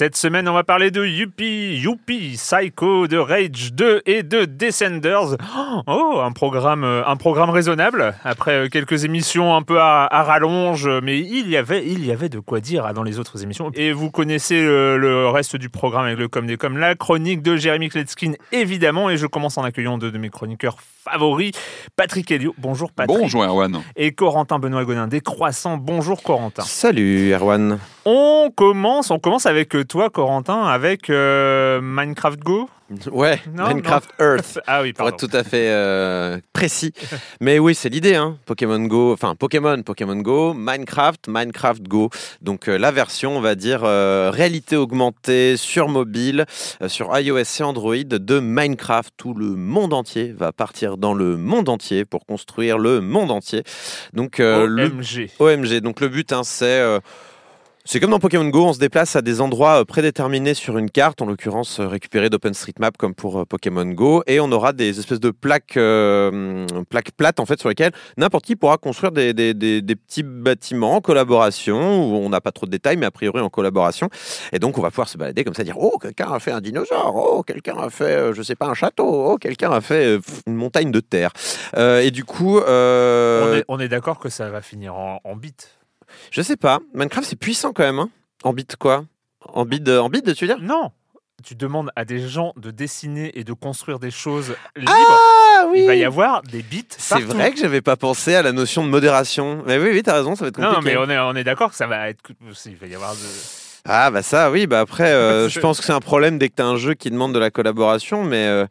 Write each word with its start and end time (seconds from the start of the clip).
Cette 0.00 0.16
semaine, 0.16 0.48
on 0.48 0.54
va 0.54 0.64
parler 0.64 0.90
de 0.90 1.04
Yuppie, 1.04 1.76
Youpi, 1.76 2.38
Psycho, 2.38 3.06
de 3.06 3.18
Rage 3.18 3.74
2 3.74 4.00
et 4.06 4.22
de 4.22 4.46
Descenders. 4.46 5.36
Oh, 5.86 6.20
un 6.24 6.32
programme, 6.32 6.84
euh, 6.84 7.02
un 7.06 7.16
programme 7.16 7.50
raisonnable. 7.50 8.14
Après 8.24 8.52
euh, 8.52 8.68
quelques 8.70 9.04
émissions 9.04 9.54
un 9.54 9.60
peu 9.60 9.78
à, 9.78 10.08
rallonge, 10.10 10.88
mais 11.02 11.18
il 11.18 11.50
y 11.50 11.58
avait, 11.58 11.86
il 11.86 12.06
y 12.06 12.12
avait 12.12 12.30
de 12.30 12.38
quoi 12.38 12.60
dire 12.60 12.90
dans 12.94 13.02
les 13.02 13.18
autres 13.18 13.42
émissions. 13.42 13.72
Et 13.74 13.92
vous 13.92 14.10
connaissez 14.10 14.62
le, 14.62 15.28
reste 15.28 15.56
du 15.56 15.68
programme 15.68 16.06
avec 16.06 16.18
le 16.18 16.28
com 16.28 16.46
des 16.46 16.56
com, 16.56 16.78
la 16.78 16.94
chronique 16.94 17.42
de 17.42 17.56
Jérémy 17.56 17.90
Kletskin, 17.90 18.32
évidemment. 18.52 19.10
Et 19.10 19.18
je 19.18 19.26
commence 19.26 19.58
en 19.58 19.64
accueillant 19.64 19.98
deux 19.98 20.10
de 20.10 20.16
mes 20.16 20.30
chroniqueurs 20.30 20.78
favoris, 21.10 21.52
Patrick 21.96 22.30
Helio. 22.30 22.54
Bonjour 22.58 22.92
Patrick. 22.92 23.18
Bonjour 23.18 23.44
Erwan. 23.44 23.82
Et 23.96 24.12
Corentin 24.12 24.58
Benoît 24.58 24.84
Gonin 24.84 25.06
des 25.06 25.20
Croissants. 25.20 25.76
Bonjour 25.76 26.22
Corentin. 26.22 26.62
Salut 26.62 27.32
Erwan. 27.32 27.78
On 28.04 28.50
commence, 28.54 29.10
on 29.10 29.18
commence 29.18 29.46
avec 29.46 29.76
toi, 29.88 30.10
Corentin, 30.10 30.64
avec 30.64 31.10
euh, 31.10 31.80
Minecraft 31.82 32.40
Go. 32.40 32.68
Ouais, 33.12 33.40
Non, 33.54 33.68
Minecraft 33.68 34.10
non. 34.18 34.26
Earth. 34.26 34.58
Ah 34.66 34.82
oui, 34.82 34.92
Pour 34.92 35.04
pardon. 35.06 35.16
être 35.16 35.28
tout 35.30 35.36
à 35.36 35.44
fait 35.44 35.70
euh, 35.70 36.38
précis. 36.52 36.92
Mais 37.40 37.58
oui, 37.58 37.74
c'est 37.74 37.88
l'idée, 37.88 38.14
hein. 38.16 38.36
Pokémon 38.46 38.80
Go, 38.80 39.12
enfin 39.12 39.34
Pokémon, 39.36 39.82
Pokémon 39.82 40.16
Go, 40.16 40.54
Minecraft, 40.54 41.28
Minecraft 41.28 41.82
Go. 41.84 42.10
Donc 42.42 42.68
euh, 42.68 42.78
la 42.78 42.90
version, 42.90 43.36
on 43.36 43.40
va 43.40 43.54
dire, 43.54 43.82
euh, 43.84 44.30
réalité 44.32 44.76
augmentée 44.76 45.56
sur 45.56 45.88
mobile, 45.88 46.46
sur 46.88 47.16
iOS 47.18 47.38
et 47.60 47.62
Android 47.62 47.96
de 47.96 48.40
Minecraft. 48.40 49.12
Tout 49.16 49.34
le 49.34 49.54
monde 49.56 49.92
entier 49.94 50.32
va 50.32 50.52
partir 50.52 50.96
dans 50.96 51.14
le 51.14 51.36
monde 51.36 51.68
entier 51.68 52.04
pour 52.04 52.26
construire 52.26 52.78
le 52.78 53.00
monde 53.00 53.30
entier. 53.30 53.62
Donc 54.12 54.40
euh, 54.40 54.66
le 54.66 54.86
OMG. 54.86 55.30
OMG. 55.38 55.80
Donc 55.80 56.00
le 56.00 56.08
but, 56.08 56.32
hein, 56.32 56.42
c'est 56.44 56.80
c'est 57.92 57.98
comme 57.98 58.12
dans 58.12 58.20
Pokémon 58.20 58.46
Go, 58.46 58.66
on 58.66 58.72
se 58.72 58.78
déplace 58.78 59.16
à 59.16 59.20
des 59.20 59.40
endroits 59.40 59.80
euh, 59.80 59.84
prédéterminés 59.84 60.54
sur 60.54 60.78
une 60.78 60.88
carte, 60.88 61.22
en 61.22 61.26
l'occurrence 61.26 61.80
euh, 61.80 61.88
récupérés 61.88 62.30
d'OpenStreetMap 62.30 62.96
comme 62.96 63.16
pour 63.16 63.40
euh, 63.40 63.44
Pokémon 63.44 63.84
Go, 63.84 64.22
et 64.28 64.38
on 64.38 64.52
aura 64.52 64.72
des 64.72 65.00
espèces 65.00 65.18
de 65.18 65.32
plaques, 65.32 65.76
euh, 65.76 66.68
plaques 66.88 67.10
plates 67.10 67.40
en 67.40 67.46
fait 67.46 67.58
sur 67.58 67.68
lesquelles 67.68 67.90
n'importe 68.16 68.44
qui 68.44 68.54
pourra 68.54 68.76
construire 68.76 69.10
des, 69.10 69.34
petits 69.34 70.22
bâtiments 70.22 70.94
en 70.94 71.00
collaboration, 71.00 72.04
où 72.04 72.14
on 72.18 72.28
n'a 72.28 72.40
pas 72.40 72.52
trop 72.52 72.64
de 72.66 72.70
détails, 72.70 72.96
mais 72.96 73.06
a 73.06 73.10
priori 73.10 73.40
en 73.40 73.48
collaboration. 73.48 74.08
Et 74.52 74.60
donc 74.60 74.78
on 74.78 74.82
va 74.82 74.90
pouvoir 74.90 75.08
se 75.08 75.18
balader 75.18 75.42
comme 75.42 75.54
ça, 75.54 75.64
dire 75.64 75.76
oh 75.76 75.98
quelqu'un 75.98 76.32
a 76.32 76.38
fait 76.38 76.52
un 76.52 76.60
dinosaure, 76.60 77.16
oh 77.16 77.42
quelqu'un 77.42 77.76
a 77.76 77.90
fait 77.90 78.32
je 78.32 78.42
sais 78.42 78.54
pas 78.54 78.66
un 78.66 78.74
château, 78.74 79.32
oh 79.32 79.36
quelqu'un 79.36 79.72
a 79.72 79.80
fait 79.80 80.20
une 80.46 80.54
montagne 80.54 80.92
de 80.92 81.00
terre. 81.00 81.32
Et 81.76 82.12
du 82.12 82.22
coup, 82.22 82.60
On 82.60 83.80
est, 83.80 83.88
d'accord 83.88 84.20
que 84.20 84.28
ça 84.28 84.48
va 84.48 84.62
finir 84.62 84.94
en, 84.94 85.18
en 85.24 85.34
bit. 85.34 85.79
Je 86.30 86.42
sais 86.42 86.56
pas. 86.56 86.80
Minecraft, 86.94 87.28
c'est 87.28 87.38
puissant 87.38 87.72
quand 87.72 87.84
même. 87.84 87.98
Hein 87.98 88.10
en 88.42 88.52
bit 88.52 88.76
quoi? 88.76 89.04
En 89.40 89.64
bit, 89.64 89.82
de, 89.82 89.98
en 89.98 90.08
bit, 90.08 90.34
tu 90.34 90.46
veux 90.46 90.54
dire? 90.54 90.62
Non 90.62 90.92
tu 91.42 91.54
demandes 91.54 91.90
à 91.96 92.04
des 92.04 92.28
gens 92.28 92.52
de 92.56 92.70
dessiner 92.70 93.38
et 93.38 93.44
de 93.44 93.52
construire 93.52 93.98
des 93.98 94.10
choses 94.10 94.54
libres, 94.76 94.92
Ah 94.92 95.66
oui 95.70 95.80
il 95.80 95.86
va 95.86 95.94
y 95.94 96.04
avoir 96.04 96.42
des 96.42 96.62
bits 96.62 96.84
C'est 96.90 97.20
vrai 97.22 97.52
que 97.52 97.58
j'avais 97.58 97.80
pas 97.80 97.96
pensé 97.96 98.34
à 98.34 98.42
la 98.42 98.52
notion 98.52 98.84
de 98.84 98.88
modération. 98.90 99.62
Mais 99.66 99.78
oui, 99.78 99.90
oui, 99.92 100.02
t'as 100.02 100.14
raison, 100.14 100.36
ça 100.36 100.44
va 100.44 100.48
être 100.48 100.56
compliqué. 100.56 100.76
non, 100.76 100.82
mais 100.82 100.96
on 100.96 101.08
est, 101.08 101.18
on 101.18 101.34
est 101.34 101.44
d'accord 101.44 101.70
que 101.70 101.76
ça 101.76 101.86
va 101.86 102.08
être... 102.10 102.20
Il 102.66 102.76
va 102.76 102.86
y 102.86 102.94
avoir 102.94 103.12
de... 103.12 103.18
Ah 103.86 104.10
bah 104.10 104.22
ça, 104.22 104.50
oui, 104.50 104.66
bah 104.66 104.80
après, 104.80 105.12
euh, 105.12 105.48
je 105.48 105.58
pense 105.60 105.80
que 105.80 105.86
c'est 105.86 105.92
un 105.92 106.00
problème 106.00 106.38
dès 106.38 106.50
que 106.50 106.56
t'as 106.56 106.66
un 106.66 106.76
jeu 106.76 106.94
qui 106.94 107.10
demande 107.10 107.32
de 107.32 107.38
la 107.38 107.50
collaboration, 107.50 108.22
mais 108.22 108.46
euh, 108.46 108.66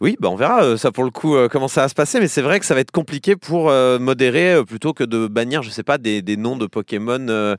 oui, 0.00 0.16
bah 0.20 0.28
on 0.30 0.36
verra 0.36 0.64
euh, 0.64 0.76
ça 0.76 0.90
pour 0.92 1.04
le 1.04 1.10
coup 1.10 1.36
euh, 1.36 1.48
comment 1.48 1.68
ça 1.68 1.82
va 1.82 1.88
se 1.88 1.94
passer, 1.94 2.20
mais 2.20 2.28
c'est 2.28 2.42
vrai 2.42 2.60
que 2.60 2.66
ça 2.66 2.74
va 2.74 2.80
être 2.80 2.90
compliqué 2.90 3.36
pour 3.36 3.70
euh, 3.70 3.98
modérer 3.98 4.62
plutôt 4.66 4.92
que 4.92 5.04
de 5.04 5.26
bannir, 5.28 5.62
je 5.62 5.70
sais 5.70 5.82
pas, 5.82 5.98
des, 5.98 6.22
des 6.22 6.36
noms 6.36 6.56
de 6.56 6.66
Pokémon, 6.66 7.26
euh, 7.28 7.56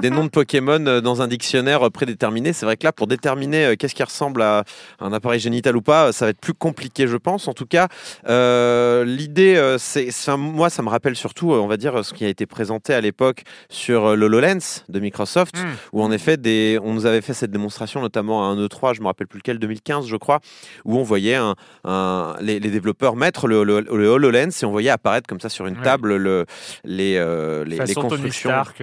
des 0.00 0.10
noms 0.10 0.24
de 0.24 0.30
Pokémon 0.30 0.84
euh, 0.86 1.00
dans 1.00 1.22
un 1.22 1.28
dictionnaire 1.28 1.90
prédéterminé. 1.90 2.52
C'est 2.52 2.66
vrai 2.66 2.76
que 2.76 2.84
là, 2.84 2.92
pour 2.92 3.06
déterminer 3.06 3.76
qu'est-ce 3.76 3.94
qui 3.94 4.02
ressemble 4.02 4.42
à 4.42 4.64
un 5.00 5.12
appareil 5.12 5.40
génital 5.40 5.76
ou 5.76 5.82
pas, 5.82 6.12
ça 6.12 6.26
va 6.26 6.30
être 6.30 6.40
plus 6.40 6.54
compliqué, 6.54 7.06
je 7.06 7.16
pense. 7.16 7.48
En 7.48 7.54
tout 7.54 7.66
cas, 7.66 7.88
euh, 8.28 9.04
l'idée, 9.04 9.76
c'est, 9.78 10.10
moi, 10.36 10.70
ça 10.70 10.82
me 10.82 10.88
rappelle 10.88 11.16
surtout, 11.16 11.52
on 11.52 11.66
va 11.66 11.76
dire, 11.76 12.04
ce 12.04 12.14
qui 12.14 12.24
a 12.24 12.28
été 12.28 12.46
présenté 12.46 12.94
à 12.94 13.00
l'époque 13.00 13.42
sur 13.68 14.16
l'HoloLens 14.16 14.84
de 14.88 15.00
Microsoft, 15.00 15.56
Hmm. 15.56 15.74
où 15.92 16.02
en 16.02 16.10
effet, 16.12 16.36
des, 16.36 16.78
on 16.82 16.92
nous 16.92 17.06
avait 17.06 17.20
fait 17.20 17.34
cette 17.34 17.50
démonstration, 17.50 18.00
notamment 18.00 18.44
à 18.44 18.52
un 18.52 18.56
E3, 18.56 18.94
je 18.94 19.00
me 19.00 19.06
rappelle 19.06 19.26
plus 19.26 19.38
lequel, 19.38 19.58
2015, 19.58 20.06
je 20.06 20.16
crois, 20.16 20.40
où 20.84 20.96
on 20.96 21.02
voyait 21.02 21.34
un, 21.34 21.55
un- 21.84 22.36
les, 22.40 22.58
les 22.60 22.70
développeurs 22.70 23.16
mettre 23.16 23.46
le, 23.48 23.64
le- 23.64 23.80
le 23.80 24.06
HoloLens 24.08 24.50
et 24.62 24.64
on 24.66 24.70
voyait 24.70 24.90
apparaître 24.90 25.26
comme 25.28 25.40
ça 25.40 25.48
sur 25.48 25.66
une 25.66 25.76
Ouais. 25.76 25.82
table 25.82 26.16
le, 26.16 26.46
les, 26.84 27.16
euh, 27.16 27.64
les, 27.64 27.70
les 27.70 27.76
façon 27.76 27.94
Tony 28.02 28.08
constructions. 28.10 28.50
Stark. 28.50 28.82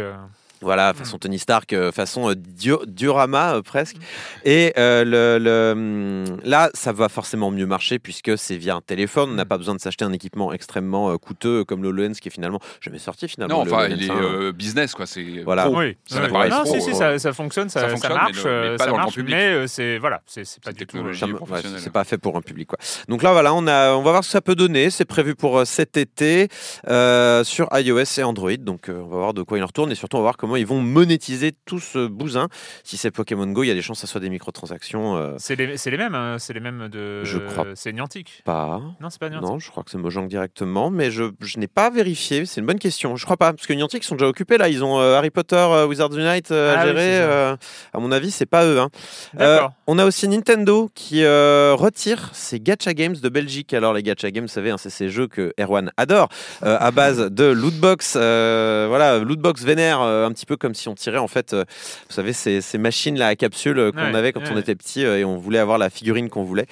Voilà, 0.64 0.94
façon 0.94 1.18
Tony 1.20 1.38
Stark, 1.40 1.74
euh, 1.74 1.92
façon 1.92 2.30
euh, 2.30 2.36
dio- 2.36 2.84
diorama 2.88 3.56
euh, 3.56 3.62
presque. 3.62 3.98
Et 4.46 4.74
euh, 4.78 5.04
le, 5.04 5.38
le, 5.44 5.72
hum, 5.74 6.38
là, 6.44 6.70
ça 6.74 6.92
va 6.94 7.10
forcément 7.10 7.52
mieux 7.52 7.66
marcher 7.66 8.00
puisque 8.00 8.38
c'est 8.38 8.56
via 8.58 8.76
un 8.76 8.82
téléphone. 8.82 9.30
On 9.32 9.34
n'a 9.36 9.46
pas 9.46 9.58
besoin 9.58 9.76
de 9.76 9.80
s'acheter 9.82 10.06
un 10.06 10.14
équipement 10.14 10.54
extrêmement 10.54 11.18
coûteux 11.18 11.64
comme 11.66 11.84
le 11.84 11.90
HoloLens 11.90 12.14
qui 12.20 12.30
est 12.30 12.32
finalement 12.32 12.60
jamais 12.82 13.00
sorti 13.00 13.28
finalement. 13.28 13.66
Non, 13.66 13.72
enfin, 13.72 13.88
il 13.90 14.04
est 14.04 14.10
euh, 14.12 14.52
business, 14.52 14.94
quoi. 14.96 15.06
C'est 15.06 15.44
Voilà. 15.44 15.66
pro. 15.66 15.80
Oui, 15.80 15.98
Ça 16.06 16.16
Ouais. 16.18 16.22
n'apparaît 16.24 16.50
non, 16.50 16.64
trop, 16.64 16.74
si, 16.76 16.82
si, 16.82 16.96
ça, 16.96 17.20
ça 17.20 17.34
fonctionne, 17.34 17.70
ça, 17.70 17.82
ça 17.82 17.86
ça 17.88 17.92
fonctionne, 17.92 18.14
marche, 18.14 18.44
mais 18.44 18.50
le- 18.52 18.72
mais 18.72 18.78
pas 18.78 18.84
ça 18.84 18.86
dans 18.86 18.86
le 18.86 18.92
grand 18.98 19.06
marche, 19.08 19.16
public. 19.16 19.36
mais 19.36 19.44
euh, 19.54 19.68
c'est 19.68 19.98
voilà, 19.98 20.22
c'est 20.26 20.46
c'est 20.46 20.64
pas 20.64 20.72
du 20.72 20.86
tout. 20.88 20.98
ouais, 20.98 21.62
c'est 21.78 21.92
pas 21.92 22.04
fait 22.04 22.18
pour 22.18 22.36
un 22.38 22.42
public 22.42 22.68
quoi. 22.70 22.78
Donc 23.08 23.22
là 23.24 23.32
voilà, 23.34 23.54
on 23.54 23.68
a, 23.68 23.92
on 23.94 24.02
va 24.02 24.12
voir 24.12 24.24
ce 24.24 24.30
que 24.30 24.32
ça 24.34 24.42
peut 24.42 24.56
donner. 24.56 24.90
C'est 24.90 25.06
prévu 25.06 25.36
pour 25.36 25.66
cet 25.66 25.98
été 25.98 26.48
euh, 26.90 27.44
sur 27.44 27.68
iOS 27.74 28.04
et 28.20 28.24
Android. 28.24 28.56
Donc 28.58 28.90
euh, 28.90 29.02
on 29.04 29.08
va 29.08 29.18
voir 29.18 29.34
de 29.34 29.42
quoi 29.44 29.58
il 29.58 29.64
en 29.64 29.68
retourne 29.68 29.92
et 29.92 29.96
surtout 29.96 30.18
on 30.18 30.20
va 30.20 30.24
voir 30.24 30.38
comment 30.38 30.53
ils 30.60 30.66
vont 30.68 30.82
monétiser 30.82 31.52
tout 31.66 31.80
ce 31.80 32.08
bousin. 32.08 32.48
Si 32.84 32.98
c'est 32.98 33.12
Pokémon 33.12 33.48
Go, 33.48 33.64
il 33.64 33.68
y 33.68 33.72
a 33.72 33.74
des 33.74 33.82
chances 33.82 34.02
que 34.02 34.08
ça 34.08 34.12
soit 34.12 34.22
des 34.22 34.30
microtransactions. 34.30 35.16
euh, 35.18 35.36
C'est 35.38 35.56
les, 35.56 35.98
mêmes, 35.98 36.16
hein, 36.16 36.38
c'est 36.40 36.54
les 36.54 36.60
mêmes 36.60 36.88
de. 36.90 37.24
Je 37.24 37.38
crois 37.40 37.66
C'est 37.76 37.92
Niantic. 37.94 38.42
pas. 38.46 38.82
Non, 39.02 39.10
c'est 39.10 39.20
pas 39.20 39.30
Niantic. 39.30 39.50
Non, 39.50 39.60
je 39.60 39.70
crois 39.72 39.84
que 39.84 39.92
c'est 39.92 39.98
Mojang 39.98 40.28
directement, 40.28 40.90
mais 40.90 41.12
je, 41.12 41.26
je 41.42 41.58
n'ai 41.60 41.68
pas 41.68 41.90
vérifié. 41.90 42.46
C'est 42.46 42.62
une 42.62 42.68
bonne 42.68 42.80
question. 42.80 43.16
Je 43.16 43.26
crois 43.26 43.38
pas, 43.38 43.54
parce 43.54 43.68
que 43.68 43.74
Niantic 43.74 44.04
sont 44.04 44.16
déjà 44.16 44.28
occupés 44.28 44.58
là. 44.58 44.70
Ils 44.70 44.84
ont 44.84 45.00
euh, 45.00 45.16
Harry 45.16 45.30
Potter, 45.30 45.56
euh, 45.56 45.86
Wizards 45.86 46.14
Unite 46.18 46.52
euh, 46.52 46.74
Ah 46.78 46.82
à 46.82 46.86
gérer. 46.88 47.20
euh, 47.22 47.56
à 47.94 48.00
mon 48.00 48.12
avis, 48.12 48.32
c'est 48.32 48.46
pas 48.46 48.66
eux. 48.66 48.80
hein. 48.80 48.90
On 49.88 50.00
a 50.00 50.06
aussi 50.06 50.28
Nintendo 50.28 50.90
qui 50.96 51.24
retire 51.26 52.30
ses 52.34 52.60
Gacha 52.60 52.94
Games 52.94 53.16
de 53.16 53.30
Belgique. 53.30 53.74
Alors 53.74 53.94
les 53.94 54.04
Gacha 54.04 54.32
Games, 54.32 54.46
vous 54.46 54.50
savez, 54.52 54.72
hein, 54.72 54.78
c'est 54.78 54.90
ces 54.90 55.10
jeux 55.10 55.28
que 55.28 55.54
Erwan 55.60 55.92
adore, 55.98 56.30
à 56.62 56.92
base 56.92 57.20
de 57.30 57.46
lootbox. 57.46 58.14
voilà, 58.16 59.20
lootbox 59.20 59.64
vénère, 59.64 60.02
un 60.02 60.32
petit 60.32 60.43
peu 60.46 60.58
comme 60.58 60.74
si 60.74 60.88
on 60.88 60.96
tirait 60.96 61.18
en 61.18 61.28
fait, 61.28 61.54
euh, 61.54 61.64
vous 62.10 62.14
savez, 62.14 62.34
ces, 62.34 62.62
ces 62.62 62.78
machines 62.78 63.18
là 63.18 63.28
à 63.28 63.36
capsule 63.36 63.80
euh, 63.80 63.92
qu'on 63.92 64.12
Ouais, 64.12 64.16
avait 64.16 64.32
quand 64.34 64.42
on 64.52 64.58
était 64.58 64.76
petit 64.76 65.06
euh, 65.06 65.18
et 65.20 65.26
on 65.26 65.38
voulait 65.38 65.60
avoir 65.60 65.78
la 65.78 65.90
figurine 65.90 66.30
qu'on 66.30 66.44
voulait. 66.44 66.66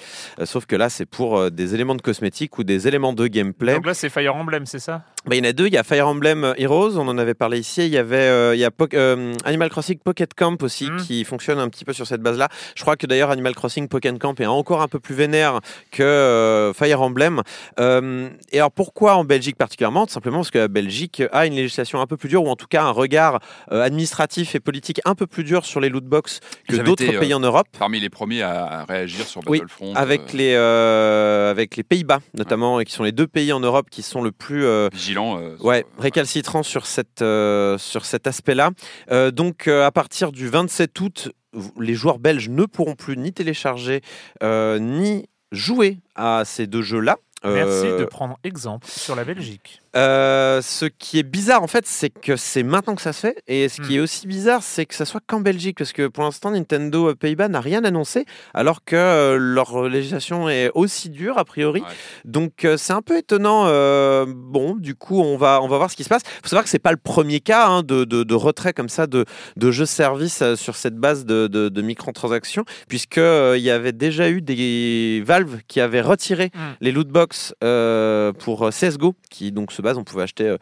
Sauf 0.44 0.66
que 0.66 0.76
là, 0.76 0.88
c'est 0.88 1.06
pour 1.06 1.50
des 1.50 1.74
éléments 1.74 1.94
de 1.94 2.02
cosmétiques 2.02 2.58
ou 2.58 2.64
des 2.64 2.88
éléments 2.88 3.12
de 3.12 3.26
gameplay. 3.26 3.74
Donc 3.74 3.86
là, 3.86 3.94
c'est 3.94 4.08
Fire 4.08 4.34
Emblem, 4.36 4.66
c'est 4.66 4.78
ça? 4.78 5.02
Bah, 5.26 5.36
il 5.36 5.44
y 5.44 5.46
en 5.46 5.50
a 5.50 5.52
deux. 5.52 5.66
Il 5.68 5.72
y 5.72 5.76
a 5.78 5.84
Fire 5.84 6.08
Emblem 6.08 6.54
Heroes, 6.58 6.96
on 6.98 7.06
en 7.08 7.16
avait 7.18 7.34
parlé 7.34 7.58
ici. 7.58 7.86
Il 7.86 7.92
y 7.92 7.98
avait 7.98 8.16
euh, 8.16 8.54
il 8.54 8.58
y 8.60 8.64
a 8.64 8.70
Po- 8.70 8.88
euh, 8.94 9.34
Animal 9.44 9.70
Crossing 9.70 9.98
Pocket 9.98 10.34
Camp 10.34 10.60
aussi 10.62 10.90
Mhm. 10.90 10.96
qui 10.98 11.24
fonctionne 11.24 11.58
un 11.58 11.68
petit 11.68 11.84
peu 11.84 11.92
sur 11.92 12.06
cette 12.06 12.22
base-là. 12.22 12.48
Je 12.74 12.82
crois 12.82 12.96
que 12.96 13.06
d'ailleurs 13.06 13.30
Animal 13.30 13.54
Crossing 13.54 13.86
Pocket 13.88 14.18
Camp 14.18 14.38
est 14.40 14.46
encore 14.46 14.82
un 14.82 14.88
peu 14.88 14.98
plus 14.98 15.14
vénère 15.14 15.60
que 15.92 16.02
euh, 16.02 16.72
Fire 16.72 17.00
Emblem. 17.02 17.42
Et 17.78 18.56
alors 18.58 18.72
pourquoi 18.72 19.14
en 19.16 19.24
Belgique 19.24 19.56
particulièrement? 19.56 20.06
Tout 20.06 20.12
simplement 20.12 20.38
parce 20.38 20.50
que 20.50 20.58
la 20.58 20.68
Belgique 20.68 21.22
a 21.32 21.46
une 21.46 21.54
législation 21.54 22.00
un 22.00 22.06
peu 22.06 22.16
plus 22.16 22.28
dure 22.28 22.44
ou 22.44 22.48
en 22.48 22.56
tout 22.56 22.66
cas 22.66 22.82
un 22.82 22.90
regard 22.90 23.40
administratif 23.70 24.54
et 24.54 24.60
politique 24.60 25.00
un 25.04 25.14
peu 25.14 25.26
plus 25.26 25.44
dur 25.44 25.64
sur 25.64 25.80
les 25.80 25.88
loot 25.88 26.04
box 26.04 26.40
que 26.68 26.76
d'autres 26.76 27.04
été, 27.04 27.16
euh, 27.16 27.20
pays 27.20 27.34
en 27.34 27.40
Europe. 27.40 27.66
Parmi 27.78 28.00
les 28.00 28.10
premiers 28.10 28.42
à 28.42 28.64
à 28.64 28.84
réagir 28.84 29.26
sur 29.26 29.40
Oui, 29.46 29.58
Battlefront. 29.58 29.94
Avec 29.94 30.20
euh, 30.34 30.36
les, 30.38 30.54
euh, 30.54 31.50
avec 31.50 31.76
les 31.76 31.82
Pays-Bas 31.82 32.20
notamment, 32.34 32.80
et 32.80 32.84
qui 32.84 32.92
sont 32.92 33.04
les 33.04 33.12
deux 33.12 33.26
pays 33.26 33.52
en 33.52 33.60
Europe 33.60 33.88
qui 33.90 34.02
sont 34.02 34.22
le 34.22 34.32
plus 34.32 34.64
euh, 34.64 34.88
vigilants. 34.92 35.38
euh, 35.38 35.56
sur- 35.56 35.64
Ouais, 35.66 35.84
récalcitrant 35.98 36.62
sur, 36.62 36.86
cette, 36.86 37.22
euh, 37.22 37.78
sur 37.78 38.04
cet 38.04 38.26
aspect-là. 38.26 38.70
Euh, 39.10 39.30
donc, 39.30 39.68
euh, 39.68 39.84
à 39.86 39.90
partir 39.90 40.32
du 40.32 40.48
27 40.48 40.98
août, 41.00 41.30
les 41.78 41.94
joueurs 41.94 42.18
belges 42.18 42.48
ne 42.48 42.64
pourront 42.64 42.94
plus 42.94 43.16
ni 43.16 43.32
télécharger 43.32 44.00
euh, 44.42 44.78
ni 44.78 45.28
jouer 45.52 45.98
à 46.14 46.42
ces 46.46 46.66
deux 46.66 46.82
jeux-là. 46.82 47.16
Merci 47.44 47.86
Euh, 47.88 47.98
de 47.98 48.04
prendre 48.04 48.38
exemple 48.44 48.86
sur 48.88 49.16
la 49.16 49.24
Belgique. 49.24 49.81
Euh, 49.96 50.62
ce 50.62 50.86
qui 50.86 51.18
est 51.18 51.22
bizarre 51.22 51.62
en 51.62 51.66
fait, 51.66 51.86
c'est 51.86 52.08
que 52.10 52.36
c'est 52.36 52.62
maintenant 52.62 52.94
que 52.94 53.02
ça 53.02 53.12
se 53.12 53.20
fait. 53.20 53.42
Et 53.46 53.68
ce 53.68 53.80
qui 53.80 53.92
Hmm. 53.94 53.96
est 53.96 54.00
aussi 54.00 54.26
bizarre, 54.26 54.62
c'est 54.62 54.86
que 54.86 54.94
ça 54.94 55.04
soit 55.04 55.20
qu'en 55.26 55.40
Belgique, 55.40 55.78
parce 55.78 55.92
que 55.92 56.06
pour 56.08 56.24
l'instant, 56.24 56.50
Nintendo 56.50 57.10
euh, 57.10 57.14
Pays-Bas 57.14 57.48
n'a 57.48 57.60
rien 57.60 57.84
annoncé, 57.84 58.24
alors 58.54 58.84
que 58.84 58.96
euh, 58.96 59.36
leur 59.38 59.88
législation 59.88 60.48
est 60.48 60.70
aussi 60.74 61.10
dure 61.10 61.36
a 61.38 61.44
priori. 61.44 61.80
Ouais. 61.82 61.86
Donc 62.24 62.64
euh, 62.64 62.76
c'est 62.76 62.92
un 62.92 63.02
peu 63.02 63.18
étonnant. 63.18 63.64
bon, 64.26 64.76
du 64.76 64.94
coup, 64.94 65.20
on 65.20 65.36
va 65.36 65.60
on 65.62 65.68
va 65.68 65.76
voir 65.76 65.90
ce 65.90 65.96
qui 65.96 66.04
se 66.04 66.08
passe. 66.08 66.22
Faut 66.42 66.48
savoir 66.48 66.64
que 66.64 66.70
c'est 66.70 66.78
pas 66.78 66.92
le 66.92 66.96
premier 66.96 67.40
cas 67.40 67.66
hein, 67.66 67.82
de, 67.82 68.04
de, 68.04 68.22
de 68.22 68.34
retrait 68.34 68.72
comme 68.72 68.88
ça 68.88 69.06
de, 69.06 69.24
de 69.56 69.70
jeux 69.70 69.86
service 69.86 70.42
sur 70.54 70.76
cette 70.76 70.96
base 70.96 71.24
de, 71.26 71.46
de, 71.48 71.68
de 71.68 71.82
microtransactions, 71.82 72.64
puisque 72.88 73.18
il 73.18 73.60
y 73.60 73.70
avait 73.70 73.92
déjà 73.92 74.30
eu 74.30 74.40
des 74.42 75.22
Valve 75.26 75.58
qui 75.68 75.80
avaient 75.80 76.00
retiré 76.00 76.50
Hmm. 76.54 76.74
les 76.80 76.92
lootbox 76.92 77.54
euh, 77.64 78.32
pour 78.32 78.68
CS:GO, 78.70 79.14
qui 79.30 79.52
donc 79.52 79.72
se 79.72 79.81
base, 79.82 79.96
on 79.96 80.04
pouvait 80.04 80.22
acheter. 80.22 80.56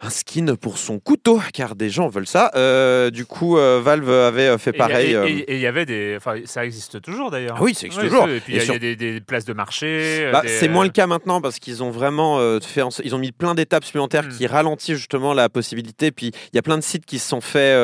Un 0.00 0.10
skin 0.10 0.54
pour 0.54 0.78
son 0.78 1.00
couteau, 1.00 1.40
car 1.52 1.74
des 1.74 1.90
gens 1.90 2.08
veulent 2.08 2.26
ça. 2.28 2.52
Euh, 2.54 3.10
du 3.10 3.26
coup, 3.26 3.58
euh, 3.58 3.80
Valve 3.82 4.08
avait 4.08 4.46
euh, 4.46 4.56
fait 4.56 4.72
pareil. 4.72 5.12
Et 5.48 5.54
il 5.56 5.60
y 5.60 5.66
avait 5.66 5.86
des. 5.86 6.14
Enfin, 6.16 6.36
ça 6.44 6.64
existe 6.64 7.00
toujours 7.02 7.32
d'ailleurs. 7.32 7.56
Ah 7.58 7.62
oui, 7.64 7.74
ça 7.74 7.86
existe 7.86 8.02
Ouais, 8.04 8.08
toujours. 8.08 8.28
Et 8.28 8.38
puis 8.38 8.52
il 8.52 8.56
y 8.58 8.60
a, 8.60 8.64
sur- 8.64 8.74
il 8.76 8.84
y 8.84 8.92
a 8.92 8.94
des, 8.94 9.14
des 9.14 9.20
places 9.20 9.44
de 9.44 9.52
marché. 9.54 10.28
Bah, 10.32 10.42
des- 10.42 10.48
c'est 10.48 10.68
moins 10.68 10.84
le 10.84 10.90
cas 10.90 11.08
maintenant 11.08 11.40
parce 11.40 11.58
qu'ils 11.58 11.82
ont 11.82 11.90
vraiment 11.90 12.38
euh, 12.38 12.60
fait, 12.60 12.82
en- 12.82 12.90
ils 13.02 13.12
ont 13.16 13.18
mis 13.18 13.32
plein 13.32 13.56
d'étapes 13.56 13.84
supplémentaires 13.84 14.22
Mm. 14.24 14.28
qui 14.36 14.46
ralentissent 14.46 14.96
justement 14.98 15.34
la 15.34 15.48
possibilité. 15.48 16.12
Puis 16.12 16.28
il 16.52 16.56
y 16.56 16.58
a 16.60 16.62
plein 16.62 16.78
de 16.78 16.82
sites 16.84 17.04
qui 17.04 17.18
se 17.18 17.28
sont 17.28 17.40
fait 17.40 17.74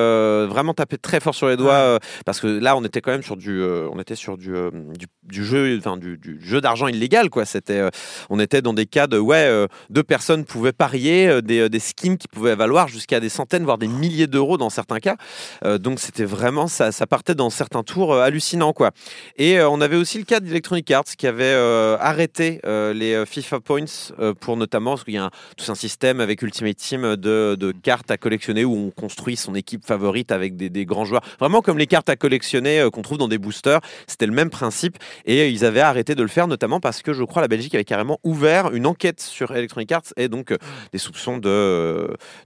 vraiment 0.46 0.72
taper 0.74 0.98
très 0.98 1.18
fort 1.18 1.34
sur 1.34 1.48
les 1.48 1.56
doigts 1.56 1.98
parce 2.24 2.38
que 2.40 2.46
là 2.46 2.76
on 2.76 2.84
était 2.84 3.00
quand 3.00 3.10
même 3.10 3.22
sur 3.24 3.36
du, 3.36 3.60
on 3.62 3.98
était 3.98 4.14
sur 4.14 4.36
du, 4.38 4.52
du, 4.96 5.06
du 5.24 5.44
jeu, 5.44 5.76
enfin 5.78 5.96
du, 5.96 6.16
du 6.16 6.38
jeu 6.40 6.60
d'argent 6.60 6.86
illégal 6.86 7.28
quoi. 7.28 7.44
C'était, 7.44 7.82
on 8.30 8.38
était 8.38 8.62
dans 8.62 8.72
des 8.72 8.86
cas 8.86 9.06
de 9.08 9.18
ouais, 9.18 9.66
deux 9.90 10.02
personnes 10.04 10.44
pouvaient 10.44 10.72
parier 10.72 11.42
des, 11.42 11.68
des 11.68 11.78
skins 11.80 12.03
qui 12.04 12.28
pouvaient 12.28 12.54
valoir 12.54 12.88
jusqu'à 12.88 13.18
des 13.18 13.30
centaines 13.30 13.64
voire 13.64 13.78
des 13.78 13.88
milliers 13.88 14.26
d'euros 14.26 14.58
dans 14.58 14.70
certains 14.70 15.00
cas. 15.00 15.16
Euh, 15.64 15.78
donc 15.78 15.98
c'était 15.98 16.24
vraiment 16.24 16.66
ça, 16.66 16.92
ça 16.92 17.06
partait 17.06 17.34
dans 17.34 17.50
certains 17.50 17.82
tours 17.82 18.12
euh, 18.12 18.22
hallucinants 18.22 18.72
quoi. 18.72 18.90
Et 19.36 19.58
euh, 19.58 19.68
on 19.68 19.80
avait 19.80 19.96
aussi 19.96 20.18
le 20.18 20.24
cas 20.24 20.40
d'Electronic 20.40 20.90
Arts 20.90 21.04
qui 21.16 21.26
avait 21.26 21.54
arrêté 22.00 22.60
les 22.64 23.24
FIFA 23.26 23.60
Points 23.60 24.12
pour 24.40 24.56
notamment, 24.56 24.92
parce 24.92 25.04
qu'il 25.04 25.14
y 25.14 25.18
a 25.18 25.24
un- 25.24 25.30
tout 25.56 25.70
un 25.70 25.74
système 25.74 26.20
avec 26.20 26.42
Ultimate 26.42 26.76
Team 26.76 27.16
de, 27.16 27.56
de 27.58 27.72
cartes 27.72 28.10
à 28.10 28.16
collectionner 28.16 28.64
où 28.64 28.74
on 28.76 28.90
construit 28.90 29.36
son 29.36 29.54
équipe 29.54 29.84
favorite 29.86 30.32
avec 30.32 30.56
des, 30.56 30.68
des 30.68 30.84
grands 30.84 31.04
joueurs. 31.04 31.22
Vraiment 31.40 31.62
comme 31.62 31.78
les 31.78 31.86
cartes 31.86 32.08
à 32.08 32.16
collectionner 32.16 32.86
qu'on 32.92 33.02
trouve 33.02 33.18
dans 33.18 33.28
des 33.28 33.38
boosters, 33.38 33.80
c'était 34.06 34.26
le 34.26 34.32
même 34.32 34.50
principe. 34.50 34.98
Et 35.24 35.48
ils 35.48 35.64
avaient 35.64 35.80
arrêté 35.80 36.14
de 36.14 36.22
le 36.22 36.28
faire 36.28 36.46
notamment 36.48 36.80
parce 36.80 37.02
que 37.02 37.12
je 37.12 37.24
crois 37.24 37.42
la 37.42 37.48
Belgique 37.48 37.74
avait 37.74 37.84
carrément 37.84 38.18
ouvert 38.24 38.72
une 38.72 38.86
enquête 38.86 39.20
sur 39.20 39.54
Electronic 39.54 39.92
Arts 39.92 40.12
et 40.16 40.28
donc 40.28 40.50
euh, 40.50 40.58
des 40.92 40.98
soupçons 40.98 41.38
de, 41.38 41.93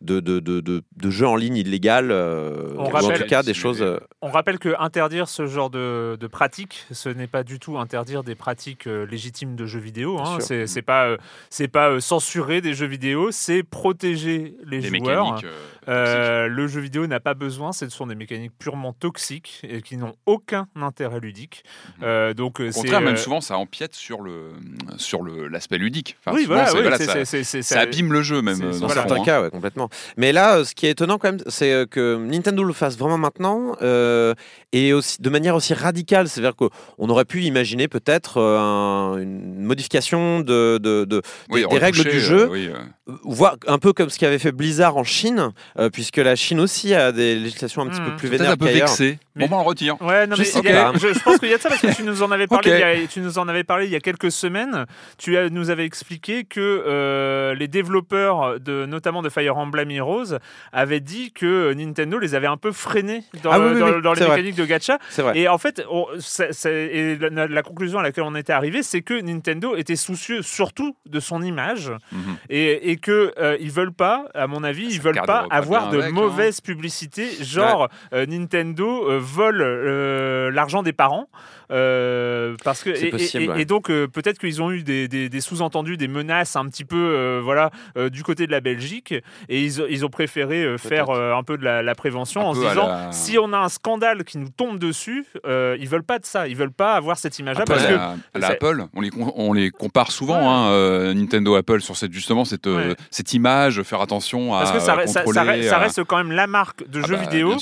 de, 0.00 0.20
de, 0.20 0.40
de, 0.40 0.60
de- 0.60 0.82
de 0.96 1.10
jeux 1.10 1.26
en 1.26 1.36
ligne 1.36 1.56
illégal, 1.56 2.10
euh, 2.10 2.68
On 2.76 2.84
ou 2.84 2.86
en 2.86 2.88
rappelle- 2.88 3.18
tout 3.22 3.26
cas 3.28 3.42
des 3.42 3.54
choses... 3.54 3.82
euh, 3.82 3.98
On 4.22 4.28
rappelle 4.30 4.58
que 4.58 4.74
interdire 4.78 5.28
ce 5.28 5.46
genre 5.46 5.70
de, 5.70 6.16
de 6.18 6.26
pratiques, 6.26 6.86
ce 6.92 7.08
n'est 7.08 7.26
pas 7.26 7.42
du 7.42 7.58
tout 7.58 7.78
interdire 7.78 8.22
des 8.24 8.34
pratiques 8.34 8.86
euh, 8.86 9.06
légitimes 9.06 9.56
de 9.56 9.66
jeux 9.66 9.80
vidéo. 9.80 10.18
Hein. 10.18 10.34
sûr. 10.34 10.42
C'est 10.42 10.66
c'est 10.66 10.82
pas, 10.82 11.16
c'est 11.50 11.68
pas 11.68 12.00
censurer 12.00 12.60
des 12.60 12.74
jeux 12.74 12.86
vidéo, 12.86 13.28
c'est 13.30 13.62
protéger 13.62 14.54
les 14.66 14.80
joueurs. 14.82 15.40
Euh, 15.88 16.48
le 16.48 16.66
jeu 16.66 16.80
vidéo 16.80 17.06
n'a 17.06 17.20
pas 17.20 17.34
besoin, 17.34 17.72
ce 17.72 17.88
sont 17.88 18.06
des 18.06 18.14
mécaniques 18.14 18.52
purement 18.58 18.92
toxiques 18.92 19.60
et 19.68 19.80
qui 19.82 19.96
n'ont 19.96 20.14
aucun 20.26 20.68
intérêt 20.76 21.20
ludique. 21.20 21.64
Mhm. 21.98 22.04
Euh, 22.04 22.34
donc 22.34 22.60
Au 22.60 22.70
c'est 22.70 22.80
contraire, 22.80 23.00
même 23.00 23.14
euh, 23.14 23.16
souvent, 23.16 23.40
ça 23.40 23.56
empiète 23.58 23.94
sur 23.94 24.20
le 24.20 24.52
sur 24.96 25.22
le 25.22 25.48
l'aspect 25.48 25.78
ludique. 25.78 26.16
Enfin, 26.20 26.36
oui, 26.36 26.42
souvent, 26.44 26.62
voilà, 26.64 26.90
oui, 26.92 27.62
ça, 27.62 27.80
abîme 27.80 28.12
le 28.12 28.22
jeu 28.22 28.42
même 28.42 28.58
dans 28.58 28.70
voilà. 28.72 28.94
certains 28.94 29.16
hein. 29.20 29.24
cas, 29.24 29.42
ouais, 29.42 29.50
complètement. 29.50 29.88
Mais 30.16 30.32
là, 30.32 30.58
euh, 30.58 30.64
ce 30.64 30.74
qui 30.74 30.86
est 30.86 30.90
étonnant 30.90 31.18
quand 31.18 31.32
même, 31.32 31.40
c'est 31.46 31.88
que 31.90 32.16
Nintendo 32.16 32.62
le 32.64 32.72
fasse 32.72 32.98
vraiment 32.98 33.18
maintenant 33.18 33.76
euh, 33.82 34.34
et 34.72 34.92
aussi 34.92 35.20
de 35.22 35.30
manière 35.30 35.54
aussi 35.54 35.74
radicale. 35.74 36.28
C'est-à-dire 36.28 36.54
qu'on 36.56 37.08
aurait 37.08 37.24
pu 37.24 37.42
imaginer 37.42 37.88
peut-être 37.88 38.40
un- 38.40 39.16
une 39.18 39.62
modification 39.64 40.40
de, 40.40 40.78
de- 40.78 41.04
de- 41.04 41.22
Oui, 41.50 41.62
des, 41.62 41.68
des 41.68 41.78
règles 41.78 42.02
du 42.02 42.08
euh, 42.16 42.18
jeu, 42.20 42.48
oui, 42.50 42.68
euh, 42.68 42.78
voire 43.22 43.56
un 43.66 43.78
peu 43.78 43.92
comme 43.92 44.10
ce 44.10 44.18
qu'avait 44.18 44.38
fait 44.38 44.52
Blizzard 44.52 44.96
en 44.96 45.04
Chine, 45.04 45.52
euh, 45.78 45.88
puisque 45.90 46.18
la 46.18 46.36
Chine 46.36 46.60
aussi 46.60 46.94
a 46.94 47.10
des 47.12 47.36
législations 47.36 47.82
un 47.82 47.86
petit 47.88 48.00
Hmm. 48.00 48.04
peu 48.04 48.16
plus 48.16 48.28
Peut-être 48.28 48.38
vénères 48.40 48.52
un 48.52 48.56
peu 48.56 48.66
qu'ailleurs. 48.66 48.88
Bon, 49.36 49.46
bah, 49.46 49.56
on 49.60 49.62
retire. 49.64 50.00
Ouais, 50.02 50.26
non, 50.26 50.34
Je 50.34 50.40
mais 50.42 50.44
sais 50.46 50.58
il 50.58 50.64
y 50.68 50.72
a- 50.72 50.92
pas. 50.92 50.98
je, 50.98 51.12
je 51.14 51.18
pense 51.20 51.38
qu'il 51.38 51.48
y 51.48 51.54
a 51.54 51.56
de 51.58 51.62
ça 51.62 51.68
parce 51.68 51.80
que 51.80 51.94
tu 51.94 52.02
nous 52.02 52.22
en 52.22 52.30
avais 52.32 52.46
parlé. 52.48 52.70
Il 52.70 53.00
y 53.00 53.04
a- 53.04 53.06
tu 53.06 53.20
nous 53.20 53.38
en 53.38 53.46
avais 53.48 53.62
parlé 53.64 53.86
il 53.86 53.92
y 53.92 53.96
a 53.96 54.00
quelques 54.00 54.32
semaines. 54.32 54.84
Tu 55.16 55.38
as- 55.38 55.48
nous 55.48 55.70
avais 55.70 55.84
expliqué 55.84 56.44
que 56.44 56.58
euh, 56.60 57.54
les 57.54 57.68
développeurs 57.68 58.58
de 58.60 58.84
notamment 58.86 59.22
de 59.22 59.28
Fire 59.28 59.56
Emblem 59.56 59.90
Heroes 59.90 60.38
avaient 60.72 61.00
dit 61.00 61.32
que 61.32 61.72
Nintendo 61.72 62.18
les 62.18 62.34
avait 62.34 62.46
un 62.48 62.56
peu 62.56 62.72
freinés 62.72 63.22
dans, 63.42 63.52
Ah 63.52 63.60
oui, 63.60 63.66
oui, 63.74 63.80
dans- 63.80 63.86
oui, 63.94 64.02
dans 64.02 64.12
les 64.12 64.20
vrai. 64.22 64.36
mécaniques 64.36 64.56
de 64.56 64.64
gacha. 64.66 64.98
C'est 65.08 65.22
vrai. 65.22 65.38
Et 65.38 65.48
en 65.48 65.56
fait, 65.58 65.82
on- 65.90 66.06
c'est- 66.18 66.52
c'est- 66.52 66.86
et 66.86 67.16
la, 67.16 67.46
la 67.46 67.62
conclusion 67.62 68.00
à 68.00 68.02
laquelle 68.02 68.24
on 68.24 68.34
était 68.34 68.52
arrivé, 68.52 68.82
c'est 68.82 69.02
que 69.02 69.18
Nintendo 69.20 69.76
était 69.76 69.96
soucieux 69.96 70.42
surtout 70.42 70.96
de 71.08 71.20
son 71.20 71.42
image 71.42 71.90
Mhm. 72.12 72.36
et, 72.50 72.90
et 72.90 72.96
que 72.98 73.32
euh, 73.38 73.56
ils 73.60 73.70
veulent 73.70 73.92
pas, 73.92 74.26
à 74.34 74.46
mon 74.46 74.64
avis, 74.64 74.86
ils 74.86 74.96
Ça 74.96 75.02
veulent 75.02 75.22
pas 75.26 75.46
avoir 75.50 75.90
de 75.90 75.98
avec, 75.98 76.10
hein. 76.10 76.14
mauvaise 76.14 76.60
publicité, 76.60 77.28
genre 77.40 77.88
euh, 78.12 78.26
Nintendo 78.26 79.10
euh, 79.10 79.18
vole 79.20 79.60
euh, 79.62 80.50
l'argent 80.50 80.82
des 80.82 80.92
parents. 80.92 81.28
Euh, 81.70 82.56
parce 82.64 82.82
que 82.82 82.90
et, 82.90 83.10
possible, 83.10 83.44
et- 83.44 83.48
ouais. 83.48 83.60
et 83.62 83.64
donc 83.64 83.90
euh, 83.90 84.06
peut-être 84.08 84.38
qu'ils 84.38 84.62
ont 84.62 84.70
eu 84.70 84.82
des, 84.82 85.08
des- 85.08 85.28
des 85.28 85.40
sous-entendus, 85.40 85.96
des 85.96 86.08
menaces 86.08 86.56
un 86.56 86.66
petit 86.66 86.84
peu 86.84 86.96
euh, 86.96 87.40
voilà 87.42 87.70
euh, 87.96 88.08
du 88.10 88.22
côté 88.22 88.46
de 88.46 88.52
la 88.52 88.60
Belgique 88.60 89.12
et 89.48 89.62
ils, 89.62 89.84
ils 89.90 90.04
ont 90.04 90.08
préféré 90.10 90.62
euh, 90.64 90.78
faire 90.78 91.10
euh, 91.10 91.34
un 91.34 91.42
peu 91.42 91.56
de 91.58 91.64
la, 91.64 91.82
la 91.82 91.94
prévention 91.94 92.40
Un 92.40 92.44
en 92.44 92.54
se 92.54 92.60
disant 92.60 92.86
la- 92.88 93.12
si 93.12 93.38
on 93.38 93.52
a 93.52 93.58
un 93.58 93.68
scandale 93.68 94.24
qui 94.24 94.38
nous 94.38 94.48
tombe 94.48 94.78
dessus, 94.78 95.24
euh, 95.46 95.76
ils 95.80 95.88
veulent 95.88 96.02
pas 96.02 96.18
de 96.18 96.26
ça, 96.26 96.48
ils 96.48 96.56
veulent 96.56 96.72
pas 96.72 96.94
avoir 96.94 97.18
cette 97.18 97.38
image-là 97.38 97.64
parce 97.66 97.84
à 97.84 97.88
que 97.88 97.94
à 97.94 98.38
la 98.38 98.48
Apple, 98.48 98.84
on 98.94 99.00
les, 99.00 99.10
on 99.36 99.52
les 99.52 99.70
compare 99.70 100.10
souvent, 100.12 100.38
Ouais. 100.38 100.44
hein, 100.44 100.68
euh, 100.70 101.14
Nintendo, 101.14 101.54
Apple, 101.56 101.80
sur 101.80 101.96
cette, 101.96 102.12
justement 102.12 102.44
cette, 102.44 102.66
euh, 102.66 102.90
Ouais. 102.90 102.96
cette 103.10 103.32
image, 103.34 103.82
faire 103.82 104.00
attention 104.00 104.54
à 104.54 104.60
parce 104.60 104.72
que 104.72 104.78
ça, 104.80 105.06
ça- 105.06 105.78
reste 105.78 106.04
quand 106.04 106.16
même 106.16 106.32
la 106.32 106.46
marque 106.46 106.88
de 106.88 107.00
Ah 107.02 107.06
jeux 107.06 107.16
bah, 107.16 107.22
vidéo 107.22 107.54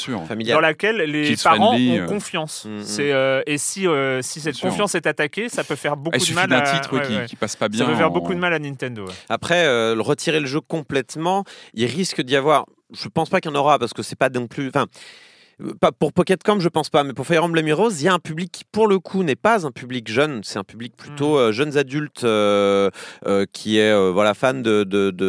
dans 0.52 0.60
laquelle 0.60 0.96
les 0.98 1.24
Kids 1.34 1.42
parents 1.42 1.68
friendly, 1.72 2.00
ont 2.00 2.02
euh. 2.04 2.06
confiance. 2.06 2.66
Mm, 2.68 2.76
mm. 2.78 2.82
C'est 2.82 3.12
euh, 3.12 3.42
et 3.46 3.58
si 3.58 3.86
euh, 3.96 4.22
si 4.22 4.40
cette 4.40 4.58
confiance 4.60 4.94
est 4.94 5.06
attaquée, 5.06 5.48
ça 5.48 5.64
peut 5.64 5.76
faire 5.76 5.92
Ah, 5.92 5.96
beaucoup 5.96 6.18
il 6.18 6.28
de 6.30 6.34
mal. 6.34 6.48
d'un 6.48 6.58
à- 6.58 6.74
titre 6.74 6.96
ouais, 6.96 7.06
qui, 7.06 7.16
ouais. 7.16 7.26
qui 7.26 7.36
passe 7.36 7.56
pas 7.56 7.68
bien. 7.68 7.84
Ça 7.84 7.90
peut 7.90 7.96
faire 7.96 8.10
beaucoup 8.10 8.34
de 8.34 8.38
mal 8.38 8.52
à 8.52 8.58
Nintendo. 8.58 9.06
ouais. 9.06 9.14
Après, 9.28 9.64
euh, 9.66 9.94
retirer 9.98 10.40
le 10.40 10.46
jeu 10.46 10.60
complètement, 10.60 11.44
il 11.74 11.86
risque 11.86 12.20
d'y 12.22 12.36
avoir 12.36 12.66
je 12.92 13.08
pense 13.08 13.28
pas 13.28 13.40
qu'il 13.40 13.50
y 13.50 13.54
en 13.54 13.58
aura 13.58 13.80
parce 13.80 13.92
que 13.92 14.04
c'est 14.04 14.14
pas 14.14 14.28
non 14.30 14.46
plus. 14.46 14.68
Enfin, 14.68 14.86
pas 15.80 15.90
pour 15.90 16.12
Pocket 16.12 16.42
Camp, 16.42 16.60
je 16.60 16.68
pense 16.68 16.90
pas, 16.90 17.02
mais 17.02 17.14
pour 17.14 17.26
Fire 17.26 17.42
Emblem 17.44 17.66
Heroes, 17.66 17.90
il 17.98 18.02
y 18.02 18.08
a 18.08 18.12
un 18.12 18.18
public 18.18 18.52
qui, 18.52 18.64
pour 18.70 18.86
le 18.88 18.98
coup, 18.98 19.22
n'est 19.22 19.36
pas 19.36 19.66
un 19.66 19.70
public 19.70 20.06
jeune, 20.10 20.40
c'est 20.44 20.58
un 20.58 20.64
public 20.64 20.94
plutôt 20.96 21.38
euh, 21.38 21.50
jeunes 21.52 21.78
adultes 21.78 22.24
euh, 22.24 22.90
euh, 23.26 23.46
qui 23.52 23.78
est 23.78 23.90
euh, 23.90 24.10
voilà 24.12 24.34
fan 24.34 24.62
de 24.62 24.84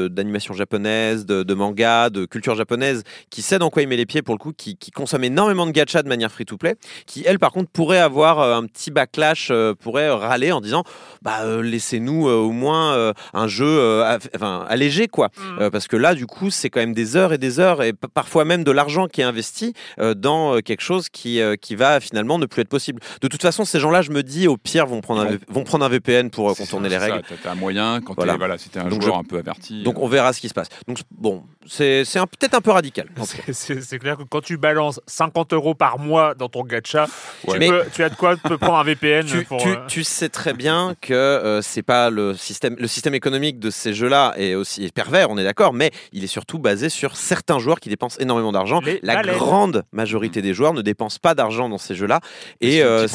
d'animation 0.08 0.54
japonaise, 0.54 1.26
de, 1.26 1.44
de 1.44 1.54
manga, 1.54 2.10
de 2.10 2.26
culture 2.26 2.56
japonaise, 2.56 3.04
qui 3.30 3.42
sait 3.42 3.58
dans 3.60 3.70
quoi 3.70 3.82
il 3.84 3.88
met 3.88 3.96
les 3.96 4.06
pieds 4.06 4.22
pour 4.22 4.36
le 4.36 4.40
coup, 4.40 4.52
qui, 4.52 4.76
qui 4.76 4.92
consomme 4.92 5.24
énormément 5.24 5.66
de 5.66 5.72
gachas 5.72 6.04
de 6.04 6.10
manière 6.10 6.32
free-to-play, 6.32 6.76
qui 7.06 7.24
elle 7.26 7.40
par 7.40 7.52
contre 7.52 7.70
pourrait 7.72 8.00
avoir 8.00 8.40
euh, 8.40 8.56
un 8.58 8.66
petit 8.66 8.92
backlash, 8.92 9.50
euh, 9.52 9.74
pourrait 9.74 10.10
râler 10.10 10.52
en 10.52 10.60
disant 10.60 10.84
bah 11.22 11.40
euh, 11.44 11.62
laissez-nous 11.62 12.28
euh, 12.28 12.36
au 12.36 12.52
moins 12.52 12.94
euh, 12.96 13.14
un 13.34 13.48
jeu 13.48 13.66
euh, 13.66 14.18
enfin 14.36 14.66
allégé 14.68 15.08
quoi, 15.08 15.30
Euh, 15.60 15.70
parce 15.70 15.88
que 15.88 15.96
là 15.96 16.14
du 16.16 16.26
coup 16.26 16.50
c'est 16.50 16.70
quand 16.70 16.80
même 16.82 16.94
des 16.94 17.16
heures 17.16 17.32
et 17.34 17.38
des 17.38 17.60
heures 17.60 17.82
et 17.82 17.94
parfois 17.94 18.44
même 18.44 18.64
de 18.64 18.72
l'argent 18.72 19.08
qui 19.08 19.22
est 19.22 19.24
investi 19.24 19.74
euh, 20.00 20.14
dans 20.20 20.56
euh, 20.56 20.60
quelque 20.62 20.82
chose 20.82 21.10
qui, 21.10 21.40
euh, 21.42 21.56
qui 21.56 21.76
va 21.76 22.00
finalement 22.00 22.38
ne 22.40 22.46
plus 22.46 22.62
être 22.62 22.70
possible. 22.70 23.02
De 23.22 23.28
toute 23.28 23.42
façon, 23.42 23.66
ces 23.66 23.80
gens-là, 23.80 24.02
je 24.02 24.12
me 24.12 24.24
dis, 24.24 24.48
au 24.48 24.58
pire, 24.58 24.86
vont 24.86 25.02
prendre 25.02 25.22
un, 25.22 25.38
vont 25.48 25.64
prendre 25.64 25.86
un 25.86 25.90
VPN 25.90 26.30
pour 26.30 26.50
euh, 26.50 26.54
contourner 26.54 26.90
ça, 26.90 26.98
les 27.00 27.12
règles. 27.12 27.24
T'as 27.28 27.36
t'as 27.44 27.52
un 27.52 27.56
moyen 27.56 28.02
quand 28.02 28.14
Voilà. 28.16 28.36
voilà, 28.38 28.58
si 28.58 28.70
t'es 28.70 28.80
un 28.80 28.90
Donc 28.90 29.02
joueur 29.02 29.16
je- 29.16 29.20
un 29.22 29.24
peu 29.24 29.38
averti. 29.38 29.84
Donc 29.84 30.00
on 30.00 30.08
verra 30.08 30.34
ce 30.34 30.42
qui 30.42 30.50
se 30.50 30.54
passe. 30.54 30.68
Donc 30.88 31.00
bon, 31.12 31.44
c'est 31.66 32.04
peut-être 32.40 32.54
un 32.56 32.62
peu 32.62 32.72
radical. 32.72 33.08
C'est- 33.52 33.98
clair 34.00 34.18
que 34.18 34.24
quand 34.24 34.42
tu 34.42 34.58
balances 34.58 35.00
50 35.08 35.54
euros 35.54 35.74
par 35.74 35.98
mois 36.00 36.36
dans 36.36 36.50
ton 36.50 36.64
gacha, 36.64 37.06
Ouais. 37.48 37.54
tu, 37.54 37.60
Mais- 37.60 37.70
peux- 37.70 37.84
tu 37.94 38.04
as 38.04 38.10
de 38.10 38.16
quoi 38.16 38.36
te 38.36 38.54
prendre 38.54 38.78
un 38.78 38.84
VPN 38.84 39.26
Tu, 39.26 39.44
pour. 39.46 39.58
tu- 39.62 39.70
euh, 39.70 39.76
tu 39.88 40.04
sais 40.04 40.30
très 40.30 40.54
bien 40.54 40.96
que 41.02 41.14
euh, 41.14 41.62
c'est 41.62 41.82
pas 41.84 42.10
le 42.10 42.36
système, 42.36 42.76
le 42.78 42.88
système 42.88 43.14
économique 43.16 43.60
de 43.60 43.70
ces 43.70 43.94
jeux-là 43.94 44.34
est 44.38 44.56
aussi 44.56 44.90
pervers, 44.94 45.30
on 45.30 45.38
est 45.38 45.44
d'accord, 45.44 45.74
mais 45.74 45.92
il 46.14 46.24
est 46.24 46.28
surtout 46.28 46.60
basé 46.60 46.90
sur 46.90 47.16
certains 47.16 47.60
joueurs 47.60 47.80
qui 47.80 47.90
dépensent 47.90 48.18
énormément 48.20 48.52
d'argent. 48.52 48.82
La 49.04 49.16
baleines. 49.16 49.36
grande 49.38 49.84
majorité 49.92 50.07
des 50.42 50.54
joueurs 50.54 50.74
ne 50.74 50.82
dépensent 50.82 51.20
pas 51.22 51.36
d'argent 51.36 51.70
dans 51.70 51.78
ces 51.78 51.96
jeux-là. 51.96 52.20
Et 52.62 52.84
euh, 52.84 53.08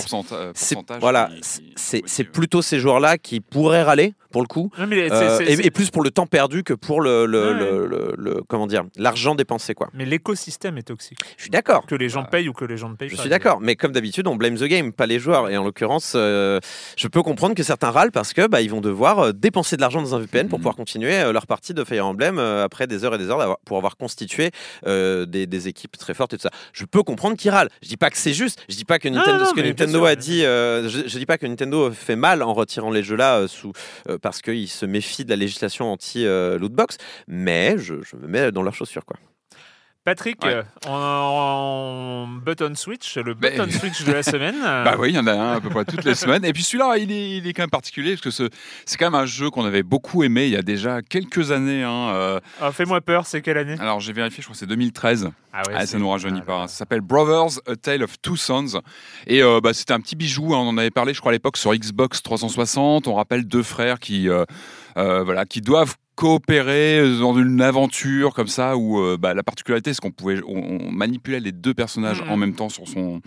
c'est 0.54 0.78
voilà, 1.00 1.30
c'est 1.76 2.24
plutôt 2.24 2.62
ces 2.62 2.78
joueurs-là 2.78 3.18
qui 3.18 3.40
pourraient 3.40 3.82
râler 3.82 4.14
pour 4.32 4.42
le 4.42 4.48
coup. 4.48 4.70
Non, 4.78 4.86
mais 4.86 5.08
c'est- 5.08 5.14
Euh, 5.14 5.36
c'est- 5.38 5.44
et, 5.44 5.56
c'est- 5.56 5.66
et 5.66 5.70
plus 5.70 5.90
pour 5.90 6.02
le 6.02 6.10
temps 6.10 6.26
perdu 6.26 6.64
que 6.64 6.74
pour 6.74 7.00
le, 7.00 7.26
le, 7.26 7.40
Ouais. 7.42 8.14
le- 8.16 8.42
comment 8.48 8.66
dire 8.66 8.84
l'argent 8.96 9.34
dépensé 9.34 9.74
quoi. 9.74 9.88
mais 9.94 10.04
l'écosystème 10.04 10.78
est 10.78 10.82
toxique. 10.82 11.18
Je 11.36 11.42
suis 11.42 11.50
d'accord. 11.50 11.86
Que 11.86 11.94
les 11.94 12.08
gens 12.08 12.24
payent 12.24 12.48
ou 12.48 12.52
que 12.52 12.64
les 12.64 12.76
gens 12.76 12.88
ne 12.88 12.96
payent 12.96 13.08
Je 13.10 13.16
pas. 13.16 13.20
suis 13.22 13.30
d'accord, 13.30 13.60
mais 13.60 13.76
comme 13.76 13.92
d'habitude, 13.92 14.26
on 14.26 14.36
blame 14.36 14.56
the 14.56 14.64
game, 14.64 14.92
pas 14.92 15.06
les 15.06 15.18
joueurs. 15.18 15.50
Et 15.50 15.56
en 15.56 15.64
l'occurrence, 15.64 16.14
euh, 16.16 16.58
je 16.96 17.06
peux 17.08 17.22
comprendre 17.22 17.54
que 17.54 17.62
certains 17.62 17.90
râlent 17.90 18.10
parce 18.12 18.32
que 18.32 18.46
bah, 18.46 18.60
ils 18.62 18.70
vont 18.70 18.80
devoir 18.80 19.18
euh, 19.20 19.32
dépenser 19.32 19.76
de 19.76 19.80
l'argent 19.82 20.00
dans 20.02 20.14
un 20.14 20.18
VPN 20.18 20.48
pour 20.48 20.58
Mhm. 20.58 20.62
pouvoir 20.62 20.76
continuer 20.76 21.14
euh, 21.20 21.32
leur 21.32 21.46
partie 21.46 21.74
de 21.74 21.84
Fire 21.84 22.06
Emblem 22.06 22.38
euh, 22.38 22.64
après 22.64 22.86
des 22.86 23.04
heures 23.04 23.14
et 23.14 23.18
des 23.18 23.28
heures 23.30 23.58
pour 23.64 23.76
avoir 23.76 23.96
constitué 23.96 24.50
euh, 24.86 25.26
des, 25.26 25.46
des 25.46 25.68
équipes 25.68 25.96
très 25.98 26.14
fortes 26.14 26.32
et 26.32 26.36
tout 26.38 26.42
ça. 26.42 26.50
Je 26.72 26.84
peux 26.84 27.02
comprendre 27.02 27.36
qu'ils 27.36 27.50
râlent. 27.50 27.68
Je 27.82 27.88
dis 27.88 27.96
pas 27.96 28.10
que 28.10 28.16
c'est 28.16 28.32
juste. 28.32 28.60
Je 28.68 28.76
dis 28.76 28.84
pas 28.84 28.98
que 28.98 29.08
Nintendo, 29.08 29.38
non, 29.40 29.44
ce 29.46 29.50
que 29.50 29.56
mais 29.56 29.62
bien 29.62 29.70
Nintendo 29.72 29.98
sûr, 29.98 30.06
a 30.06 30.16
dit. 30.16 30.44
euh, 30.44 30.88
je, 30.88 31.06
je 31.06 31.18
dis 31.18 31.26
pas 31.26 31.36
que 31.38 31.46
Nintendo 31.46 31.90
fait 31.90 32.16
mal 32.16 32.42
en 32.42 32.54
retirant 32.54 32.90
les 32.90 33.02
jeux 33.02 33.16
là 33.16 33.36
euh, 33.38 33.48
sous 33.48 33.72
euh, 34.08 34.18
parce 34.22 34.40
qu'il 34.40 34.68
se 34.68 34.86
méfie 34.86 35.24
de 35.24 35.30
la 35.30 35.36
législation 35.36 35.92
anti 35.92 36.24
euh, 36.24 36.58
mais 37.28 37.76
je, 37.76 37.96
je 38.02 38.16
me 38.16 38.26
mets 38.26 38.52
dans 38.52 38.62
leurs 38.62 38.74
chaussures 38.74 39.04
quoi. 39.04 39.18
Patrick, 40.04 40.44
Ouais. 40.44 40.54
euh, 40.54 40.62
en, 40.88 42.26
button 42.26 42.72
switch, 42.74 43.16
le 43.18 43.36
Mais- 43.40 43.50
button 43.56 43.70
switch 43.78 44.04
de 44.04 44.12
la 44.12 44.22
semaine. 44.24 44.56
euh, 44.64 44.82
Bah 44.84 44.96
oui, 44.98 45.10
il 45.10 45.14
y 45.14 45.18
en 45.18 45.26
a 45.28 45.32
un 45.32 45.52
à 45.56 45.60
peu 45.60 45.68
près 45.70 45.84
toutes 45.84 46.04
les 46.04 46.14
semaines. 46.16 46.44
Et 46.44 46.52
puis 46.52 46.64
celui-là, 46.64 46.96
il 46.98 47.12
est, 47.12 47.36
il 47.38 47.46
est 47.46 47.52
quand 47.52 47.62
même 47.62 47.70
particulier 47.70 48.10
parce 48.10 48.22
que 48.22 48.30
ce- 48.32 48.48
c'est 48.84 48.96
quand 48.96 49.06
même 49.10 49.20
un 49.20 49.26
jeu 49.26 49.50
qu'on 49.50 49.64
avait 49.64 49.84
beaucoup 49.84 50.24
aimé 50.24 50.46
il 50.46 50.50
y 50.52 50.56
a 50.56 50.62
déjà 50.62 51.02
quelques 51.02 51.52
années. 51.52 51.84
hein, 51.84 52.08
euh. 52.14 52.40
ah, 52.60 52.72
Fais-moi 52.72 53.00
peur, 53.00 53.26
c'est 53.26 53.42
quelle 53.42 53.58
année? 53.58 53.76
Alors 53.78 54.00
j'ai 54.00 54.12
vérifié, 54.12 54.38
je 54.42 54.46
crois 54.46 54.54
que 54.54 54.58
c'est 54.58 54.66
2013. 54.66 55.30
Ah 55.52 55.62
ouais, 55.68 55.74
Ah, 55.76 55.86
ça 55.86 55.98
nous 55.98 56.08
rajeunit 56.08 56.40
ah, 56.42 56.46
pas. 56.46 56.58
là, 56.62 56.68
Ça 56.68 56.78
s'appelle 56.78 57.02
Brothers, 57.02 57.60
A 57.68 57.76
Tale 57.76 58.02
of 58.02 58.20
Two 58.20 58.36
Sons. 58.36 58.80
Et 59.26 59.42
euh, 59.42 59.60
bah, 59.62 59.72
c'était 59.72 59.92
un 59.92 60.00
petit 60.00 60.16
bijou. 60.16 60.54
hein. 60.54 60.58
On 60.58 60.68
en 60.68 60.78
avait 60.78 60.90
parlé, 60.90 61.14
je 61.14 61.20
crois, 61.20 61.30
à 61.30 61.34
l'époque 61.34 61.56
sur 61.56 61.72
Xbox 61.74 62.22
360. 62.22 63.06
On 63.06 63.14
rappelle 63.14 63.46
deux 63.46 63.62
frères 63.62 64.00
qui, 64.00 64.28
euh, 64.28 64.44
euh, 64.96 65.22
voilà, 65.22 65.44
qui 65.44 65.60
doivent 65.60 65.94
coopérer 66.14 67.18
dans 67.18 67.36
une 67.38 67.60
aventure 67.60 68.34
comme 68.34 68.46
ça 68.46 68.76
où 68.76 69.00
euh, 69.00 69.16
bah, 69.18 69.34
la 69.34 69.42
particularité 69.42 69.92
c'est 69.92 70.00
qu'on 70.00 70.10
pouvait 70.10 70.40
on, 70.46 70.80
on 70.86 70.90
manipulait 70.92 71.40
les 71.40 71.52
deux 71.52 71.74
personnages 71.74 72.22
en 72.28 72.36
même 72.36 72.54
temps 72.54 72.68
sur 72.68 72.86
son 72.88 73.20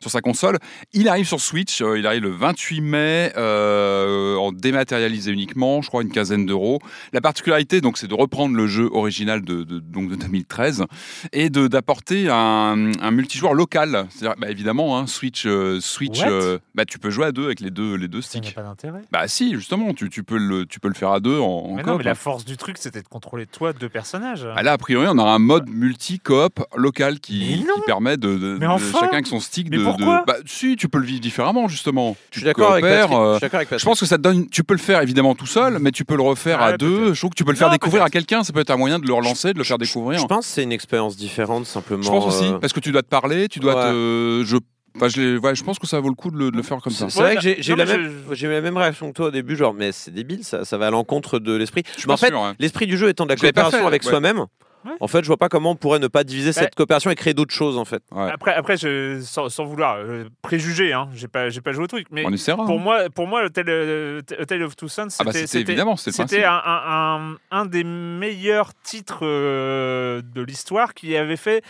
sur 0.00 0.10
sa 0.10 0.20
console 0.20 0.58
il 0.92 1.08
arrive 1.08 1.26
sur 1.26 1.40
Switch 1.40 1.80
euh, 1.80 1.98
il 1.98 2.06
arrive 2.06 2.22
le 2.24 2.30
28 2.30 2.80
mai 2.80 3.32
euh, 3.36 4.36
en 4.36 4.52
dématérialisé 4.52 5.30
uniquement 5.30 5.82
je 5.82 5.88
crois 5.88 6.02
une 6.02 6.10
quinzaine 6.10 6.44
d'euros 6.46 6.80
la 7.12 7.20
particularité 7.20 7.80
donc 7.80 7.96
c'est 7.98 8.08
de 8.08 8.14
reprendre 8.14 8.56
le 8.56 8.66
jeu 8.66 8.88
original 8.92 9.42
de, 9.42 9.62
de- 9.64 9.78
donc 9.78 10.08
de 10.10 10.16
2013 10.16 10.84
et 11.32 11.48
de 11.50 11.68
d'apporter 11.68 12.28
un, 12.28 12.90
un 13.00 13.10
multijoueur 13.12 13.54
local. 13.54 14.06
C'est-à-dire, 14.10 14.36
bah, 14.38 14.50
évidemment, 14.50 14.98
hein, 14.98 15.06
Switch, 15.06 15.46
euh, 15.46 15.78
Switch, 15.80 16.20
euh, 16.26 16.58
bah, 16.74 16.84
tu 16.84 16.98
peux 16.98 17.10
jouer 17.10 17.26
à 17.26 17.32
deux 17.32 17.44
avec 17.46 17.60
les 17.60 17.70
deux, 17.70 17.94
les 17.94 18.08
deux 18.08 18.20
Ça 18.20 18.38
n'a 18.38 18.42
sticks. 18.44 18.54
pas 18.54 18.62
d'intérêt. 18.62 19.02
Bah 19.10 19.28
si, 19.28 19.54
justement, 19.54 19.94
tu, 19.94 20.10
tu 20.10 20.22
peux 20.24 20.36
le, 20.38 20.66
tu 20.66 20.80
peux 20.80 20.88
le 20.88 20.94
faire 20.94 21.12
à 21.12 21.20
deux 21.20 21.38
en, 21.38 21.44
en 21.46 21.74
Mais 21.74 21.82
coop. 21.82 21.92
non, 21.92 21.98
mais 21.98 22.04
la 22.04 22.14
force 22.32 22.44
du 22.44 22.56
truc, 22.56 22.76
c'était 22.78 23.02
de 23.02 23.08
contrôler 23.08 23.46
toi 23.46 23.72
deux 23.72 23.88
personnages. 23.88 24.46
Ah, 24.56 24.62
là, 24.62 24.72
a 24.72 24.78
priori, 24.78 25.06
on 25.10 25.18
aura 25.18 25.34
un 25.34 25.38
mode 25.38 25.68
multi-coop 25.68 26.60
local 26.76 27.20
qui, 27.20 27.64
permet 27.86 28.16
de, 28.16 28.36
de- 28.38 28.56
Mais 28.58 28.66
de 28.66 28.70
enfin 28.70 29.00
chacun 29.00 29.12
avec 29.14 29.26
son 29.26 29.40
stick 29.40 29.68
Mais 29.70 29.76
de, 29.76 29.82
de- 29.82 29.86
pourquoi 29.86 30.24
Bah 30.26 30.36
si, 30.46 30.76
tu 30.76 30.88
peux 30.88 30.98
le 30.98 31.04
vivre 31.06 31.20
différemment 31.20 31.68
justement. 31.68 32.16
Je 32.26 32.30
Tu 32.30 32.38
suis 32.40 32.46
d'accord 32.46 32.72
avec 32.72 32.84
coopères, 32.84 33.08
Patrick. 33.08 33.18
euh, 33.18 33.32
Je 33.34 33.38
suis 33.38 33.40
d'accord 33.42 33.56
avec 33.58 33.68
je 33.68 33.70
Patrick. 33.74 33.84
pense 33.88 34.00
que 34.00 34.06
ça 34.06 34.16
te 34.16 34.22
donne. 34.22 34.48
Tu 34.48 34.64
peux 34.64 34.74
le 34.74 34.80
faire 34.80 35.00
évidemment 35.02 35.34
tout 35.34 35.46
seul, 35.46 35.78
mais 35.78 35.90
tu 35.92 36.04
peux 36.04 36.16
le 36.16 36.22
refaire 36.22 36.60
à 36.62 36.76
deux. 36.76 37.12
Je 37.14 37.20
trouve 37.20 37.30
que 37.30 37.36
tu 37.36 37.44
peux 37.44 37.52
le 37.52 37.56
faire 37.58 37.68
Non, 37.68 37.74
découvrir 37.74 38.02
à 38.02 38.10
quelqu'un. 38.10 38.42
Ça 38.44 38.52
peut 38.52 38.60
être 38.60 38.70
un 38.70 38.76
moyen 38.76 38.98
de 38.98 39.06
le 39.06 39.12
relancer, 39.14 39.52
de 39.52 39.58
le 39.58 39.64
faire 39.64 39.78
découvrir. 39.78 40.18
Je 40.20 40.26
pense 40.26 40.46
que 40.46 40.52
c'est 40.52 40.62
une 40.62 40.72
expérience 40.72 41.16
différente 41.16 41.66
simplement. 41.66 42.02
Je 42.02 42.08
pense 42.08 42.26
aussi, 42.26 42.46
euh, 42.46 42.58
parce 42.58 42.72
que 42.72 42.80
tu 42.80 42.92
dois 42.92 43.02
te 43.02 43.08
parler, 43.08 43.48
tu 43.48 43.58
dois 43.60 43.74
Ouais. 43.74 43.90
te. 43.90 44.42
Je, 44.46 44.56
enfin, 44.96 45.08
je, 45.08 45.38
ouais, 45.38 45.54
je 45.54 45.64
pense 45.64 45.78
que 45.78 45.86
ça 45.86 46.00
vaut 46.00 46.08
le 46.08 46.14
coup 46.14 46.30
de 46.30 46.36
le, 46.38 46.50
de 46.50 46.56
le 46.56 46.62
faire 46.62 46.78
comme 46.78 46.92
ça. 46.92 47.08
C'est 47.10 47.20
vrai 47.20 47.36
que 47.36 47.40
j'ai 47.42 47.72
eu 47.72 47.76
la 47.76 47.84
même, 47.84 48.12
j'ai 48.32 48.46
eu 48.46 48.50
la 48.50 48.60
même 48.60 48.76
réaction 48.76 49.08
que 49.10 49.14
toi 49.16 49.26
au 49.26 49.30
début, 49.30 49.56
genre 49.56 49.74
mais 49.74 49.92
c'est 49.92 50.10
débile, 50.12 50.44
ça, 50.44 50.64
ça 50.64 50.78
va 50.78 50.88
à 50.88 50.90
l'encontre 50.90 51.38
de 51.38 51.54
l'esprit. 51.54 51.82
Je 51.98 52.06
Mais 52.06 52.12
en 52.12 52.16
fait, 52.16 52.28
sûr, 52.28 52.38
hein. 52.42 52.54
l'esprit 52.58 52.86
du 52.86 52.96
jeu 52.96 53.08
étant 53.08 53.24
de 53.24 53.30
la 53.30 53.36
Je 53.36 53.42
l'ai 53.42 53.52
pas 53.52 53.62
coopération 53.62 53.80
fait, 53.80 53.86
avec 53.88 54.02
ouais. 54.04 54.08
soi-même. 54.10 54.44
Ouais. 54.84 54.90
En 54.98 55.06
fait, 55.06 55.22
je 55.22 55.28
vois 55.28 55.36
pas 55.36 55.48
comment 55.48 55.70
on 55.70 55.76
pourrait 55.76 56.00
ne 56.00 56.08
pas 56.08 56.24
diviser 56.24 56.48
Ouais. 56.48 56.52
cette 56.54 56.74
coopération 56.74 57.08
et 57.12 57.14
créer 57.14 57.34
d'autres 57.34 57.54
choses 57.54 57.78
en 57.78 57.84
fait. 57.84 58.02
Ouais. 58.10 58.28
Après, 58.32 58.52
après 58.52 58.76
je, 58.76 59.20
sans, 59.22 59.48
sans 59.48 59.64
vouloir 59.64 59.94
euh, 59.98 60.24
préjuger, 60.42 60.92
hein, 60.92 61.08
j'ai 61.14 61.28
pas, 61.28 61.50
j'ai 61.50 61.60
pas 61.60 61.70
joué 61.70 61.84
au 61.84 61.86
truc, 61.86 62.08
mais 62.10 62.24
On 62.26 62.32
essaiera. 62.32 62.64
pour 62.66 62.80
hein. 62.80 62.82
moi, 62.82 63.04
pour 63.14 63.28
moi, 63.28 63.44
le 63.44 63.50
Tale, 63.50 63.66
euh, 63.68 64.20
of 64.64 64.74
Two 64.74 64.88
Sons, 64.88 65.06
Ah 65.20 65.22
bah, 65.24 65.30
c'était, 65.32 65.46
c'était 65.46 65.70
évidemment, 65.70 65.94
c'était 65.96 66.20
le 66.24 66.28
c'était 66.28 66.42
principe. 66.42 66.64
un, 66.66 66.72
un, 66.72 67.36
un, 67.52 67.58
un 67.60 67.66
des 67.66 67.84
meilleurs 67.84 68.72
titres 68.82 69.20
euh, 69.22 70.20
de 70.34 70.42
l'histoire 70.42 70.94
qui 70.94 71.16
avait 71.16 71.36
fait 71.36 71.62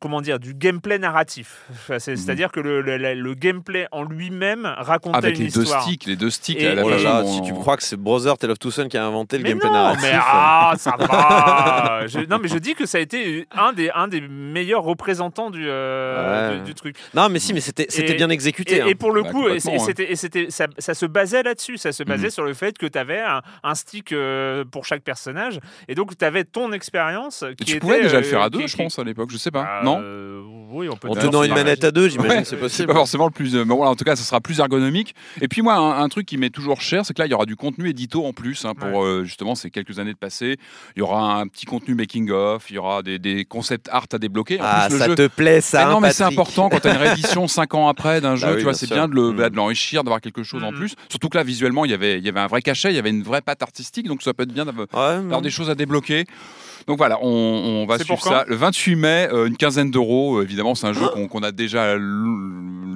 comment 0.00 0.20
dire 0.20 0.38
du 0.38 0.54
gameplay 0.54 0.98
narratif. 0.98 1.64
Mhm. 1.88 1.96
à 2.28 2.34
dire 2.34 2.52
que 2.52 2.60
le, 2.60 2.80
le, 2.80 2.96
le- 2.98 3.14
le 3.14 3.34
gameplay 3.34 3.86
en 3.90 4.04
lui-même 4.04 4.72
racontait 4.78 5.16
Avec 5.18 5.38
une 5.38 5.46
les 5.46 5.50
deux 5.50 5.64
sticks, 5.64 6.06
les 6.06 6.16
deux 6.16 6.30
sticks. 6.30 6.60
Et- 6.60 6.68
à 6.68 6.74
la 6.74 6.84
Oh 6.84 6.90
là 6.90 6.98
là, 6.98 7.24
si 7.26 7.42
tu 7.42 7.52
crois 7.52 7.76
que 7.76 7.82
c'est 7.82 7.96
Brother 7.96 8.38
Tale 8.38 8.52
of 8.52 8.58
Two 8.58 8.70
Sons 8.70 8.88
qui 8.88 8.96
a 8.96 9.04
inventé 9.04 9.36
le 9.38 9.42
Mais 9.42 9.48
gameplay 9.50 9.68
non, 9.68 9.74
narratif. 9.74 10.02
mais 10.04 10.18
ah, 10.20 10.72
ça 10.76 10.94
va. 10.98 12.00
Je- 12.06 12.26
non, 12.28 12.38
mais 12.40 12.48
je 12.48 12.58
dis 12.58 12.74
que 12.74 12.86
ça 12.86 12.98
a 12.98 13.00
été 13.00 13.46
un 13.52 13.72
des, 13.72 13.90
un 13.94 14.08
des 14.08 14.20
meilleurs 14.20 14.82
représentants 14.84 15.50
du, 15.50 15.64
euh, 15.68 16.50
Ouais. 16.52 16.58
du, 16.58 16.64
du 16.66 16.74
truc. 16.74 16.96
Non, 17.14 17.28
mais 17.28 17.38
si, 17.38 17.52
mais 17.52 17.60
c'était 17.60 18.14
bien 18.14 18.30
exécuté. 18.30 18.76
Et, 18.76 18.82
hein. 18.82 18.86
et 18.86 18.94
pour 18.94 19.12
le 19.12 19.22
Bah, 19.22 19.30
coup, 19.30 19.48
et, 19.48 19.58
c'est- 19.60 19.74
et 19.74 19.78
c'était, 19.78 20.12
et 20.12 20.16
c'était, 20.16 20.46
ça, 20.50 20.66
ça 20.78 20.94
se 20.94 21.06
basait 21.06 21.42
là-dessus. 21.42 21.76
Ça 21.76 21.92
se 21.92 22.02
basait 22.02 22.26
Mhm. 22.26 22.30
sur 22.30 22.44
le 22.44 22.54
fait 22.54 22.76
que 22.78 22.86
tu 22.86 22.98
avais 22.98 23.20
un, 23.20 23.42
un 23.64 23.74
stick 23.74 24.12
euh, 24.12 24.64
pour 24.64 24.84
chaque 24.84 25.02
personnage. 25.02 25.58
Et 25.88 25.94
donc, 25.94 26.16
tu 26.16 26.24
avais 26.24 26.44
ton 26.44 26.72
expérience. 26.72 27.44
Qui 27.58 27.64
tu 27.64 27.70
était, 27.72 27.80
pouvais 27.80 28.02
déjà 28.02 28.20
le 28.20 28.26
euh, 28.26 28.30
faire 28.30 28.42
à 28.42 28.50
qui- 28.50 28.58
deux, 28.58 28.66
je 28.66 28.76
qui- 28.76 28.82
pense, 28.82 28.98
à 28.98 29.04
l'époque. 29.04 29.30
Je 29.32 29.36
sais 29.38 29.50
pas. 29.50 29.80
Non 29.96 30.00
euh, 30.02 30.42
Oui, 30.70 30.88
on 30.90 30.96
peut 30.96 31.08
En 31.08 31.14
tenant 31.14 31.42
une 31.42 31.54
manette 31.54 31.82
à 31.82 31.90
deux, 31.90 32.08
j'imagine, 32.08 32.30
Ouais, 32.30 32.44
c'est 32.44 32.50
C'est 32.50 32.56
possible. 32.56 32.88
pas 32.88 32.94
forcément 32.94 33.24
le 33.24 33.30
plus. 33.32 33.56
euh, 33.56 33.64
mais 33.64 33.74
voilà, 33.74 33.90
en 33.90 33.96
tout 33.96 34.04
cas, 34.04 34.16
ça 34.16 34.22
sera 34.22 34.40
plus 34.40 34.60
ergonomique. 34.60 35.14
Et 35.40 35.48
puis 35.48 35.62
moi, 35.62 35.74
un, 35.76 36.02
un 36.02 36.08
truc 36.10 36.26
qui 36.26 36.36
m'est 36.36 36.50
toujours 36.50 36.80
cher, 36.82 37.06
c'est 37.06 37.14
que 37.14 37.22
là, 37.22 37.26
il 37.26 37.30
y 37.30 37.34
aura 37.34 37.46
du 37.46 37.56
contenu 37.56 37.88
édito 37.88 38.24
en 38.26 38.32
plus 38.34 38.64
hein, 38.66 38.74
pour 38.74 39.02
euh, 39.02 39.24
justement 39.24 39.54
ces 39.54 39.70
quelques 39.70 39.98
années 39.98 40.12
de 40.12 40.18
passé. 40.18 40.56
Il 40.94 40.98
y 40.98 41.02
aura 41.02 41.40
un 41.40 41.46
petit 41.48 41.64
contenu 41.64 41.94
making 41.94 42.30
of, 42.30 42.70
il 42.70 42.74
y 42.74 42.78
aura 42.78 43.02
des, 43.02 43.18
des 43.18 43.44
concept 43.46 43.88
art 43.90 44.06
à 44.12 44.18
débloquer. 44.18 44.60
En 44.60 44.64
Ah, 44.64 44.84
plus, 44.88 44.94
le 44.94 44.98
ça 45.00 45.06
jeu- 45.06 45.14
te 45.14 45.26
plaît 45.28 45.60
ça 45.62 45.84
Mais 45.86 45.90
non, 45.90 45.96
hein, 45.96 46.00
mais 46.02 46.12
c'est 46.12 46.24
important 46.24 46.68
quand 46.68 46.80
tu 46.80 46.88
as 46.88 46.92
une 46.94 47.00
réédition 47.00 47.48
5 47.48 47.74
ans 47.74 47.88
après 47.88 48.20
d'un 48.20 48.36
jeu, 48.36 48.46
Bah 48.46 48.52
oui, 48.52 48.58
tu 48.58 48.64
vois, 48.64 48.74
c'est 48.74 48.90
bien 48.90 49.08
de 49.08 49.14
le- 49.14 49.32
Mm. 49.32 49.36
bah, 49.36 49.50
de 49.50 49.56
l'enrichir, 49.56 50.04
d'avoir 50.04 50.20
quelque 50.20 50.42
chose 50.42 50.62
en 50.64 50.70
Mm. 50.72 50.76
plus. 50.76 50.94
Surtout 51.08 51.28
que 51.30 51.38
là, 51.38 51.44
visuellement, 51.44 51.86
il 51.86 51.90
y 51.90 51.94
avait, 51.94 52.18
il 52.18 52.24
y 52.24 52.28
avait 52.28 52.40
un 52.40 52.46
vrai 52.46 52.60
cachet, 52.62 52.90
il 52.90 52.96
y 52.96 52.98
avait 52.98 53.10
une 53.10 53.22
vraie 53.22 53.40
patte 53.40 53.62
artistique, 53.62 54.06
donc 54.06 54.20
ça 54.22 54.34
peut 54.34 54.42
être 54.42 54.52
bien 54.52 54.66
d'avoir 54.66 54.86
Ouais, 54.92 54.98
d'avoir 55.16 55.22
non. 55.22 55.40
des 55.40 55.50
choses 55.50 55.70
à 55.70 55.74
débloquer. 55.74 56.26
Donc 56.88 56.96
voilà, 56.98 57.18
on, 57.22 57.28
on 57.28 57.86
va 57.86 57.98
suivre 57.98 58.20
ça. 58.22 58.44
Le 58.48 58.56
28 58.56 58.96
mai, 58.96 59.28
euh, 59.30 59.46
une 59.46 59.56
quinzaine 59.56 59.90
d'euros. 59.90 60.38
Euh, 60.38 60.42
évidemment, 60.42 60.74
c'est 60.74 60.86
un 60.86 60.92
jeu 60.94 61.06
qu'on 61.30 61.42
a 61.42 61.52
déjà 61.52 61.96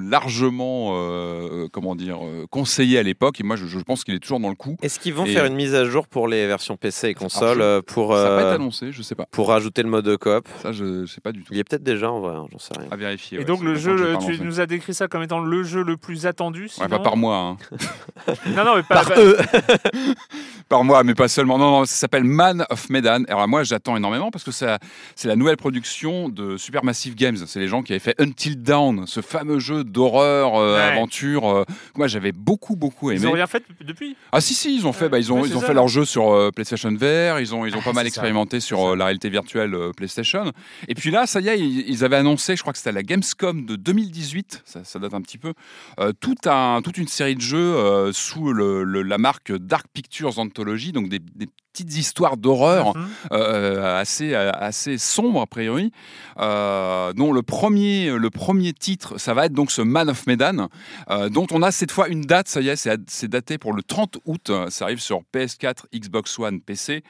largement, 0.09 0.91
euh, 0.95 1.67
comment 1.71 1.95
dire, 1.95 2.17
conseillé 2.49 2.97
à 2.99 3.03
l'époque. 3.03 3.39
Et 3.39 3.43
moi, 3.43 3.55
je, 3.55 3.65
je 3.65 3.79
pense 3.79 4.03
qu'il 4.03 4.13
est 4.15 4.19
toujours 4.19 4.39
dans 4.39 4.49
le 4.49 4.55
coup. 4.55 4.77
Est-ce 4.81 4.99
qu'ils 4.99 5.13
vont 5.13 5.25
Et- 5.25 5.33
faire 5.33 5.45
une 5.45 5.55
mise 5.55 5.75
à 5.75 5.85
jour 5.85 6.07
pour 6.07 6.27
les 6.27 6.45
versions 6.47 6.75
PC 6.77 7.09
et 7.09 7.13
console 7.13 7.57
je- 7.57 7.63
euh, 7.63 7.81
pour, 7.81 8.13
Ça 8.15 8.23
va 8.23 8.29
pas 8.29 8.31
euh, 8.43 8.45
été 8.47 8.55
annoncé, 8.55 8.91
je 8.91 9.01
sais 9.01 9.15
pas. 9.15 9.25
pour 9.31 9.47
rajouter 9.49 9.83
le 9.83 9.89
mode 9.89 10.17
coop 10.17 10.47
Ça, 10.61 10.71
je, 10.71 11.05
je 11.05 11.11
sais 11.13 11.21
pas 11.21 11.31
du 11.31 11.41
tout. 11.43 11.53
Il 11.53 11.57
y 11.57 11.59
est 11.59 11.63
peut-être 11.63 11.83
déjà 11.83 12.11
en 12.11 12.19
vrai, 12.19 12.35
hein, 12.35 12.45
j'en 12.51 12.59
sais 12.59 12.73
rien. 12.77 12.87
À 12.91 12.95
vérifier. 12.95 13.37
Et 13.37 13.39
ouais, 13.41 13.45
donc, 13.45 13.61
le 13.61 13.75
jeu, 13.75 14.15
tu 14.25 14.39
nous 14.41 14.59
as 14.59 14.65
décrit 14.65 14.93
ça 14.93 15.07
comme 15.07 15.21
étant 15.23 15.39
le 15.39 15.63
jeu 15.63 15.83
le 15.83 15.97
plus 15.97 16.25
attendu. 16.25 16.63
Ouais, 16.63 16.67
sinon 16.69 16.87
pas 16.89 16.99
par 16.99 17.15
moi. 17.17 17.37
hein. 17.37 17.57
Non, 18.55 18.63
non, 18.65 18.75
mais 18.75 18.83
pas, 18.83 18.95
Par 19.03 19.09
pas- 19.13 19.19
eux 19.21 19.37
par 20.69 20.83
moi, 20.83 21.03
mais 21.03 21.13
pas 21.13 21.27
seulement. 21.27 21.57
Non, 21.57 21.71
non, 21.71 21.85
ça 21.85 21.95
s'appelle 21.95 22.23
Man 22.23 22.65
of 22.69 22.89
Medan. 22.89 23.23
Alors 23.27 23.47
moi, 23.47 23.63
j'attends 23.63 23.82
énormément 23.87 24.31
parce 24.31 24.43
que 24.45 24.51
ça- 24.51 24.79
c'est 25.15 25.27
la 25.27 25.35
nouvelle 25.35 25.57
production 25.57 26.29
de 26.29 26.57
Supermassive 26.57 27.15
Games. 27.15 27.35
C'est 27.45 27.59
les 27.59 27.67
gens 27.67 27.83
qui 27.83 27.91
avaient 27.93 27.99
fait 27.99 28.15
Until 28.19 28.55
Dawn, 28.61 29.05
ce 29.07 29.21
fameux 29.21 29.59
jeu 29.59 29.83
d'horreur, 29.83 30.55
euh, 30.55 30.75
Ouais. 30.77 30.81
aventure. 30.81 31.47
euh, 31.49 31.63
que 31.65 31.97
moi, 31.97 32.07
j'avais 32.07 32.31
beaucoup, 32.31 32.75
beaucoup 32.75 33.11
aimé. 33.11 33.19
Ils 33.21 33.27
ont 33.27 33.31
rien 33.33 33.47
fait 33.47 33.63
depuis? 33.81 34.15
Ah 34.31 34.39
si 34.41 34.53
si 34.53 34.75
ils 34.75 34.87
ont 34.87 34.93
fait 34.93 35.09
bah, 35.09 35.19
ils 35.19 35.31
ont 35.33 35.41
ouais, 35.41 35.47
ils 35.47 35.51
c'est 35.51 35.57
ont 35.57 35.61
ça. 35.61 35.67
fait 35.67 35.73
leur 35.73 35.87
jeu 35.87 36.05
sur 36.05 36.31
euh, 36.31 36.49
PlayStation 36.51 36.89
VR 36.91 37.39
ils 37.39 37.53
ont 37.53 37.65
ils 37.65 37.75
ont 37.75 37.79
Ah, 37.81 37.85
pas 37.85 37.93
mal 37.93 38.05
c'est 38.05 38.11
ça. 38.11 38.21
expérimenté 38.21 38.59
sur 38.59 38.91
euh, 38.91 38.95
la 38.95 39.05
réalité 39.05 39.29
virtuelle 39.29 39.73
euh, 39.75 39.91
PlayStation 39.91 40.51
et 40.87 40.95
puis 40.95 41.11
là 41.11 41.25
ça 41.27 41.41
y 41.41 41.49
est 41.49 41.59
ils, 41.59 41.89
ils 41.89 42.03
avaient 42.05 42.15
annoncé 42.15 42.55
je 42.55 42.61
crois 42.61 42.71
que 42.73 42.77
c'était 42.79 42.89
à 42.89 42.93
la 42.93 43.03
Gamescom 43.03 43.65
de 43.65 43.75
2018 43.75 44.61
ça, 44.65 44.83
ça 44.83 44.99
date 44.99 45.13
un 45.13 45.21
petit 45.21 45.37
peu 45.37 45.53
euh, 45.99 46.11
tout 46.19 46.35
un 46.45 46.81
toute 46.83 46.97
une 46.97 47.07
série 47.07 47.35
de 47.35 47.41
jeux 47.41 47.57
euh, 47.75 48.11
sous 48.13 48.53
le- 48.53 48.83
le- 48.83 49.01
la 49.03 49.17
marque 49.17 49.51
Dark 49.51 49.85
Pictures 49.93 50.39
Anthology 50.39 50.91
donc 50.91 51.09
des, 51.09 51.19
des 51.19 51.47
petites 51.73 51.97
histoires 51.97 52.37
d'horreur 52.37 52.95
Mhm. 52.95 53.07
euh, 53.31 53.99
assez, 53.99 54.35
assez 54.35 54.97
sombre 54.99 55.41
a 55.41 55.47
priori, 55.47 55.91
euh, 56.39 57.11
dont 57.13 57.33
le 57.33 57.41
premier, 57.41 58.11
le 58.11 58.29
premier 58.29 58.73
titre, 58.73 59.17
ça 59.17 59.33
va 59.33 59.45
être 59.47 59.53
donc 59.53 59.71
ce 59.71 59.81
Man 59.81 60.09
of 60.09 60.27
Medan, 60.27 60.67
euh, 61.09 61.29
dont 61.29 61.47
on 61.51 61.61
a 61.63 61.71
cette 61.71 61.91
fois 61.91 62.07
une 62.09 62.21
date, 62.21 62.47
ça 62.47 62.61
y 62.61 62.69
est, 62.69 62.87
c'est 63.07 63.27
daté 63.27 63.57
pour 63.57 63.73
le 63.73 63.81
30 63.81 64.19
août, 64.25 64.51
ça 64.69 64.85
arrive 64.85 64.99
sur 65.01 65.21
PS4, 65.33 65.87
Xbox 65.93 66.37
One, 66.37 66.61
PC, 66.61 67.03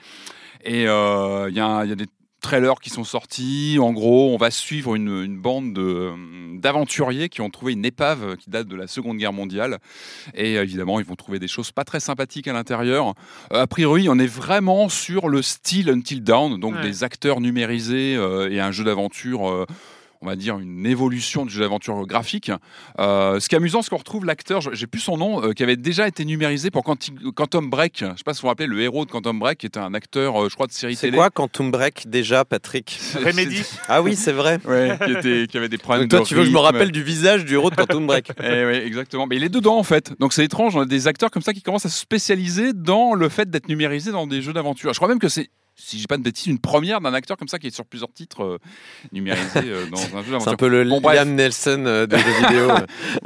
et 0.63 0.84
y, 0.84 0.86
il 0.86 1.55
y 1.55 1.60
a 1.91 1.96
des 1.96 2.08
trailers 2.43 2.79
qui 2.79 2.91
sont 2.91 3.03
sortis. 3.03 3.77
En 3.81 3.91
gros, 3.91 4.31
on 4.33 4.38
va 4.38 4.51
suivre 4.51 4.93
une, 4.93 5.23
une 5.23 5.38
bande 5.39 5.73
de, 5.73 6.12
d'aventuriers 6.59 7.29
qui 7.29 7.41
ont 7.41 7.50
trouvé 7.50 7.73
une 7.73 7.85
épave 7.85 8.38
qui 8.38 8.50
date 8.51 8.67
de 8.67 8.75
la 8.75 8.85
Seconde 8.85 9.17
Guerre 9.17 9.33
mondiale. 9.33 9.79
Et 10.35 10.57
euh, 10.57 10.63
évidemment, 10.63 11.00
ils 11.00 11.05
vont 11.05 11.15
trouver 11.15 11.39
des 11.39 11.47
choses 11.47 11.71
pas 11.71 11.83
très 11.83 12.00
sympathiques 12.00 12.47
à 12.47 12.53
l'intérieur. 12.53 13.15
Euh, 13.51 13.62
a 13.63 13.67
priori, 13.67 14.07
on 14.09 14.19
est 14.19 14.27
vraiment 14.27 14.89
sur 14.89 15.27
le 15.29 15.41
style 15.41 15.89
Until 15.89 16.21
Dawn, 16.21 16.59
donc 16.59 16.75
Ouais. 16.75 16.81
des 16.83 17.03
acteurs 17.03 17.39
numérisés 17.41 18.15
euh, 18.15 18.51
et 18.51 18.59
un 18.59 18.71
jeu 18.71 18.83
d'aventure. 18.83 19.50
euh, 19.50 19.65
on 20.23 20.25
va 20.25 20.35
dire 20.37 20.57
une 20.57 20.85
évolution 20.85 21.45
du 21.45 21.53
jeu 21.53 21.59
d'aventure 21.61 22.05
graphique. 22.07 22.49
Euh, 22.99 23.39
ce 23.41 23.49
qui 23.49 23.55
est 23.55 23.57
amusant, 23.57 23.81
c'est 23.81 23.89
qu'on 23.89 23.97
retrouve 23.97 24.25
l'acteur, 24.25 24.61
je- 24.61 24.69
j'ai 24.73 24.87
plus 24.87 25.01
son 25.01 25.17
nom, 25.17 25.43
euh, 25.43 25.51
qui 25.51 25.63
avait 25.63 25.75
déjà 25.75 26.07
été 26.07 26.23
numérisé 26.23 26.71
pour 26.71 26.83
Quantum 26.83 27.69
Break. 27.69 27.99
Je 27.99 28.05
sais 28.17 28.23
pas 28.25 28.33
si 28.33 28.39
vous 28.39 28.43
vous 28.43 28.47
rappelez, 28.49 28.67
le 28.67 28.79
héros 28.81 29.05
de 29.05 29.11
Quantum 29.11 29.37
Break, 29.37 29.59
qui 29.59 29.65
était 29.65 29.79
un 29.79 29.93
acteur, 29.93 30.41
euh, 30.43 30.49
je 30.49 30.55
crois, 30.55 30.67
de 30.67 30.71
série 30.71 30.95
C'est 30.95 31.07
télé. 31.07 31.17
quoi 31.17 31.29
Quantum 31.29 31.71
Break 31.71 32.07
déjà, 32.07 32.45
Patrick 32.45 32.97
Remedy. 33.15 33.63
Ah 33.89 34.01
oui, 34.01 34.15
c'est 34.15 34.31
vrai. 34.31 34.59
Ouais, 34.67 34.97
qui, 35.05 35.11
était- 35.11 35.47
qui 35.47 35.57
avait 35.57 35.69
des 35.69 35.77
problèmes 35.77 36.03
Donc 36.07 36.09
toi, 36.11 36.19
de 36.21 36.25
tu 36.25 36.35
veux 36.35 36.41
que 36.43 36.47
je 36.47 36.53
me 36.53 36.59
rappelle 36.59 36.91
du 36.91 37.03
visage 37.03 37.43
du 37.45 37.53
héros 37.53 37.69
de 37.69 37.75
Quantum 37.75 38.07
Break 38.07 38.31
Eh 38.43 38.65
oui, 38.65 38.75
exactement. 38.75 39.27
Mais 39.27 39.35
il 39.35 39.43
est 39.43 39.49
dedans 39.49 39.77
en 39.77 39.83
fait. 39.83 40.13
Donc 40.19 40.31
c'est 40.33 40.45
étrange, 40.45 40.75
on 40.75 40.81
a 40.81 40.85
des 40.85 41.07
acteurs 41.07 41.29
comme 41.31 41.41
ça 41.43 41.53
qui 41.53 41.61
commencent 41.61 41.85
à 41.85 41.89
se 41.89 41.99
spécialiser 41.99 42.71
dans 42.73 43.13
le 43.13 43.27
fait 43.29 43.49
d'être 43.49 43.67
numérisés 43.67 44.11
dans 44.11 44.25
des 44.25 44.41
jeux 44.41 44.53
d'aventure. 44.53 44.93
Je 44.93 44.97
crois 44.99 45.09
même 45.09 45.19
que 45.19 45.27
c'est, 45.29 45.49
si 45.75 45.99
j'ai 45.99 46.07
pas 46.07 46.17
de 46.17 46.23
bêtises, 46.23 46.47
une 46.47 46.59
première 46.59 47.01
d'un 47.01 47.13
acteur 47.13 47.37
comme 47.37 47.47
ça 47.47 47.59
qui 47.59 47.67
est 47.67 47.75
sur 47.75 47.85
plusieurs 47.85 48.11
titres 48.11 48.43
euh, 48.43 48.57
numérisés 49.11 49.61
euh, 49.65 49.85
dans 49.87 50.17
un 50.17 50.23
jeu 50.23 50.37
C'est 50.39 50.49
un 50.49 50.55
peu 50.55 50.67
le 50.67 50.83
Bon. 50.83 50.99
Liam 51.09 51.35
Nelson 51.35 51.83
euh, 51.85 52.05
des 52.05 52.17
jeux 52.17 52.47
vidéo. 52.47 52.69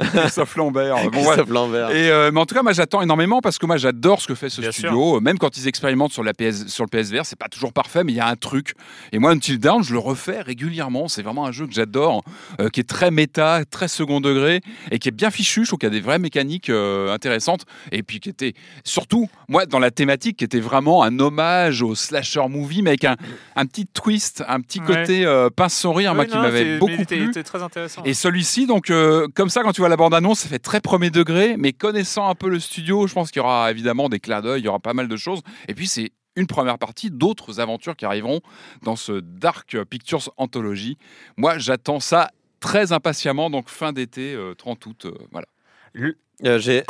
Christophe 0.00 0.56
Lambert. 0.56 0.96
Bon. 1.10 1.10
Christophe 1.10 1.50
Lambert. 1.50 1.90
Et 1.90 2.10
euh, 2.10 2.30
mais 2.32 2.40
en 2.40 2.46
tout 2.46 2.54
cas, 2.54 2.62
moi 2.62 2.72
j'attends 2.72 3.02
énormément 3.02 3.40
parce 3.40 3.58
que 3.58 3.66
moi 3.66 3.76
j'adore 3.76 4.20
ce 4.20 4.28
que 4.28 4.34
fait 4.34 4.48
ce 4.48 4.60
Bien 4.60 4.72
studio. 4.72 5.20
Même 5.20 5.38
quand 5.38 5.56
ils 5.56 5.68
expérimentent 5.68 6.12
sur, 6.12 6.24
la 6.24 6.32
PS, 6.32 6.66
sur 6.68 6.84
le 6.84 6.88
PSVR, 6.88 7.24
c'est 7.24 7.38
pas 7.38 7.48
toujours 7.48 7.72
parfait, 7.72 8.04
mais 8.04 8.12
il 8.12 8.16
y 8.16 8.20
a 8.20 8.28
un 8.28 8.36
truc. 8.36 8.74
Et 9.12 9.18
moi, 9.18 9.32
Until 9.32 9.58
Dawn, 9.58 9.82
je 9.82 9.92
le 9.92 9.98
refais 9.98 10.40
régulièrement. 10.40 11.08
C'est 11.08 11.22
vraiment 11.22 11.46
un 11.46 11.52
jeu 11.52 11.66
que 11.66 11.72
j'adore, 11.72 12.22
euh, 12.60 12.68
qui 12.68 12.80
est 12.80 12.88
très 12.88 13.10
méta, 13.10 13.64
très 13.70 13.88
second 13.88 14.20
degré 14.20 14.60
et 14.90 14.98
qui 14.98 15.08
est 15.08 15.12
bien 15.12 15.30
fichu. 15.30 15.64
Je 15.64 15.70
trouve 15.70 15.78
qu'il 15.78 15.88
y 15.88 15.92
a 15.92 15.94
des 15.94 16.00
vraies 16.00 16.18
mécaniques 16.18 16.70
euh, 16.70 17.12
intéressantes. 17.12 17.64
Et 17.92 18.02
puis 18.02 18.20
qui 18.20 18.28
était 18.28 18.54
surtout, 18.84 19.28
moi, 19.48 19.66
dans 19.66 19.78
la 19.78 19.90
thématique, 19.90 20.38
qui 20.38 20.44
était 20.44 20.60
vraiment 20.60 21.02
un 21.02 21.18
hommage 21.18 21.82
au 21.82 21.94
slasher 21.94 22.37
movie, 22.48 22.82
mais 22.82 22.90
avec 22.90 23.04
un, 23.04 23.16
un 23.56 23.66
petit 23.66 23.86
twist, 23.86 24.44
un 24.46 24.60
petit 24.60 24.78
Ouais. 24.80 24.86
côté 24.86 25.24
euh, 25.26 25.50
pince 25.50 25.74
sans 25.74 25.92
rire, 25.92 26.14
moi, 26.14 26.24
Oui, 26.24 26.30
qui 26.30 26.36
non, 26.36 26.42
m'avait 26.42 26.78
beaucoup 26.78 27.04
plu. 27.04 27.30
très 27.42 27.62
intéressant. 27.62 28.02
Et 28.04 28.14
celui-ci, 28.14 28.66
donc, 28.66 28.90
euh, 28.90 29.26
comme 29.34 29.48
ça, 29.48 29.62
quand 29.62 29.72
tu 29.72 29.80
vois 29.80 29.88
la 29.88 29.96
bande-annonce, 29.96 30.40
ça 30.40 30.48
fait 30.48 30.60
très 30.60 30.80
premier 30.80 31.10
degré, 31.10 31.56
mais 31.58 31.72
connaissant 31.72 32.28
un 32.28 32.36
peu 32.36 32.48
le 32.48 32.60
studio, 32.60 33.06
je 33.08 33.14
pense 33.14 33.32
qu'il 33.32 33.40
y 33.40 33.44
aura 33.44 33.70
évidemment 33.72 34.08
des 34.08 34.20
clins 34.20 34.40
d'œil, 34.42 34.60
il 34.60 34.64
y 34.64 34.68
aura 34.68 34.78
pas 34.78 34.94
mal 34.94 35.08
de 35.08 35.16
choses. 35.16 35.40
Et 35.66 35.74
puis, 35.74 35.88
c'est 35.88 36.12
une 36.36 36.46
première 36.46 36.78
partie 36.78 37.10
d'autres 37.10 37.58
aventures 37.58 37.96
qui 37.96 38.04
arriveront 38.04 38.40
dans 38.84 38.94
ce 38.94 39.20
Dark 39.20 39.76
Pictures 39.90 40.30
Anthology. 40.36 40.96
Moi, 41.36 41.58
j'attends 41.58 41.98
ça 41.98 42.30
très 42.60 42.92
impatiemment, 42.92 43.50
donc 43.50 43.68
fin 43.68 43.92
d'été, 43.92 44.34
euh, 44.34 44.54
30 44.54 44.86
août, 44.86 45.06
euh, 45.06 45.12
voilà. 45.32 45.46
Euh, 46.46 46.58
J'ai. 46.58 46.82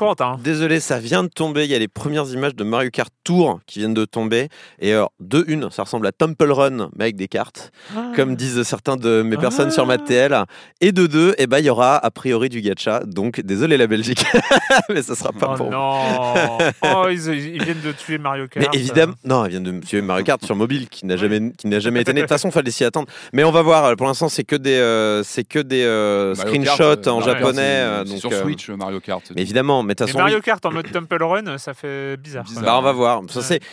Désolé, 0.42 0.78
ça 0.80 0.98
vient 0.98 1.22
de 1.22 1.28
tomber. 1.28 1.64
Il 1.64 1.70
y 1.70 1.74
a 1.74 1.78
les 1.78 1.88
premières 1.88 2.26
images 2.32 2.54
de 2.54 2.64
Mario 2.64 2.90
Kart 2.90 3.12
Tour 3.24 3.60
qui 3.66 3.78
viennent 3.78 3.94
de 3.94 4.04
tomber. 4.04 4.48
Et 4.78 4.92
alors, 4.92 5.12
de 5.20 5.42
une, 5.48 5.70
ça 5.70 5.84
ressemble 5.84 6.06
à 6.06 6.12
Temple 6.12 6.50
Run, 6.50 6.90
mais 6.96 7.04
avec 7.04 7.16
des 7.16 7.28
cartes, 7.28 7.72
comme 8.14 8.36
disent 8.36 8.62
certains 8.64 8.96
de 8.96 9.22
mes 9.22 9.36
personnes 9.38 9.70
sur 9.70 9.86
ma 9.86 9.96
TL. 9.96 10.44
Et 10.82 10.92
de 10.92 11.06
deux, 11.06 11.34
eh 11.38 11.46
ben, 11.46 11.58
il 11.60 11.64
y 11.64 11.70
aura 11.70 11.96
a 11.96 12.10
priori 12.10 12.48
du 12.50 12.60
gacha. 12.60 13.00
Donc, 13.06 13.40
désolé 13.40 13.76
la 13.78 13.86
Belgique, 13.86 14.22
mais 14.90 15.00
ça 15.02 15.14
sera 15.14 15.32
pas 15.32 15.50
Oh 15.52 15.56
pour 15.56 15.66
vous. 15.66 15.72
non 15.72 16.58
Oh, 16.82 17.06
ils, 17.10 17.28
ils 17.28 17.62
viennent 17.64 17.80
de 17.84 17.92
tuer 17.92 18.18
Mario 18.18 18.48
Kart. 18.48 18.66
Mais 18.70 18.78
évidemment, 18.78 19.14
non, 19.24 19.44
elle 19.46 19.50
vient 19.52 19.60
de 19.60 19.80
tuer 19.80 20.02
Mario 20.02 20.24
Kart 20.24 20.44
sur 20.44 20.56
mobile 20.56 20.88
qui 20.88 21.06
n'a 21.06 21.16
jamais, 21.16 21.52
qui 21.56 21.68
n'a 21.68 21.78
jamais 21.80 22.02
été 22.02 22.12
né. 22.12 22.20
De 22.20 22.26
toute 22.26 22.28
façon, 22.34 22.50
fallait 22.50 22.70
s'y 22.70 22.84
attendre. 22.84 23.08
Mais 23.32 23.44
on 23.44 23.50
va 23.50 23.62
voir. 23.62 23.96
Pour 23.96 24.06
l'instant, 24.06 24.28
c'est 24.28 24.44
que 24.44 24.56
des, 24.56 24.74
euh, 24.74 25.22
c'est 25.22 25.44
que 25.44 25.58
des 25.58 25.82
euh, 25.84 26.34
Kart, 26.34 26.48
screenshots 26.48 27.08
euh, 27.08 27.10
en 27.12 27.20
japonais. 27.22 27.52
c'est- 27.54 27.62
euh, 27.62 28.04
c'est 28.04 28.10
donc, 28.10 28.20
sur 28.20 28.32
euh, 28.32 28.42
Switch, 28.42 28.68
euh, 28.70 28.76
Mario 28.76 29.00
Kart. 29.00 29.22
Mais 29.38 29.42
évidemment, 29.42 29.82
mais 29.84 29.94
de 29.94 30.04
toute 30.04 30.14
Mais 30.14 30.20
Mario. 30.20 30.40
Kart 30.40 30.64
en 30.66 30.72
mode 30.72 30.90
Temple 30.90 31.22
Run, 31.22 31.58
ça 31.58 31.72
fait 31.72 32.16
bizarre. 32.16 32.44
Bah, 32.60 32.76
on 32.78 32.82
va 32.82 32.92
voir. 32.92 33.20
Ouais. 33.22 33.28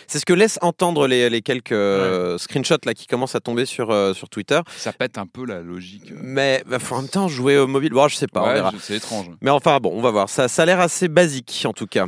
c'est, 0.08 0.20
ce 0.20 0.26
que 0.26 0.34
laissent 0.34 0.60
entendre 0.62 1.08
les, 1.08 1.30
les 1.30 1.42
quelques 1.42 1.72
euh, 1.72 2.38
screenshots 2.38 2.78
là, 2.86 2.94
qui 2.94 3.08
commencent 3.08 3.36
à 3.36 3.40
tomber 3.40 3.66
sur, 3.66 3.90
euh, 3.90 4.14
sur 4.14 4.30
Twitter. 4.30 4.60
Ça 4.78 4.94
pète 4.94 5.18
un 5.18 5.26
peu 5.26 5.46
la 5.46 5.62
logique. 5.62 6.12
euh. 6.12 6.20
Mais 6.22 6.64
bah, 6.68 6.78
faut 6.78 6.96
en 6.96 7.02
même 7.02 7.10
temps 7.10 7.28
jouer 7.28 7.58
au 7.58 7.66
mobile. 7.68 7.92
Bon, 7.92 8.08
je 8.08 8.16
sais 8.16 8.28
pas, 8.28 8.44
Ouais, 8.44 8.78
c'est 8.80 8.96
étrange. 8.98 9.26
Mais 9.42 9.50
enfin, 9.50 9.80
bon, 9.80 9.92
on 9.94 10.02
va 10.02 10.12
voir. 10.12 10.30
Ça, 10.30 10.48
ça 10.48 10.62
a 10.62 10.66
l'air 10.66 10.80
assez 10.80 11.08
basique 11.08 11.64
en 11.68 11.74
tout 11.74 11.88
cas. 11.88 12.06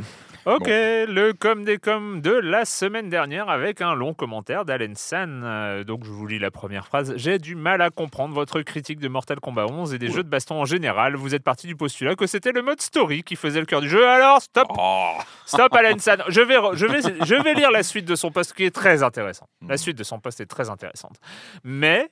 Ok, 0.48 0.66
le 0.66 1.32
com 1.32 1.62
des 1.62 1.76
com 1.76 2.22
de 2.22 2.30
la 2.32 2.64
semaine 2.64 3.10
dernière 3.10 3.50
avec 3.50 3.82
un 3.82 3.94
long 3.94 4.14
commentaire 4.14 4.64
d'Alen 4.64 4.94
San. 4.96 5.42
Euh, 5.44 5.84
donc 5.84 6.04
je 6.04 6.10
vous 6.10 6.26
lis 6.26 6.38
la 6.38 6.50
première 6.50 6.86
phrase. 6.86 7.12
J'ai 7.16 7.38
du 7.38 7.54
mal 7.54 7.82
à 7.82 7.90
comprendre 7.90 8.34
votre 8.34 8.62
critique 8.62 8.98
de 8.98 9.08
Mortal 9.08 9.40
Kombat 9.40 9.66
11 9.66 9.92
et 9.92 9.98
des 9.98 10.08
jeux 10.08 10.22
de 10.22 10.28
baston 10.30 10.54
en 10.60 10.64
général. 10.64 11.16
Vous 11.16 11.34
êtes 11.34 11.44
parti 11.44 11.66
du 11.66 11.76
postulat 11.76 12.14
que 12.14 12.26
c'était 12.26 12.52
le 12.52 12.62
mode 12.62 12.80
story 12.80 13.24
qui 13.24 13.36
faisait 13.36 13.60
le 13.60 13.66
cœur 13.66 13.82
du 13.82 13.90
jeu. 13.90 14.08
Alors 14.08 14.40
stop, 14.40 14.68
Oh. 14.78 15.12
stop 15.44 15.74
Alan 15.74 15.98
San. 15.98 16.22
Je 16.28 16.40
vais, 16.40 16.56
je 16.72 16.86
vais, 16.86 17.00
je 17.26 17.34
vais 17.42 17.52
lire 17.52 17.70
la 17.70 17.82
suite 17.82 18.06
de 18.06 18.14
son 18.14 18.30
post 18.30 18.54
qui 18.54 18.64
est 18.64 18.74
très 18.74 19.02
intéressant. 19.02 19.48
La 19.60 19.74
Mhm. 19.74 19.76
suite 19.76 19.98
de 19.98 20.04
son 20.04 20.18
post 20.18 20.40
est 20.40 20.46
très 20.46 20.70
intéressante. 20.70 21.16
Mais 21.62 22.08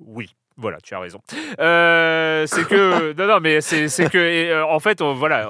oui. 0.00 0.34
Voilà, 0.60 0.78
tu 0.82 0.94
as 0.94 0.98
raison. 1.00 1.20
Euh, 1.58 2.44
c'est 2.46 2.66
que 2.66 3.12
non, 3.18 3.26
non, 3.26 3.40
mais 3.40 3.60
c'est 3.60 3.88
c'est 3.88 4.10
que 4.10 4.18
et, 4.18 4.50
euh, 4.50 4.64
en 4.66 4.78
fait, 4.80 5.00
on, 5.02 5.14
voilà, 5.14 5.48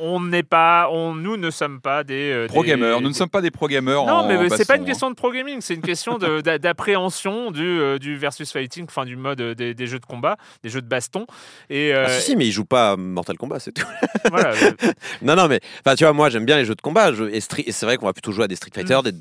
on- 0.00 0.20
n'est 0.20 0.42
pas, 0.44 0.88
on, 0.90 1.14
nous 1.14 1.36
ne 1.36 1.50
sommes 1.50 1.80
pas 1.80 2.04
des 2.04 2.30
euh, 2.32 2.46
Pro 2.46 2.62
des- 2.64 2.76
nous 2.76 3.00
ne 3.00 3.12
sommes 3.12 3.28
pas 3.28 3.40
des 3.40 3.50
pro 3.50 3.66
gamers. 3.66 4.04
non, 4.06 4.12
en 4.12 4.28
mais 4.28 4.48
c'est 4.50 4.66
pas 4.66 4.76
une 4.76 4.80
baston, 4.80 4.82
hein. 4.82 4.84
question 4.86 5.10
de 5.10 5.14
pro 5.16 5.32
gaming, 5.32 5.60
c'est 5.60 5.74
une 5.74 5.82
question 5.82 6.18
d'appréhension 6.18 7.50
du, 7.50 7.64
euh, 7.80 7.98
du 7.98 8.16
versus 8.16 8.50
fighting, 8.52 8.84
enfin 8.88 9.04
du 9.04 9.16
mode 9.16 9.40
des, 9.42 9.74
des 9.74 9.86
jeux 9.86 9.98
de 9.98 10.06
combat, 10.06 10.36
des 10.62 10.68
jeux 10.70 10.80
de 10.80 10.86
baston. 10.88 11.26
Et 11.70 11.92
Ah, 11.92 12.08
si, 12.08 12.22
si, 12.30 12.36
mais 12.36 12.46
ils 12.46 12.52
jouent 12.52 12.64
pas 12.64 12.92
à 12.92 12.96
Mortal 12.96 13.36
Kombat, 13.36 13.58
c'est 13.60 13.72
tout. 13.72 13.86
voilà, 14.30 14.52
non, 15.22 15.34
non, 15.36 15.48
mais 15.48 15.60
enfin, 15.84 15.94
tu 15.96 16.04
vois, 16.04 16.12
moi, 16.12 16.30
j'aime 16.30 16.44
bien 16.46 16.56
les 16.56 16.64
jeux 16.64 16.74
de 16.74 16.80
combat. 16.82 17.12
Je- 17.12 17.24
et, 17.24 17.40
Street- 17.40 17.64
et 17.66 17.72
c'est 17.72 17.86
vrai 17.86 17.96
qu'on 17.96 18.06
va 18.06 18.12
plutôt 18.12 18.32
jouer 18.32 18.44
à 18.44 18.48
des 18.48 18.56
Street 18.56 18.70
Fighter, 18.74 18.98
Mm. 18.98 19.02
des, 19.02 19.12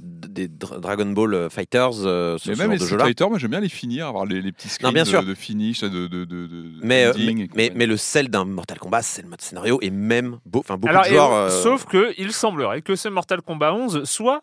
des 0.47 0.53
Dra- 0.53 0.79
Dragon 0.79 1.05
Ball 1.07 1.33
euh, 1.33 1.49
Fighters, 1.49 2.05
euh, 2.05 2.37
ce, 2.37 2.49
Mais 2.49 2.55
ce 2.55 2.61
même 2.61 2.77
genre 2.77 2.89
les 2.89 2.95
de. 2.97 3.01
Fighter, 3.03 3.29
moi 3.29 3.37
j'aime 3.39 3.51
bien 3.51 3.59
les 3.59 3.69
finir, 3.69 4.07
avoir 4.07 4.25
les, 4.25 4.41
les 4.41 4.51
petits 4.51 4.69
screens 4.69 4.93
bien 4.93 5.03
de, 5.03 5.07
sûr. 5.09 5.23
de 5.23 5.33
finish, 5.33 5.81
de, 5.81 5.89
de, 5.89 6.07
de, 6.07 6.25
de 6.25 6.63
Mais, 6.83 7.05
euh, 7.05 7.13
mais, 7.17 7.47
mais, 7.55 7.71
mais 7.75 7.85
le 7.85 7.97
sel 7.97 8.29
d'un 8.29 8.45
Mortal 8.45 8.79
Kombat, 8.79 9.01
c'est 9.01 9.21
le 9.21 9.29
mode 9.29 9.41
scénario 9.41 9.79
et 9.81 9.89
même 9.89 10.39
beau, 10.45 10.59
enfin, 10.59 10.77
beaucoup 10.77 10.89
Alors, 10.89 11.03
de 11.03 11.07
et- 11.09 11.11
joueurs. 11.11 11.33
euh, 11.33 11.49
sauf 11.49 11.85
que 11.85 12.13
il 12.17 12.31
semblerait 12.33 12.81
que 12.81 12.95
ce 12.95 13.09
Mortal 13.09 13.41
Kombat 13.41 13.73
11 13.73 14.03
soit 14.05 14.41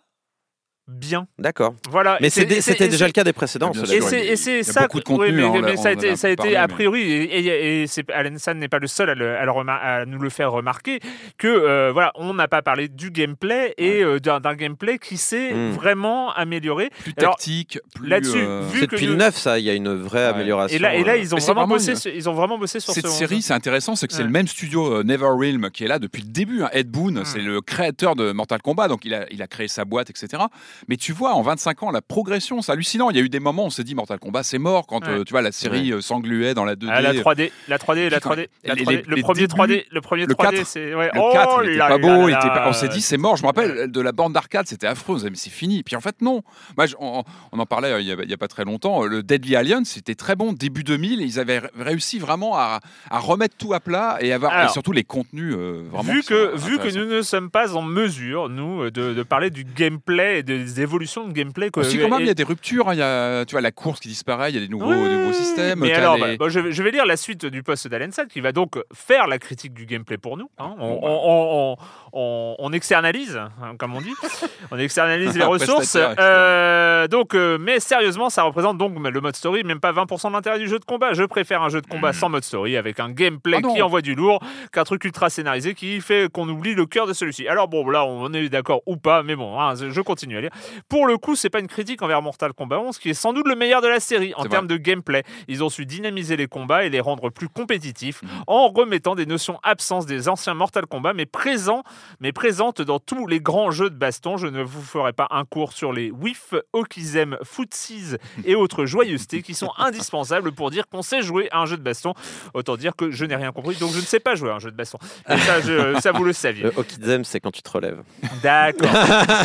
bien. 0.89 1.27
D'accord. 1.39 1.75
Voilà. 1.91 2.19
Mais 2.21 2.31
c'était 2.31 2.89
déjà 2.89 3.07
le 3.07 3.13
cas 3.13 3.25
des 3.25 3.33
précédents. 3.33 3.73
Et 3.73 4.37
c'est, 4.37 4.63
ça. 4.63 4.83
beaucoup 4.83 4.99
de 5.01 5.05
contenu, 5.05 5.45
oui, 5.45 5.61
mais, 5.63 5.73
hein, 5.73 5.77
ça 5.77 5.89
a 5.91 5.93
été, 5.93 6.11
a 6.11 6.17
ça 6.17 6.27
a 6.29 6.31
été 6.31 6.37
parlé, 6.37 6.57
a 6.57 6.67
mais- 6.67 6.73
priori, 6.75 7.03
et, 7.03 7.83
et- 7.83 7.87
Alan 8.13 8.35
San 8.39 8.59
n'est 8.59 8.69
pas 8.69 8.79
le 8.79 8.87
seul 8.87 9.11
à, 9.11 9.15
le- 9.15 9.37
à 9.37 9.45
le 9.45 9.51
remar- 9.51 9.81
à 9.83 10.05
nous 10.07 10.19
le 10.19 10.31
faire 10.31 10.51
remarquer, 10.51 11.01
que 11.37 11.47
euh, 11.49 11.91
voilà, 11.93 12.13
on 12.17 12.33
n'a 12.35 12.49
pas 12.49 12.63
parlé 12.63 12.89
du 12.89 13.11
gameplay 13.11 13.75
et 13.79 14.03
euh, 14.03 14.19
d'un, 14.19 14.41
gameplay 14.55 14.99
qui 14.99 15.17
s'est 15.19 15.53
Mm. 15.53 15.71
vraiment 15.73 16.33
amélioré. 16.33 16.91
plus 17.03 17.13
alors, 17.19 17.37
tactique, 17.37 17.79
plus. 17.95 18.09
là-dessus, 18.09 18.39
euh, 18.39 18.63
vu 18.73 18.81
C'est 18.81 18.87
que 18.87 18.93
depuis 18.97 19.07
le 19.07 19.15
9, 19.15 19.37
ça, 19.37 19.59
il 19.59 19.65
y 19.65 19.71
a 19.71 19.75
une 19.75 19.95
vraie 19.95 20.19
Ouais. 20.21 20.35
amélioration. 20.35 20.77
Et 20.77 20.81
là, 20.81 20.95
et 20.95 21.05
là, 21.05 21.17
ils 21.17 21.35
ont 21.35 21.39
vraiment 21.39 21.61
vraiment 21.63 21.75
bossé, 21.75 21.91
une- 21.93 21.97
sur- 21.97 22.15
ils 22.15 22.29
ont 22.29 22.35
vraiment 22.35 22.59
bossé 22.59 22.81
sur 22.81 22.93
Cette 22.93 23.07
ce 23.07 23.13
série, 23.13 23.43
c'est 23.43 23.55
intéressant, 23.55 23.95
c'est 23.95 24.07
que 24.09 24.15
c'est 24.15 24.23
le 24.23 24.29
même 24.31 24.49
studio 24.49 24.95
euh, 24.95 25.03
NeverRealm 25.05 25.71
qui 25.71 25.85
est 25.85 25.89
là 25.89 25.99
depuis 25.99 26.23
le 26.23 26.29
début. 26.29 26.63
hein. 26.63 26.71
Ed 26.73 26.89
Boon, 26.91 27.13
Mm. 27.13 27.25
c'est 27.25 27.41
le 27.41 27.61
créateur 27.61 28.17
de 28.17 28.33
Mortal 28.33 28.63
Kombat, 28.63 28.89
donc 28.89 29.05
il 29.05 29.15
a 29.15 29.47
créé 29.47 29.69
sa 29.69 29.85
boîte, 29.85 30.11
etc. 30.11 30.43
Mais 30.87 30.97
tu 30.97 31.13
vois, 31.13 31.35
en 31.35 31.43
25 31.43 31.83
ans, 31.83 31.91
la 31.91 32.01
progression, 32.03 32.63
c'est 32.63 32.73
hallucinant. 32.73 33.11
Il 33.11 33.17
y 33.17 33.21
a 33.21 33.23
eu 33.23 33.29
des 33.29 33.41
moments 33.41 33.65
où 33.65 33.67
on 33.67 33.71
s'est 33.71 33.85
dit 33.85 33.95
Mortal 33.95 34.19
Kombat, 34.19 34.43
c'est 34.43 34.59
mort 34.59 34.87
quand 34.87 35.05
Ouais. 35.07 35.11
euh, 35.21 35.25
tu 35.25 35.33
vois 35.33 35.43
la 35.43 35.53
série 35.53 35.93
euh, 35.93 36.01
s'engluait 36.01 36.55
dans 36.55 36.65
la 36.65 36.75
2D. 36.77 36.91
Ah, 36.93 37.01
la 37.01 37.13
3D, 37.15 37.53
la 37.69 37.79
3D, 37.79 38.09
la 38.11 38.11
Puis 38.11 38.21
quand- 38.21 38.31
3D, 38.35 38.49
la 38.65 38.75
les- 38.75 38.83
3D, 38.85 38.97
les- 39.09 39.17
le 39.17 39.23
premier 39.23 39.41
débuts, 39.43 39.55
3D, 39.55 39.87
le 39.91 40.01
premier 40.01 40.27
le 40.27 40.35
3D, 40.35 40.57
4, 40.59 40.67
c'est 40.67 40.95
ouais. 40.95 41.11
Le 41.15 41.21
oh 41.21 41.31
4, 41.33 41.61
il 41.65 41.69
était 41.71 41.79
là 41.79 41.89
pas 41.89 41.99
là 41.99 42.17
beau, 42.17 42.29
il 42.29 42.33
était 42.33 42.49
pas- 42.49 42.55
là. 42.61 42.69
on 42.69 42.73
s'est 42.73 42.89
dit 42.89 43.01
c'est 43.01 43.17
mort. 43.19 43.37
Je 43.37 43.43
me 43.43 43.47
rappelle 43.49 43.91
de 43.91 44.01
la 44.01 44.13
bande 44.13 44.33
d'arcade, 44.33 44.67
c'était 44.67 44.87
affreux. 44.87 45.17
On 45.17 45.19
s'est 45.19 45.25
dit, 45.27 45.31
mais 45.31 45.37
c'est 45.37 45.51
fini. 45.51 45.83
Puis 45.83 45.97
en 45.97 46.01
fait, 46.01 46.21
non. 46.21 46.43
Moi, 46.77 46.87
on, 47.01 47.23
on 47.53 47.59
en 47.59 47.67
parlait 47.67 47.93
euh, 47.93 48.01
il 48.01 48.07
y, 48.07 48.33
a, 48.33 48.37
pas 48.37 48.49
très 48.49 48.65
longtemps. 48.65 49.05
Le 49.05 49.23
Deadly 49.23 49.57
Alliance, 49.57 49.89
c'était 49.91 50.15
très 50.15 50.37
bon 50.37 50.53
début 50.53 50.85
2000. 50.85 51.21
et 51.23 51.25
ils 51.25 51.39
avaient 51.41 51.59
ré- 51.61 51.71
réussi 51.79 52.19
vraiment 52.19 52.57
à, 52.57 52.81
à 53.11 53.19
remettre 53.19 53.57
tout 53.57 53.73
à 53.75 53.81
plat 53.81 54.19
et 54.21 54.33
avoir 54.33 54.65
et 54.65 54.69
surtout 54.69 54.93
les 54.93 55.05
contenus 55.05 55.55
euh, 55.57 55.85
vraiment. 55.91 56.13
Vu 56.13 56.23
que, 56.23 56.57
vu 56.57 56.79
que 56.79 56.89
nous 56.97 57.07
ne 57.07 57.23
sommes 57.23 57.51
pas 57.51 57.75
en 57.75 57.83
mesure, 57.83 58.49
nous, 58.49 58.91
de, 58.91 59.13
de 59.15 59.23
parler 59.23 59.51
du 59.51 59.65
gameplay 59.65 60.41
et 60.41 60.43
des 60.43 60.68
évolutions 60.81 61.27
de 61.27 61.33
gameplay. 61.33 61.71
que- 61.71 61.81
Aussi, 61.81 61.99
quand 61.99 62.09
même, 62.09 62.21
il 62.21 62.27
y 62.27 62.31
a 62.31 62.35
des 62.35 62.43
ruptures. 62.45 62.89
hein. 62.89 62.95
Il 62.95 62.99
y 62.99 63.03
a, 63.03 63.45
tu 63.45 63.53
vois, 63.53 63.61
la 63.61 63.73
course 63.73 64.01
qui 64.01 64.09
disparaît. 64.09 64.51
Il 64.51 64.55
y 64.55 64.59
a 64.59 64.61
des 64.61 64.69
nouveaux, 64.69 64.93
Oui, 64.93 65.09
des 65.09 65.17
nouveaux 65.17 65.33
systèmes. 65.33 65.81
Mais 65.81 65.93
alors, 65.93 66.17
les- 66.17 66.37
bah, 66.37 66.45
bah, 66.47 66.49
je, 66.49 66.61
vais, 66.61 66.73
je 66.73 66.83
vais 66.83 66.91
lire 66.91 67.07
la 67.07 67.17
suite 67.17 67.47
du 67.47 67.63
post 67.63 67.89
d'Alensat 67.89 68.27
qui 68.27 68.41
va 68.41 68.53
donc 68.53 68.79
faire 68.93 69.27
la 69.27 69.39
critique 69.39 69.73
du 69.75 69.87
gameplay 69.87 70.19
pour 70.19 70.37
nous. 70.37 70.51
hein. 70.59 70.75
On, 70.79 70.89
Bon, 70.95 71.01
on- 71.03 71.73
on- 71.73 71.77
on- 72.13 72.55
on 72.59 72.73
externalise, 72.73 73.37
hein, 73.37 73.75
comme 73.79 73.95
on 73.95 74.01
dit. 74.01 74.13
on 74.71 74.79
externalise 74.79 75.37
les 75.37 75.45
ressources. 75.45 75.97
Euh, 75.97 77.09
donc, 77.09 77.35
euh, 77.35 77.59
mais 77.61 77.81
sérieusement, 77.81 78.31
ça 78.31 78.43
représente 78.43 78.79
donc 78.79 78.99
le 78.99 79.21
mode 79.21 79.37
story, 79.37 79.65
même 79.65 79.81
pas 79.81 79.93
20% 79.93 80.29
de 80.29 80.33
l'intérêt 80.35 80.59
du 80.59 80.69
jeu 80.69 80.79
de 80.79 80.85
combat. 80.85 81.13
Je 81.13 81.25
préfère 81.25 81.63
un 81.63 81.69
jeu 81.69 81.81
de 81.81 81.87
combat 81.87 82.13
sans 82.13 82.29
mode 82.29 82.45
story, 82.45 82.77
avec 82.77 83.01
un 83.01 83.11
gameplay. 83.11 83.59
Ah 83.59 83.69
qui 83.75 83.83
envoie 83.83 84.03
du 84.03 84.15
lourd, 84.15 84.41
qu'un 84.73 84.85
truc 84.85 85.05
ultra 85.05 85.31
scénarisé 85.31 85.75
qui 85.75 86.01
fait 86.01 86.31
qu'on 86.33 86.49
oublie 86.49 86.75
le 86.75 86.87
cœur 86.87 87.07
de 87.07 87.13
celui-ci. 87.13 87.49
Alors 87.49 87.69
bon, 87.69 87.89
là, 87.89 88.05
on 88.05 88.33
est 88.33 88.49
d'accord 88.49 88.83
ou 88.87 88.97
pas, 88.97 89.23
mais 89.23 89.37
bon, 89.37 89.59
hein, 89.61 89.75
je 89.75 90.01
continue 90.01 90.37
à 90.39 90.41
lire. 90.41 90.51
Pour 90.89 91.07
le 91.07 91.19
coup, 91.19 91.37
c'est 91.37 91.51
pas 91.51 91.61
une 91.61 91.67
critique 91.67 92.03
envers 92.03 92.23
Mortal 92.23 92.53
Kombat 92.53 92.79
11, 92.79 92.99
qui 92.99 93.11
est 93.11 93.15
sans 93.15 93.33
doute 93.33 93.47
le 93.49 93.57
meilleur 93.57 93.83
de 93.83 93.89
la 93.89 94.01
série 94.01 94.33
en 94.37 94.45
termes 94.45 94.67
de 94.67 94.77
gameplay. 94.77 95.23
Ils 95.49 95.63
ont 95.65 95.69
su 95.69 95.87
dynamiser 95.87 96.37
les 96.37 96.47
combats 96.47 96.85
et 96.85 96.91
les 96.91 97.01
rendre 97.01 97.31
plus 97.31 97.49
compétitifs 97.49 98.23
Mhm. 98.23 98.29
en 98.47 98.69
remettant 98.69 99.15
des 99.15 99.27
notions 99.27 99.59
absentes 99.63 100.07
des 100.07 100.29
anciens 100.29 100.55
Mortal 100.55 100.87
Kombat, 100.87 101.13
mais 101.15 101.27
présents, 101.27 101.83
mais 102.21 102.33
présentes 102.33 102.83
dans 102.83 102.99
tous 102.99 103.27
les 103.27 103.41
grands 103.41 103.71
jeux 103.71 103.91
de 103.91 103.97
baston. 103.97 104.37
Je 104.37 104.47
ne 104.47 104.63
vous 104.63 104.83
ferai 104.83 105.13
pas 105.13 105.29
un 105.31 105.45
cours 105.45 105.73
sur 105.73 105.93
les 105.93 106.11
whiff, 106.11 106.55
okizem, 106.73 107.37
footsies 107.43 108.17
et 108.45 108.55
autres 108.55 108.85
joyeusetés 108.87 109.43
qui 109.43 109.55
sont 109.55 109.71
indispensables 109.77 110.53
pour 110.53 110.71
dire 110.71 110.87
qu'on 110.89 111.03
sait 111.03 111.23
jouer 111.23 111.49
à 111.51 111.59
un 111.61 111.67
jeu 111.67 111.77
de 111.77 111.83
baston. 111.83 112.15
Autant 112.55 112.77
dire 112.77 112.95
que 112.97 113.11
je 113.11 113.25
n'ai 113.25 113.37
rien 113.37 113.53
compris, 113.53 113.77
donc 113.77 113.93
je 113.93 113.97
ne 113.99 114.03
sais 114.05 114.21
pas 114.21 114.35
jouer 114.35 114.51
à 114.51 114.55
un 114.55 114.59
jeu 114.59 114.71
de 114.71 114.77
baston. 114.77 114.99
Mais 115.29 115.39
ça, 115.39 115.61
je- 115.61 115.99
ça 116.01 116.13
vous 116.13 116.25
le 116.25 116.33
saviez. 116.33 116.65
Le 116.65 116.73
Okizem, 116.77 117.25
c'est 117.25 117.41
quand 117.41 117.51
tu 117.51 117.63
te 117.63 117.71
relèves. 117.71 118.03
D'accord. 118.43 118.89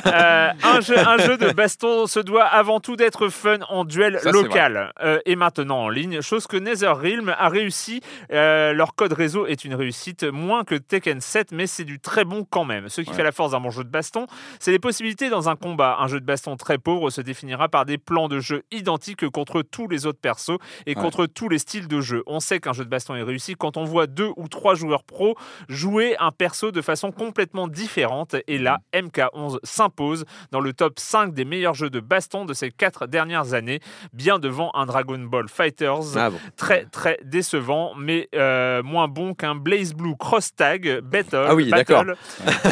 Euh, 0.06 0.50
un, 0.64 0.82
jeu, 0.82 0.98
un 0.98 1.18
jeu 1.18 1.38
de 1.38 1.52
baston 1.52 2.08
se 2.08 2.20
doit 2.20 2.44
avant 2.44 2.80
tout 2.80 2.96
d'être 2.96 3.30
fun 3.30 3.60
en 3.70 3.84
duel 3.86 4.20
Ça, 4.22 4.32
local 4.32 4.94
euh, 5.02 5.20
et 5.26 5.36
maintenant 5.36 5.84
en 5.84 5.90
ligne, 5.90 6.22
chose 6.22 6.46
que 6.48 6.58
NetherRealm 6.58 7.34
a 7.38 7.50
réussi. 7.50 8.02
Euh, 8.32 8.74
leur 8.74 8.96
code 8.96 9.14
réseau 9.14 9.46
est 9.46 9.66
une 9.66 9.76
réussite, 9.76 10.24
moins 10.24 10.64
que 10.64 10.76
Tekken 10.76 11.22
7, 11.22 11.52
mais 11.52 11.68
c'est 11.68 11.84
du 11.86 12.00
très 12.00 12.26
bon 12.26 12.43
quand 12.50 12.66
même. 12.66 12.90
Ce 12.90 13.02
qui 13.02 13.10
Ouais. 13.10 13.16
fait 13.16 13.24
la 13.24 13.32
force 13.32 13.52
d'un 13.52 13.60
bon 13.60 13.70
jeu 13.70 13.84
de 13.84 13.90
baston, 13.90 14.26
c'est 14.60 14.72
les 14.72 14.80
possibilités 14.80 15.30
dans 15.30 15.50
un 15.50 15.56
combat. 15.56 15.98
Un 16.00 16.08
jeu 16.08 16.20
de 16.20 16.26
baston 16.26 16.56
très 16.58 16.78
pauvre 16.78 17.10
se 17.10 17.22
définira 17.22 17.70
par 17.70 17.86
des 17.86 17.98
plans 17.98 18.28
de 18.28 18.40
jeu 18.40 18.64
identiques 18.72 19.28
contre 19.30 19.62
tous 19.62 19.88
les 19.88 20.06
autres 20.06 20.20
persos 20.20 20.58
et 20.86 20.96
Ouais. 20.96 21.02
contre 21.02 21.26
tous 21.26 21.50
les 21.50 21.58
styles 21.60 21.88
de 21.88 22.02
jeu. 22.02 22.24
On 22.28 22.40
sait 22.40 22.60
qu'un 22.60 22.74
jeu 22.74 22.84
de 22.86 22.90
baston 22.90 23.16
est 23.16 23.24
réussi 23.24 23.56
quand 23.56 23.78
on 23.78 23.84
voit 23.84 24.08
deux 24.08 24.32
ou 24.38 24.48
trois 24.48 24.76
joueurs 24.76 25.04
pros 25.04 25.36
jouer 25.70 26.16
un 26.20 26.32
perso 26.32 26.72
de 26.72 26.82
façon 26.82 27.12
complètement 27.12 27.68
différente. 27.68 28.36
Et 28.48 28.58
là, 28.58 28.80
MK11 28.94 29.60
s'impose 29.64 30.26
dans 30.52 30.60
le 30.60 30.74
top 30.74 31.00
5 31.00 31.34
des 31.34 31.46
meilleurs 31.46 31.74
jeux 31.74 31.90
de 31.90 32.00
baston 32.00 32.46
de 32.46 32.54
ces 32.54 32.72
quatre 32.72 33.08
dernières 33.08 33.54
années, 33.54 33.80
bien 34.14 34.40
devant 34.40 34.72
un 34.74 34.86
Dragon 34.86 35.20
Ball 35.20 35.48
Fighters 35.50 36.18
Ah 36.18 36.30
bon. 36.30 36.38
très 36.56 36.86
très 36.86 37.20
décevant, 37.24 37.94
mais 37.98 38.30
euh, 38.36 38.82
moins 38.84 39.08
bon 39.08 39.34
qu'un 39.34 39.56
Blaze 39.56 39.94
Blue 39.94 40.16
Cross 40.18 40.56
Tag 40.56 41.00
Battle, 41.02 41.46
Ah 41.48 41.56
oui, 41.56 41.70
Battle 41.70 42.16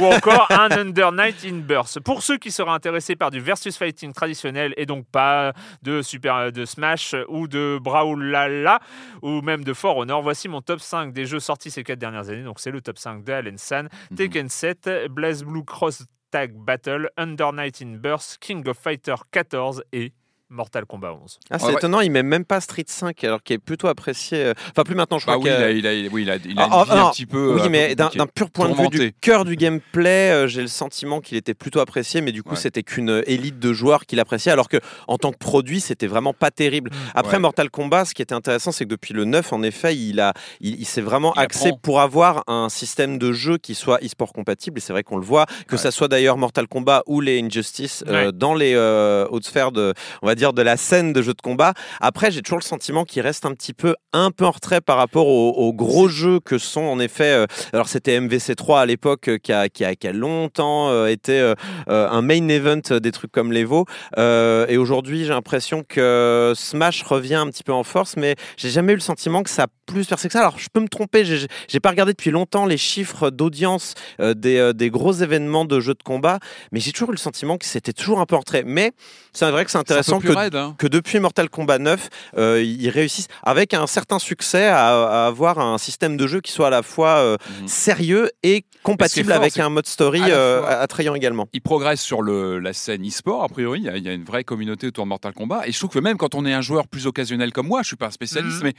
ou 0.02 0.06
encore 0.06 0.48
un 0.52 0.70
Under 0.72 1.12
Night 1.12 1.46
in 1.46 1.58
Burst. 1.60 2.00
Pour 2.02 2.22
ceux 2.24 2.38
qui 2.38 2.52
seraient 2.52 2.72
intéressés 2.72 3.16
par 3.16 3.32
du 3.32 3.40
versus 3.40 3.78
fighting 3.78 4.14
traditionnel 4.14 4.74
et 4.78 4.86
donc 4.86 5.06
pas 5.12 5.54
de 5.84 6.02
Super 6.02 6.52
de 6.52 6.66
Smash 6.66 7.16
ou 7.28 7.48
de 7.48 7.78
Brawlhalla 7.82 8.80
ou 9.22 9.42
même 9.42 9.64
de 9.64 9.74
For 9.74 9.98
Honor, 9.98 10.22
voici 10.22 10.48
mon 10.48 10.62
top 10.62 10.80
5 10.82 11.14
des 11.14 11.26
jeux 11.26 11.40
sortis 11.40 11.72
ces 11.72 11.84
quatre 11.84 12.00
dernières 12.00 12.30
années. 12.30 12.44
Donc 12.44 12.60
c'est 12.60 12.72
le 12.72 12.82
top 12.82 12.98
5 12.98 13.24
de 13.24 13.32
Allen 13.32 13.58
San, 13.58 13.90
Mhm. 14.12 14.18
Tekken 14.18 14.50
7, 14.50 14.90
Blaze 15.10 15.44
Blue 15.44 15.64
Cross 15.66 16.04
Tag 16.32 16.54
Battle, 16.56 17.10
Under 17.18 17.52
Night 17.52 17.82
in 17.82 17.98
Burst, 17.98 18.38
King 18.40 18.68
of 18.68 18.78
Fighter 18.78 19.16
14 19.32 19.84
et 19.92 20.14
Mortal 20.52 20.86
Kombat 20.86 21.14
11. 21.14 21.40
Ah, 21.50 21.58
c'est 21.58 21.66
Ouais, 21.66 21.72
ouais. 21.72 21.78
étonnant, 21.78 22.02
il 22.02 22.12
met 22.12 22.24
même 22.24 22.44
pas 22.46 22.60
Street 22.60 22.84
5, 22.86 23.24
alors 23.24 23.42
qu'il 23.42 23.56
est 23.56 23.58
plutôt 23.58 23.88
apprécié. 23.88 24.38
euh, 24.46 24.54
Enfin, 24.72 24.84
plus 24.84 24.96
maintenant, 24.96 25.18
je 25.18 25.26
Bah 25.26 25.34
crois 25.38 25.46
oui, 25.46 25.50
il 25.50 25.58
que- 25.58 25.64
a, 25.64 25.72
il 25.72 25.88
a- 25.88 25.94
il 25.94 26.08
a- 26.08 26.10
oui, 26.12 26.22
il 26.24 26.30
a, 26.30 26.36
il 26.36 26.60
a 26.60 26.64
Ah, 26.70 26.84
une 26.86 26.92
ah, 27.00 27.08
un 27.08 27.12
petit 27.12 27.26
peu. 27.26 27.54
Oui, 27.56 27.62
peu 27.64 27.70
mais 27.70 27.96
d'un 27.96 28.10
pur 28.28 28.52
point 28.52 28.68
de 28.70 28.76
vue 28.76 28.90
du 28.90 29.14
cœur 29.14 29.46
du 29.46 29.56
gameplay, 29.56 30.32
euh, 30.32 30.48
j'ai 30.48 30.62
le 30.62 30.68
sentiment 30.68 31.22
qu'il 31.22 31.38
était 31.38 31.54
plutôt 31.54 31.80
apprécié, 31.80 32.20
mais 32.22 32.32
du 32.34 32.44
coup, 32.44 32.52
Ouais. 32.52 32.56
c'était 32.58 32.84
qu'une 32.84 33.24
élite 33.28 33.60
de 33.60 33.72
joueurs 33.74 34.06
qui 34.06 34.16
l'appréciaient, 34.18 34.52
alors 34.52 34.68
que 34.68 34.78
en 35.08 35.18
tant 35.18 35.32
que 35.32 35.38
produit, 35.38 35.80
c'était 35.80 36.08
vraiment 36.08 36.34
pas 36.34 36.52
terrible. 36.52 36.92
Après 37.16 37.34
Ouais. 37.38 37.40
Mortal 37.40 37.70
Kombat, 37.70 38.06
ce 38.06 38.14
qui 38.14 38.22
était 38.22 38.36
intéressant, 38.36 38.72
c'est 38.74 38.84
que 38.84 38.90
depuis 38.90 39.14
le 39.14 39.24
9, 39.26 39.54
en 39.54 39.64
effet, 39.64 39.96
il, 39.96 40.20
a, 40.20 40.34
il, 40.60 40.80
il 40.82 40.86
s'est 40.86 41.02
vraiment 41.02 41.34
Il 41.38 41.40
axé 41.42 41.68
apprend. 41.68 41.80
pour 41.82 42.02
avoir 42.02 42.44
un 42.48 42.68
système 42.70 43.18
de 43.18 43.32
jeu 43.32 43.58
qui 43.58 43.74
soit 43.74 44.00
e-sport 44.04 44.34
compatible, 44.34 44.80
et 44.80 44.82
c'est 44.82 44.92
vrai 44.94 45.04
qu'on 45.04 45.18
le 45.18 45.26
voit, 45.26 45.46
que 45.68 45.76
Ouais. 45.76 45.82
ça 45.82 45.92
soit 45.92 46.10
d'ailleurs 46.10 46.38
Mortal 46.38 46.68
Kombat 46.68 47.04
ou 47.08 47.22
les 47.22 47.40
Injustice 47.42 48.04
euh, 48.08 48.26
Ouais. 48.28 48.32
dans 48.34 48.54
les 48.54 48.74
euh, 48.76 49.26
hautes 49.30 49.46
sphères 49.46 49.72
de, 49.72 49.94
on 50.22 50.28
va 50.28 50.36
dire, 50.36 50.41
de 50.42 50.62
la 50.64 50.78
scène 50.78 51.14
de 51.14 51.22
jeux 51.22 51.34
de 51.36 51.42
combat. 51.42 51.74
Après, 52.02 52.32
j'ai 52.32 52.42
toujours 52.42 52.58
le 52.58 52.64
sentiment 52.64 53.06
qu'il 53.06 53.22
reste 53.22 53.46
un 53.46 53.54
petit 53.54 53.74
peu, 53.74 53.96
un 54.12 54.32
peu 54.32 54.46
en 54.46 54.52
retrait 54.52 54.82
par 54.82 54.98
rapport 54.98 55.28
aux, 55.28 55.52
aux 55.52 55.74
gros 55.74 56.08
jeux 56.08 56.40
que 56.40 56.58
sont 56.58 56.82
en 56.82 57.00
effet. 57.00 57.32
euh, 57.32 57.46
alors 57.74 57.88
c'était 57.88 58.20
MVC3 58.20 58.82
à 58.82 58.86
l'époque 58.86 59.28
euh, 59.28 59.38
qui 59.38 59.54
a, 59.54 59.70
qui, 59.70 59.86
a, 59.86 59.96
qui 59.96 60.08
a 60.08 60.12
longtemps 60.14 60.90
euh, 60.90 61.06
été 61.06 61.54
un 61.88 62.22
main 62.22 62.48
event 62.48 62.82
des 63.00 63.12
trucs 63.12 63.32
comme 63.32 63.52
l'Evo. 63.52 63.86
Et 64.18 64.78
aujourd'hui, 64.78 65.26
j'ai 65.26 65.30
l'impression 65.30 65.84
que 65.88 66.54
Smash 66.56 67.04
revient 67.04 67.36
un 67.36 67.48
petit 67.48 67.64
peu 67.64 67.74
en 67.74 67.84
force, 67.84 68.16
mais 68.18 68.36
j'ai 68.58 68.70
jamais 68.70 68.94
eu 68.94 68.96
le 68.96 69.02
sentiment 69.02 69.44
que 69.44 69.50
ça 69.50 69.64
a 69.64 69.68
plus 69.86 70.08
percé 70.08 70.28
que 70.28 70.34
ça. 70.34 70.40
Alors 70.40 70.58
je 70.58 70.70
peux 70.74 70.80
me 70.80 70.88
tromper, 70.88 71.26
j'ai 71.26 71.80
pas 71.80 71.90
regardé 71.90 72.14
depuis 72.14 72.32
longtemps 72.32 72.66
les 72.66 72.78
chiffres 72.78 73.30
d'audience 73.30 73.94
des, 74.20 74.72
des 74.74 74.90
gros 74.90 75.14
événements 75.14 75.66
de 75.66 75.80
jeux 75.80 75.94
de 75.94 76.04
combat, 76.04 76.40
mais 76.72 76.80
j'ai 76.80 76.92
toujours 76.92 77.10
eu 77.10 77.14
le 77.14 77.18
sentiment 77.18 77.58
que 77.58 77.66
c'était 77.66 77.94
toujours 77.94 78.20
un 78.20 78.26
peu 78.26 78.36
en 78.36 78.40
retrait. 78.40 78.64
Mais 78.66 78.94
c'est 79.34 79.50
vrai 79.52 79.66
que 79.66 79.72
c'est 79.72 79.78
intéressant 79.78 80.20
plus 80.20 80.31
que 80.36 80.56
hein. 80.58 80.76
que 80.78 80.88
depuis 80.88 81.20
Mortal 81.20 81.50
Kombat 81.50 81.80
9, 81.80 82.10
euh, 82.38 82.62
ils 82.64 82.90
réussissent 82.90 83.28
avec 83.44 83.74
un 83.74 83.88
certain 83.88 84.20
succès 84.20 84.68
à, 84.68 85.24
à 85.24 85.28
avoir 85.28 85.60
un 85.60 85.78
système 85.78 86.18
de 86.18 86.28
jeu 86.28 86.42
qui 86.42 86.52
soit 86.52 86.68
à 86.68 86.70
la 86.72 86.84
fois 86.84 87.18
euh, 87.18 87.38
Mhm. 87.62 87.68
sérieux 87.68 88.30
et 88.44 88.64
compatible 88.84 89.30
fort, 89.32 89.38
avec 89.42 89.58
un 89.60 89.70
mode 89.70 89.86
story 89.88 90.22
euh, 90.28 90.64
attrayant 90.66 91.16
également. 91.16 91.48
il 91.54 91.62
progresse 91.62 92.02
sur 92.02 92.22
le, 92.22 92.60
la 92.60 92.74
scène 92.74 93.06
e-sport, 93.08 93.44
a 93.44 93.48
priori. 93.50 93.80
Il 93.80 93.86
y, 93.86 93.90
a, 93.90 93.98
il 93.98 94.04
y 94.04 94.10
a 94.10 94.14
une 94.14 94.24
vraie 94.24 94.44
communauté 94.44 94.88
autour 94.88 95.04
de 95.06 95.10
Mortal 95.10 95.34
Kombat. 95.34 95.68
Et 95.68 95.72
je 95.72 95.78
trouve 95.78 95.90
que 95.92 96.00
même 96.00 96.18
quand 96.18 96.36
on 96.36 96.46
est 96.46 96.54
un 96.54 96.62
joueur 96.62 96.88
plus 96.88 97.08
occasionnel 97.08 97.52
comme 97.54 97.68
moi, 97.68 97.82
je 97.84 97.88
suis 97.88 97.96
pas 97.96 98.08
un 98.08 98.12
spécialiste, 98.12 98.58
Mhm. 98.60 98.64
mais 98.66 98.74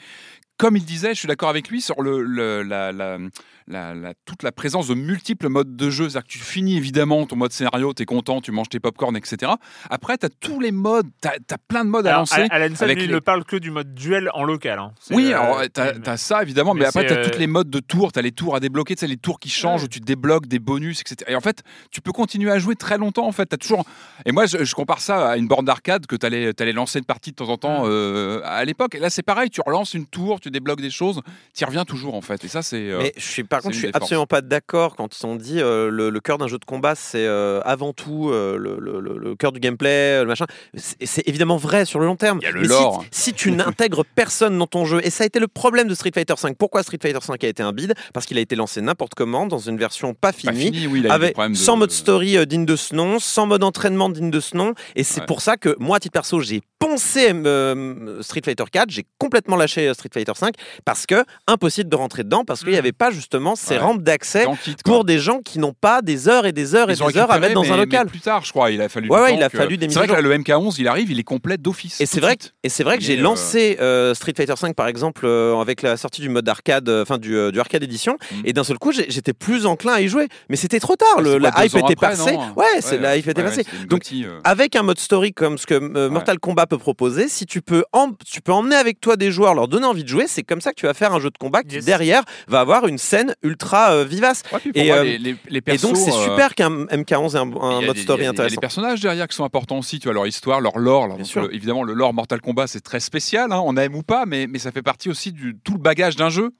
comme 0.58 0.76
il 0.76 0.84
disait, 0.84 1.14
je 1.14 1.18
suis 1.20 1.28
d'accord 1.28 1.48
avec 1.48 1.68
lui 1.68 1.80
sur 1.80 2.02
le, 2.02 2.22
le- 2.22 2.62
la, 2.62 2.92
la- 2.92 3.18
la- 3.66 3.94
la- 3.94 4.14
toute 4.24 4.42
la 4.42 4.52
présence 4.52 4.88
de 4.88 4.94
multiples 4.94 5.48
modes 5.48 5.76
de 5.76 5.90
jeu. 5.90 6.08
C'est-à-dire 6.08 6.26
que 6.26 6.32
tu 6.32 6.38
finis 6.38 6.76
évidemment 6.76 7.26
ton 7.26 7.36
mode 7.36 7.52
scénario, 7.52 7.92
tu 7.94 8.02
es 8.02 8.06
content, 8.06 8.40
tu 8.40 8.52
manges 8.52 8.68
tes 8.68 8.80
popcorn, 8.80 9.16
etc. 9.16 9.52
Après, 9.90 10.18
tu 10.18 10.26
as 10.26 10.30
tous 10.40 10.60
les 10.60 10.72
modes, 10.72 11.06
tu 11.22 11.28
as, 11.28 11.58
plein 11.68 11.84
de 11.84 11.90
modes 11.90 12.06
à 12.06 12.12
lancer. 12.12 12.46
Alan 12.50 12.66
il 12.80 12.86
les- 12.86 13.06
ne 13.08 13.18
parle 13.18 13.44
que 13.44 13.56
du 13.56 13.70
mode 13.70 13.94
duel 13.94 14.30
en 14.34 14.44
local. 14.44 14.78
hein. 14.78 14.92
Oui, 15.10 15.32
euh, 15.32 15.40
alors 15.40 15.62
t'as 15.72 15.94
mais- 15.94 16.08
as 16.08 16.16
ça 16.16 16.42
évidemment, 16.42 16.74
mais, 16.74 16.80
mais 16.80 16.86
après 16.86 17.02
c'est, 17.02 17.14
t'as 17.14 17.20
euh, 17.20 17.24
toutes 17.24 17.38
les 17.38 17.46
modes 17.46 17.70
de 17.70 17.80
tours, 17.80 18.12
t'as 18.12 18.22
les 18.22 18.32
tours 18.32 18.54
à 18.56 18.60
débloquer, 18.60 18.96
t'as 18.96 19.06
les 19.06 19.16
tours 19.16 19.38
qui 19.40 19.48
changent, 19.50 19.80
Ouais. 19.82 19.86
où 19.86 19.88
tu 19.88 20.00
débloques 20.00 20.46
des 20.46 20.58
bonus, 20.58 21.00
etc. 21.00 21.16
Et 21.30 21.36
en 21.36 21.40
fait, 21.40 21.62
tu 21.90 22.00
peux 22.00 22.12
continuer 22.12 22.50
à 22.50 22.58
jouer 22.58 22.74
très 22.76 22.98
longtemps. 22.98 23.26
En 23.26 23.32
fait, 23.32 23.46
t'as 23.46 23.56
toujours. 23.56 23.84
Et 24.26 24.32
moi, 24.32 24.46
je, 24.46 24.64
je 24.64 24.74
compare 24.74 25.00
ça 25.00 25.30
à 25.30 25.36
une 25.36 25.46
borne 25.48 25.64
d'arcade 25.64 26.06
que 26.06 26.16
t'allais 26.16 26.52
allais 26.60 26.72
lancer 26.72 26.98
une 26.98 27.04
partie 27.04 27.30
de 27.30 27.36
temps 27.36 27.48
en 27.48 27.56
temps 27.56 27.82
euh, 27.86 28.40
à 28.44 28.64
l'époque. 28.64 28.94
Et 28.94 28.98
là, 28.98 29.10
c'est 29.10 29.22
pareil, 29.22 29.50
tu 29.50 29.60
relances 29.64 29.94
une 29.94 30.06
tour, 30.06 30.40
tu 30.40 30.50
débloques 30.50 30.80
des 30.80 30.90
choses, 30.90 31.20
t'y 31.54 31.64
reviens 31.64 31.84
toujours 31.84 32.14
en 32.14 32.20
fait. 32.20 32.44
Et 32.44 32.48
ça, 32.48 32.62
c'est. 32.62 32.90
euh, 32.90 32.98
Mais 33.02 33.12
je 33.16 33.22
suis, 33.26 33.44
par 33.52 33.62
contre, 33.62 33.74
je 33.74 33.78
suis 33.80 33.90
absolument 33.92 34.26
pas 34.26 34.40
d'accord 34.40 34.96
quand 34.96 35.08
on 35.24 35.36
dit 35.36 35.60
euh, 35.60 35.90
le, 35.90 36.10
le 36.10 36.20
cœur 36.20 36.38
d'un 36.38 36.48
jeu 36.48 36.58
de 36.58 36.64
combat, 36.64 36.94
c'est 36.94 37.24
euh, 37.26 37.60
avant 37.64 37.92
tout 37.92 38.30
euh, 38.30 38.56
le, 38.56 38.76
le- 38.80 39.00
le- 39.00 39.18
le 39.18 39.34
cœur 39.36 39.52
du 39.52 39.60
gameplay, 39.60 40.20
le 40.22 40.26
machin. 40.26 40.46
C'est 40.76 41.26
évidemment 41.28 41.56
vrai 41.56 41.84
sur 41.84 42.00
le 42.00 42.06
long 42.06 42.16
terme. 42.16 42.38
Il 42.42 42.44
y 42.44 42.48
a 42.48 42.50
le 42.50 42.62
Mais 42.62 42.68
lore. 42.68 43.04
Si, 43.10 43.32
tu 43.32 43.50
n'intègres 43.52 44.04
personne 44.04 44.58
dans 44.58 44.66
ton 44.66 44.84
jeu, 44.84 45.00
et 45.04 45.10
ça 45.10 45.24
a 45.24 45.26
été 45.26 45.38
le 45.38 45.48
problème 45.48 45.86
de 45.88 45.94
Street 45.94 46.10
Fighter 46.14 46.34
V. 46.42 46.54
Pourquoi 46.58 46.82
Street 46.82 46.98
Fighter 47.00 47.18
V 47.26 47.34
a 47.42 47.46
été 47.46 47.62
un 47.62 47.72
bide? 47.72 47.94
Parce 48.14 48.26
qu'il 48.26 48.38
a 48.38 48.40
été 48.40 48.56
lancé 48.56 48.80
n'importe 48.80 49.14
comment, 49.14 49.46
dans 49.46 49.58
une 49.58 49.76
version 49.76 50.14
pas 50.14 50.32
Pas 50.32 50.38
finie. 50.38 50.72
fini, 50.72 50.86
oui, 50.86 51.06
avec, 51.08 51.36
de- 51.36 51.54
sans 51.54 51.76
mode 51.76 51.90
story 51.90 52.36
euh, 52.36 52.44
digne 52.46 52.64
de 52.66 52.76
ce 52.76 52.94
nom, 52.94 53.18
sans 53.18 53.46
mode 53.46 53.62
entraînement 53.64 54.08
digne 54.08 54.30
de 54.30 54.40
ce 54.40 54.56
nom. 54.56 54.74
Et 54.96 55.04
c'est 55.04 55.20
Ouais. 55.20 55.26
pour 55.26 55.42
ça 55.42 55.56
que 55.56 55.76
moi, 55.78 55.98
à 55.98 56.00
titre 56.00 56.12
perso, 56.14 56.40
j'ai 56.40 56.62
poncé 56.78 57.32
euh, 57.32 58.22
Street 58.22 58.40
Fighter 58.44 58.64
4, 58.70 58.90
j'ai 58.90 59.04
complètement 59.18 59.56
lâché 59.56 59.86
euh, 59.88 59.94
Street 59.94 60.08
Fighter 60.12 60.32
5 60.34 60.54
parce 60.84 61.06
que 61.06 61.24
impossible 61.46 61.88
de 61.88 61.94
rentrer 61.96 62.24
dedans 62.24 62.44
parce 62.44 62.60
qu'il 62.60 62.70
n'y 62.70 62.76
Mm. 62.76 62.78
avait 62.78 62.92
pas 62.92 63.10
justement 63.10 63.41
ces 63.56 63.74
Ouais. 63.74 63.78
rampes 63.80 64.02
d'accès 64.02 64.46
pour 64.84 65.04
des 65.04 65.18
gens 65.18 65.40
qui 65.40 65.58
n'ont 65.58 65.74
pas 65.78 66.02
des 66.02 66.28
heures 66.28 66.46
et 66.46 66.52
des 66.52 66.74
heures 66.74 66.90
et 66.90 66.94
Ils 66.94 67.04
des 67.06 67.18
heures 67.18 67.30
à 67.30 67.38
mettre 67.38 67.54
dans 67.54 67.72
un 67.72 67.76
local. 67.76 68.04
mais 68.06 68.10
plus 68.10 68.20
tard, 68.20 68.44
je 68.44 68.50
crois, 68.50 68.70
il 68.70 68.80
a 68.80 68.88
fallu. 68.88 69.08
Ouais, 69.08 69.20
ouais, 69.20 69.34
il 69.34 69.42
a 69.42 69.48
que- 69.48 69.56
fallu 69.56 69.76
des 69.76 69.88
C'est 69.88 69.98
vrai 69.98 70.08
que 70.08 70.12
là, 70.12 70.20
le 70.20 70.32
MK11, 70.32 70.76
il 70.78 70.88
arrive, 70.88 71.10
il 71.10 71.18
est 71.18 71.24
complet 71.24 71.56
d'office. 71.58 72.00
Et 72.00 72.06
c'est 72.06 72.20
vrai, 72.20 72.32
suite. 72.40 72.54
et 72.62 72.68
c'est 72.68 72.84
vrai 72.84 72.98
que 72.98 73.04
j'ai 73.04 73.18
euh, 73.18 73.22
lancé 73.22 73.76
euh, 73.80 74.14
Street 74.14 74.32
Fighter 74.36 74.54
5 74.56 74.74
par 74.74 74.86
exemple 74.88 75.26
euh, 75.26 75.58
avec 75.60 75.82
la 75.82 75.96
sortie 75.96 76.20
du 76.20 76.28
mode 76.28 76.48
arcade, 76.48 76.88
euh, 76.88 77.02
enfin 77.02 77.18
du, 77.18 77.36
euh, 77.36 77.50
du 77.50 77.60
arcade 77.60 77.82
édition, 77.82 78.16
Mm. 78.30 78.34
et 78.44 78.52
d'un 78.52 78.64
seul 78.64 78.78
coup 78.78 78.92
j'étais 78.92 79.32
plus 79.32 79.66
enclin 79.66 79.94
à 79.94 80.00
y 80.00 80.08
jouer. 80.08 80.28
Mais 80.48 80.56
c'était 80.56 80.80
trop 80.80 80.96
tard, 80.96 81.20
le- 81.20 81.38
la 81.38 81.50
hype 81.64 81.76
était 81.76 81.96
passée. 81.96 82.36
Ouais, 82.56 82.66
c'est 82.80 82.98
la 82.98 83.16
hype 83.16 83.28
était 83.28 83.42
passée. 83.42 83.64
Donc 83.88 84.02
avec 84.44 84.76
un 84.76 84.82
mode 84.82 84.98
story 84.98 85.32
comme 85.32 85.58
ce 85.58 85.66
que 85.66 86.08
Mortal 86.08 86.38
Kombat 86.38 86.66
peut 86.66 86.78
proposer, 86.78 87.28
si 87.28 87.46
tu 87.46 87.62
peux, 87.62 87.84
tu 88.26 88.40
peux 88.40 88.52
emmener 88.52 88.76
avec 88.76 89.00
toi 89.00 89.16
des 89.16 89.30
joueurs, 89.30 89.54
leur 89.54 89.68
donner 89.68 89.86
envie 89.86 90.04
de 90.04 90.08
jouer, 90.08 90.24
c'est 90.28 90.42
comme 90.42 90.60
ça 90.60 90.70
que 90.70 90.76
tu 90.76 90.86
vas 90.86 90.94
faire 90.94 91.12
un 91.12 91.20
jeu 91.20 91.30
de 91.30 91.38
combat 91.38 91.62
qui 91.62 91.76
Yes. 91.76 91.84
derrière 91.84 92.22
va 92.48 92.60
avoir 92.60 92.86
une 92.86 92.98
scène 92.98 93.31
ultra 93.42 93.92
euh, 93.92 94.04
vivace. 94.04 94.42
Ouais, 94.52 94.60
et, 94.74 94.86
moi, 94.88 94.96
euh, 94.98 95.02
les, 95.18 95.36
Et 95.66 95.78
donc 95.78 95.96
c'est 95.96 96.10
euh, 96.12 96.24
super 96.24 96.54
qu'un 96.54 96.70
MK11 96.86 97.34
ait 97.34 97.38
un, 97.38 97.42
un 97.42 97.80
mode 97.82 97.94
des- 97.96 98.02
story 98.02 98.02
il 98.02 98.02
y 98.02 98.02
a 98.02 98.02
des- 98.02 98.16
Il 98.16 98.22
y 98.22 98.26
a 98.26 98.30
intéressant. 98.30 98.54
des 98.54 98.60
personnages 98.60 99.00
derrière 99.00 99.28
qui 99.28 99.36
sont 99.36 99.44
importants 99.44 99.78
aussi, 99.78 99.98
tu 99.98 100.04
vois, 100.04 100.14
leur 100.14 100.26
histoire, 100.26 100.60
leur 100.60 100.78
lore. 100.78 101.06
Bien 101.08 101.16
Donc, 101.18 101.26
sûr. 101.26 101.42
le- 101.42 101.54
évidemment, 101.54 101.82
le 101.82 101.92
lore 101.94 102.14
Mortal 102.14 102.40
Kombat, 102.40 102.66
c'est 102.66 102.80
très 102.80 103.00
spécial, 103.00 103.52
hein, 103.52 103.60
on 103.64 103.76
aime 103.76 103.94
ou 103.94 104.02
pas, 104.02 104.26
mais, 104.26 104.46
mais 104.46 104.58
ça 104.58 104.72
fait 104.72 104.82
partie 104.82 105.08
aussi 105.10 105.32
du 105.32 105.56
tout 105.64 105.72
le 105.74 105.78
bagage 105.80 106.16
d'un 106.16 106.30
jeu. 106.30 106.50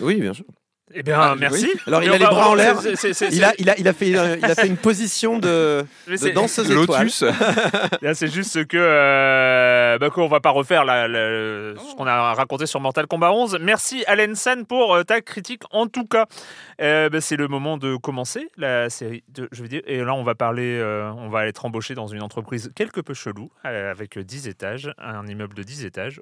Oui, 0.00 0.16
bien 0.20 0.32
sûr. 0.34 0.44
Eh 0.96 1.02
bien, 1.02 1.18
Ah, 1.20 1.34
merci. 1.38 1.64
oui. 1.74 1.80
Alors, 1.88 2.02
il 2.04 2.10
a 2.10 2.18
les 2.18 2.24
on 2.24 2.28
bras 2.28 2.48
en 2.48 2.52
on- 2.52 2.54
l'air. 2.54 2.76
Il 3.32 3.44
a, 3.44 3.52
il, 3.58 3.68
a, 3.70 3.78
il, 3.78 3.88
a 3.88 3.92
fait, 3.92 4.16
euh, 4.16 4.36
il 4.38 4.44
a 4.44 4.54
fait 4.54 4.68
une 4.68 4.76
position 4.76 5.38
de, 5.38 5.84
de 6.06 6.28
danseuse. 6.30 6.70
Lotus, 6.70 7.22
Là, 8.02 8.14
c'est 8.14 8.32
juste 8.32 8.64
que 8.66 8.76
euh, 8.80 9.98
bah, 9.98 10.10
qu'on 10.10 10.28
va 10.28 10.38
pas 10.40 10.50
refaire 10.50 10.84
la- 10.84 11.08
la- 11.08 11.18
ce 11.76 11.94
qu'on 11.96 12.06
a 12.06 12.34
raconté 12.34 12.66
sur 12.66 12.80
Mortal 12.80 13.06
Kombat 13.08 13.32
11. 13.32 13.58
Merci 13.60 14.04
Allen 14.06 14.34
San 14.36 14.64
pour 14.66 14.94
euh, 14.94 15.02
ta 15.02 15.20
critique. 15.20 15.62
En 15.72 15.86
tout 15.88 16.04
cas, 16.06 16.26
Euh, 16.80 17.08
bah, 17.08 17.20
c'est 17.20 17.36
le 17.36 17.48
moment 17.48 17.76
de 17.78 17.96
commencer 17.96 18.48
la 18.56 18.90
série 18.90 19.24
de. 19.28 19.48
Et 19.86 20.02
là, 20.02 20.14
on 20.14 20.22
va 20.22 20.34
parler, 20.34 20.78
euh, 20.80 21.10
on 21.16 21.28
va 21.28 21.46
être 21.46 21.64
embauché 21.64 21.94
dans 21.94 22.06
une 22.06 22.22
entreprise 22.22 22.70
quelque 22.74 23.00
peu 23.00 23.14
chelou, 23.14 23.50
euh, 23.64 23.90
avec 23.90 24.18
10 24.18 24.48
étages, 24.48 24.92
un 24.98 25.26
immeuble 25.26 25.54
de 25.54 25.62
10 25.62 25.84
étages. 25.84 26.20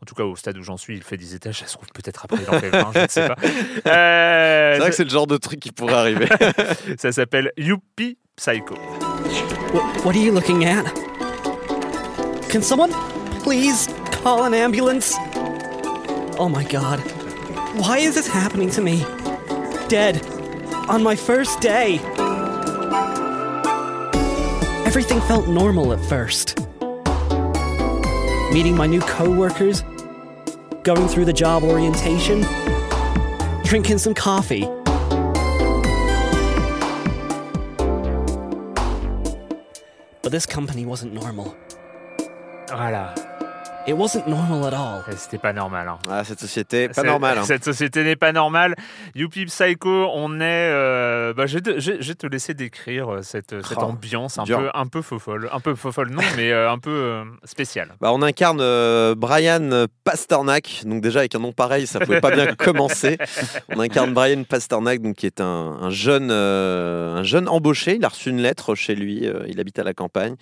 En 0.00 0.06
tout 0.06 0.14
cas, 0.14 0.24
au 0.24 0.36
stade 0.36 0.56
où 0.58 0.62
j'en 0.62 0.76
suis, 0.76 0.96
il 0.96 1.02
fait 1.02 1.16
10 1.16 1.34
étages. 1.34 1.58
Ça 1.60 1.66
se 1.66 1.74
trouve 1.74 1.88
peut-être 1.94 2.24
après, 2.24 2.38
il 2.42 2.48
en 2.54 2.58
fait 2.60 2.70
20, 2.70 2.90
je 2.94 2.98
ne 3.00 3.06
sais 3.08 3.28
pas. 3.28 3.36
Euh, 3.86 4.74
C'est 4.74 4.80
vrai 4.80 4.90
que 4.90 4.96
c'est 4.96 5.04
le 5.04 5.10
genre 5.10 5.26
de 5.26 5.36
truc 5.36 5.60
qui 5.60 5.72
pourrait 5.72 5.94
arriver. 5.94 6.28
ça 6.98 7.12
s'appelle 7.12 7.52
Youpi 7.56 8.18
Psycho. 8.36 8.74
What, 9.72 9.82
what 10.04 10.14
are 10.14 10.16
you 10.16 10.32
looking 10.32 10.64
at? 10.64 10.84
Can 12.50 12.62
someone 12.62 12.90
please 13.42 13.88
call 14.22 14.42
an 14.44 14.52
ambulance? 14.54 15.14
Oh 16.38 16.48
my 16.48 16.64
god. 16.64 17.00
Why 17.76 17.98
is 17.98 18.14
this 18.14 18.28
happening 18.28 18.70
to 18.70 18.82
me? 18.82 19.04
Dead. 19.88 20.22
On 20.90 21.02
my 21.02 21.16
first 21.16 21.60
day. 21.60 21.98
Everything 24.84 25.20
felt 25.22 25.48
normal 25.48 25.94
at 25.94 26.04
first. 26.04 26.58
Meeting 28.52 28.76
my 28.76 28.86
new 28.86 29.00
coworkers, 29.00 29.82
going 30.82 31.08
through 31.08 31.24
the 31.24 31.32
job 31.32 31.62
orientation, 31.62 32.44
drinking 33.64 33.98
some 33.98 34.14
coffee. 34.14 34.66
But 40.22 40.32
this 40.32 40.44
company 40.44 40.84
wasn't 40.84 41.14
normal. 41.14 41.56
Voilà. 42.66 43.27
It 43.88 43.94
wasn't 43.96 44.26
normal 44.26 44.66
at 44.66 44.74
all. 44.76 45.02
Eh, 45.10 45.16
C'était 45.16 45.38
pas 45.38 45.54
normal. 45.54 45.88
hein. 45.88 45.98
Ah, 46.10 46.22
cette 46.22 46.40
société, 46.40 46.88
pas 46.88 46.94
C'est- 46.94 47.04
normal. 47.06 47.38
hein. 47.38 47.42
Cette 47.44 47.64
société 47.64 48.04
n'est 48.04 48.16
pas 48.16 48.32
normale. 48.32 48.74
Youpi 49.14 49.46
Psycho, 49.46 50.10
on 50.14 50.40
est. 50.40 50.44
euh, 50.44 51.32
bah, 51.32 51.46
je, 51.46 51.54
vais 51.54 51.60
te, 51.62 51.80
je- 51.80 51.92
je 51.98 52.08
vais 52.08 52.14
te 52.14 52.26
laisser 52.26 52.52
décrire 52.52 53.08
euh, 53.14 53.22
cette, 53.22 53.54
cette 53.66 53.78
Oh, 53.78 53.84
ambiance 53.84 54.38
un 54.38 54.42
dur. 54.44 54.58
peu, 54.58 54.70
un 54.74 54.86
peu 54.86 55.00
fofolle. 55.00 55.48
Un 55.52 55.60
peu 55.60 55.74
fofolle, 55.74 56.10
non, 56.10 56.20
mais 56.36 56.52
euh, 56.52 56.70
un 56.70 56.78
peu 56.78 56.90
euh, 56.90 57.24
spéciale. 57.44 57.94
Bah, 57.98 58.12
on 58.12 58.20
incarne 58.20 58.58
euh, 58.60 59.14
Brian 59.16 59.86
Pasternak, 60.04 60.82
donc 60.84 61.00
déjà 61.00 61.20
avec 61.20 61.34
un 61.34 61.38
nom 61.38 61.52
pareil, 61.52 61.86
ça 61.86 61.98
pouvait 61.98 62.20
pas 62.20 62.30
bien 62.30 62.46
commencer. 62.58 63.16
On 63.74 63.80
incarne 63.80 64.12
Brian 64.12 64.42
Pasternak, 64.44 65.00
donc 65.00 65.16
qui 65.16 65.24
est 65.24 65.40
un, 65.40 65.78
un 65.80 65.90
jeune, 65.90 66.28
euh, 66.30 67.16
un 67.16 67.22
jeune 67.22 67.48
embauché. 67.48 67.94
Il 67.96 68.04
a 68.04 68.08
reçu 68.08 68.28
une 68.28 68.42
lettre 68.42 68.74
chez 68.74 68.94
lui. 68.94 69.26
euh, 69.26 69.44
il 69.48 69.58
habite 69.60 69.78
à 69.78 69.82
la 69.84 69.94
campagne. 69.94 70.34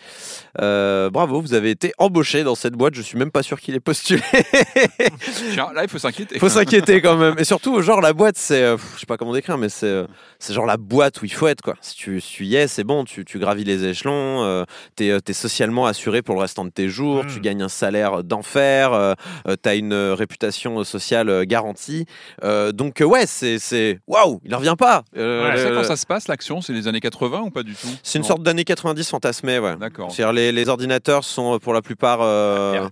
Euh, 0.61 1.11
bravo, 1.11 1.41
vous 1.41 1.55
avez 1.55 1.71
été 1.71 1.93
embauché 1.99 2.43
dans 2.43 2.57
cette 2.57 2.75
boîte. 2.75 2.95
Je 2.97 3.03
suis 3.03 3.17
même 3.17 3.31
pas 3.31 3.36
sûr 3.43 3.61
qu'il 3.61 3.75
ait 3.75 3.81
postulé. 3.81 4.23
Tiens, 5.53 5.69
là, 5.75 5.83
il 5.85 5.89
faut 5.89 5.99
s'inquiéter. 5.99 6.35
Il 6.37 6.41
faut 6.41 6.49
s'inquiéter 6.49 7.01
quand 7.01 7.17
même. 7.17 7.35
Et 7.39 7.45
surtout, 7.45 7.81
genre 7.83 8.01
la 8.01 8.13
boîte, 8.13 8.37
c'est, 8.39 8.63
euh, 8.63 8.77
je 8.95 9.01
sais 9.01 9.07
pas 9.07 9.17
comment 9.17 9.33
décrire, 9.33 9.59
mais 9.59 9.69
c'est, 9.69 9.87
euh, 9.87 10.07
c'est 10.39 10.53
genre 10.55 10.67
la 10.67 10.77
boîte 10.77 11.23
où 11.23 11.25
il 11.25 11.33
faut 11.33 11.49
être 11.49 11.63
quoi. 11.63 11.75
Si 11.81 11.95
tu, 11.97 12.21
si 12.21 12.33
tu 12.33 12.45
y 12.47 12.57
es, 12.57 12.69
c'est 12.69 12.85
bon. 12.85 13.05
Tu, 13.05 13.25
tu 13.25 13.39
gravis 13.39 13.65
les 13.65 13.85
échelons. 13.85 14.43
Euh, 14.45 14.65
t'es, 14.97 15.11
euh, 15.11 15.21
t'es 15.21 15.33
socialement 15.33 15.87
assuré 15.87 16.23
pour 16.23 16.35
le 16.35 16.41
restant 16.41 16.65
de 16.65 16.71
tes 16.71 16.89
jours. 16.89 17.25
Tu 17.27 17.41
gagnes 17.41 17.63
un 17.63 17.69
salaire 17.69 18.23
d'enfer. 18.25 18.93
Euh, 18.93 19.15
euh, 19.49 19.57
t'as 19.61 19.77
une 19.77 19.93
euh, 19.93 20.15
réputation 20.15 20.83
sociale 20.85 21.29
euh, 21.29 21.45
garantie. 21.45 22.07
Euh, 22.45 22.73
donc 22.73 23.01
euh, 23.01 23.05
ouais, 23.05 23.27
c'est, 23.27 23.59
c'est, 23.59 24.01
waouh, 24.07 24.41
il 24.45 24.55
en 24.55 24.59
revient 24.59 24.75
pas. 24.79 25.05
Euh, 25.17 25.37
Ouais, 25.47 25.57
c'est 25.59 25.71
quand 25.73 25.85
ça 25.85 25.97
se 25.97 26.07
passe, 26.07 26.29
l'action 26.29 26.61
C'est 26.61 26.73
les 26.73 26.89
années 26.89 27.01
80 27.01 27.41
ou 27.43 27.51
pas 27.51 27.63
du 27.63 27.75
tout? 27.75 27.89
C'est 28.03 28.19
une 28.19 28.23
Non. 28.23 28.29
sorte 28.29 28.43
d'année 28.43 28.65
90 28.65 29.09
fantasmée, 29.11 29.59
ouais. 29.59 29.77
D'accord. 29.77 30.11
C'est-à-dire 30.11 30.33
les, 30.33 30.51
les 30.53 30.69
ordinateurs 30.69 31.25
sont 31.25 31.55
euh, 31.55 31.59
pour 31.59 31.73
la 31.75 31.83
plupart. 31.83 32.21
euh, 32.23 32.89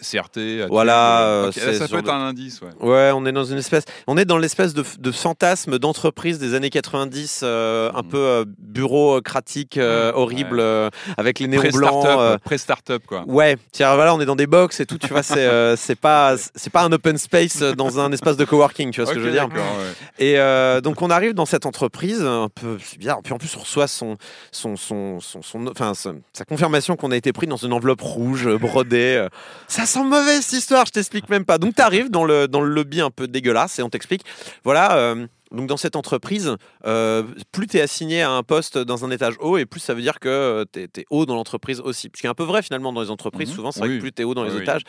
Voilà, 0.68 1.20
euh, 1.22 1.50
euh, 1.58 1.72
là, 1.72 1.78
ça 1.78 1.88
peut 1.88 1.98
être 1.98 2.10
un 2.12 2.28
indice, 2.28 2.60
ouais. 2.62 2.88
Ouais, 2.88 3.10
on 3.14 3.24
est 3.26 3.32
dans 3.32 3.44
une 3.44 3.58
espèce, 3.58 3.84
on 4.06 4.16
est 4.16 4.24
dans 4.24 4.38
l'espèce 4.38 4.74
de, 4.74 4.84
de 4.98 5.10
fantasme 5.12 5.78
d'entreprise 5.78 6.38
des 6.38 6.54
années 6.54 6.70
90, 6.70 7.40
euh, 7.42 7.90
un 7.94 8.02
Mhm. 8.02 8.08
peu 8.08 8.18
euh, 8.18 8.44
bureaucratique, 8.58 9.76
euh, 9.78 10.10
Mhm, 10.12 10.18
horrible, 10.18 10.60
ouais. 10.60 10.90
avec 11.16 11.38
les 11.38 11.48
néons 11.48 11.62
blancs. 11.72 12.40
Pré-startup, 12.44 13.04
quoi. 13.06 13.24
Ouais, 13.26 13.56
tiens, 13.72 13.94
voilà, 13.94 14.14
on 14.14 14.20
est 14.20 14.26
dans 14.26 14.36
des 14.36 14.46
box 14.46 14.80
et 14.80 14.86
tout, 14.86 14.98
tu 14.98 15.08
vois, 15.08 15.22
c'est 15.22 15.76
c'est 15.76 15.98
pas 15.98 16.34
c'est 16.54 16.70
pas 16.70 16.82
un 16.82 16.92
open 16.92 17.18
space 17.18 17.62
dans 17.62 17.98
un 18.00 18.12
espace 18.12 18.36
de 18.36 18.44
coworking, 18.44 18.90
tu 18.90 19.00
vois 19.00 19.08
ce 19.10 19.14
que 19.14 19.20
je 19.20 19.24
veux 19.26 19.32
dire. 19.32 19.48
ouais. 19.48 20.24
Et 20.24 20.80
donc 20.82 21.02
on 21.02 21.10
arrive 21.10 21.34
dans 21.34 21.46
cette 21.46 21.66
entreprise 21.66 22.22
un 22.22 22.48
peu 22.48 22.78
c'est 22.82 22.98
bizarre. 22.98 23.20
Puis 23.22 23.32
en 23.32 23.38
plus 23.38 23.54
on 23.56 23.60
reçoit 23.60 23.88
son 23.88 24.16
son 24.52 24.76
son 24.76 25.20
son, 25.20 25.42
son- 25.42 25.66
enfin 25.66 25.92
sa, 25.94 26.12
confirmation 26.44 26.96
qu'on 26.96 27.10
a 27.10 27.16
été 27.16 27.32
pris 27.32 27.46
dans 27.46 27.56
une 27.56 27.72
enveloppe 27.72 28.00
rouge 28.00 28.48
brodée. 28.56 29.26
Ça 29.68 29.86
sent 29.86 30.04
mauvais 30.14 30.40
cette 30.40 30.58
histoire. 30.58 30.86
Je 30.86 30.92
t'explique 30.92 31.28
même 31.28 31.44
pas. 31.44 31.58
Donc 31.58 31.74
tu 31.74 31.82
arrives 31.82 32.10
dans 32.10 32.24
le 32.24 32.48
dans 32.48 32.60
le 32.60 32.68
lobby 32.72 33.00
un 33.00 33.10
peu 33.10 33.26
dégueulasse 33.28 33.78
et 33.78 33.82
on 33.82 33.90
t'explique. 33.90 34.22
Voilà. 34.64 34.96
euh, 34.96 35.26
donc 35.52 35.68
dans 35.68 35.76
cette 35.76 35.94
entreprise, 35.94 36.56
euh, 36.84 37.22
plus 37.52 37.68
tu 37.68 37.76
es 37.76 37.80
assigné 37.80 38.22
à 38.22 38.30
un 38.30 38.42
poste 38.42 38.76
dans 38.76 39.04
un 39.04 39.10
étage 39.12 39.34
haut 39.38 39.56
et 39.56 39.66
plus 39.66 39.78
ça 39.78 39.94
veut 39.94 40.02
dire 40.02 40.18
que 40.18 40.64
tu 40.72 40.80
es, 40.80 41.06
haut 41.10 41.26
dans 41.26 41.36
l'entreprise 41.36 41.80
aussi. 41.80 42.10
Ce 42.14 42.20
qui 42.20 42.26
est 42.26 42.30
un 42.30 42.34
peu 42.34 42.42
vrai 42.42 42.60
finalement 42.62 42.92
dans 42.92 43.02
les 43.02 43.10
entreprises. 43.10 43.50
Mhm. 43.50 43.54
Souvent 43.54 43.70
c'est 43.72 43.80
vrai 43.80 43.88
Oui. 43.90 43.96
que 43.96 44.00
plus 44.00 44.12
tu 44.12 44.22
es 44.22 44.24
haut 44.24 44.34
dans 44.34 44.42
les 44.42 44.52
oui, 44.52 44.62
étages, 44.62 44.82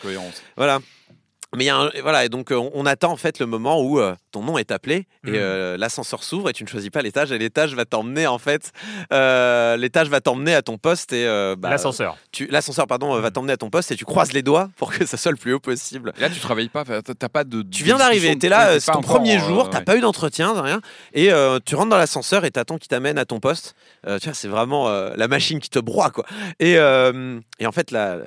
voilà. 0.58 0.80
Mais 1.56 1.66
y 1.66 1.70
a 1.70 1.78
un- 1.78 1.92
voilà, 2.02 2.26
et 2.26 2.30
donc 2.30 2.50
on, 2.52 2.72
on 2.74 2.86
attend 2.86 3.12
en 3.12 3.18
fait 3.18 3.40
le 3.40 3.46
moment 3.46 3.82
où 3.82 4.00
euh, 4.00 4.16
ton 4.32 4.42
nom 4.44 4.58
est 4.58 4.72
appelé 4.72 4.96
et 5.26 5.30
Mhm. 5.32 5.36
euh, 5.36 5.78
l'ascenseur 5.78 6.24
s'ouvre 6.24 6.50
et 6.50 6.54
tu 6.54 6.64
ne 6.64 6.70
choisis 6.70 6.90
pas 6.90 7.02
l'étage 7.02 7.32
et 7.32 7.38
l'étage 7.38 7.74
va 7.76 7.86
t'emmener 7.86 8.28
en 8.28 8.38
fait, 8.38 8.72
euh, 9.14 9.78
l'étage 9.78 10.10
va 10.10 10.22
t'emmener 10.22 10.54
à 10.56 10.62
ton 10.62 10.78
poste 10.78 11.14
et 11.14 11.26
bah, 11.58 11.70
L'ascenseur. 11.70 12.18
l'ascenseur 12.50 12.88
pardon 12.88 13.20
va 13.20 13.32
t'emmener 13.32 13.54
à 13.54 13.58
ton 13.58 13.70
poste 13.70 13.92
et 13.92 13.96
tu 13.96 14.06
croises 14.06 14.34
les 14.34 14.42
doigts 14.44 14.70
pour 14.78 14.92
que 14.92 15.06
ça 15.06 15.18
soit 15.18 15.32
le 15.32 15.38
plus 15.38 15.54
haut 15.54 15.60
possible. 15.60 16.14
Et 16.18 16.22
là, 16.22 16.30
tu 16.30 16.40
travailles 16.40 16.70
pas, 16.70 16.84
t'as 16.86 17.30
pas 17.30 17.44
de. 17.44 17.62
Tu 17.62 17.84
viens 17.84 17.98
d'arriver, 17.98 18.38
t'es 18.38 18.50
là, 18.50 18.80
c'est 18.80 18.92
ton 18.92 19.02
premier 19.02 19.40
jour, 19.40 19.70
t'as 19.70 19.82
pas 19.82 19.96
eu 19.98 20.02
d'entretien, 20.02 20.60
rien, 20.62 20.82
et 21.14 21.30
tu 21.66 21.76
rentres 21.76 21.90
dans 21.90 21.98
l'ascenseur 21.98 22.46
et 22.46 22.52
t'attends 22.52 22.78
qui 22.78 22.88
t'amène 22.88 23.18
à 23.18 23.26
ton 23.26 23.40
poste. 23.40 23.76
Tu 24.06 24.12
vois, 24.26 24.34
c'est 24.34 24.48
vraiment 24.48 24.90
la 24.90 25.28
machine 25.28 25.60
qui 25.60 25.70
te 25.70 25.80
broie, 25.80 26.12
quoi. 26.12 26.26
Et, 26.60 26.74
et 26.74 27.66
en 27.68 27.72
fait, 27.72 27.92
la, 27.92 28.16
la- 28.18 28.24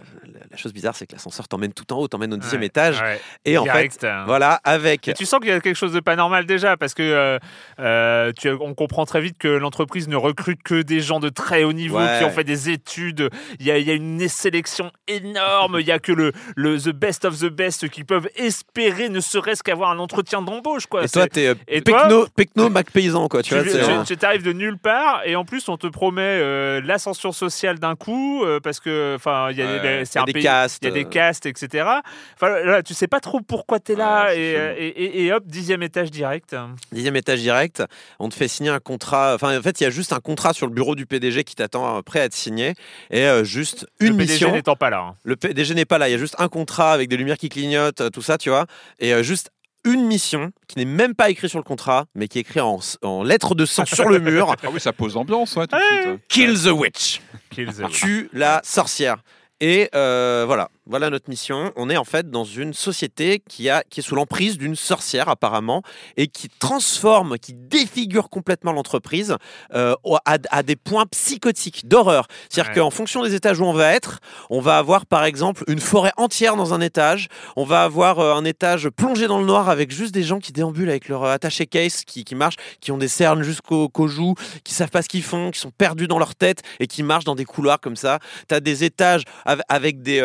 la 0.51 0.57
chose 0.57 0.73
bizarre, 0.73 0.97
c'est 0.97 1.07
que 1.07 1.13
l'ascenseur 1.13 1.49
t'emmène 1.49 1.73
tout 1.73 1.93
en 1.93 1.99
haut, 1.99 2.09
t'emmène 2.09 2.33
au 2.35 2.37
dixième 2.37 2.61
Ouais, 2.63 2.67
étage. 2.67 3.01
ouais. 3.01 3.18
Ouais. 3.19 3.53
Et 3.53 3.59
en 3.59 3.65
Direct, 3.65 4.01
fait, 4.01 4.07
hein. 4.09 4.25
voilà, 4.27 4.61
avec 4.65 5.09
Et 5.09 5.15
tu 5.15 5.25
sens 5.27 5.41
qu'il 5.41 5.49
y 5.49 5.53
a 5.53 5.61
quelque 5.61 5.77
chose 5.77 5.93
de 5.93 6.01
pas 6.01 6.17
normal 6.17 6.47
déjà, 6.47 6.77
parce 6.77 6.95
que 6.95 7.03
euh, 7.03 7.39
euh, 7.81 8.33
tu, 8.39 8.49
on 8.51 8.75
comprend 8.75 9.05
très 9.07 9.21
vite 9.21 9.37
que 9.39 9.49
l'entreprise 9.49 10.09
ne 10.09 10.17
recrute 10.17 10.63
que 10.63 10.83
des 10.83 11.01
gens 11.01 11.21
de 11.21 11.29
très 11.29 11.65
haut 11.65 11.73
niveau 11.73 11.99
Ouais. 11.99 12.19
qui 12.19 12.25
ont 12.25 12.31
fait 12.31 12.45
des 12.45 12.71
études. 12.71 13.31
Il 13.59 13.67
y 13.67 13.71
a, 13.71 13.79
il 13.79 13.87
y 13.87 13.91
a 13.91 13.95
une 13.95 14.29
sélection 14.29 14.93
énorme. 15.09 15.79
Il 15.81 15.87
y 15.87 15.93
a 15.93 15.99
que 15.99 16.13
le, 16.13 16.33
le 16.57 16.79
the 16.79 16.91
best 16.91 17.25
of 17.25 17.39
the 17.39 17.47
best 17.51 17.89
qui 17.89 18.05
peuvent 18.05 18.29
espérer, 18.37 19.09
ne 19.09 19.21
serait-ce 19.21 19.63
qu'avoir 19.63 19.91
un 19.91 19.99
entretien 19.99 20.43
d'embauche. 20.43 20.87
Quoi. 20.87 21.05
Et 21.05 21.09
toi, 21.09 21.27
t'es 21.27 21.47
euh, 21.49 21.55
Et 21.67 21.83
toi 21.83 22.03
Pecno, 22.03 22.27
Pecno 22.37 22.69
Mac 22.71 22.91
Paysan, 22.91 23.29
quoi. 23.29 23.43
Tu 23.43 23.51
tu, 23.51 23.55
vois, 23.61 23.65
euh, 23.89 24.05
tu- 24.05 24.17
t'arrives 24.17 24.43
de 24.43 24.53
nulle 24.53 24.79
part 24.79 25.23
et 25.25 25.35
en 25.37 25.45
plus 25.45 25.69
on 25.69 25.77
te 25.77 25.87
promet 25.87 26.23
euh, 26.23 26.81
l'ascension 26.85 27.33
sociale 27.33 27.79
d'un 27.79 27.97
coup 27.97 28.45
euh, 28.45 28.61
parce 28.61 28.79
que 28.81 29.15
enfin 29.17 29.49
il 29.51 29.57
y 29.59 29.63
a, 29.63 30.05
c'est 30.05 30.15
Il 30.15 30.17
y 30.17 30.19
a 30.19 30.23
un 30.23 30.25
des 30.27 30.33
pays, 30.35 30.43
castes, 30.43 30.79
il 30.83 30.89
y 30.89 30.91
a 30.91 30.95
des 30.95 31.05
euh. 31.05 31.09
castes 31.09 31.47
etc. 31.47 31.87
Enfin 32.35 32.51
là 32.65 32.83
tu 32.83 32.95
sais 32.95 33.08
pas 33.09 33.21
trop 33.21 33.41
pourquoi 33.41 33.81
t'es 33.81 33.95
là 33.97 34.27
Ouais, 34.27 34.35
c'est 34.35 34.41
et, 34.41 34.53
chelou. 34.53 34.63
euh, 34.63 34.75
et, 34.79 34.87
et- 34.89 35.25
et 35.27 35.33
hop 35.33 35.45
dixième 35.47 35.83
étage 35.83 36.11
direct. 36.11 36.55
dixième 36.93 37.17
étage 37.17 37.41
direct, 37.41 37.83
on 38.19 38.29
te 38.29 38.35
fait 38.35 38.49
signer 38.49 38.71
un 38.71 38.79
contrat. 38.81 39.35
Enfin, 39.35 39.59
en 39.59 39.63
fait, 39.63 39.81
il 39.81 39.85
y 39.85 39.87
a 39.87 39.91
juste 39.91 40.13
un 40.13 40.21
contrat 40.21 40.53
sur 40.53 40.67
le 40.67 40.73
bureau 40.73 40.95
du 40.95 41.07
PDG 41.07 41.45
qui 41.45 41.55
t'attend 41.55 42.01
prêt 42.03 42.21
à 42.21 42.25
être 42.25 42.35
signé. 42.35 42.75
Et 43.11 43.25
euh, 43.25 43.43
juste 43.45 43.87
une 44.01 44.09
le 44.13 44.17
PDG 44.19 44.33
mission. 44.35 44.53
n'étant 44.53 44.77
pas 44.77 44.91
là. 44.91 45.01
hein. 45.01 45.15
Le 45.25 45.37
PDG 45.37 45.75
n'est 45.75 45.85
pas 45.85 45.99
là. 45.99 46.09
Il 46.09 46.13
y 46.13 46.15
a 46.15 46.19
juste 46.19 46.37
un 46.39 46.49
contrat 46.49 46.93
avec 46.93 47.09
des 47.09 47.17
lumières 47.17 47.39
qui 47.39 47.49
clignotent, 47.49 48.01
euh, 48.03 48.11
tout 48.11 48.23
ça, 48.23 48.39
tu 48.39 48.51
vois. 48.51 48.67
Et 49.01 49.13
euh, 49.15 49.23
juste 49.23 49.51
une 49.85 50.05
mission 50.07 50.51
qui 50.67 50.79
n'est 50.79 50.85
même 50.85 51.15
pas 51.15 51.31
écrite 51.31 51.49
sur 51.51 51.59
le 51.59 51.65
contrat, 51.65 52.07
mais 52.15 52.27
qui 52.29 52.39
est 52.39 52.41
écrite 52.43 52.61
en, 52.63 52.81
en 53.03 53.23
lettres 53.23 53.55
de 53.55 53.65
sang 53.65 53.87
sur 53.87 54.09
le 54.09 54.19
mur. 54.19 54.55
Ah 54.63 54.69
oui, 54.73 54.81
ça 54.81 54.93
pose 54.93 55.15
l'ambiance, 55.15 55.55
ouais, 55.57 55.67
tout 55.67 55.77
de 55.77 55.81
Ouais. 55.81 56.01
suite. 56.03 56.07
ouais. 56.13 56.19
Kill 56.29 56.61
the 56.63 56.73
witch. 56.73 57.21
Kill 57.51 57.73
the- 57.73 57.89
Tue 57.91 58.29
la 58.33 58.61
sorcière. 58.65 59.19
Et 59.61 59.89
euh, 59.95 60.45
voilà, 60.47 60.69
voilà 60.89 61.11
notre 61.11 61.29
mission. 61.29 61.73
On 61.77 61.91
est 61.91 61.97
en 61.97 62.05
fait 62.05 62.31
dans 62.31 62.45
une 62.45 62.73
société 62.73 63.43
qui, 63.47 63.69
a, 63.69 63.83
qui 63.91 64.01
est 64.01 64.03
sous 64.03 64.15
l'emprise 64.15 64.57
d'une 64.59 64.75
sorcière 64.75 65.29
apparemment 65.29 65.83
et 66.17 66.27
qui 66.29 66.49
transforme, 66.49 67.39
qui 67.39 67.53
défigure 67.55 68.31
complètement 68.31 68.73
l'entreprise 68.73 69.37
euh, 69.75 69.95
à, 70.25 70.39
à 70.51 70.63
des 70.63 70.77
points 70.77 71.07
psychotiques, 71.07 71.87
d'horreur. 71.87 72.27
C'est-à-dire 72.49 72.73
Ouais. 72.73 72.81
qu'en 72.81 72.91
fonction 72.91 73.23
des 73.23 73.35
étages 73.35 73.61
où 73.61 73.65
on 73.65 73.73
va 73.73 73.93
être, 73.93 74.21
on 74.51 74.61
va 74.61 74.79
avoir 74.79 75.07
par 75.07 75.25
exemple 75.25 75.63
une 75.69 75.81
forêt 75.81 76.13
entière 76.17 76.57
dans 76.57 76.73
un 76.75 76.81
étage, 76.81 77.29
on 77.57 77.65
va 77.65 77.85
avoir 77.85 78.19
euh, 78.19 78.35
un 78.35 78.45
étage 78.45 78.89
plongé 78.89 79.27
dans 79.27 79.39
le 79.41 79.47
noir 79.47 79.69
avec 79.69 79.91
juste 79.91 80.13
des 80.13 80.23
gens 80.23 80.39
qui 80.39 80.53
déambulent 80.53 80.91
avec 80.91 81.09
leur 81.09 81.25
euh, 81.25 81.33
attaché 81.33 81.67
case 81.67 82.05
qui, 82.05 82.25
qui 82.25 82.35
marchent, 82.35 82.57
qui 82.81 82.93
ont 82.93 82.99
des 82.99 83.09
cernes 83.09 83.43
jusqu'aux 83.43 83.89
qu'aux 83.89 84.09
joues, 84.09 84.35
qui 84.65 84.75
savent 84.75 84.91
pas 84.91 85.03
ce 85.03 85.09
qu'ils 85.09 85.23
font, 85.23 85.51
qui 85.51 85.61
sont 85.61 85.71
perdus 85.71 86.09
dans 86.09 86.19
leur 86.19 86.35
tête 86.35 86.63
et 86.81 86.87
qui 86.87 87.03
marchent 87.03 87.25
dans 87.25 87.35
des 87.35 87.45
couloirs 87.45 87.81
comme 87.81 87.97
ça. 87.97 88.19
Tu 88.49 88.55
as 88.55 88.61
des 88.61 88.85
étages 88.85 89.23
av- 89.45 89.63
avec 89.69 90.03
des, 90.03 90.21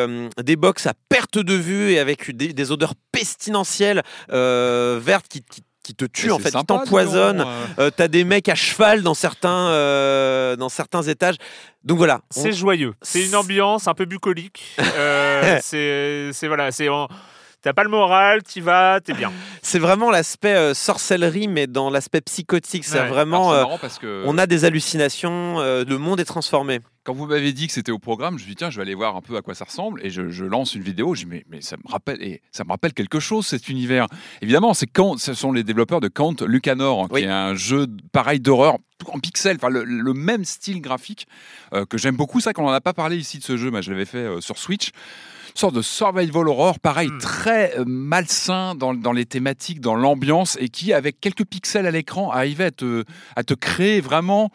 des 0.54 0.58
box 0.58 0.86
à 0.86 0.94
perte 1.10 1.39
de 1.39 1.54
vue 1.56 1.92
et 1.92 2.00
avec 2.00 2.30
des, 2.36 2.54
des 2.54 2.72
odeurs 2.72 2.94
pestilentielles 3.12 4.04
euh, 4.32 5.00
vertes 5.02 5.28
qui, 5.28 5.42
qui- 5.44 5.63
qui 5.84 5.94
te 5.96 6.06
tuent, 6.06 6.28
Mais 6.28 6.32
en 6.32 6.38
fait, 6.38 6.46
qui 6.46 6.52
sympa, 6.52 6.76
donc, 7.39 7.46
euh. 7.78 7.84
Euh, 7.88 7.92
T'as 7.94 8.08
des 8.08 8.24
mecs 8.24 8.48
à 8.48 8.56
cheval 8.56 9.02
dans 9.02 9.13
certains, 9.13 9.68
euh, 9.68 10.56
dans 10.56 10.70
certains 10.70 11.02
étages. 11.02 11.36
Donc 11.84 11.98
voilà. 11.98 12.22
On- 12.38 12.42
C'est 12.42 12.54
joyeux. 12.54 12.94
C'est 13.02 13.26
une 13.26 13.36
ambiance 13.36 13.86
un 13.89 13.94
peu 13.94 14.06
bucolique. 14.06 14.63
C'est 15.62 16.30
c'est- 16.32 16.48
voilà 16.48 16.72
c'est 16.72 16.88
en- 16.88 17.10
T'as 17.63 17.73
pas 17.73 17.84
le 17.86 17.89
moral, 17.89 18.43
t'y 18.43 18.60
vas, 18.60 18.99
t'es 19.02 19.13
bien. 19.13 19.32
C'est 19.62 19.80
vraiment 19.80 20.12
l'aspect 20.12 20.54
euh, 20.54 20.73
sorcellerie, 20.73 21.47
mais 21.47 21.65
dans 21.65 21.89
l'aspect 21.89 22.19
psychotique. 22.21 22.84
C'est 22.84 22.99
Ouais. 22.99 23.08
vraiment. 23.08 23.54
Euh, 23.54 23.63
parce 23.82 23.97
que 23.99 24.23
on 24.26 24.38
a 24.38 24.45
des 24.47 24.65
hallucinations, 24.65 25.60
euh, 25.62 25.86
le 25.88 25.97
monde 25.97 26.19
est 26.19 26.26
transformé. 26.26 26.82
quand 27.06 27.13
vous 27.13 27.26
m'avez 27.26 27.54
dit 27.54 27.67
que 27.67 27.73
c'était 27.73 27.91
au 27.93 27.99
programme, 27.99 28.34
je 28.34 28.43
me 28.43 28.47
suis 28.47 28.49
dit 28.52 28.56
tiens, 28.58 28.69
je 28.69 28.76
vais 28.78 28.82
aller 28.82 28.95
voir 28.95 29.15
un 29.15 29.21
peu 29.21 29.36
à 29.38 29.41
quoi 29.41 29.56
ça 29.56 29.63
ressemble 29.65 30.06
et 30.06 30.10
je, 30.10 30.30
je 30.30 30.43
lance 30.45 30.76
une 30.76 30.84
vidéo. 30.84 31.15
Je 31.15 31.21
dis 31.23 31.26
mais, 31.30 31.45
mais 31.49 31.62
ça 31.62 31.78
me 31.78 31.89
rappelle 31.89 32.21
et 32.21 32.41
ça 32.52 32.63
me 32.65 32.69
rappelle 32.69 32.93
quelque 32.93 33.19
chose 33.21 33.47
cet 33.47 33.69
univers. 33.69 34.08
Évidemment, 34.41 34.73
c'est 34.73 34.88
quand 34.88 35.17
ce 35.17 35.34
sont 35.34 35.52
les 35.54 35.63
développeurs 35.63 36.02
de 36.02 36.10
Kant 36.10 36.36
Lucanor 36.45 37.08
Oui. 37.12 37.21
qui 37.21 37.28
est 37.28 37.32
un 37.32 37.56
jeu 37.56 37.88
pareil 38.12 38.39
d'horreur 38.41 38.78
tout 38.99 39.10
en 39.12 39.19
pixels, 39.19 39.56
enfin 39.58 39.69
le, 39.69 39.84
le 39.86 40.13
même 40.13 40.43
style 40.45 40.82
graphique 40.82 41.28
euh, 41.73 41.86
que 41.86 41.97
j'aime 41.97 42.15
beaucoup. 42.17 42.39
Ça 42.41 42.52
qu'on 42.54 42.67
en 42.67 42.71
a 42.73 42.82
pas 42.82 42.93
parlé 42.93 43.15
ici 43.17 43.38
de 43.39 43.43
ce 43.43 43.56
jeu, 43.58 43.71
mais 43.71 43.82
je 43.82 43.89
l'avais 43.91 44.06
fait 44.06 44.17
euh, 44.17 44.41
sur 44.41 44.58
Switch. 44.58 44.91
Sorte 45.56 45.76
de 45.76 45.82
survival 45.82 46.48
horror, 46.48 46.80
pareil, 46.80 47.10
Mm. 47.10 47.18
très 47.20 47.78
euh, 47.78 47.84
malsain 47.86 48.76
dans, 48.76 48.94
dans 48.94 49.12
les 49.12 49.26
thématiques, 49.26 49.80
dans 49.82 49.96
l'ambiance, 49.96 50.58
et 50.60 50.70
qui, 50.70 50.94
avec 50.94 51.20
quelques 51.20 51.46
pixels 51.46 51.86
à 51.86 51.92
l'écran, 51.92 52.32
arrivait 52.32 52.66
à 52.66 52.72
te, 52.72 53.04
à 53.36 53.44
te 53.44 53.54
créer 53.54 54.02
vraiment 54.02 54.50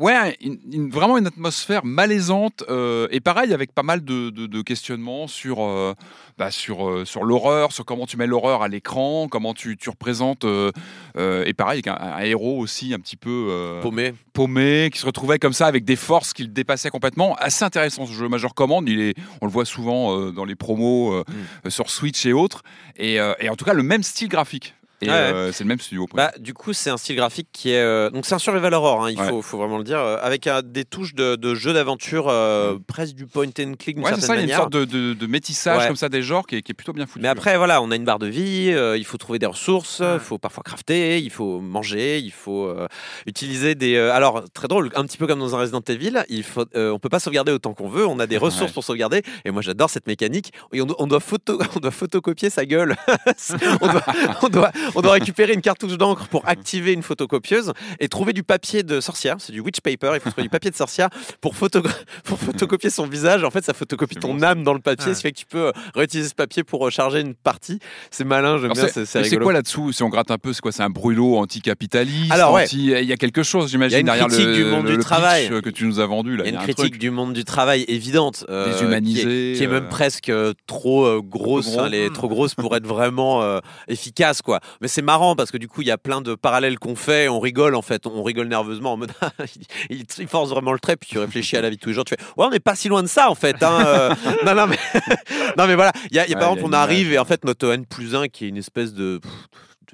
Ouais, 0.00 0.36
une- 0.40 0.58
une- 0.72 0.90
vraiment 0.90 1.18
une 1.18 1.28
atmosphère 1.28 1.84
malaisante 1.84 2.64
euh, 2.68 3.06
et 3.12 3.20
pareil 3.20 3.54
avec 3.54 3.72
pas 3.72 3.84
mal 3.84 4.04
de, 4.04 4.30
de- 4.30 4.46
de 4.46 4.60
questionnements 4.62 5.28
sur 5.28 5.62
euh, 5.62 5.94
bah, 6.36 6.50
sur 6.50 6.88
euh, 6.88 7.04
sur 7.04 7.22
l'horreur, 7.22 7.70
sur 7.70 7.84
comment 7.84 8.04
tu 8.04 8.16
mets 8.16 8.26
l'horreur 8.26 8.62
à 8.62 8.68
l'écran, 8.68 9.28
comment 9.30 9.54
tu, 9.54 9.76
tu 9.76 9.90
représentes 9.90 10.44
et 11.16 11.52
pareil 11.54 11.74
avec 11.76 11.86
un, 11.86 11.94
un 11.94 12.18
héros 12.22 12.58
aussi 12.58 12.92
un 12.92 12.98
petit 12.98 13.14
peu 13.16 13.78
Paumé. 13.82 14.14
paumé 14.32 14.90
qui 14.92 14.98
se 14.98 15.06
retrouvait 15.06 15.38
comme 15.38 15.52
ça 15.52 15.66
avec 15.66 15.84
des 15.84 15.94
forces 15.96 16.32
qui 16.32 16.42
le 16.42 16.48
dépassaient 16.48 16.90
complètement. 16.90 17.36
Assez 17.36 17.64
intéressant 17.64 18.04
ce 18.06 18.12
jeu. 18.14 18.26
Moi 18.26 18.38
je 18.38 18.48
recommande. 18.48 18.88
Il 18.88 19.00
est, 19.00 19.14
on 19.42 19.46
le 19.46 19.52
voit 19.52 19.64
souvent 19.64 20.32
dans 20.32 20.44
les 20.44 20.56
promos 20.56 21.22
Mm. 21.64 21.70
sur 21.70 21.88
Switch 21.88 22.26
et 22.26 22.32
autres 22.32 22.62
et, 22.96 23.14
et 23.38 23.48
en 23.48 23.54
tout 23.54 23.64
cas 23.64 23.74
le 23.74 23.84
même 23.84 24.02
style 24.02 24.28
graphique. 24.28 24.74
Et 25.04 25.08
Ouais, 25.08 25.12
ouais. 25.12 25.16
euh, 25.34 25.52
c'est 25.52 25.64
le 25.64 25.68
même 25.68 25.78
studio. 25.80 26.06
Bah, 26.14 26.32
du 26.38 26.54
coup, 26.54 26.72
c'est 26.72 26.90
un 26.90 26.96
style 26.96 27.16
graphique 27.16 27.48
qui 27.52 27.70
est. 27.70 27.78
euh, 27.80 28.10
Donc, 28.10 28.26
c'est 28.26 28.34
un 28.34 28.38
survival 28.38 28.72
horror, 28.74 29.04
hein, 29.04 29.10
il 29.10 29.18
Ouais. 29.20 29.28
faut, 29.28 29.42
faut 29.42 29.58
vraiment 29.58 29.78
le 29.78 29.84
dire, 29.84 29.98
euh, 29.98 30.16
avec 30.22 30.48
des 30.64 30.84
touches 30.84 31.14
de, 31.14 31.36
de 31.36 31.54
jeu 31.54 31.72
d'aventure, 31.72 32.26
euh, 32.28 32.78
presque 32.86 33.14
du 33.14 33.26
point 33.26 33.46
and 33.60 33.74
click 33.78 33.98
Ouais, 33.98 34.12
c'est 34.14 34.20
ça. 34.20 34.34
Il 34.36 34.40
y 34.40 34.52
a 34.52 34.54
une 34.56 34.60
sorte 34.60 34.72
de, 34.72 34.84
de- 34.84 35.14
de 35.14 35.26
métissage 35.26 35.86
comme 35.86 35.96
ça 35.96 36.08
des 36.08 36.22
genres 36.22 36.46
qui 36.46 36.56
est, 36.56 36.62
qui 36.62 36.72
est 36.72 36.74
plutôt 36.74 36.92
bien 36.92 37.06
foutu. 37.06 37.20
Mais 37.22 37.28
après, 37.28 37.56
voilà, 37.56 37.80
on 37.82 37.90
a 37.90 37.96
une 37.96 38.04
barre 38.04 38.18
de 38.18 38.26
vie, 38.26 38.74
il 38.96 39.04
faut 39.04 39.18
trouver 39.18 39.38
des 39.38 39.46
ressources, 39.46 40.00
il 40.02 40.20
faut 40.20 40.38
parfois 40.38 40.62
crafter, 40.62 41.18
il 41.20 41.30
faut 41.30 41.60
manger, 41.60 42.18
il 42.18 42.32
faut 42.32 42.74
utiliser 43.26 43.74
des. 43.74 43.96
alors, 43.98 44.42
très 44.54 44.68
drôle, 44.68 44.90
un 44.94 45.04
petit 45.04 45.18
peu 45.18 45.26
comme 45.26 45.38
dans 45.40 45.54
un 45.54 45.58
Resident 45.58 45.82
Evil, 45.88 46.24
il 46.28 46.42
faut, 46.42 46.64
on 46.74 46.98
peut 46.98 47.08
pas 47.08 47.20
sauvegarder 47.20 47.52
autant 47.52 47.74
qu'on 47.74 47.88
veut, 47.88 48.06
on 48.06 48.18
a 48.18 48.26
des 48.26 48.38
ressources 48.38 48.72
pour 48.72 48.84
sauvegarder, 48.84 49.22
et 49.44 49.50
moi 49.50 49.62
j'adore 49.62 49.90
cette 49.90 50.06
mécanique. 50.06 50.52
Et 50.72 50.80
on, 50.80 50.86
doit- 50.86 50.96
on 51.00 51.06
doit 51.06 51.20
photo, 51.20 51.58
on 51.76 51.80
doit 51.80 51.90
photocopier 51.90 52.50
sa 52.50 52.64
gueule. 52.66 52.96
on, 53.80 53.86
doit, 53.88 54.02
on, 54.42 54.48
doit, 54.48 54.70
on 54.94 55.02
doit 55.02 55.12
récupérer 55.12 55.52
une 55.52 55.60
cartouche 55.60 55.96
d'encre 55.96 56.26
pour 56.28 56.46
activer 56.48 56.92
une 56.92 57.02
photocopieuse 57.02 57.72
et 58.00 58.08
trouver 58.08 58.32
du 58.32 58.42
papier 58.42 58.82
de 58.82 59.00
sorcière, 59.00 59.36
c'est 59.38 59.52
du 59.52 59.60
witch 59.60 59.80
paper, 59.80 60.12
il 60.14 60.20
faut 60.20 60.30
trouver 60.30 60.42
du 60.44 60.48
papier 60.48 60.70
de 60.70 60.76
sorcière 60.76 61.08
pour, 61.40 61.56
photo, 61.56 61.80
pour 62.24 62.38
photocopier 62.38 62.90
son 62.90 63.06
visage. 63.06 63.44
En 63.44 63.50
fait, 63.50 63.64
ça 63.64 63.74
photocopie 63.74 64.16
ton 64.16 64.34
bon, 64.34 64.42
âme 64.42 64.62
dans 64.64 64.74
le 64.74 64.80
papier, 64.80 65.12
ce 65.14 65.18
qui 65.18 65.22
fait 65.22 65.32
que 65.32 65.38
tu 65.38 65.46
peux 65.46 65.66
euh, 65.68 65.72
réutiliser 65.94 66.28
ce 66.28 66.34
papier 66.34 66.64
pour 66.64 66.80
recharger 66.80 67.20
une 67.20 67.34
partie. 67.34 67.78
C'est 68.10 68.24
malin, 68.24 68.58
j'aime 68.58 68.72
bien, 68.72 68.88
c'est- 68.88 69.04
c'est 69.06 69.36
quoi 69.38 69.52
là-dessous? 69.52 69.92
Si 69.92 70.02
on 70.02 70.08
gratte 70.08 70.30
un 70.30 70.38
peu, 70.38 70.52
c'est 70.52 70.60
quoi? 70.60 70.72
C'est 70.72 70.82
un 70.82 70.90
brûlot 70.90 71.36
anticapitaliste 71.38 72.32
Alors, 72.32 72.52
ouais. 72.52 72.64
anti- 72.64 72.92
Il 72.92 73.04
y 73.08 73.12
a 73.12 73.16
quelque 73.16 73.42
chose, 73.42 73.70
j'imagine, 73.70 74.02
derrière 74.04 74.28
le, 74.28 74.54
du 74.54 74.64
monde 74.64 74.84
le- 74.84 74.90
du 74.92 74.96
le 74.96 75.02
travail. 75.02 75.48
que 75.62 75.70
tu 75.70 75.86
nous 75.86 76.00
as 76.00 76.06
vendu. 76.06 76.36
Là. 76.36 76.44
Il 76.44 76.46
y 76.46 76.50
a 76.50 76.52
une 76.54 76.56
un 76.60 76.62
critique 76.64 76.90
truc. 76.92 76.98
du 76.98 77.10
monde 77.10 77.32
du 77.32 77.44
travail 77.44 77.84
évidente, 77.88 78.44
euh, 78.48 78.72
Déshumanisé, 78.72 79.20
qui 79.22 79.28
est, 79.28 79.56
qui 79.56 79.62
est 79.64 79.66
même 79.66 79.84
euh, 79.84 79.88
presque 79.88 80.28
euh, 80.28 80.52
trop 80.66 81.04
euh, 81.04 81.20
grosse. 81.22 81.66
gros. 81.66 81.78
enfin, 81.80 81.86
elle 81.86 81.94
est 81.94 82.12
trop 82.12 82.28
grosse 82.28 82.54
pour 82.54 82.74
être 82.76 82.86
vraiment 82.86 83.42
euh, 83.42 83.60
efficace, 83.88 84.42
quoi. 84.42 84.60
Mais 84.80 84.88
c'est 84.88 85.02
marrant 85.02 85.36
parce 85.36 85.50
que 85.50 85.56
du 85.56 85.68
coup, 85.68 85.82
il 85.82 85.88
y 85.88 85.90
a 85.90 85.98
plein 85.98 86.20
de 86.20 86.34
parallèles 86.34 86.78
qu'on 86.78 86.96
fait. 86.96 87.28
On 87.28 87.40
rigole 87.40 87.74
en 87.74 87.82
fait, 87.82 88.06
on 88.06 88.22
rigole 88.22 88.48
nerveusement 88.48 88.92
en 88.92 88.96
mode 88.96 89.12
il, 89.90 90.04
il- 90.18 90.28
force 90.28 90.50
vraiment 90.50 90.72
le 90.72 90.78
trait. 90.78 90.96
Puis 90.96 91.08
tu 91.10 91.18
réfléchis 91.18 91.56
à 91.56 91.60
la 91.60 91.70
vie 91.70 91.76
de 91.76 91.80
tous 91.80 91.88
les 91.90 91.94
jours. 91.94 92.04
Tu 92.04 92.14
fais 92.18 92.22
ouais, 92.36 92.46
on 92.46 92.50
n'est 92.50 92.60
pas 92.60 92.74
si 92.74 92.88
loin 92.88 93.02
de 93.02 93.08
ça 93.08 93.30
en 93.30 93.34
fait. 93.34 93.62
hein, 93.62 93.84
euh. 93.86 94.14
non, 94.44 94.54
non, 94.54 94.66
mais 94.66 94.78
non, 95.58 95.66
mais 95.66 95.74
voilà. 95.74 95.92
Il 96.10 96.16
y 96.16 96.18
a, 96.20 96.26
il 96.26 96.30
y 96.30 96.34
a, 96.34 96.38
par 96.38 96.48
Ouais, 96.50 96.54
exemple, 96.56 96.70
on 96.70 96.72
arrive 96.76 97.12
et 97.12 97.18
en 97.18 97.24
fait 97.24 97.44
notre 97.44 97.68
N 97.72 97.86
plus 97.86 98.14
1 98.14 98.28
qui 98.28 98.44
est 98.46 98.48
une 98.48 98.56
espèce 98.56 98.94
de 98.94 99.18
pff, 99.18 99.32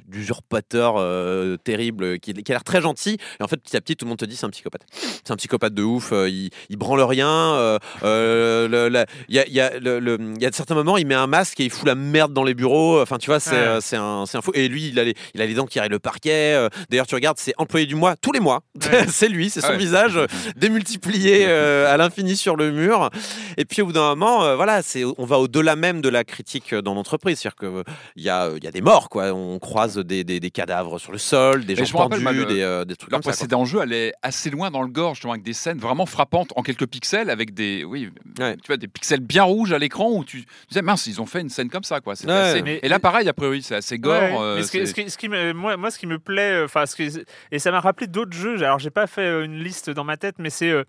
d'usurpateur 0.09 0.95
euh, 0.99 1.57
terrible 1.57 2.19
qui, 2.19 2.33
qui 2.35 2.53
a 2.53 2.55
l'air 2.55 2.65
très 2.65 2.81
gentil. 2.81 3.19
Et 3.39 3.43
en 3.43 3.49
fait 3.49 3.57
petit 3.59 3.77
à 3.77 3.81
petit 3.81 3.97
tout 3.97 4.05
le 4.05 4.11
monde 4.11 4.19
te 4.19 4.25
dit 4.25 4.37
c'est 4.37 4.47
un 4.47 4.51
psychopathe. 4.51 4.83
C'est 4.93 5.31
un 5.33 5.37
psychopathe 5.37 5.75
de 5.75 5.83
ouf 5.83 6.13
euh, 6.13 6.29
il, 6.29 6.51
il 6.69 6.77
branle 6.77 7.01
rien 7.03 7.29
euh, 7.29 7.79
euh, 8.05 9.05
il 9.29 9.35
y 9.35 9.39
a, 9.39 9.49
y 9.49 9.61
a 9.61 9.77
y 9.79 10.47
a 10.47 10.51
de 10.51 10.55
certains 10.55 10.75
moments 10.75 10.97
il 10.97 11.07
met 11.07 11.15
un 11.15 11.27
masque 11.27 11.61
et 11.61 11.65
il 11.65 11.71
fout 11.71 11.87
la 11.87 11.95
merde 11.95 12.33
dans 12.33 12.45
les 12.45 12.55
bureaux. 12.55 13.01
Enfin 13.01 13.19
tu 13.19 13.31
vois 13.31 13.41
c'est 13.41 13.51
Ouais. 13.51 13.57
euh, 13.59 13.81
un, 13.99 14.25
un 14.33 14.41
fou. 14.43 14.53
Et 14.55 14.69
lui 14.69 14.89
il 14.89 14.99
a 14.99 15.05
les, 15.05 15.15
il 15.35 15.43
a 15.43 15.47
les 15.47 15.55
dents 15.55 15.67
qui 15.67 15.81
rayent 15.81 15.89
le 15.89 15.99
parquet 15.99 16.55
euh, 16.55 16.69
d'ailleurs 16.89 17.07
tu 17.07 17.15
regardes 17.15 17.39
c'est 17.39 17.55
employé 17.59 17.87
du 17.87 17.95
mois 17.95 18.17
tous 18.17 18.33
les 18.33 18.41
mois. 18.41 18.61
Ouais. 18.91 19.07
c'est 19.09 19.29
lui 19.29 19.51
c'est 19.51 19.61
son 19.61 19.69
Ah 19.69 19.73
ouais. 19.73 19.79
visage 19.79 20.17
euh, 20.17 20.27
démultiplié 20.57 21.45
euh, 21.49 21.93
à 21.93 21.97
l'infini 21.97 22.37
sur 22.37 22.57
le 22.57 22.71
mur. 22.71 23.11
Et 23.57 23.65
puis 23.65 23.83
au 23.83 23.87
bout 23.87 23.93
d'un 23.93 24.09
moment 24.15 24.45
euh, 24.45 24.57
voilà 24.57 24.81
on 25.19 25.25
va 25.25 25.39
au-delà 25.39 25.77
même 25.77 26.01
de 26.01 26.09
la 26.09 26.25
critique 26.25 26.73
euh, 26.73 26.83
dans 26.83 26.95
l'entreprise. 26.95 27.39
C'est-à-dire 27.39 27.57
que 27.57 27.67
euh, 27.67 27.83
il 28.17 28.23
y 28.23 28.31
a 28.31 28.51
y 28.63 28.67
a 28.67 28.71
des 28.71 28.81
morts 28.81 29.09
quoi. 29.09 29.33
On 29.33 29.59
croise 29.81 29.97
des, 30.05 30.25
des, 30.25 30.41
des 30.41 30.51
cadavres 30.51 30.99
sur 30.99 31.13
le 31.13 31.19
sol 31.19 31.65
des 31.65 31.75
gens 31.75 31.85
rappelle, 31.99 32.11
pendus 32.11 32.23
moi, 32.23 32.33
le- 32.33 32.45
des, 32.45 32.61
euh, 32.63 32.85
des 32.85 32.97
trucs 32.97 33.11
Leur 33.11 33.21
comme 33.21 33.33
ça 33.33 33.37
précédent 33.37 33.65
jeu 33.65 33.81
allait 33.81 34.13
assez 34.23 34.51
loin 34.51 34.71
dans 34.71 34.83
le 34.83 34.89
gore, 34.89 35.15
justement, 35.15 35.33
avec 35.33 35.43
des 35.43 35.53
scènes 35.53 35.79
vraiment 35.79 36.07
frappantes 36.07 36.53
en 36.57 36.63
quelques 36.63 36.87
pixels, 36.87 37.31
avec 37.31 37.55
des, 37.55 37.85
oui, 37.85 38.11
Ouais. 38.39 38.57
tu 38.57 38.67
vois, 38.67 38.77
des 38.77 38.89
pixels 38.89 39.21
bien 39.21 39.43
rouges 39.45 39.73
à 39.73 39.79
l'écran 39.79 40.11
où 40.11 40.25
tu, 40.25 40.43
tu 40.43 40.47
disais 40.69 40.83
mince, 40.83 41.07
ils 41.07 41.21
ont 41.21 41.27
fait 41.27 41.41
une 41.41 41.49
scène 41.49 41.71
comme 41.71 41.85
ça, 41.85 42.01
quoi. 42.01 42.15
Ouais. 42.25 42.31
assez- 42.33 42.63
Mais- 42.63 42.81
Et 42.83 42.89
là, 42.89 42.99
pareil, 42.99 43.29
a 43.29 43.33
priori, 43.33 43.63
c'est 43.63 43.77
assez 43.77 43.99
gore. 43.99 44.13
Ouais, 44.21 44.37
euh, 44.39 44.57
mais 44.57 44.63
ce 44.63 44.71
qui, 44.71 44.79
c'est- 44.79 44.87
ce 44.87 44.95
qui- 44.95 45.11
ce 45.11 45.17
qui 45.19 45.29
me, 45.29 45.53
moi, 45.53 45.77
moi, 45.77 45.91
ce 45.91 45.99
qui 45.99 46.07
me 46.07 46.19
plaît, 46.19 46.53
euh, 46.61 46.65
enfin, 46.67 46.85
ce 46.87 46.95
qui- 46.97 47.19
et 47.51 47.59
ça 47.59 47.71
m'a 47.71 47.81
rappelé 47.81 48.07
d'autres 48.07 48.33
jeux. 48.37 48.57
Alors, 48.63 48.79
j'ai 48.79 48.91
pas 48.91 49.07
fait 49.07 49.45
une 49.45 49.63
liste 49.63 49.89
dans 49.91 50.05
ma 50.05 50.17
tête, 50.17 50.37
mais 50.39 50.51
c'est 50.51 50.71
euh, 50.71 50.85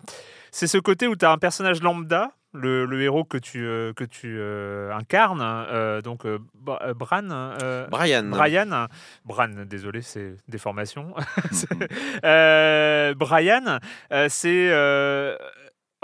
c'est 0.50 0.66
ce 0.66 0.78
côté 0.78 1.06
où 1.06 1.16
tu 1.16 1.24
as 1.24 1.30
un 1.30 1.38
personnage 1.38 1.80
lambda 1.82 2.30
le, 2.54 2.84
le 2.84 3.02
héros 3.02 3.24
que 3.24 3.38
tu, 3.38 3.64
euh, 3.64 3.92
que 3.94 4.04
tu 4.04 4.36
euh, 4.38 4.92
incarnes, 4.94 5.40
euh, 5.42 6.00
donc 6.02 6.26
euh, 6.26 6.38
euh, 6.68 6.92
Bran, 6.94 7.22
Brian. 7.90 8.24
Brian, 8.24 8.86
Bran, 9.24 9.48
désolé, 9.66 10.02
c'est 10.02 10.34
déformation. 10.48 11.14
Brian, 13.16 13.78
c'est 14.28 15.36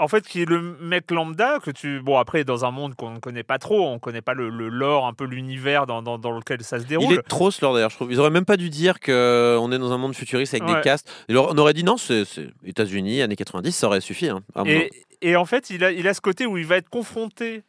en 0.01 0.07
fait 0.07 0.25
qui 0.25 0.43
est 0.43 0.49
le 0.49 0.61
mec 0.79 1.11
lambda 1.11 1.59
que 1.59 1.71
tu. 1.71 1.99
Bon, 2.01 2.17
après, 2.17 2.43
dans 2.45 2.63
un 2.63 2.71
monde 2.71 2.95
qu'on 2.95 3.11
ne 3.11 3.19
connaît 3.19 3.43
pas 3.43 3.57
trop, 3.57 3.85
on 3.85 3.95
ne 3.95 3.99
connaît 3.99 4.21
pas 4.21 4.33
le, 4.33 4.49
le 4.49 4.69
lore, 4.69 5.05
un 5.05 5.13
peu 5.13 5.25
l'univers 5.25 5.85
dans, 5.87 6.01
dans, 6.01 6.17
dans 6.17 6.31
lequel 6.31 6.63
ça 6.63 6.79
se 6.79 6.85
Il 6.85 6.87
déroule. 6.87 7.13
est 7.15 7.21
trop 7.27 7.51
ce 7.51 7.63
lore 7.63 7.73
d'ailleurs, 7.73 7.89
je 7.89 7.95
trouve. 7.97 8.11
Ils 8.11 8.19
auraient 8.19 8.29
même 8.29 8.45
pas 8.45 8.55
dû 8.57 8.69
dire 8.69 8.99
qu'on 9.01 9.71
est 9.71 9.77
dans 9.77 9.91
un 9.91 9.97
monde 9.97 10.15
futuriste 10.15 10.53
avec 10.53 10.67
Ouais. 10.67 10.75
des 10.75 10.81
castes. 10.81 11.11
On 11.29 11.57
aurait 11.57 11.73
dit 11.73 11.83
non, 11.83 11.97
c'est 11.97 12.23
États-Unis, 12.65 13.21
années 13.21 13.35
90, 13.35 13.71
ça 13.73 13.87
aurait 13.87 13.99
suffi. 14.01 14.29
hein. 14.29 14.41
Et, 14.65 14.89
et 15.21 15.35
en 15.35 15.45
fait, 15.45 15.69
il 15.69 15.83
a, 15.83 15.91
il 15.91 16.07
a 16.07 16.13
ce 16.13 16.21
côté 16.21 16.45
où 16.45 16.57
il 16.57 16.65
va 16.65 16.77
être 16.77 16.89
confronté 16.89 17.63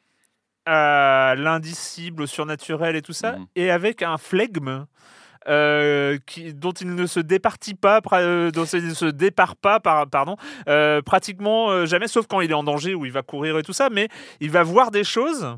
à 0.67 1.35
l'indicible, 1.37 2.23
au 2.23 2.27
surnaturel 2.27 2.97
et 2.97 3.03
tout 3.03 3.13
ça, 3.13 3.33
Mhm. 3.33 3.47
et 3.57 3.71
avec 3.71 4.03
un 4.03 4.19
flegme. 4.19 4.87
euh, 5.49 6.19
qui, 6.27 6.53
dont 6.53 6.73
il 6.73 6.95
ne 6.95 7.07
se 7.07 7.19
départit 7.19 7.75
pas, 7.75 8.03
euh, 8.13 8.51
dont 8.51 8.67
il 8.67 8.87
ne 8.89 8.93
se 8.93 9.07
départ 9.07 9.57
pas, 9.57 9.81
par, 9.81 10.07
pardon, 10.07 10.37
euh, 10.69 11.01
pratiquement 11.01 11.87
jamais, 11.87 12.09
sauf 12.09 12.27
quand 12.27 12.43
il 12.43 12.51
est 12.51 12.55
en 12.55 12.63
danger 12.63 12.95
où 12.95 13.07
il 13.07 13.11
va 13.11 13.23
courir 13.23 13.57
et 13.57 13.63
tout 13.63 13.73
ça, 13.73 13.89
mais 13.89 14.09
il 14.41 14.51
va 14.51 14.63
voir 14.63 14.91
des 14.91 15.03
choses 15.03 15.57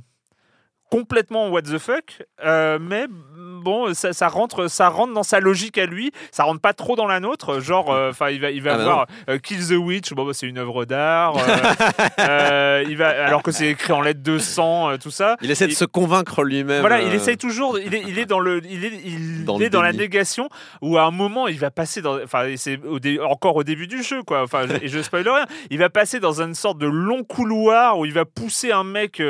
complètement 0.96 1.48
what 1.48 1.62
the 1.62 1.78
fuck, 1.78 2.22
euh, 2.44 2.78
mais 2.78 3.06
bon, 3.08 3.94
ça, 3.94 4.12
ça 4.12 4.28
rentre, 4.28 4.68
ça 4.68 4.88
rentre 4.90 5.14
dans 5.14 5.22
sa 5.22 5.40
logique 5.40 5.78
à 5.78 5.86
lui, 5.86 6.12
ça 6.30 6.44
rentre 6.44 6.60
pas 6.60 6.74
trop 6.74 6.96
dans 6.96 7.06
la 7.06 7.18
nôtre, 7.18 7.60
genre, 7.60 7.90
euh, 7.94 8.10
enfin, 8.10 8.28
il 8.28 8.40
va, 8.42 8.50
il 8.50 8.60
va 8.60 8.74
Ah 8.74 8.76
bah 8.76 8.84
voir 8.84 9.06
euh, 9.30 9.38
Kill 9.38 9.66
the 9.68 9.72
Witch, 9.78 10.12
bon, 10.12 10.26
bah, 10.26 10.32
c'est 10.34 10.46
une 10.46 10.58
œuvre 10.58 10.84
d'art, 10.84 11.32
il 12.18 12.96
va, 12.96 13.08
alors 13.24 13.42
que 13.42 13.52
c'est 13.52 13.68
écrit 13.68 13.92
en 13.94 14.02
lettres 14.02 14.22
de 14.22 14.36
sang, 14.38 14.90
tout 15.02 15.10
ça. 15.10 15.36
Il 15.40 15.50
essaie 15.50 15.66
de 15.66 15.72
il- 15.72 15.76
se 15.76 15.84
convaincre 15.86 16.42
lui-même. 16.44 16.80
Voilà, 16.80 17.00
il 17.00 17.14
essaye 17.14 17.36
toujours. 17.38 17.78
Il 17.78 17.94
est, 17.94 18.02
il 18.06 18.18
est 18.18 18.26
dans 18.26 18.38
le, 18.40 18.60
il 18.68 18.84
est, 18.84 18.92
il 19.04 19.44
Dans 19.46 19.58
est 19.58 19.70
dans 19.70 19.82
la 19.82 19.92
négation. 19.92 20.48
Où 20.82 20.98
à 20.98 21.04
un 21.04 21.10
moment, 21.10 21.48
il 21.48 21.58
va 21.58 21.70
passer 21.70 22.02
dans. 22.02 22.22
Enfin, 22.22 22.44
c'est 22.56 22.78
au 22.84 22.98
dé- 23.00 23.18
encore 23.18 23.56
au 23.56 23.64
début 23.64 23.86
du 23.86 24.02
jeu, 24.02 24.22
quoi. 24.22 24.42
Enfin, 24.42 24.66
je- 24.68 24.84
et 24.84 24.88
je 24.88 25.00
spoil 25.00 25.26
rien. 25.28 25.46
Il 25.70 25.78
va 25.78 25.88
passer 25.90 26.20
dans 26.20 26.42
une 26.42 26.54
sorte 26.54 26.78
de 26.78 26.86
long 26.86 27.24
couloir 27.24 27.98
où 27.98 28.04
il 28.04 28.12
va 28.12 28.24
pousser 28.24 28.72
un 28.72 28.84
mec 28.84 29.22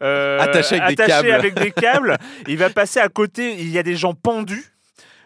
Attaché 0.00 0.80
avec 0.80 0.96
des 0.96 1.04
câbles. 1.10 1.30
avec 1.32 1.54
des 1.54 1.70
câbles. 1.72 2.16
il 2.48 2.56
va 2.58 2.70
passer 2.70 3.00
à 3.00 3.08
côté. 3.08 3.54
Il 3.58 3.68
y 3.70 3.78
a 3.78 3.82
des 3.82 3.96
gens 3.96 4.14
pendus. 4.14 4.64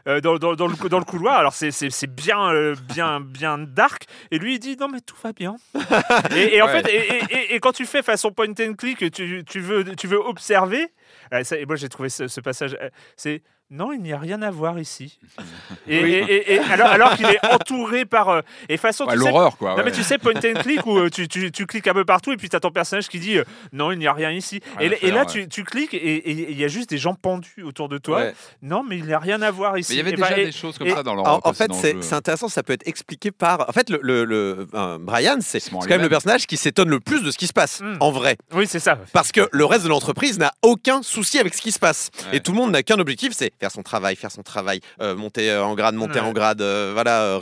euh, 0.07 0.21
dans, 0.21 0.37
dans- 0.37 0.55
dans 0.55 0.67
le, 0.67 0.77
dans 0.91 0.99
le 0.99 1.05
couloir, 1.07 1.39
alors 1.39 1.55
c'est- 1.55 1.71
bien, 2.07 2.51
euh, 2.53 2.75
bien, 2.95 3.21
bien 3.21 3.57
dark. 3.57 4.05
Et 4.31 4.39
lui, 4.39 4.57
il 4.57 4.59
dit 4.59 4.77
non, 4.79 4.89
mais 4.89 5.01
tout 5.01 5.17
va 5.23 5.33
bien. 5.33 5.57
et, 6.37 6.57
et 6.57 6.61
en 6.63 6.67
Ouais. 6.67 6.83
fait, 6.83 6.93
et, 6.93 6.97
et- 7.09 7.35
et- 7.53 7.55
et 7.55 7.59
quand 7.61 7.73
tu 7.73 7.87
fais 7.87 8.03
façon 8.03 8.31
point 8.31 8.51
and 8.61 8.75
click, 8.75 9.11
tu, 9.11 9.45
tu 9.47 9.61
veux, 9.61 9.83
tu 9.97 10.07
veux 10.07 10.19
observer. 10.19 10.89
euh, 11.33 11.43
ça- 11.43 11.57
et 11.57 11.65
moi, 11.65 11.77
j'ai 11.77 11.89
trouvé 11.89 12.11
ce, 12.11 12.29
ce 12.29 12.41
passage. 12.43 12.77
C'est 13.17 13.43
non, 13.71 13.93
il 13.93 14.01
n'y 14.03 14.13
a 14.13 14.19
rien 14.19 14.41
à 14.43 14.51
voir 14.51 14.79
ici. 14.79 15.19
Et, 15.89 16.03
Oui. 16.03 16.13
et- 16.13 16.19
et- 16.19 16.55
et 16.55 16.59
alors, 16.61 16.89
alors 16.89 17.17
qu'il 17.17 17.27
est 17.27 17.45
entouré 17.53 18.05
par. 18.05 18.29
euh, 18.29 18.41
et 18.69 18.77
façon, 18.77 19.05
Ouais, 19.07 19.17
L'horreur, 19.17 19.57
quoi. 19.59 19.77
non, 19.77 19.83
mais 19.85 19.91
tu 19.93 20.03
sais, 20.03 20.17
point 20.19 20.33
and 20.35 20.61
click 20.63 20.87
où 20.87 20.99
euh, 20.99 21.11
tu, 21.11 21.29
tu- 21.29 21.51
tu 21.51 21.67
cliques 21.67 21.87
un 21.89 21.93
peu 21.93 22.05
partout 22.05 22.33
et 22.33 22.37
puis 22.37 22.49
tu 22.49 22.57
as 22.57 22.61
ton 22.61 22.71
personnage 22.71 23.09
qui 23.09 23.19
dit 23.19 23.37
euh, 23.39 23.45
non, 23.73 23.91
il 23.93 23.99
n'y 23.99 24.07
a 24.07 24.13
rien 24.13 24.31
ici. 24.31 24.61
Rien 24.79 24.93
Et, 25.03 25.11
là, 25.11 25.21
ouais. 25.21 25.27
tu, 25.27 25.49
tu 25.49 25.65
cliques 25.65 25.93
et 25.95 26.31
il 26.31 26.57
y 26.59 26.65
a 26.65 26.69
juste 26.69 26.89
des 26.91 26.99
gens 26.99 27.15
pendus 27.15 27.63
autour 27.65 27.89
de 27.89 27.99
toi. 27.99 28.19
Ouais. 28.19 28.35
Non, 28.63 28.83
mais 28.83 28.97
il 28.99 29.05
n'y 29.05 29.13
a 29.13 29.19
rien 29.19 29.43
à 29.43 29.51
voir 29.51 29.77
ici. 29.79 29.93
Mais 29.93 29.95
il 29.97 29.99
y 29.99 30.01
avait 30.03 30.11
Et 30.11 30.17
déjà 30.17 30.29
bah, 30.31 30.39
et- 30.39 30.45
des 30.47 30.53
choses 30.53 30.79
comme 30.79 30.87
et- 30.87 30.93
ça 30.95 31.03
dans 31.03 31.15
leur 31.15 31.27
En, 31.27 31.41
en 31.45 31.53
fait, 31.53 31.71
c'est 31.75 32.13
intéressant, 32.15 32.49
ça 32.49 32.63
peut 32.63 32.73
être 32.75 32.87
expliqué 32.87 33.31
par. 33.31 33.69
En 33.69 33.73
fait, 33.73 33.91
le, 33.91 33.99
le- 34.03 34.25
le- 34.25 34.67
euh, 34.75 34.99
Brian, 35.01 35.39
c'est 35.41 35.61
quand 35.71 35.87
même 35.89 36.03
le 36.03 36.09
personnage 36.09 36.47
qui 36.47 36.57
s'étonne 36.57 36.89
le 36.91 37.01
plus 37.01 37.23
de 37.23 37.31
ce 37.31 37.39
qui 37.39 37.47
se 37.47 37.53
passe, 37.53 37.81
Mm. 37.81 37.97
en 38.01 38.11
vrai. 38.11 38.37
Oui, 38.53 38.67
c'est 38.67 38.79
ça. 38.79 38.99
Parce 39.13 39.33
que 39.33 39.49
le 39.53 39.65
reste 39.65 39.85
de 39.85 39.89
l'entreprise 39.89 40.39
n'a 40.39 40.53
aucun 40.63 41.03
souci 41.03 41.39
avec 41.39 41.55
ce 41.55 41.61
qui 41.63 41.73
se 41.73 41.79
passe. 41.79 42.11
Et 42.33 42.41
tout 42.41 42.53
le 42.53 42.59
monde 42.59 42.71
n'a 42.71 42.83
qu'un 42.83 42.99
objectif, 42.99 43.33
c'est 43.35 43.53
faire 43.61 43.71
son 43.71 43.83
travail, 43.83 44.17
faire 44.17 44.31
son 44.33 44.43
travail, 44.43 44.81
euh, 45.01 45.15
monter 45.17 45.51
euh, 45.51 45.65
en 45.65 45.75
grade, 45.75 45.95
monter 45.95 46.21
Ouais. 46.21 46.27
en 46.27 46.33
grade, 46.33 46.61
euh, 46.63 46.91
voilà. 46.93 47.39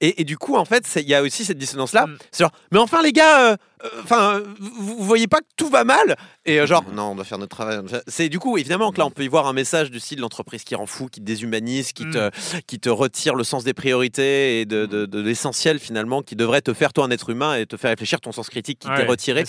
et, 0.00 0.20
et 0.20 0.24
du 0.24 0.36
coup, 0.38 0.56
en 0.56 0.64
fait, 0.64 0.84
il 0.96 1.08
y 1.08 1.14
a 1.14 1.22
aussi 1.22 1.44
cette 1.44 1.58
dissonance-là. 1.58 2.06
Mm. 2.06 2.18
C'est 2.30 2.44
genre, 2.44 2.52
mais 2.72 2.78
enfin, 2.78 3.02
les 3.02 3.12
gars, 3.12 3.56
enfin, 4.02 4.42
vous, 4.60 4.96
vous 4.98 5.04
voyez 5.04 5.26
pas 5.26 5.38
que 5.40 5.46
tout 5.56 5.68
va 5.68 5.84
mal 5.84 6.16
Et 6.46 6.64
genre, 6.66 6.84
non, 6.92 7.10
on 7.10 7.14
doit 7.14 7.24
faire 7.24 7.38
notre 7.38 7.54
travail. 7.54 7.80
C'est 8.06 8.28
du 8.28 8.38
coup, 8.38 8.56
évidemment, 8.58 8.92
que 8.92 8.98
là, 8.98 9.06
on 9.06 9.10
peut 9.10 9.24
y 9.24 9.28
voir 9.28 9.46
un 9.46 9.52
message 9.52 9.90
du 9.90 10.00
style 10.00 10.20
l'entreprise 10.20 10.64
qui 10.64 10.74
rend 10.74 10.86
fou, 10.86 11.08
qui 11.08 11.20
te 11.20 11.24
déshumanise, 11.24 11.92
qui, 11.92 12.08
te, 12.10 12.30
qui 12.66 12.78
te 12.80 12.88
retire 12.88 13.34
le 13.34 13.44
sens 13.44 13.64
des 13.64 13.74
priorités 13.74 14.60
et 14.60 14.64
de, 14.66 14.86
de- 14.86 15.06
de 15.06 15.20
l'essentiel 15.20 15.78
finalement, 15.78 16.22
qui 16.22 16.36
devrait 16.36 16.62
te 16.62 16.72
faire 16.72 16.92
toi 16.92 17.04
un 17.04 17.10
être 17.10 17.30
humain 17.30 17.56
et 17.56 17.66
te 17.66 17.76
faire 17.76 17.90
réfléchir 17.90 18.20
ton 18.20 18.32
sens 18.32 18.48
critique 18.48 18.78
qui 18.78 18.88
t'est 18.88 19.06
retiré. 19.06 19.44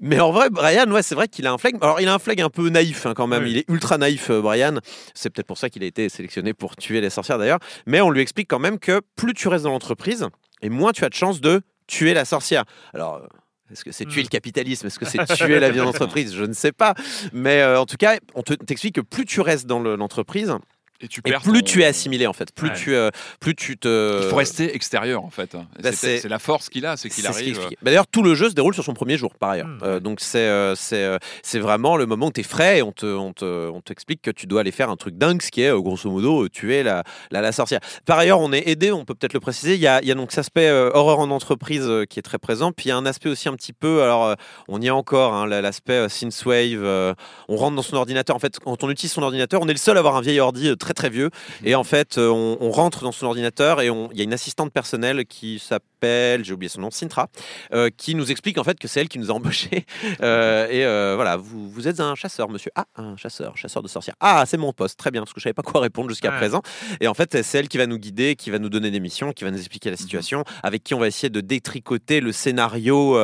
Mais 0.00 0.20
en 0.20 0.30
vrai, 0.30 0.48
Brian, 0.50 0.90
ouais, 0.90 1.02
c'est 1.02 1.14
vrai 1.14 1.26
qu'il 1.28 1.46
a 1.46 1.52
un 1.52 1.58
flegme. 1.58 1.78
Alors, 1.80 2.00
il 2.00 2.08
a 2.08 2.14
un 2.14 2.18
flegme 2.18 2.44
un 2.44 2.50
peu 2.50 2.68
naïf 2.68 3.04
hein, 3.06 3.14
quand 3.14 3.26
même. 3.26 3.42
Oui. 3.42 3.50
Il 3.50 3.56
est 3.58 3.64
ultra 3.68 3.98
naïf, 3.98 4.30
euh, 4.30 4.40
Brian. 4.40 4.78
C'est 5.14 5.28
peut-être 5.30 5.46
pour 5.48 5.58
ça 5.58 5.70
qu'il 5.70 5.82
a 5.82 5.86
été 5.86 6.08
sélectionné 6.08 6.54
pour 6.54 6.76
tuer 6.76 7.00
les 7.00 7.10
sorcières 7.10 7.38
d'ailleurs. 7.38 7.58
Mais 7.86 8.00
on 8.00 8.10
lui 8.10 8.20
explique 8.20 8.48
quand 8.48 8.60
même 8.60 8.78
que 8.78 9.00
plus 9.16 9.34
tu 9.34 9.48
restes 9.48 9.64
dans 9.64 9.70
l'entreprise, 9.72 10.26
et 10.62 10.68
moins 10.68 10.92
tu 10.92 11.04
as 11.04 11.08
de 11.08 11.14
chances 11.14 11.40
de 11.40 11.62
tuer 11.86 12.14
la 12.14 12.24
sorcière. 12.24 12.64
Alors. 12.94 13.16
euh, 13.16 13.26
Est-ce 13.70 13.84
que 13.84 13.92
c'est 13.92 14.06
tuer 14.06 14.22
Mm. 14.22 14.24
le 14.24 14.28
capitalisme? 14.30 14.86
Est-ce 14.86 14.98
que 14.98 15.04
c'est 15.04 15.22
tuer 15.34 15.60
la 15.60 15.68
vie 15.70 15.80
en 15.82 15.86
entreprise 15.86 16.34
Je 16.34 16.44
ne 16.44 16.54
sais 16.54 16.72
pas. 16.72 16.94
Mais 17.34 17.60
euh, 17.60 17.78
en 17.78 17.84
tout 17.84 17.98
cas, 17.98 18.16
on 18.34 18.42
te- 18.42 18.54
t'explique 18.54 18.94
que 18.94 19.02
plus 19.02 19.26
tu 19.26 19.42
restes 19.42 19.66
dans 19.66 19.78
le- 19.78 19.94
l'entreprise, 19.94 20.54
Et, 21.00 21.06
tu 21.06 21.20
et 21.24 21.30
perds 21.30 21.42
plus 21.42 21.60
ton- 21.60 21.64
tu 21.66 21.82
es 21.82 21.84
assimilé 21.84 22.26
en 22.26 22.32
fait. 22.32 22.52
Plus, 22.52 22.68
Ouais. 22.70 22.74
tu, 22.74 22.94
euh, 22.94 23.10
plus 23.38 23.54
tu 23.54 23.76
te. 23.78 24.20
Il 24.24 24.28
faut 24.28 24.34
rester 24.36 24.74
extérieur 24.74 25.22
en 25.24 25.30
fait. 25.30 25.56
Bah, 25.80 25.92
c'est- 25.92 26.28
la 26.28 26.38
force 26.40 26.68
qu'il 26.68 26.84
a, 26.86 26.96
c'est 26.96 27.08
qu'il 27.08 27.22
ce 27.22 27.28
arrive. 27.28 27.50
explique. 27.56 27.78
Bah, 27.82 27.90
D'ailleurs, 27.92 28.06
tout 28.08 28.22
le 28.22 28.34
jeu 28.34 28.48
se 28.50 28.54
déroule 28.54 28.74
sur 28.74 28.82
son 28.82 28.94
premier 28.94 29.16
jour, 29.16 29.32
par 29.38 29.50
ailleurs. 29.50 29.68
Mm. 29.68 29.78
Euh, 29.84 30.00
donc, 30.00 30.18
c'est 30.20 30.38
euh, 30.38 30.74
c'est 30.74 31.04
euh, 31.04 31.18
c'est 31.42 31.60
vraiment 31.60 31.96
le 31.96 32.06
moment 32.06 32.26
où 32.26 32.32
tu 32.32 32.40
es 32.40 32.42
frais 32.42 32.78
et 32.78 32.82
on 32.82 32.90
te- 32.92 33.06
on 33.06 33.32
te- 33.32 33.68
on 33.68 33.80
t'explique 33.80 34.22
que 34.22 34.30
tu 34.32 34.46
dois 34.48 34.62
aller 34.62 34.72
faire 34.72 34.90
un 34.90 34.96
truc 34.96 35.16
dingue, 35.16 35.40
ce 35.40 35.50
qui 35.52 35.62
est, 35.62 35.70
grosso 35.72 36.10
modo, 36.10 36.48
tuer 36.48 36.82
la, 36.82 37.04
la, 37.30 37.40
la 37.42 37.52
sorcière. 37.52 37.78
Par 38.04 38.18
ailleurs, 38.18 38.40
on 38.40 38.52
est 38.52 38.66
aidé, 38.68 38.90
on 38.90 39.04
peut 39.04 39.14
peut-être 39.14 39.34
le 39.34 39.40
préciser. 39.40 39.74
Il 39.74 39.80
y 39.80 39.86
a, 39.86 40.00
il 40.02 40.08
y 40.08 40.10
a 40.10 40.14
donc 40.16 40.30
cet 40.32 40.40
aspect 40.40 40.66
euh, 40.68 40.90
horreur 40.94 41.20
en 41.20 41.30
entreprise 41.30 41.84
euh, 41.86 42.04
qui 42.06 42.18
est 42.18 42.22
très 42.22 42.38
présent. 42.38 42.72
Puis 42.72 42.86
il 42.86 42.88
y 42.88 42.92
a 42.92 42.96
un 42.96 43.06
aspect 43.06 43.28
aussi 43.28 43.48
un 43.48 43.54
petit 43.54 43.72
peu, 43.72 44.02
alors 44.02 44.26
euh, 44.26 44.34
on 44.66 44.80
y 44.80 44.88
est 44.88 44.90
encore, 44.90 45.32
hein, 45.34 45.46
la- 45.46 45.60
l'aspect 45.62 45.92
euh, 45.92 46.08
synthwave. 46.08 46.82
euh, 46.82 47.14
on 47.48 47.56
rentre 47.56 47.76
dans 47.76 47.82
son 47.82 47.96
ordinateur. 47.96 48.34
En 48.34 48.40
fait, 48.40 48.58
quand 48.58 48.82
on 48.82 48.90
utilise 48.90 49.12
son 49.12 49.22
ordinateur, 49.22 49.60
on 49.62 49.68
est 49.68 49.72
le 49.72 49.78
seul 49.78 49.96
à 49.96 50.00
avoir 50.00 50.16
un 50.16 50.20
vieil 50.22 50.40
ordi 50.40 50.68
euh, 50.68 50.76
très 50.88 50.94
très 50.94 51.10
vieux. 51.10 51.28
Et 51.64 51.74
en 51.74 51.84
fait, 51.84 52.16
euh, 52.16 52.28
on, 52.30 52.56
on 52.60 52.70
rentre 52.70 53.02
dans 53.02 53.12
son 53.12 53.26
ordinateur 53.26 53.82
et 53.82 53.88
il 53.88 54.16
y 54.16 54.20
a 54.20 54.24
une 54.24 54.32
assistante 54.32 54.72
personnelle 54.72 55.26
qui 55.26 55.58
s'appelle, 55.58 56.44
j'ai 56.44 56.52
oublié 56.54 56.70
son 56.70 56.80
nom, 56.80 56.90
Sintra, 56.90 57.28
euh, 57.74 57.90
qui 57.94 58.14
nous 58.14 58.30
explique 58.30 58.56
en 58.56 58.64
fait 58.64 58.78
que 58.78 58.88
c'est 58.88 59.00
elle 59.00 59.08
qui 59.08 59.18
nous 59.18 59.30
a 59.30 59.34
embauchés. 59.34 59.84
Euh, 60.22 60.66
et 60.70 60.84
euh, 60.84 61.12
voilà, 61.14 61.36
vous, 61.36 61.68
vous 61.70 61.86
êtes 61.86 62.00
un 62.00 62.14
chasseur, 62.14 62.48
monsieur. 62.48 62.70
Ah, 62.74 62.86
un 62.96 63.16
chasseur, 63.16 63.56
chasseur 63.56 63.82
de 63.82 63.88
sorcières. 63.88 64.14
Ah, 64.20 64.44
c'est 64.46 64.56
mon 64.56 64.72
poste, 64.72 64.98
très 64.98 65.10
bien, 65.10 65.20
parce 65.22 65.32
que 65.32 65.40
je 65.40 65.44
savais 65.44 65.52
pas 65.54 65.62
quoi 65.62 65.80
répondre 65.80 66.08
jusqu'à 66.08 66.30
Ouais. 66.30 66.36
présent. 66.38 66.62
Et 67.00 67.06
en 67.08 67.14
fait, 67.14 67.42
c'est 67.42 67.58
elle 67.58 67.68
qui 67.68 67.78
va 67.78 67.86
nous 67.86 67.98
guider, 67.98 68.34
qui 68.36 68.50
va 68.50 68.58
nous 68.58 68.68
donner 68.68 68.90
des 68.90 69.00
missions, 69.00 69.32
qui 69.32 69.44
va 69.44 69.50
nous 69.50 69.58
expliquer 69.58 69.90
la 69.90 69.94
Mhm. 69.96 70.00
situation, 70.00 70.44
avec 70.62 70.82
qui 70.82 70.94
on 70.94 70.98
va 70.98 71.06
essayer 71.08 71.30
de 71.30 71.40
détricoter 71.40 72.20
le 72.20 72.32
scénario. 72.32 73.18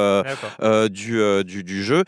du, 0.90 1.62
du 1.64 1.84
jeu. 1.84 2.04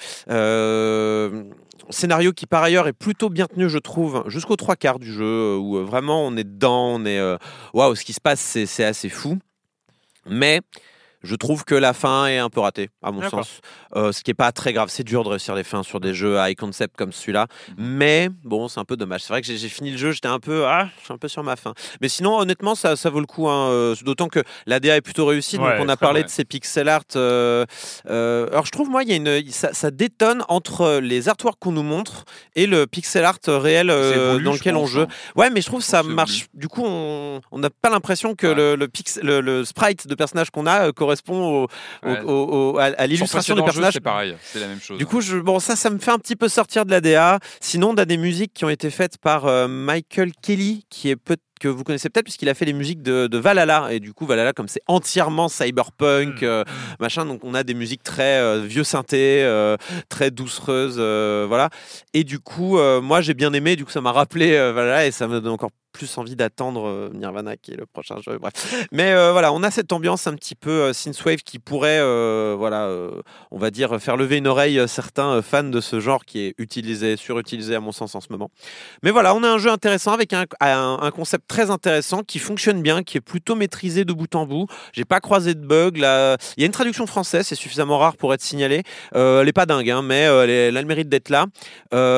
Scénario 1.91 2.33
qui 2.33 2.47
par 2.47 2.63
ailleurs 2.63 2.89
est 2.89 2.93
plutôt 2.93 3.29
bien 3.29 3.47
tenu, 3.47 3.69
je 3.69 3.79
trouve, 3.79 4.25
jusqu'aux 4.27 4.57
trois 4.57 4.77
quarts 4.77 4.99
du 4.99 5.13
jeu, 5.13 5.25
euh, 5.25 5.57
où 5.57 5.77
euh, 5.77 5.85
vraiment 5.85 6.27
on 6.27 6.37
est 6.37 6.45
dedans, 6.45 6.95
on 6.95 7.05
est... 7.05 7.19
euh, 7.19 7.37
Waouh, 7.75 7.95
ce 7.95 8.05
qui 8.05 8.13
se 8.13 8.21
passe, 8.21 8.41
c'est 8.41 8.85
assez 8.85 9.09
fou. 9.09 9.39
Mais... 10.27 10.61
Je 11.27 11.35
trouve 11.35 11.65
que 11.65 11.75
la 11.75 11.93
fin 11.93 12.27
est 12.27 12.39
un 12.39 12.49
peu 12.49 12.61
ratée, 12.61 12.89
à 13.03 13.11
mon 13.13 13.29
sens. 13.29 13.61
Euh, 13.95 14.13
ce 14.13 14.23
qui 14.23 14.31
est 14.31 14.35
pas 14.35 14.53
très 14.53 14.73
grave. 14.73 14.89
C'est 14.91 15.05
dur 15.05 15.25
de 15.25 15.29
réussir 15.29 15.55
les 15.55 15.65
fins 15.65 15.83
sur 15.83 16.01
des 16.01 16.15
jeux 16.15 16.37
high 16.39 16.57
concept 16.57 16.97
comme 16.97 17.13
celui-là. 17.13 17.47
Mhm. 17.71 17.75
Mais 17.79 18.29
bon, 18.45 18.69
c'est 18.69 18.81
un 18.81 18.85
peu 18.85 18.97
dommage. 18.97 19.23
C'est 19.23 19.33
vrai 19.33 19.43
que 19.43 19.47
j'ai 19.47 19.69
fini 19.69 19.91
le 19.91 19.97
jeu, 19.99 20.13
j'étais 20.13 20.29
un 20.29 20.39
peu, 20.41 20.65
ah, 20.67 20.89
je 21.01 21.05
suis 21.05 21.13
un 21.13 21.19
peu 21.19 21.29
sur 21.29 21.43
ma 21.43 21.57
fin. 21.57 21.75
Mais 22.01 22.09
sinon, 22.09 22.39
honnêtement, 22.39 22.75
ça, 22.75 22.97
ça 22.97 23.11
vaut 23.11 23.21
le 23.21 23.27
coup. 23.27 23.49
hein, 23.49 23.69
euh, 23.71 23.95
D'autant 24.05 24.29
que 24.29 24.41
l'ADA 24.67 24.97
est 24.97 25.01
plutôt 25.01 25.27
réussie. 25.27 25.57
donc 25.59 25.67
on 25.81 25.89
a 25.89 25.97
parlé 25.97 26.23
de 26.23 26.29
ces 26.29 26.45
pixel 26.45 26.89
art. 26.89 27.03
euh, 27.17 27.65
euh, 28.09 28.47
alors 28.51 28.67
je 28.67 28.71
trouve 28.71 28.89
moi, 28.89 29.03
il 29.03 29.09
y 29.09 29.13
a 29.13 29.17
une, 29.17 29.51
ça, 29.51 29.73
ça 29.73 29.91
détonne 29.91 30.45
entre 30.49 30.99
les 31.03 31.29
artworks 31.29 31.59
qu'on 31.59 31.73
nous 31.73 31.83
montre 31.83 32.25
et 32.55 32.67
le 32.67 32.87
pixel 32.87 33.25
art 33.25 33.39
réel 33.47 33.89
dans 33.89 33.95
je 33.95 34.59
lequel 34.59 34.77
on 34.77 34.87
joue. 34.87 35.01
hein. 35.03 35.09
Ouais, 35.35 35.51
mais 35.51 35.61
je 35.61 35.67
trouve 35.67 35.81
que 35.81 35.87
ça 35.87 36.03
marche. 36.03 36.47
Du 36.55 36.69
coup, 36.69 36.85
on 36.85 37.41
n'a 37.53 37.71
pas 37.71 37.91
l'impression 37.91 38.35
que 38.35 38.47
Ouais. 38.47 38.55
le, 38.55 38.77
le, 38.77 38.87
pix- 38.89 39.19
le, 39.23 39.41
le 39.41 39.65
sprite 39.65 40.07
de 40.07 40.15
personnage 40.15 40.51
qu'on 40.51 40.67
a 40.67 40.89
euh, 40.89 40.93
correspond 41.17 41.43
au, 41.45 41.65
au- 41.65 42.09
Ouais. 42.09 42.21
au- 42.23 42.73
au- 42.75 42.79
à, 42.79 43.07
l'illustration 43.07 43.55
du 43.55 43.63
personnage. 43.63 43.95
C'est 43.95 44.01
pareil, 44.01 44.35
c'est 44.43 44.61
la 44.61 44.69
même 44.69 44.81
chose. 44.81 44.99
Du 44.99 45.07
coup, 45.07 45.21
je, 45.21 45.37
bon, 45.39 45.59
ça, 45.59 45.77
ça 45.77 45.91
me 45.91 45.99
fait 45.99 46.11
un 46.11 46.19
petit 46.19 46.37
peu 46.37 46.49
sortir 46.49 46.85
de 46.85 46.91
la 46.91 47.01
DA. 47.01 47.39
Sinon, 47.61 47.91
on 47.91 47.95
a 47.97 48.05
des 48.05 48.17
musiques 48.17 48.53
qui 48.55 48.65
ont 48.65 48.71
été 48.71 48.91
faites 48.91 49.19
par 49.19 49.47
euh, 49.47 49.69
Michael 49.69 50.33
Kelly, 50.43 50.85
qui 50.91 51.11
est 51.11 51.17
que 51.59 51.69
vous 51.69 51.85
connaissez 51.85 52.11
peut-être 52.11 52.27
puisqu'il 52.27 52.51
a 52.51 52.55
fait 52.55 52.67
les 52.67 52.75
musiques 52.75 53.03
de, 53.03 53.29
de 53.29 53.39
Valhalla 53.39 53.89
et 53.91 53.99
du 53.99 54.13
coup 54.13 54.27
Valhalla 54.27 54.53
comme 54.53 54.69
c'est 54.69 54.83
entièrement 54.89 55.49
cyberpunk 55.49 56.43
Mm. 56.43 56.45
euh, 56.45 56.65
machin 57.01 57.25
donc 57.25 57.41
on 57.45 57.55
a 57.55 57.63
des 57.65 57.73
musiques 57.73 58.03
très 58.03 58.39
euh, 58.41 58.61
vieux 58.61 58.85
synthé 58.85 59.43
euh, 59.43 59.79
très 60.11 60.31
doucereuses 60.31 60.99
voilà 61.49 61.71
et 62.13 62.25
du 62.25 62.41
coup 62.41 62.79
moi 63.01 63.23
j'ai 63.23 63.33
bien 63.33 63.55
aimé 63.55 63.75
du 63.75 63.87
coup 63.87 63.91
ça 63.91 64.03
m'a 64.03 64.13
rappelé 64.13 64.51
Valhalla 64.53 65.07
et 65.07 65.11
ça 65.13 65.27
me 65.29 65.41
donne 65.41 65.53
encore 65.55 65.71
plus 65.97 66.19
envie 66.19 66.37
d'attendre 66.37 66.87
euh, 66.87 67.11
Nirvana 67.15 67.57
qui 67.57 67.73
est 67.73 67.77
le 67.77 67.87
prochain 67.87 68.17
jeu. 68.21 68.39
Bref. 68.39 68.53
Mais 68.93 69.13
euh, 69.13 69.33
voilà, 69.33 69.53
on 69.53 69.63
a 69.63 69.71
cette 69.71 69.93
ambiance 69.93 70.27
un 70.27 70.35
petit 70.35 70.55
peu 70.55 70.71
euh, 70.71 70.93
synthwave 70.93 71.39
qui 71.39 71.59
pourrait, 71.59 71.97
voilà, 72.57 72.91
on 73.51 73.59
va 73.59 73.71
dire, 73.71 74.01
faire 74.01 74.17
lever 74.17 74.37
une 74.37 74.47
oreille 74.47 74.81
certains 74.87 75.41
fans 75.43 75.65
de 75.65 75.81
ce 75.81 76.01
genre 76.01 76.25
qui 76.25 76.41
est 76.41 76.55
utilisé, 76.59 77.17
surutilisé 77.17 77.75
à 77.75 77.81
mon 77.81 77.93
sens 77.93 78.15
en 78.15 78.21
ce 78.21 78.27
moment. 78.31 78.51
Mais 79.03 79.11
voilà, 79.11 79.35
on 79.35 79.43
a 79.43 79.49
un 79.49 79.59
jeu 79.59 79.71
intéressant 79.71 80.13
avec 80.13 80.33
un, 80.33 81.11
concept 81.15 81.49
très 81.49 81.71
intéressant 81.71 82.23
qui 82.23 82.39
fonctionne 82.39 82.83
bien, 82.83 83.03
qui 83.03 83.17
est 83.17 83.23
plutôt 83.23 83.55
maîtrisé 83.55 84.05
de 84.05 84.13
bout 84.13 84.35
en 84.35 84.47
bout. 84.47 84.67
J'ai 84.93 85.05
pas 85.05 85.21
croisé 85.21 85.55
de 85.55 85.65
bug. 85.65 85.97
Là, 85.97 86.37
il 86.57 86.61
y 86.61 86.65
a 86.65 86.67
une 86.67 86.73
traduction 86.73 87.07
française, 87.07 87.47
c'est 87.47 87.55
suffisamment 87.55 87.99
rare 87.99 88.17
pour 88.17 88.35
être 88.35 88.43
signalé. 88.43 88.83
Euh, 89.15 89.43
elle 89.43 89.49
est 89.49 89.53
pas 89.53 89.67
dingue, 89.67 89.91
hein, 89.91 90.03
mais 90.03 90.23
elle, 90.23 90.77
a 90.77 90.83
le 90.83 90.87
mérite 90.87 91.09
d'être 91.09 91.31
là. 91.31 91.47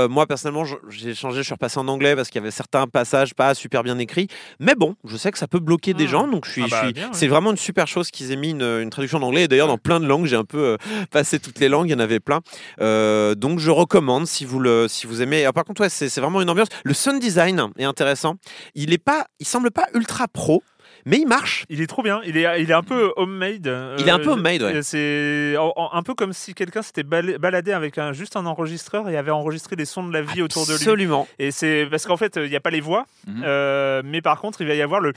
Moi 0.09 0.26
personnellement, 0.26 0.64
j'ai 0.89 1.14
changé, 1.14 1.39
je 1.39 1.43
suis 1.43 1.55
repassé 1.55 1.79
en 1.79 1.87
anglais 1.89 2.16
parce 2.16 2.29
qu'il 2.29 2.41
y 2.41 2.43
avait 2.43 2.51
certains 2.51 2.87
passages 2.87 3.35
pas 3.35 3.55
super 3.55 3.68
bien 3.69 3.99
écrits. 3.99 4.29
Mais 4.61 4.75
bon, 4.75 4.97
je 5.05 5.16
sais 5.16 5.31
que 5.33 5.39
ça 5.39 5.47
peut 5.47 5.59
bloquer 5.61 5.95
des 5.95 6.05
Hmm. 6.07 6.09
gens, 6.09 6.29
donc 6.29 6.47
je 6.47 6.51
suis, 6.53 6.62
Ah 6.62 6.66
je 6.66 6.71
bah, 6.71 6.83
suis- 6.85 6.93
bien, 6.93 7.05
ouais. 7.07 7.11
c'est 7.12 7.27
vraiment 7.29 7.51
une 7.51 7.57
super 7.57 7.87
chose 7.87 8.11
qu'ils 8.11 8.33
aient 8.33 8.37
mis 8.37 8.51
une, 8.51 8.62
une 8.62 8.91
traduction 8.91 9.19
en 9.19 9.23
anglais. 9.23 9.45
Et 9.45 9.49
d'ailleurs, 9.49 9.69
dans 9.69 9.79
plein 9.79 10.01
de 10.01 10.07
langues, 10.07 10.27
j'ai 10.27 10.37
un 10.37 10.45
peu 10.45 10.59
euh, 10.59 10.77
passé 11.11 11.39
toutes 11.39 11.61
les 11.61 11.69
langues, 11.69 11.89
il 11.89 11.93
y 11.93 11.95
en 11.95 11.99
avait 12.01 12.21
plein. 12.21 12.41
Euh, 12.81 13.35
donc 13.35 13.59
je 13.61 13.71
recommande 13.71 14.27
si 14.27 14.45
vous 14.45 14.61
le, 14.61 14.87
si 14.89 15.07
vous 15.07 15.23
aimez. 15.23 15.45
Ah, 15.45 15.53
par 15.53 15.64
contre, 15.64 15.83
ouais, 15.83 15.89
c'est 15.89 16.09
c'est 16.09 16.21
vraiment 16.21 16.41
une 16.41 16.51
ambiance. 16.51 16.69
Le 16.85 16.95
sound 16.95 17.21
design 17.21 17.69
est 17.79 17.85
intéressant. 17.85 18.37
Il 18.75 18.93
est 18.93 18.99
pas, 18.99 19.27
il 19.41 19.47
semble 19.47 19.71
pas 19.71 19.87
ultra 19.95 20.27
pro, 20.29 20.62
mais 21.07 21.18
il 21.18 21.26
marche. 21.26 21.64
Il 21.68 21.80
est 21.80 21.86
trop 21.86 22.03
bien. 22.03 22.20
Il 22.24 22.36
est, 22.36 22.62
il 22.62 22.70
est 22.70 22.74
un 22.74 22.82
peu 22.82 23.12
homemade. 23.16 23.66
euh, 23.66 23.96
Il 23.99 24.09
est 24.09 24.11
un 24.11 24.18
peu 24.18 24.30
homemade, 24.30 24.62
ouais. 24.62 24.82
C'est 24.82 25.55
un 25.57 26.03
peu 26.03 26.14
comme 26.14 26.32
si 26.32 26.55
quelqu'un 26.55 26.82
s'était 26.82 27.03
bal- 27.03 27.38
baladé 27.38 27.72
avec 27.72 27.99
un, 27.99 28.12
juste 28.12 28.36
un 28.36 28.46
enregistreur 28.46 29.09
et 29.09 29.16
avait 29.16 29.30
enregistré 29.30 29.76
les 29.76 29.84
sons 29.84 30.07
de 30.07 30.12
la 30.12 30.22
vie 30.22 30.42
autour 30.42 30.64
de 30.66 30.70
lui. 30.72 30.76
Absolument. 30.76 31.26
Et 31.38 31.51
c'est 31.51 31.86
parce 31.90 32.07
qu'en 32.07 32.16
fait, 32.16 32.36
il 32.36 32.49
n'y 32.51 32.57
a 32.57 32.61
pas 32.61 32.70
les 32.70 32.80
voix, 32.80 33.07
Mhm. 33.26 33.42
euh, 33.44 34.03
mais 34.05 34.20
par 34.22 34.40
contre, 34.40 34.61
il 34.61 34.68
va 34.68 34.74
y 34.74 34.82
avoir 34.82 35.01
le 35.01 35.12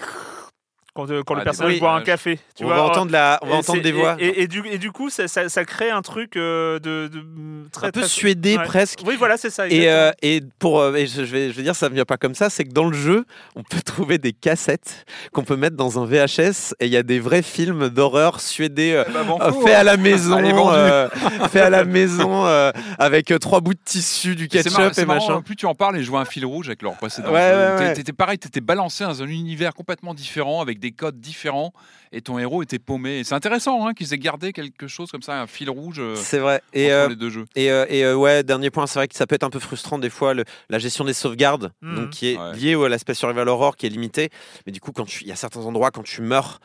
quand, 0.94 1.10
euh, 1.10 1.24
quand 1.26 1.36
Ah, 1.36 1.40
le 1.40 1.44
personnage 1.46 1.80
boit 1.80 1.94
un 1.94 2.02
café. 2.02 2.38
Tu 2.56 2.64
on 2.64 2.68
vois, 2.68 2.76
va 2.76 2.84
entendre 2.84 3.12
la, 3.12 3.40
on 3.44 3.48
va 3.48 3.56
entendre 3.56 3.82
des 3.82 3.92
voix. 3.94 4.18
Et, 4.20 4.28
et- 4.28 4.42
et 4.44 4.48
du, 4.48 4.62
et 4.68 4.78
du 4.78 4.92
coup, 4.92 5.10
ça, 5.10 5.28
ça- 5.30 5.48
ça 5.48 5.64
crée 5.64 5.90
un 5.90 6.02
truc 6.02 6.36
euh, 6.36 6.80
de, 6.80 7.08
de- 7.08 7.20
de- 7.22 7.70
très 7.72 7.88
un 7.88 7.92
peu 7.92 8.02
très- 8.02 8.10
suédé 8.10 8.58
ouais. 8.58 8.64
presque. 8.66 9.00
Oui, 9.06 9.16
voilà, 9.18 9.38
c'est 9.38 9.50
ça. 9.50 9.68
Et, 9.70 9.90
euh, 9.90 10.12
et 10.22 10.42
pour 10.60 10.82
euh, 10.82 10.94
et 10.96 11.08
je, 11.08 11.24
je 11.24 11.32
vais, 11.32 11.48
je 11.50 11.56
vais 11.56 11.64
dire 11.64 11.76
ça 11.76 11.88
ne 11.88 11.94
vient 11.96 12.04
pas 12.04 12.18
comme 12.18 12.36
ça, 12.36 12.50
c'est 12.50 12.66
que 12.66 12.74
dans 12.74 12.84
le 12.90 12.94
jeu, 12.98 13.26
on 13.56 13.64
peut 13.64 13.80
trouver 13.86 14.18
des 14.18 14.34
cassettes 14.34 15.06
qu'on 15.32 15.44
peut 15.44 15.56
mettre 15.56 15.78
dans 15.78 15.98
un 16.02 16.06
VHS 16.06 16.74
et 16.82 16.88
il 16.88 16.92
y 16.92 16.98
a 16.98 17.04
des 17.04 17.20
vrais 17.20 17.42
films 17.42 17.88
d'horreur 17.90 18.42
suédés 18.42 18.92
euh, 18.94 19.06
Bah, 19.14 19.22
euh, 19.48 19.52
faits 19.64 19.76
à 19.76 19.84
la 19.84 19.96
maison, 19.96 20.40
euh, 20.74 21.08
faits 21.50 21.64
à 21.64 21.70
la 21.70 21.86
maison 21.86 22.46
euh, 22.46 22.72
avec 23.00 23.32
euh, 23.32 23.38
trois 23.40 23.62
bouts 23.62 23.74
de 23.76 23.80
tissu, 23.86 24.36
du 24.36 24.50
ketchup 24.50 24.74
et 24.98 25.06
marrant, 25.06 25.26
machin. 25.30 25.42
Plus 25.42 25.56
tu 25.56 25.66
en 25.68 25.74
parles 25.76 25.98
et 25.98 26.04
je 26.04 26.10
vois 26.10 26.20
un 26.20 26.26
fil 26.26 26.46
rouge 26.46 26.68
avec 26.68 26.82
leur 26.82 26.98
précédent. 26.98 27.32
Ouais. 27.32 27.94
T'étais 27.94 28.12
pareil, 28.12 28.38
t'étais 28.38 28.60
balancé 28.62 29.06
dans 29.06 29.22
un 29.24 29.28
univers 29.28 29.74
complètement 29.74 30.14
différent 30.14 30.60
avec 30.62 30.81
des 30.82 30.92
codes 30.92 31.22
différents 31.22 31.72
et 32.12 32.22
ton 32.22 32.38
héros 32.38 32.62
était 32.62 32.80
paumé. 32.80 33.20
Et 33.20 33.24
C'est 33.24 33.36
intéressant 33.36 33.88
hein, 33.88 33.94
qu'ils 33.94 34.14
aient 34.14 34.18
gardé 34.18 34.52
quelque 34.52 34.88
chose 34.90 35.10
comme 35.12 35.22
ça, 35.22 35.40
un 35.42 35.48
fil 35.48 35.70
rouge 35.70 36.00
euh, 36.00 36.16
C'est 36.18 36.40
vrai. 36.40 36.62
Et, 36.74 36.88
entre 36.88 36.94
euh, 36.94 37.08
les 37.10 37.16
deux 37.16 37.30
jeux. 37.30 37.46
Et, 37.56 37.72
euh, 37.72 37.86
et, 37.88 38.04
euh, 38.04 38.16
ouais, 38.16 38.44
dernier 38.44 38.70
point, 38.70 38.86
c'est 38.88 39.00
vrai 39.00 39.08
que 39.08 39.16
ça 39.16 39.26
peut 39.26 39.36
être 39.36 39.44
un 39.46 39.50
peu 39.50 39.60
frustrant 39.60 39.98
des 40.00 40.10
fois 40.10 40.34
le- 40.34 40.44
la 40.70 40.80
gestion 40.80 41.06
des 41.06 41.14
sauvegardes, 41.14 41.72
Mhm. 41.82 41.96
donc 41.96 42.10
qui 42.10 42.28
est 42.28 42.38
Ouais. 42.38 42.54
liée 42.58 42.74
à 42.74 42.90
l'aspect 42.90 43.14
survival 43.14 43.48
horror 43.48 43.78
qui 43.78 43.86
est 43.86 43.90
limité. 43.90 44.30
Mais 44.66 44.74
du 44.74 44.82
coup, 44.82 44.92
quand 44.92 45.06
tu- 45.06 45.24
il 45.24 45.28
y 45.28 45.32
a 45.32 45.36
certains 45.38 45.62
endroits 45.62 45.92
quand 45.92 46.04
tu 46.04 46.22
meurs. 46.22 46.60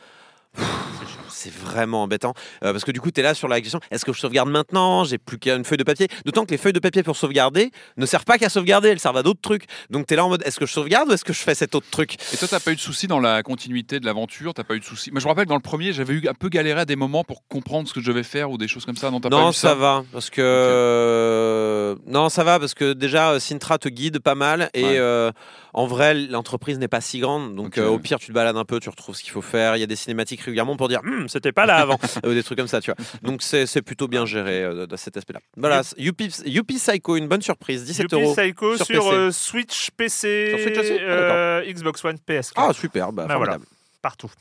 pff, 0.55 0.65
C'est 1.37 1.53
vraiment 1.53 2.03
embêtant 2.03 2.33
Euh, 2.63 2.71
parce 2.71 2.83
que 2.83 2.91
du 2.91 2.99
coup, 2.99 3.11
tu 3.11 3.19
es 3.19 3.23
là 3.23 3.33
sur 3.33 3.47
la 3.47 3.61
question 3.61 3.79
est-ce 3.91 4.03
que 4.05 4.11
je 4.13 4.19
sauvegarde 4.19 4.49
maintenant? 4.49 5.03
J'ai 5.03 5.17
plus 5.17 5.37
qu'une 5.37 5.63
feuille 5.63 5.77
de 5.77 5.83
papier. 5.83 6.07
D'autant 6.25 6.45
que 6.45 6.51
les 6.51 6.57
feuilles 6.57 6.73
de 6.73 6.79
papier 6.79 7.03
pour 7.03 7.15
sauvegarder 7.15 7.71
ne 7.97 8.05
servent 8.05 8.25
pas 8.25 8.37
qu'à 8.37 8.49
sauvegarder, 8.49 8.89
elles 8.89 8.99
servent 8.99 9.17
à 9.17 9.23
d'autres 9.23 9.41
trucs. 9.41 9.65
Donc 9.89 10.07
tu 10.07 10.13
es 10.13 10.17
là 10.17 10.25
en 10.25 10.29
mode 10.29 10.41
est-ce 10.45 10.59
que 10.59 10.65
je 10.65 10.73
sauvegarde 10.73 11.09
ou 11.09 11.13
est-ce 11.13 11.23
que 11.25 11.33
je 11.33 11.39
fais 11.41 11.53
cet 11.55 11.75
autre 11.75 11.87
truc? 11.91 12.15
Et 12.33 12.37
toi, 12.37 12.47
t'as 12.49 12.59
pas 12.59 12.71
eu 12.71 12.75
de 12.75 12.79
soucis 12.81 13.07
dans 13.07 13.19
la 13.19 13.43
continuité 13.43 13.99
de 13.99 14.05
l'aventure? 14.05 14.53
T'as 14.53 14.63
pas 14.63 14.75
eu 14.75 14.79
de 14.79 14.85
soucis? 14.85 15.11
Moi, 15.11 15.19
je 15.19 15.25
me 15.25 15.29
rappelle 15.29 15.45
que 15.45 15.49
dans 15.49 15.55
le 15.55 15.61
premier, 15.61 15.93
j'avais 15.93 16.13
eu 16.15 16.27
un 16.27 16.33
peu 16.33 16.49
galéré 16.49 16.81
à 16.81 16.85
des 16.85 16.95
moments 16.95 17.23
pour 17.23 17.47
comprendre 17.47 17.87
ce 17.87 17.93
que 17.93 18.01
je 18.01 18.07
devais 18.07 18.23
faire 18.23 18.49
ou 18.51 18.57
des 18.57 18.67
choses 18.67 18.85
comme 18.85 18.95
ça. 18.97 19.11
Non, 19.11 19.19
pas 19.21 19.29
Non, 19.29 19.51
eu 19.51 19.53
ça, 19.53 19.69
ça, 19.69 19.75
va 19.75 20.03
parce 20.11 20.29
que 20.31 20.41
euh, 20.41 21.95
non, 22.07 22.29
ça 22.29 22.43
va 22.43 22.59
parce 22.59 22.73
que 22.73 22.93
déjà 22.93 23.31
euh, 23.31 23.39
Sintra 23.39 23.77
te 23.77 23.89
guide 23.89 24.19
pas 24.19 24.35
mal 24.35 24.69
et 24.73 24.83
Ouais. 24.87 24.97
euh, 24.99 25.31
en 25.73 25.85
vrai 25.85 26.13
l'entreprise 26.13 26.79
n'est 26.79 26.87
pas 26.87 27.01
si 27.01 27.19
grande 27.19 27.55
donc 27.55 27.77
euh, 27.77 27.87
au 27.87 27.99
pire 27.99 28.19
tu 28.19 28.27
te 28.27 28.31
balades 28.31 28.55
un 28.55 28.63
peu, 28.63 28.79
tu 28.79 28.89
retrouves 28.89 29.15
ce 29.15 29.21
qu'il 29.23 29.31
faut 29.31 29.41
faire. 29.41 29.75
Il 29.75 29.79
y 29.79 29.83
a 29.83 29.87
des 29.87 29.95
cinématiques 29.97 30.39
régulièrement 30.41 30.77
pour 30.77 30.87
dire 30.87 31.01
C'était 31.27 31.51
pas 31.51 31.65
là 31.65 31.75
avant 31.77 31.97
ou 32.25 32.29
des 32.33 32.43
trucs 32.43 32.57
comme 32.57 32.67
ça, 32.67 32.81
tu 32.81 32.91
vois. 32.91 33.05
Donc 33.23 33.41
c'est 33.41 33.81
plutôt 33.81 34.07
bien 34.07 34.25
géré 34.25 34.63
euh, 34.63 34.87
de 34.87 34.95
cet 34.95 35.17
aspect-là. 35.17 35.39
Voilà, 35.55 35.81
Youpi 35.97 36.29
Psycho, 36.77 37.15
une 37.17 37.27
bonne 37.27 37.41
surprise, 37.41 37.83
17 37.85 38.03
Youpi 38.11 38.15
euros. 38.23 38.35
Psycho 38.35 38.75
sur 38.77 38.85
sur, 38.85 39.03
PC. 39.03 39.15
euh, 39.15 39.31
Switch, 39.31 39.89
PC, 39.91 40.47
Sur 40.51 40.59
Switch 40.59 40.77
aussi 40.77 40.93
Ah, 40.99 41.03
euh, 41.11 41.71
Xbox 41.73 42.03
One, 42.05 42.17
PS4. 42.27 42.51
Ah 42.55 42.73
super, 42.73 43.11
bah, 43.11 43.25
Bah, 43.27 43.37
voilà. 43.37 43.57
partout. 44.01 44.31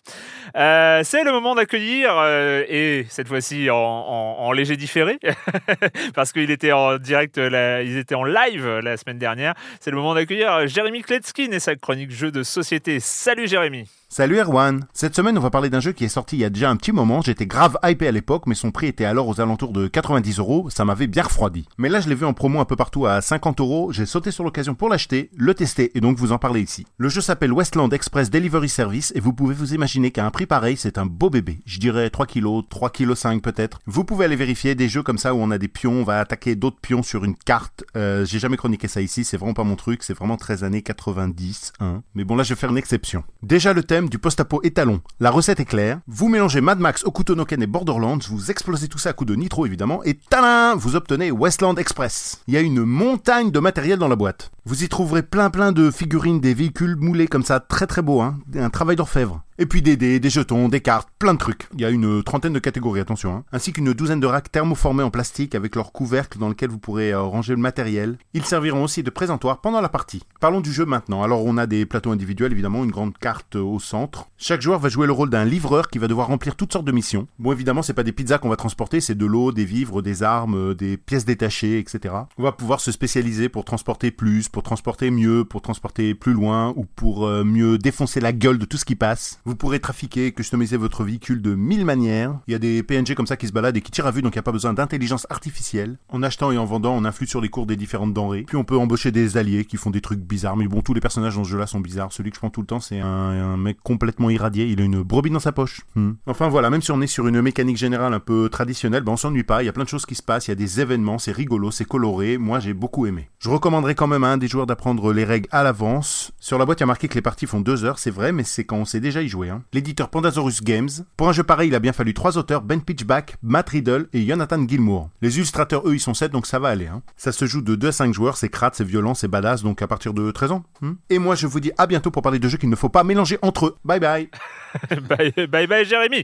Euh, 0.56 1.00
c'est 1.04 1.24
le 1.24 1.32
moment 1.32 1.54
d'accueillir, 1.54 2.14
euh, 2.16 2.62
et 2.68 3.06
cette 3.08 3.26
fois-ci 3.28 3.68
en, 3.70 3.76
en- 3.76 4.36
en 4.46 4.52
léger 4.52 4.76
différé, 4.76 5.18
parce 6.14 6.32
qu'il 6.32 6.50
était 6.50 6.72
en 6.72 6.98
direct, 6.98 7.36
la- 7.38 7.82
ils 7.82 7.96
étaient 7.96 8.14
en 8.14 8.24
live 8.24 8.66
la 8.82 8.96
semaine 8.96 9.18
dernière. 9.18 9.54
C'est 9.80 9.90
le 9.90 9.96
moment 9.96 10.14
d'accueillir 10.14 10.66
Jérémy 10.66 11.02
Kletskin 11.02 11.50
et 11.52 11.60
sa 11.60 11.74
chronique 11.74 12.10
jeu 12.10 12.30
de 12.30 12.42
société. 12.42 13.00
Salut 13.00 13.48
Jérémy 13.48 13.88
Salut 14.08 14.38
Erwan 14.38 14.86
Cette 14.92 15.16
semaine, 15.16 15.36
on 15.36 15.40
va 15.40 15.50
parler 15.50 15.68
d'un 15.68 15.80
jeu 15.80 15.90
qui 15.90 16.04
est 16.04 16.08
sorti 16.08 16.36
il 16.36 16.38
y 16.38 16.44
a 16.44 16.48
déjà 16.48 16.70
un 16.70 16.76
petit 16.76 16.92
moment. 16.92 17.22
J'étais 17.22 17.44
grave 17.44 17.76
hypé 17.84 18.06
à 18.06 18.12
l'époque, 18.12 18.44
mais 18.46 18.54
son 18.54 18.70
prix 18.70 18.86
était 18.86 19.04
alors 19.04 19.26
aux 19.26 19.40
alentours 19.40 19.72
de 19.72 19.88
90 19.88 20.38
euros. 20.38 20.70
Ça 20.70 20.84
m'avait 20.84 21.08
bien 21.08 21.24
refroidi. 21.24 21.66
Mais 21.76 21.88
là, 21.88 22.00
je 22.00 22.08
l'ai 22.08 22.14
vu 22.14 22.24
en 22.24 22.32
promo 22.32 22.60
un 22.60 22.64
peu 22.64 22.76
partout 22.76 23.04
à 23.06 23.20
50 23.20 23.60
euros. 23.60 23.90
J'ai 23.90 24.06
sauté 24.06 24.30
sur 24.30 24.44
l'occasion 24.44 24.76
pour 24.76 24.88
l'acheter, 24.88 25.28
le 25.36 25.54
tester 25.54 25.90
et 25.98 26.00
donc 26.00 26.18
vous 26.18 26.30
en 26.30 26.38
parler 26.38 26.60
ici. 26.60 26.86
Le 26.98 27.08
jeu 27.08 27.20
s'appelle 27.20 27.52
Westland 27.52 27.92
Express 27.92 28.30
Delivery 28.30 28.68
Service 28.68 29.12
et 29.16 29.20
vous 29.20 29.32
pouvez 29.32 29.54
vous 29.54 29.74
imaginer 29.74 30.12
qu'à 30.12 30.24
un 30.24 30.30
prix 30.30 30.46
pareil, 30.46 30.76
c'est 30.76 30.98
un 30.98 31.06
beau 31.06 31.28
bébé. 31.28 31.58
Je 31.66 31.80
dirais 31.80 32.08
3 32.08 32.26
kilos, 32.26 32.62
3 32.70 32.90
kilos 32.90 33.18
5 33.18 33.42
peut-être. 33.42 33.80
Vous 33.86 34.04
pouvez 34.04 34.26
aller 34.26 34.36
vérifier 34.36 34.76
des 34.76 34.88
jeux 34.88 35.02
comme 35.02 35.18
ça 35.18 35.34
où 35.34 35.38
on 35.38 35.50
a 35.50 35.58
des 35.58 35.68
pions, 35.68 35.92
on 35.92 36.04
va 36.04 36.20
attaquer 36.20 36.54
d'autres 36.54 36.80
pions 36.80 37.02
sur 37.02 37.24
une 37.24 37.34
carte. 37.34 37.82
Euh, 37.96 38.24
J'ai 38.24 38.38
jamais 38.38 38.56
chroniqué 38.56 38.86
ça 38.86 39.00
ici, 39.00 39.24
c'est 39.24 39.36
vraiment 39.36 39.52
pas 39.54 39.64
mon 39.64 39.74
truc, 39.76 40.04
c'est 40.04 40.14
vraiment 40.14 40.36
13 40.36 40.62
années 40.62 40.82
90. 40.82 41.72
Hein. 41.80 42.02
Mais 42.14 42.22
bon 42.22 42.36
là, 42.36 42.44
je 42.44 42.54
vais 42.54 42.60
faire 42.60 42.70
une 42.70 42.78
exception. 42.78 43.24
Déjà 43.42 43.72
le 43.72 43.82
thème 43.82 43.95
du 44.04 44.18
post-apo 44.18 44.60
étalon. 44.62 45.00
La 45.18 45.30
recette 45.30 45.60
est 45.60 45.64
claire. 45.64 46.00
Vous 46.06 46.28
mélangez 46.28 46.60
Mad 46.60 46.78
Max, 46.78 47.04
Okutonoken 47.04 47.62
et 47.62 47.66
Borderlands, 47.66 48.18
vous 48.28 48.50
explosez 48.50 48.88
tout 48.88 48.98
ça 48.98 49.10
à 49.10 49.12
coups 49.14 49.30
de 49.30 49.36
nitro 49.36 49.64
évidemment, 49.64 50.04
et 50.04 50.14
tadam 50.14 50.78
Vous 50.78 50.96
obtenez 50.96 51.30
Westland 51.30 51.76
Express. 51.78 52.42
Il 52.46 52.54
y 52.54 52.56
a 52.58 52.60
une 52.60 52.84
montagne 52.84 53.50
de 53.50 53.58
matériel 53.58 53.98
dans 53.98 54.08
la 54.08 54.16
boîte. 54.16 54.50
Vous 54.68 54.82
y 54.82 54.88
trouverez 54.88 55.22
plein 55.22 55.48
plein 55.48 55.70
de 55.70 55.92
figurines, 55.92 56.40
des 56.40 56.52
véhicules 56.52 56.96
moulés 56.96 57.28
comme 57.28 57.44
ça, 57.44 57.60
très 57.60 57.86
très 57.86 58.02
beau, 58.02 58.20
hein. 58.20 58.40
Un 58.56 58.68
travail 58.68 58.96
d'orfèvre. 58.96 59.44
Et 59.58 59.64
puis 59.64 59.80
des 59.80 59.96
dés, 59.96 60.20
des 60.20 60.28
jetons, 60.28 60.68
des 60.68 60.80
cartes, 60.80 61.08
plein 61.18 61.32
de 61.32 61.38
trucs. 61.38 61.66
Il 61.72 61.80
y 61.80 61.86
a 61.86 61.90
une 61.90 62.22
trentaine 62.22 62.52
de 62.52 62.58
catégories, 62.58 63.00
attention. 63.00 63.36
Hein. 63.36 63.44
Ainsi 63.52 63.72
qu'une 63.72 63.94
douzaine 63.94 64.20
de 64.20 64.26
racks 64.26 64.52
thermoformés 64.52 65.02
en 65.02 65.10
plastique 65.10 65.54
avec 65.54 65.76
leur 65.76 65.92
couvercle 65.92 66.38
dans 66.38 66.50
lequel 66.50 66.68
vous 66.68 66.78
pourrez 66.78 67.12
euh, 67.12 67.22
ranger 67.22 67.54
le 67.54 67.60
matériel. 67.60 68.18
Ils 68.34 68.44
serviront 68.44 68.84
aussi 68.84 69.02
de 69.02 69.08
présentoir 69.08 69.62
pendant 69.62 69.80
la 69.80 69.88
partie. 69.88 70.22
Parlons 70.40 70.60
du 70.60 70.70
jeu 70.70 70.84
maintenant. 70.84 71.22
Alors 71.22 71.42
on 71.46 71.56
a 71.56 71.66
des 71.66 71.86
plateaux 71.86 72.10
individuels, 72.10 72.52
évidemment, 72.52 72.84
une 72.84 72.90
grande 72.90 73.16
carte 73.16 73.56
euh, 73.56 73.62
au 73.62 73.78
centre. 73.78 74.28
Chaque 74.36 74.60
joueur 74.60 74.78
va 74.78 74.90
jouer 74.90 75.06
le 75.06 75.14
rôle 75.14 75.30
d'un 75.30 75.46
livreur 75.46 75.88
qui 75.88 75.98
va 75.98 76.06
devoir 76.06 76.26
remplir 76.26 76.54
toutes 76.54 76.74
sortes 76.74 76.84
de 76.84 76.92
missions. 76.92 77.26
Bon, 77.38 77.52
évidemment, 77.52 77.80
c'est 77.80 77.94
pas 77.94 78.02
des 78.02 78.12
pizzas 78.12 78.36
qu'on 78.36 78.50
va 78.50 78.56
transporter, 78.56 79.00
c'est 79.00 79.14
de 79.14 79.24
l'eau, 79.24 79.52
des 79.52 79.64
vivres, 79.64 80.02
des 80.02 80.22
armes, 80.22 80.72
euh, 80.72 80.74
des 80.74 80.98
pièces 80.98 81.24
détachées, 81.24 81.78
etc. 81.78 82.14
On 82.36 82.42
va 82.42 82.52
pouvoir 82.52 82.80
se 82.80 82.92
spécialiser 82.92 83.48
pour 83.48 83.64
transporter 83.64 84.10
plus, 84.10 84.50
pour 84.56 84.62
transporter 84.62 85.10
mieux, 85.10 85.44
pour 85.44 85.60
transporter 85.60 86.14
plus 86.14 86.32
loin 86.32 86.72
ou 86.76 86.86
pour 86.86 87.26
euh, 87.26 87.44
mieux 87.44 87.76
défoncer 87.76 88.20
la 88.20 88.32
gueule 88.32 88.56
de 88.56 88.64
tout 88.64 88.78
ce 88.78 88.86
qui 88.86 88.94
passe. 88.94 89.38
Vous 89.44 89.54
pourrez 89.54 89.80
trafiquer, 89.80 90.32
customiser 90.32 90.78
votre 90.78 91.04
véhicule 91.04 91.42
de 91.42 91.54
mille 91.54 91.84
manières. 91.84 92.38
Il 92.46 92.52
y 92.52 92.54
a 92.54 92.58
des 92.58 92.82
PNG 92.82 93.14
comme 93.14 93.26
ça 93.26 93.36
qui 93.36 93.46
se 93.48 93.52
baladent 93.52 93.76
et 93.76 93.82
qui 93.82 93.90
tirent 93.90 94.06
à 94.06 94.10
vue, 94.10 94.22
donc 94.22 94.34
il 94.34 94.38
n'y 94.38 94.40
a 94.40 94.44
pas 94.44 94.52
besoin 94.52 94.72
d'intelligence 94.72 95.26
artificielle. 95.28 95.98
En 96.08 96.22
achetant 96.22 96.52
et 96.52 96.56
en 96.56 96.64
vendant, 96.64 96.94
on 96.94 97.04
influe 97.04 97.26
sur 97.26 97.42
les 97.42 97.50
cours 97.50 97.66
des 97.66 97.76
différentes 97.76 98.14
denrées. 98.14 98.44
Puis 98.46 98.56
on 98.56 98.64
peut 98.64 98.78
embaucher 98.78 99.10
des 99.10 99.36
alliés 99.36 99.66
qui 99.66 99.76
font 99.76 99.90
des 99.90 100.00
trucs 100.00 100.20
bizarres. 100.20 100.56
Mais 100.56 100.68
bon, 100.68 100.80
tous 100.80 100.94
les 100.94 101.02
personnages 101.02 101.36
dans 101.36 101.44
ce 101.44 101.50
jeu-là 101.50 101.66
sont 101.66 101.80
bizarres. 101.80 102.10
Celui 102.14 102.30
que 102.30 102.36
je 102.36 102.40
prends 102.40 102.48
tout 102.48 102.62
le 102.62 102.66
temps, 102.66 102.80
c'est 102.80 103.00
un, 103.00 103.58
mec 103.58 103.76
complètement 103.82 104.30
irradié. 104.30 104.64
Il 104.68 104.80
a 104.80 104.84
une 104.84 105.02
brebis 105.02 105.28
dans 105.28 105.38
sa 105.38 105.52
poche. 105.52 105.82
Hmm. 105.96 106.12
Enfin 106.26 106.48
voilà, 106.48 106.70
même 106.70 106.80
si 106.80 106.92
on 106.92 107.02
est 107.02 107.06
sur 107.06 107.28
une 107.28 107.42
mécanique 107.42 107.76
générale 107.76 108.14
un 108.14 108.20
peu 108.20 108.48
traditionnelle, 108.48 109.02
ben 109.02 109.12
on 109.12 109.16
s'ennuie 109.18 109.44
pas. 109.44 109.62
Il 109.62 109.66
y 109.66 109.68
a 109.68 109.72
plein 109.74 109.84
de 109.84 109.90
choses 109.90 110.06
qui 110.06 110.14
se 110.14 110.22
passent. 110.22 110.46
Il 110.46 110.52
y 110.52 110.52
a 110.52 110.56
des 110.56 110.80
événements, 110.80 111.18
c'est 111.18 111.32
rigolo, 111.32 111.70
c'est 111.70 111.84
coloré. 111.84 112.38
Moi, 112.38 112.58
j'ai 112.58 112.72
beaucoup 112.72 113.04
aimé. 113.04 113.28
Je 113.38 113.50
recommanderais 113.50 113.94
quand 113.94 114.06
même 114.06 114.24
un 114.24 114.38
des 114.38 114.45
joueurs 114.46 114.66
d'apprendre 114.66 115.12
les 115.12 115.24
règles 115.24 115.48
à 115.50 115.62
l'avance. 115.62 116.32
Sur 116.40 116.58
la 116.58 116.64
boîte, 116.64 116.80
il 116.80 116.82
y 116.82 116.84
a 116.84 116.86
marqué 116.86 117.08
que 117.08 117.14
les 117.14 117.22
parties 117.22 117.46
font 117.46 117.60
deux 117.60 117.84
heures, 117.84 117.98
c'est 117.98 118.10
vrai, 118.10 118.32
mais 118.32 118.44
c'est 118.44 118.64
quand 118.64 118.76
on 118.76 118.84
sait 118.84 119.00
déjà 119.00 119.22
y 119.22 119.28
jouer. 119.28 119.50
Hein. 119.50 119.62
L'éditeur 119.72 120.08
Pandasaurus 120.08 120.62
Games. 120.62 120.88
Pour 121.16 121.28
un 121.28 121.32
jeu 121.32 121.42
pareil, 121.42 121.68
il 121.68 121.74
a 121.74 121.78
bien 121.78 121.92
fallu 121.92 122.14
trois 122.14 122.38
auteurs, 122.38 122.62
Ben 122.62 122.80
Pitchback, 122.80 123.36
Matt 123.42 123.68
Riddle 123.70 124.08
et 124.12 124.26
Jonathan 124.26 124.66
Gilmour. 124.66 125.10
Les 125.22 125.36
illustrateurs, 125.36 125.86
eux, 125.88 125.94
ils 125.94 126.00
sont 126.00 126.14
sept, 126.14 126.32
donc 126.32 126.46
ça 126.46 126.58
va 126.58 126.68
aller. 126.68 126.86
Hein. 126.86 127.02
Ça 127.16 127.32
se 127.32 127.44
joue 127.46 127.62
de 127.62 127.74
2 127.74 127.88
à 127.88 127.92
5 127.92 128.14
joueurs, 128.14 128.36
c'est 128.36 128.48
crade, 128.48 128.74
c'est 128.74 128.84
violent, 128.84 129.14
c'est 129.14 129.28
badass, 129.28 129.62
donc 129.62 129.82
à 129.82 129.86
partir 129.86 130.14
de 130.14 130.30
13 130.30 130.52
ans. 130.52 130.62
hmm. 130.80 130.92
Et 131.10 131.18
moi, 131.18 131.34
je 131.34 131.46
vous 131.46 131.60
dis 131.60 131.72
à 131.78 131.86
bientôt 131.86 132.10
pour 132.10 132.22
parler 132.22 132.38
de 132.38 132.48
jeux 132.48 132.58
qu'il 132.58 132.70
ne 132.70 132.76
faut 132.76 132.88
pas 132.88 133.04
mélanger 133.04 133.38
entre 133.42 133.66
eux. 133.66 133.76
Bye 133.84 134.00
bye 135.08 135.32
bye, 135.48 135.66
bye 135.66 135.84
Jérémy. 135.84 136.22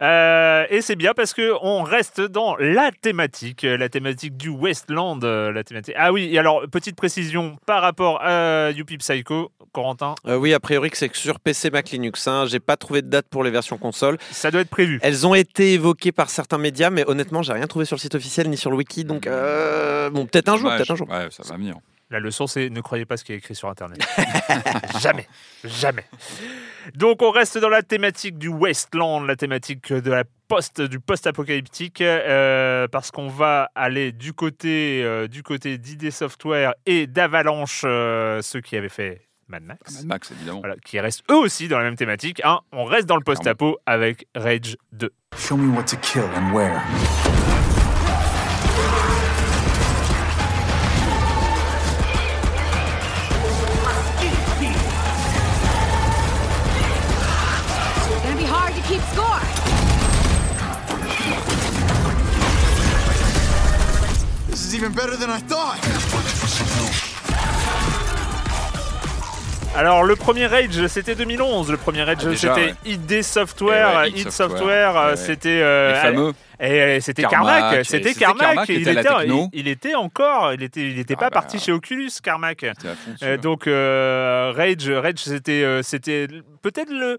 Euh, 0.00 0.64
et 0.70 0.80
c'est 0.80 0.96
bien 0.96 1.12
parce 1.14 1.34
que 1.34 1.52
on 1.62 1.82
reste 1.82 2.20
dans 2.20 2.56
la 2.56 2.90
thématique, 2.90 3.62
la 3.62 3.88
thématique 3.88 4.36
du 4.36 4.48
Westland, 4.48 5.22
euh, 5.22 5.52
la 5.52 5.62
thématique. 5.62 5.94
Ah 5.96 6.12
oui, 6.12 6.28
et 6.32 6.38
alors 6.38 6.62
petite 6.70 6.96
précision 6.96 7.58
par 7.66 7.82
rapport 7.82 8.20
à 8.22 8.70
Youpi 8.70 8.98
Psycho, 8.98 9.50
Corentin, 9.72 10.14
Euh, 10.26 10.36
oui, 10.36 10.52
a 10.52 10.60
priori 10.60 10.90
que 10.90 10.98
c'est 10.98 11.08
que 11.08 11.16
sur 11.16 11.40
PC 11.40 11.70
Mac 11.70 11.90
Linux. 11.90 12.26
Hein. 12.28 12.44
J'ai 12.46 12.60
pas 12.60 12.76
trouvé 12.76 13.00
de 13.02 13.08
date 13.08 13.26
pour 13.30 13.42
les 13.42 13.50
versions 13.50 13.78
console. 13.78 14.18
ça 14.30 14.50
doit 14.50 14.60
être 14.60 14.68
prévu. 14.70 14.98
Elles 15.02 15.26
ont 15.26 15.34
été 15.34 15.72
évoquées 15.72 16.12
par 16.12 16.28
certains 16.28 16.58
médias, 16.58 16.90
mais 16.90 17.08
honnêtement, 17.08 17.42
j'ai 17.42 17.52
rien 17.54 17.66
trouvé 17.66 17.84
sur 17.86 17.96
le 17.96 18.00
site 18.00 18.14
officiel 18.14 18.50
ni 18.50 18.56
sur 18.56 18.70
le 18.70 18.76
wiki. 18.76 19.04
Donc, 19.04 19.26
euh, 19.26 20.10
bon, 20.10 20.26
peut-être 20.26 20.48
un 20.50 20.56
jour, 20.58 20.68
Ouais, 20.70 20.76
peut-être 20.76 20.90
un 20.90 20.96
jour. 20.96 21.08
Ouais, 21.08 21.28
ça 21.30 21.42
va 21.48 21.56
venir. 21.56 21.76
La 22.12 22.20
leçon, 22.20 22.46
c'est 22.46 22.68
ne 22.68 22.82
croyez 22.82 23.06
pas 23.06 23.16
ce 23.16 23.24
qui 23.24 23.32
est 23.32 23.36
écrit 23.36 23.54
sur 23.54 23.70
Internet. 23.70 23.98
jamais, 25.00 25.26
jamais. 25.64 26.04
Donc, 26.94 27.22
on 27.22 27.30
reste 27.30 27.56
dans 27.56 27.70
la 27.70 27.82
thématique 27.82 28.36
du 28.36 28.48
Wasteland, 28.48 29.22
la 29.22 29.34
thématique 29.34 29.90
de 29.90 30.10
la 30.10 30.24
post, 30.46 30.82
du 30.82 31.00
post-apocalyptique, 31.00 32.02
euh, 32.02 32.86
parce 32.88 33.10
qu'on 33.10 33.28
va 33.28 33.70
aller 33.74 34.12
du 34.12 34.34
côté, 34.34 35.02
euh, 35.02 35.26
du 35.26 35.42
côté 35.42 35.78
d'ID 35.78 36.10
Software 36.10 36.74
et 36.84 37.06
d'Avalanche, 37.06 37.80
euh, 37.86 38.42
ceux 38.42 38.60
qui 38.60 38.76
avaient 38.76 38.90
fait 38.90 39.22
Mad 39.48 39.62
Max. 39.62 39.96
Mad 40.00 40.06
Max, 40.06 40.30
évidemment. 40.32 40.60
Voilà, 40.60 40.76
qui 40.84 41.00
restent 41.00 41.24
eux 41.30 41.36
aussi 41.36 41.66
dans 41.68 41.78
la 41.78 41.84
même 41.84 41.96
thématique. 41.96 42.42
hein. 42.44 42.60
On 42.72 42.84
reste 42.84 43.06
dans 43.06 43.16
le 43.16 43.24
post-apo 43.24 43.78
avec 43.86 44.26
Rage 44.34 44.76
2. 44.92 45.10
Show 45.38 45.56
me 45.56 45.74
what 45.74 45.84
to 45.84 45.96
kill 45.96 46.24
and 46.36 46.52
where. 46.54 46.78
Even 64.82 64.92
better 64.94 65.16
than 65.16 65.30
I 65.30 65.40
thought. 65.40 65.78
Alors, 69.74 70.02
le 70.04 70.16
premier 70.16 70.46
Rage, 70.46 70.86
c'était 70.88 71.14
2011. 71.14 71.70
Le 71.70 71.76
premier 71.76 72.02
Rage, 72.02 72.18
Ah, 72.26 72.36
c'était 72.36 72.50
ouais. 72.50 72.74
ID 72.84 73.22
Software. 73.22 73.90
Eh 73.92 73.96
ouais, 73.96 74.10
ID 74.10 74.18
id 74.18 74.30
Software, 74.30 74.50
Software, 74.58 74.96
euh, 74.96 75.10
ouais. 75.10 75.16
c'était. 75.16 75.48
euh, 75.48 75.94
fameux. 76.02 76.32
Et 76.60 76.80
euh, 76.80 77.00
c'était 77.00 77.22
Carmack, 77.24 77.84
c'était 77.84 78.14
Carmack. 78.14 78.68
Il, 78.68 78.82
était 78.82 78.90
à 78.90 78.94
la 78.94 79.00
était, 79.00 79.16
techno. 79.18 79.48
il, 79.52 79.60
il 79.60 79.68
était 79.68 79.94
encore, 79.96 80.52
il 80.52 80.62
était, 80.62 80.80
il 80.88 80.98
était 81.00 81.14
Ah 81.16 81.20
pas 81.20 81.30
bah. 81.30 81.40
parti 81.40 81.58
chez 81.58 81.72
Oculus, 81.72 82.10
Carmack. 82.22 82.64
Euh, 83.24 83.36
donc 83.36 83.66
euh, 83.66 84.52
Rage, 84.54 84.88
Rage, 84.88 85.18
c'était, 85.18 85.64
euh, 85.64 85.82
c'était 85.82 86.28
peut-être 86.62 86.90
le 86.90 87.18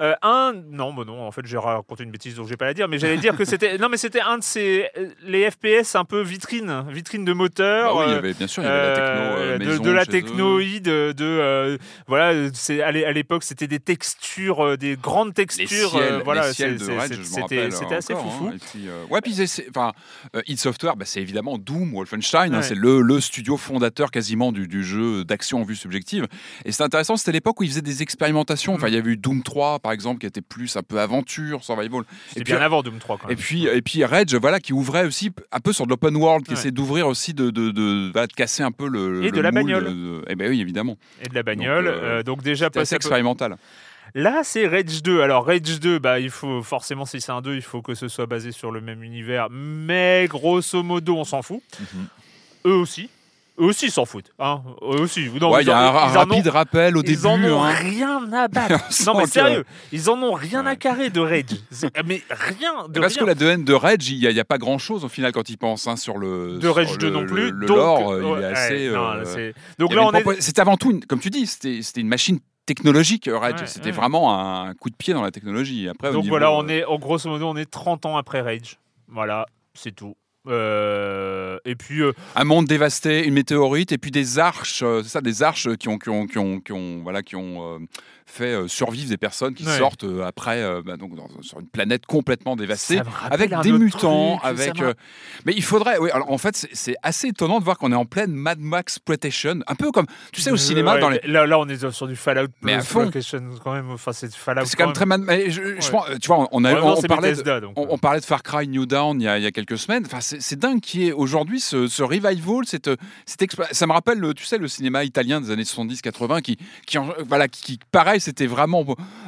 euh, 0.00 0.14
un. 0.22 0.52
Non, 0.70 0.92
bah 0.94 1.04
non, 1.06 1.22
en 1.26 1.30
fait, 1.30 1.42
j'ai 1.46 1.58
raconté 1.58 2.04
une 2.04 2.10
bêtise, 2.10 2.34
donc 2.34 2.46
je 2.46 2.50
vais 2.50 2.56
pas 2.56 2.64
la 2.66 2.74
dire. 2.74 2.88
Mais 2.88 2.98
j'allais 2.98 3.16
dire 3.18 3.36
que 3.36 3.44
c'était, 3.44 3.78
non, 3.78 3.88
mais 3.88 3.96
c'était 3.96 4.20
un 4.20 4.38
de 4.38 4.42
ces 4.42 4.86
euh, 4.96 5.08
les 5.22 5.50
FPS 5.50 5.94
un 5.94 6.04
peu 6.04 6.20
vitrine, 6.22 6.84
vitrine 6.88 7.24
de 7.24 7.32
moteur. 7.32 7.94
Bah 7.94 8.00
oui, 8.00 8.04
il 8.08 8.10
y 8.12 8.14
euh, 8.14 8.18
avait, 8.18 8.32
bien 8.34 8.46
sûr, 8.46 8.62
il 8.62 8.66
y 8.66 8.68
avait 8.68 8.88
la 8.88 9.58
techno 9.58 9.78
de, 9.84 9.90
la 9.90 10.02
eux. 10.02 10.06
technoïde, 10.06 10.84
de, 10.84 11.78
voilà, 12.06 12.48
c'est 12.54 12.82
à 12.82 12.92
l'é- 12.92 13.04
à 13.04 13.12
l'époque 13.12 13.42
c'était 13.42 13.66
des 13.66 13.80
textures, 13.80 14.76
des 14.78 14.96
grandes 14.96 15.34
textures, 15.34 16.00
voilà, 16.24 16.48
les 16.48 16.52
ciels 16.54 16.78
je 16.78 17.22
c'était- 17.22 17.94
assez 17.94 18.14
foufou. 18.14 18.48
hein. 18.48 18.56
Puis, 18.72 18.88
ouais, 19.10 19.20
puis 19.20 19.34
enfin, 19.70 19.92
id 20.46 20.58
Software, 20.58 20.96
bah, 20.96 21.04
c'est 21.04 21.20
évidemment 21.20 21.58
Doom, 21.58 21.92
Wolfenstein, 21.94 22.54
hein, 22.54 22.62
c'est 22.62 22.74
le, 22.74 23.00
le 23.00 23.20
studio 23.20 23.56
fondateur 23.56 24.10
quasiment 24.10 24.52
du, 24.52 24.66
du 24.68 24.84
jeu 24.84 25.24
d'action 25.24 25.60
en 25.60 25.64
vue 25.64 25.76
subjective. 25.76 26.26
Et 26.64 26.72
c'est 26.72 26.82
intéressant, 26.82 27.16
c'était 27.16 27.32
l'époque 27.32 27.60
où 27.60 27.64
ils 27.64 27.68
faisaient 27.70 27.82
des 27.82 28.02
expérimentations. 28.02 28.74
Enfin, 28.74 28.88
il 28.88 28.94
y 28.94 28.98
avait 28.98 29.10
eu 29.12 29.16
Doom 29.16 29.42
3, 29.42 29.78
par 29.80 29.89
exemple, 29.92 30.18
qui 30.20 30.26
était 30.26 30.40
plus 30.40 30.76
un 30.76 30.82
peu 30.82 30.98
aventure, 31.00 31.62
survival. 31.64 32.02
Et 32.36 32.42
puis, 32.42 32.52
bien 32.52 32.60
avant 32.60 32.82
Doom 32.82 32.98
3 32.98 33.18
quand 33.18 33.28
Et 33.28 33.36
puis, 33.36 33.66
et 33.66 33.82
puis 33.82 34.04
Rage, 34.04 34.34
voilà, 34.34 34.60
qui 34.60 34.72
ouvrait 34.72 35.04
aussi 35.06 35.30
un 35.52 35.60
peu 35.60 35.72
sur 35.72 35.84
de 35.86 35.90
l'open 35.90 36.16
world, 36.16 36.44
qui 36.44 36.52
Ouais. 36.52 36.58
essaie 36.58 36.70
d'ouvrir 36.70 37.06
aussi 37.08 37.34
de, 37.34 37.50
de, 37.50 37.70
de, 37.70 38.10
de 38.12 38.32
casser 38.34 38.62
un 38.62 38.72
peu 38.72 38.88
le. 38.88 39.22
Et 39.22 39.26
le 39.26 39.30
de 39.32 39.40
la 39.40 39.50
moule 39.52 39.62
bagnole. 39.64 39.84
de- 39.84 40.24
Eh 40.28 40.34
ben 40.34 40.48
oui, 40.50 40.60
évidemment. 40.60 40.96
Et 41.22 41.28
de 41.28 41.34
la 41.34 41.42
bagnole. 41.42 41.84
Donc, 41.86 41.94
euh, 41.94 42.02
euh, 42.18 42.22
donc 42.22 42.42
déjà 42.42 42.66
C'était 42.66 42.80
assez 42.80 42.94
expérimental. 42.96 43.56
Là, 44.14 44.40
c'est 44.42 44.66
Rage 44.66 45.02
2. 45.04 45.20
Alors, 45.22 45.46
Rage 45.46 45.78
2, 45.80 46.00
bah, 46.00 46.18
il 46.18 46.30
faut 46.30 46.62
forcément, 46.64 47.06
si 47.06 47.20
c'est 47.20 47.30
un 47.30 47.42
2, 47.42 47.54
il 47.54 47.62
faut 47.62 47.80
que 47.80 47.94
ce 47.94 48.08
soit 48.08 48.26
basé 48.26 48.50
sur 48.50 48.72
le 48.72 48.80
même 48.80 49.04
univers. 49.04 49.48
Mais 49.50 50.26
grosso 50.28 50.82
modo, 50.82 51.16
on 51.16 51.22
s'en 51.24 51.42
fout. 51.42 51.62
Mhm. 51.78 52.06
Eux 52.66 52.74
aussi. 52.74 53.08
Eux 53.60 53.64
aussi 53.66 53.86
ils 53.86 53.90
s'en 53.92 54.04
foutent. 54.06 54.32
Hein. 54.38 54.62
Eux 54.82 55.00
aussi. 55.00 55.28
Non, 55.40 55.50
Ouais, 55.52 55.60
ils 55.62 55.66
il 55.66 55.68
y 55.68 55.70
a 55.70 55.76
en- 55.92 55.96
un, 55.96 56.08
ils 56.10 56.16
ont- 56.16 56.20
rapide 56.20 56.48
rappel 56.48 56.96
au 56.96 57.02
ils 57.02 57.06
début. 57.16 57.26
en 57.26 57.42
ont 57.44 57.62
hein. 57.62 57.72
rien 57.72 58.32
à 58.32 58.48
battre. 58.48 58.84
Non, 59.06 59.18
mais 59.18 59.26
sérieux, 59.26 59.64
ils 59.92 60.08
en 60.10 60.20
ont 60.22 60.32
rien 60.32 60.64
à 60.66 60.76
carrer 60.76 61.10
de 61.10 61.20
Rage. 61.20 61.44
Mais 62.06 62.22
rien 62.30 62.88
de 62.88 62.98
Parce 63.00 63.14
rien. 63.14 63.22
que 63.22 63.26
la 63.26 63.34
DN 63.34 63.62
de 63.64 63.72
Rage, 63.74 64.08
il 64.08 64.18
n'y 64.28 64.40
a, 64.40 64.44
pas 64.44 64.58
grand 64.58 64.78
chose 64.78 65.04
au 65.04 65.08
final 65.08 65.32
quand 65.32 65.48
il 65.50 65.58
pense 65.58 65.86
hein, 65.86 65.96
sur 65.96 66.16
le. 66.18 66.58
de 66.58 66.68
Rage 66.68 66.92
le- 66.92 66.98
2 66.98 67.10
non 67.10 67.26
plus. 67.26 67.50
Le, 67.50 67.66
donc, 67.66 67.76
lore, 67.76 68.10
euh, 68.12 68.36
il 68.38 68.42
est 68.42 68.46
assez. 68.46 68.86
euh, 68.88 69.24
c'est- 69.24 69.54
donc 69.78 69.94
là, 69.94 70.02
on 70.04 70.12
est. 70.12 70.58
avant 70.58 70.76
tout, 70.76 70.90
une- 70.92 71.04
comme 71.04 71.20
tu 71.20 71.30
dis, 71.30 71.46
c'était 71.46 71.80
une 72.00 72.08
machine 72.08 72.38
technologique, 72.66 73.28
Rage. 73.32 73.60
Ouais, 73.60 73.66
c'était 73.66 73.86
ouais. 73.86 73.90
vraiment 73.92 74.32
un 74.66 74.74
coup 74.74 74.90
de 74.90 74.94
pied 74.94 75.12
dans 75.12 75.22
la 75.22 75.30
technologie. 75.32 75.88
Après, 75.88 76.12
Donc 76.12 76.22
niveau, 76.22 76.32
voilà, 76.34 76.52
on 76.52 76.64
euh, 76.64 76.68
est, 76.68 76.84
en 76.84 76.98
grosso 76.98 77.28
modo, 77.28 77.46
on 77.48 77.56
est 77.56 77.68
30 77.70 78.06
ans 78.06 78.16
après 78.16 78.40
Rage. 78.40 78.78
Voilà, 79.08 79.46
c'est 79.74 79.94
tout. 79.94 80.14
Euh, 80.50 81.58
et 81.64 81.74
puis, 81.74 82.02
euh, 82.02 82.12
un 82.34 82.44
monde 82.44 82.66
dévasté, 82.66 83.26
une 83.26 83.34
météorite, 83.34 83.92
et 83.92 83.98
puis 83.98 84.10
des 84.10 84.38
arches, 84.38 84.82
euh, 84.82 85.02
c'est 85.02 85.10
ça, 85.10 85.20
des 85.20 85.42
arches 85.42 85.76
qui 85.76 85.88
ont, 85.88 85.98
qui 85.98 86.08
ont, 86.08 87.02
fait 88.30 88.52
euh, 88.54 88.68
survivre 88.68 89.08
des 89.08 89.16
personnes 89.16 89.54
qui 89.54 89.64
Ouais. 89.66 89.78
sortent 89.78 90.04
euh, 90.04 90.24
après, 90.24 90.62
euh, 90.62 90.82
bah, 90.84 90.96
donc 90.96 91.14
dans- 91.14 91.28
sur 91.42 91.60
une 91.60 91.68
planète 91.68 92.06
complètement 92.06 92.56
dévastée, 92.56 93.00
avec 93.30 93.52
des 93.62 93.72
mutants, 93.72 94.38
truc, 94.38 94.44
avec. 94.60 94.80
euh, 94.80 94.94
mais 95.46 95.52
il 95.56 95.62
faudrait, 95.62 95.98
oui. 95.98 96.10
Alors 96.10 96.30
en 96.30 96.38
fait, 96.38 96.56
c'est- 96.72 96.96
assez 97.02 97.28
étonnant 97.28 97.58
de 97.58 97.64
voir 97.64 97.78
qu'on 97.78 97.92
est 97.92 97.96
en 97.96 98.04
pleine 98.04 98.32
Mad 98.32 98.58
Max 98.60 98.80
exploitation, 99.00 99.60
un 99.66 99.74
peu 99.74 99.90
comme, 99.92 100.06
tu 100.32 100.40
sais, 100.40 100.50
au 100.50 100.56
cinéma, 100.56 100.94
ouais, 100.94 101.00
dans 101.00 101.08
les. 101.10 101.20
là, 101.24 101.46
là, 101.46 101.58
on 101.58 101.68
est 101.68 101.90
sur 101.90 102.06
du 102.06 102.16
Fallout 102.16 102.48
Mais 102.62 102.74
à 102.74 102.80
fond. 102.82 103.10
Quand 103.64 103.72
même. 103.72 103.90
Enfin, 103.90 104.12
c'est 104.12 104.28
du 104.28 104.36
Fallout. 104.36 104.64
C'est 104.66 104.76
quand 104.76 104.86
même 104.86 104.94
très 104.94 105.06
Mad 105.06 105.20
mais 105.22 105.50
je, 105.50 105.62
je 105.62 105.68
Ouais. 105.70 105.90
pense, 105.90 106.06
tu 106.20 106.26
vois, 106.28 106.48
on, 106.52 106.64
a, 106.64 106.74
on, 106.80 106.98
on 106.98 107.02
parlait 107.02 107.30
de, 107.30 107.36
Bethesda, 107.36 107.60
donc, 107.60 107.72
on, 107.76 107.86
on 107.90 107.98
parlait 107.98 108.20
de 108.20 108.24
Far 108.24 108.42
Cry 108.42 108.66
New 108.68 108.86
Dawn 108.86 109.20
il 109.20 109.24
y 109.24 109.28
a, 109.28 109.38
il 109.38 109.44
y 109.44 109.46
a 109.46 109.50
quelques 109.52 109.78
semaines. 109.78 110.04
Enfin, 110.06 110.18
c'est 110.20 110.58
dingue 110.58 110.80
qui 110.80 111.08
est 111.08 111.12
aujourd'hui 111.12 111.60
ce, 111.60 111.86
ce 111.88 112.02
revival, 112.02 112.64
cette, 112.66 112.90
cette 113.26 113.40
ça 113.72 113.86
me 113.86 113.92
rappelle, 113.92 114.18
le- 114.18 114.34
tu 114.34 114.44
sais, 114.44 114.58
le 114.58 114.68
cinéma 114.68 115.04
italien 115.04 115.40
des 115.40 115.50
années 115.50 115.64
70-80 115.64 116.40
qui, 116.42 116.56
qui, 116.86 116.98
en- 116.98 117.08
voilà, 117.26 117.48
qui, 117.48 117.62
qui, 117.62 117.78
c'était 118.20 118.46
vraiment 118.46 118.84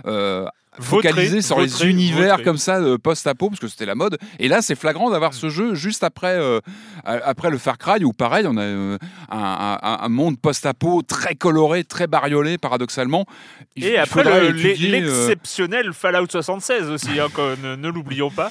euh, 0.07 0.47
Vautré, 0.79 1.11
focalisé 1.11 1.43
sur 1.43 1.57
vautré, 1.57 1.85
les 1.85 1.91
univers 1.91 2.29
vautré. 2.37 2.45
comme 2.45 2.57
ça 2.57 2.81
de 2.81 2.97
post-apo 2.97 3.51
parce 3.51 3.61
que 3.61 3.69
c'était 3.69 3.85
la 3.85 3.95
mode. 3.95 4.17
Et 4.39 4.49
là, 4.49 4.63
c'est 4.63 4.75
flagrant 4.75 5.11
d'avoir 5.11 5.35
ce 5.35 5.51
jeu 5.51 5.75
juste 5.75 6.03
après, 6.03 6.35
euh, 6.39 6.61
après 7.05 7.51
le 7.51 7.59
Far 7.59 7.77
Cry 7.77 8.03
où 8.05 8.13
pareil, 8.15 8.47
on 8.49 8.57
a 8.57 8.63
euh, 8.63 8.97
un, 9.31 9.79
un- 9.83 9.99
un 10.03 10.09
monde 10.09 10.39
post-apo 10.41 11.03
très 11.03 11.35
coloré, 11.35 11.85
très 11.85 12.07
bariolé, 12.07 12.57
paradoxalement. 12.57 13.27
Il- 13.77 13.85
Et 13.85 13.99
après, 13.99 14.25
le- 14.25 14.31
euh, 14.31 14.53
l'exceptionnel 14.91 15.93
Fallout 15.93 16.27
76 16.31 16.89
aussi, 16.89 17.21
hein, 17.21 17.29
ne 17.67 17.89
l'oublions 17.89 18.31
pas. 18.31 18.51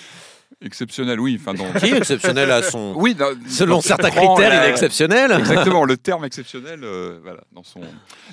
Exceptionnel, 0.64 1.20
oui. 1.20 1.40
Enfin, 1.40 1.54
dans... 1.54 1.72
Qui 1.80 1.88
est 1.88 1.98
exceptionnel 1.98 2.52
à 2.52 2.62
son. 2.62 2.94
Oui, 2.96 3.16
dans- 3.16 3.32
Selon 3.48 3.82
certains 3.82 4.12
critères, 4.12 4.50
la- 4.50 4.64
il 4.66 4.68
est 4.68 4.70
exceptionnel. 4.70 5.32
Exactement, 5.32 5.86
le 5.86 5.98
terme 5.98 6.24
exceptionnel, 6.26 6.82
euh, 6.84 7.20
voilà, 7.24 7.42
dans 7.54 7.64
son. 7.64 7.80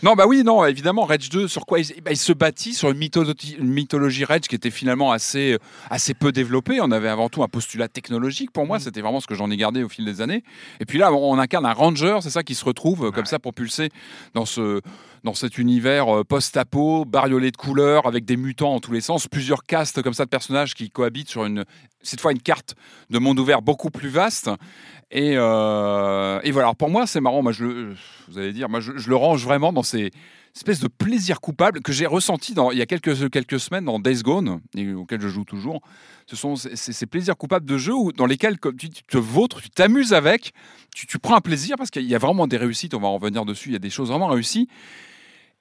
Non, 0.02 0.14
bah 0.14 0.24
oui, 0.26 0.42
non, 0.44 0.64
évidemment, 0.66 1.04
Rage 1.04 1.30
2, 1.30 1.48
sur 1.48 1.64
quoi 1.64 1.78
il, 1.80 1.86
bah, 2.02 2.10
il 2.10 2.16
se 2.18 2.32
bâtit 2.32 2.74
sur 2.74 2.90
une 2.90 2.98
mythologie, 2.98 3.56
une 3.58 3.68
mythologie 3.72 4.24
Rage 4.24 4.42
qui 4.42 4.54
était 4.56 4.70
finalement 4.70 5.10
assez, 5.12 5.56
assez 5.90 6.12
peu 6.12 6.30
développée. 6.32 6.80
On 6.82 6.90
avait 6.90 7.08
avant 7.08 7.28
tout 7.30 7.42
un 7.42 7.48
postulat 7.48 7.88
technologique. 7.88 8.50
Pour 8.50 8.64
Mm. 8.64 8.68
moi, 8.68 8.78
c'était 8.80 9.00
vraiment 9.00 9.20
ce 9.20 9.26
que 9.26 9.34
j'en 9.34 9.50
ai 9.50 9.56
gardé 9.56 9.82
au 9.82 9.88
fil 9.88 10.04
des 10.04 10.20
années. 10.20 10.42
Et 10.80 10.84
puis 10.84 10.98
là, 10.98 11.12
on 11.12 11.38
incarne 11.38 11.64
un 11.66 11.72
ranger, 11.72 12.18
c'est 12.20 12.30
ça 12.30 12.42
qui 12.42 12.54
se 12.54 12.64
retrouve 12.64 13.06
euh, 13.06 13.10
comme 13.10 13.26
ça 13.26 13.38
propulsé 13.38 13.88
dans 14.34 14.44
ce 14.44 14.80
dans 15.28 15.34
cet 15.34 15.58
univers 15.58 16.08
euh, 16.08 16.24
post-apo, 16.24 17.04
bariolé 17.04 17.50
de 17.50 17.56
couleurs, 17.58 18.06
avec 18.06 18.24
des 18.24 18.38
mutants 18.38 18.76
en 18.76 18.80
tous 18.80 18.92
les 18.92 19.02
sens, 19.02 19.28
plusieurs 19.28 19.64
castes 19.64 20.00
comme 20.00 20.14
ça 20.14 20.24
de 20.24 20.30
personnages 20.30 20.74
qui 20.74 20.88
cohabitent 20.88 21.28
sur 21.28 21.44
une, 21.44 21.66
cette 22.00 22.22
fois 22.22 22.32
une 22.32 22.40
carte 22.40 22.76
de 23.10 23.18
monde 23.18 23.38
ouvert 23.38 23.60
beaucoup 23.60 23.90
plus 23.90 24.08
vaste. 24.08 24.48
Et, 25.10 25.34
euh, 25.36 26.40
et 26.44 26.50
voilà, 26.50 26.72
pour 26.72 26.88
moi, 26.88 27.06
c'est 27.06 27.20
marrant. 27.20 27.42
Moi, 27.42 27.52
je 27.52 27.92
vous 28.28 28.38
allez 28.38 28.54
dire, 28.54 28.70
moi, 28.70 28.80
je, 28.80 28.92
le 28.92 29.16
range 29.16 29.44
vraiment 29.44 29.70
dans 29.70 29.82
ces 29.82 30.12
espèces 30.56 30.80
de 30.80 30.88
plaisir 30.88 31.42
coupable 31.42 31.82
que 31.82 31.92
j'ai 31.92 32.06
ressenti 32.06 32.54
dans, 32.54 32.70
il 32.70 32.78
y 32.78 32.82
a 32.82 32.86
quelques, 32.86 33.28
quelques 33.28 33.60
semaines 33.60 33.84
dans 33.84 33.98
Days 33.98 34.22
Gone, 34.22 34.62
et 34.74 34.94
auquel 34.94 35.20
je 35.20 35.28
joue 35.28 35.44
toujours. 35.44 35.82
Ce 36.26 36.36
sont 36.36 36.56
ces, 36.56 37.06
plaisirs 37.06 37.36
coupables 37.36 37.66
de 37.66 37.76
jeu 37.76 37.92
où- 37.92 38.12
dans 38.12 38.26
lesquels 38.26 38.58
comme 38.58 38.76
tu, 38.76 38.88
te 38.88 39.18
vautres, 39.18 39.60
tu 39.60 39.68
t'amuses 39.68 40.14
avec, 40.14 40.52
tu 40.94 41.18
prends 41.18 41.36
un 41.36 41.42
plaisir 41.42 41.76
parce 41.76 41.90
qu'il 41.90 42.04
y 42.04 42.14
a 42.14 42.18
vraiment 42.18 42.46
des 42.46 42.56
réussites. 42.56 42.94
On 42.94 43.00
va 43.00 43.08
en 43.08 43.18
revenir 43.18 43.44
dessus. 43.44 43.68
Il 43.68 43.72
y 43.74 43.76
a 43.76 43.78
des 43.78 43.90
choses 43.90 44.08
vraiment 44.08 44.28
réussies. 44.28 44.68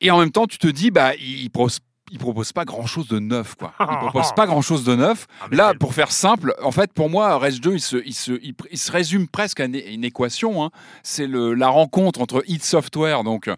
Et 0.01 0.11
en 0.11 0.19
même 0.19 0.31
temps, 0.31 0.45
tu 0.47 0.57
te 0.57 0.67
dis, 0.67 0.91
bah, 0.91 1.13
il 1.15 1.49
propose, 1.49 1.79
il 2.11 2.19
propose 2.19 2.53
pas 2.53 2.65
grand 2.65 2.85
chose 2.85 3.07
de 3.07 3.19
neuf, 3.19 3.55
quoi. 3.55 3.73
Il 3.79 3.85
propose 3.97 4.31
pas 4.35 4.45
grand 4.45 4.61
chose 4.61 4.83
de 4.83 4.95
neuf. 4.95 5.25
Ah, 5.41 5.47
Là, 5.51 5.73
pour 5.73 5.93
faire 5.93 6.11
simple, 6.11 6.53
en 6.61 6.71
fait, 6.71 6.93
pour 6.93 7.09
moi, 7.09 7.37
Rage 7.37 7.59
2, 7.61 7.73
il 7.73 7.79
se, 7.81 7.97
il 8.05 8.13
se, 8.13 8.31
il, 8.71 8.77
se 8.77 8.91
résume 8.91 9.27
presque 9.27 9.59
à 9.59 9.65
une, 9.65 9.75
une 9.75 10.03
équation. 10.03 10.63
hein. 10.63 10.69
C'est 11.03 11.27
la 11.27 11.67
rencontre 11.69 12.21
entre 12.21 12.43
id 12.47 12.63
Software, 12.63 13.23
donc, 13.23 13.47
euh, 13.49 13.55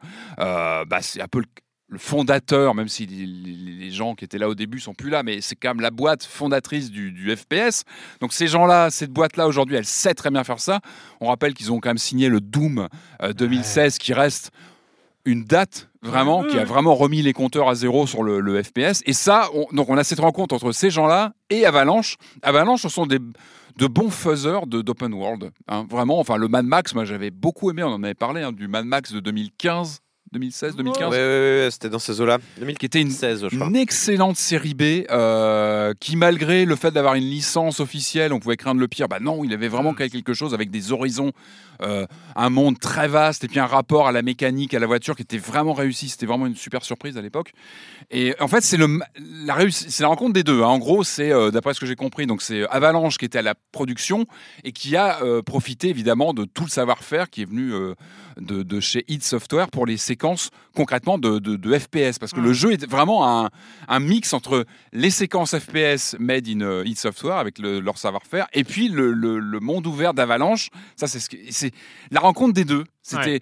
bah, 0.85 0.99
c'est 1.01 1.21
un 1.21 1.27
peu 1.27 1.39
le- 1.39 1.45
le 1.91 1.97
fondateur, 1.97 2.75
même 2.75 2.87
si 2.87 3.07
les, 3.07 3.89
gens 3.89 4.13
qui 4.13 4.23
étaient 4.23 4.37
là 4.37 4.47
au 4.47 4.53
début 4.53 4.79
sont 4.79 4.93
plus 4.93 5.09
là, 5.09 5.23
mais 5.23 5.41
c'est 5.41 5.55
quand 5.55 5.69
même 5.69 5.81
la 5.81 5.89
boîte 5.89 6.23
fondatrice 6.23 6.91
du, 6.91 7.11
du 7.11 7.35
FPS. 7.35 7.81
Donc 8.21 8.31
ces 8.31 8.45
gens-là, 8.45 8.91
cette 8.91 9.09
boîte-là 9.11 9.47
aujourd'hui, 9.47 9.75
elle 9.75 9.85
sait 9.87 10.13
très 10.13 10.29
bien 10.29 10.43
faire 10.43 10.59
ça. 10.59 10.81
On 11.19 11.29
rappelle 11.29 11.55
qu'ils 11.55 11.71
ont 11.71 11.79
quand 11.79 11.89
même 11.89 11.97
signé 11.97 12.29
le 12.29 12.41
Doom 12.41 12.87
euh, 13.23 13.33
2016 13.33 13.97
qui 13.97 14.13
reste 14.13 14.51
une 15.25 15.43
date 15.43 15.89
vraiment 16.01 16.43
qui 16.43 16.57
a 16.57 16.63
vraiment 16.65 16.95
remis 16.95 17.21
les 17.21 17.33
compteurs 17.33 17.67
à 17.69 17.75
zéro 17.75 18.07
sur 18.07 18.23
le, 18.23 18.39
le 18.39 18.63
FPS. 18.63 19.01
Et 19.05 19.13
ça, 19.13 19.49
on, 19.53 19.65
donc 19.75 19.89
on 19.89 19.97
a 19.97 20.03
cette 20.03 20.19
rencontre 20.21 20.55
entre 20.55 20.71
ces 20.71 20.89
gens-là 20.89 21.33
et 21.49 21.65
Avalanche. 21.65 22.15
Avalanche, 22.41 22.81
ce 22.83 22.89
sont 22.89 23.05
des 23.05 23.19
de 23.77 23.87
bons 23.87 24.09
faiseurs 24.09 24.67
de- 24.67 24.81
d'open 24.81 25.13
world. 25.13 25.51
hein. 25.69 25.85
vraiment, 25.89 26.19
enfin 26.19 26.35
le 26.37 26.47
Mad 26.47 26.65
Max, 26.65 26.93
moi 26.95 27.05
j'avais 27.05 27.31
beaucoup 27.31 27.69
aimé, 27.69 27.81
on 27.83 27.87
en 27.93 28.03
avait 28.03 28.13
parlé, 28.13 28.41
hein, 28.41 28.51
du 28.51 28.67
Mad 28.67 28.85
Max 28.85 29.13
de 29.13 29.19
2015. 29.21 29.99
2016, 30.31 30.75
2015, 30.75 31.09
Ouais, 31.11 31.17
ouais, 31.17 31.17
ouais, 31.65 31.69
c'était 31.71 31.89
dans 31.89 31.97
ces 31.99 32.21
eaux-là. 32.21 32.37
qui 32.77 32.85
était 32.85 33.01
une, 33.01 33.07
2016, 33.07 33.47
je 33.49 33.55
crois. 33.55 33.67
une 33.67 33.75
excellente 33.75 34.37
série 34.37 34.73
B, 34.75 35.05
euh, 35.09 35.93
qui 35.99 36.15
malgré 36.15 36.65
le 36.65 36.75
fait 36.75 36.91
d'avoir 36.91 37.15
une 37.15 37.23
licence 37.23 37.79
officielle, 37.79 38.31
on 38.33 38.39
pouvait 38.39 38.57
craindre 38.57 38.79
le 38.79 38.87
pire. 38.87 39.07
Bah 39.07 39.19
non, 39.19 39.43
il 39.43 39.51
avait 39.53 39.67
vraiment 39.67 39.93
quelque 39.93 40.33
chose 40.33 40.53
avec 40.53 40.69
des 40.69 40.91
horizons, 40.91 41.31
euh, 41.81 42.05
un 42.35 42.49
monde 42.49 42.77
très 42.79 43.07
vaste 43.07 43.43
et 43.43 43.47
puis 43.47 43.59
un 43.59 43.65
rapport 43.65 44.07
à 44.07 44.11
la 44.11 44.21
mécanique, 44.21 44.73
à 44.73 44.79
la 44.79 44.85
voiture 44.87 45.15
qui 45.15 45.23
était 45.23 45.37
vraiment 45.39 45.73
réussi. 45.73 46.09
C'était 46.09 46.25
vraiment 46.27 46.45
une 46.45 46.55
super 46.55 46.83
surprise 46.83 47.17
à 47.17 47.21
l'époque. 47.21 47.53
Et 48.11 48.35
en 48.39 48.47
fait, 48.47 48.61
c'est 48.61 48.77
la 48.77 50.07
rencontre 50.07 50.33
des 50.33 50.43
deux. 50.43 50.61
hein. 50.61 50.67
En 50.67 50.77
gros, 50.79 51.03
c'est 51.03 51.31
euh, 51.31 51.49
d'après 51.51 51.73
ce 51.73 51.79
que 51.79 51.85
j'ai 51.85 51.95
compris, 51.95 52.27
donc 52.27 52.41
c'est 52.41 52.67
Avalanche 52.69 53.17
qui 53.17 53.25
était 53.25 53.39
à 53.39 53.43
la 53.43 53.55
production 53.71 54.25
et 54.63 54.71
qui 54.73 54.95
a 54.95 55.23
euh, 55.23 55.41
profité 55.41 55.89
évidemment 55.89 56.33
de 56.33 56.45
tout 56.45 56.63
le 56.65 56.69
savoir-faire 56.69 57.29
qui 57.29 57.41
est 57.41 57.45
venu 57.45 57.73
euh, 57.73 57.95
de, 58.39 58.61
de 58.63 58.79
chez 58.79 59.05
id 59.07 59.23
Software 59.23 59.69
pour 59.69 59.85
les 59.85 59.97
séquences 59.97 60.18
concrètement 60.75 61.17
de, 61.17 61.39
de- 61.39 61.55
de 61.55 61.77
FPS 61.79 62.19
parce 62.19 62.31
que 62.33 62.39
le 62.39 62.53
jeu 62.53 62.73
est 62.73 62.85
vraiment 62.87 63.43
un, 63.45 63.49
un 63.87 63.99
mix 63.99 64.33
entre 64.33 64.65
les 64.93 65.09
séquences 65.09 65.57
FPS 65.57 66.15
made 66.19 66.47
in 66.47 66.61
euh, 66.61 66.83
id 66.85 66.97
Software 66.97 67.37
avec 67.37 67.57
le- 67.59 67.79
leur 67.79 67.97
savoir-faire 67.97 68.47
et 68.53 68.63
puis 68.63 68.89
le, 68.89 69.11
le- 69.13 69.39
le 69.39 69.59
monde 69.59 69.87
ouvert 69.87 70.13
d'Avalanche. 70.13 70.69
Ça, 70.95 71.07
c'est 71.07 71.19
ce 71.19 71.29
que- 71.29 71.37
c'est 71.49 71.71
la 72.11 72.19
rencontre 72.19 72.53
des 72.53 72.65
deux. 72.65 72.83
C'était 73.09 73.39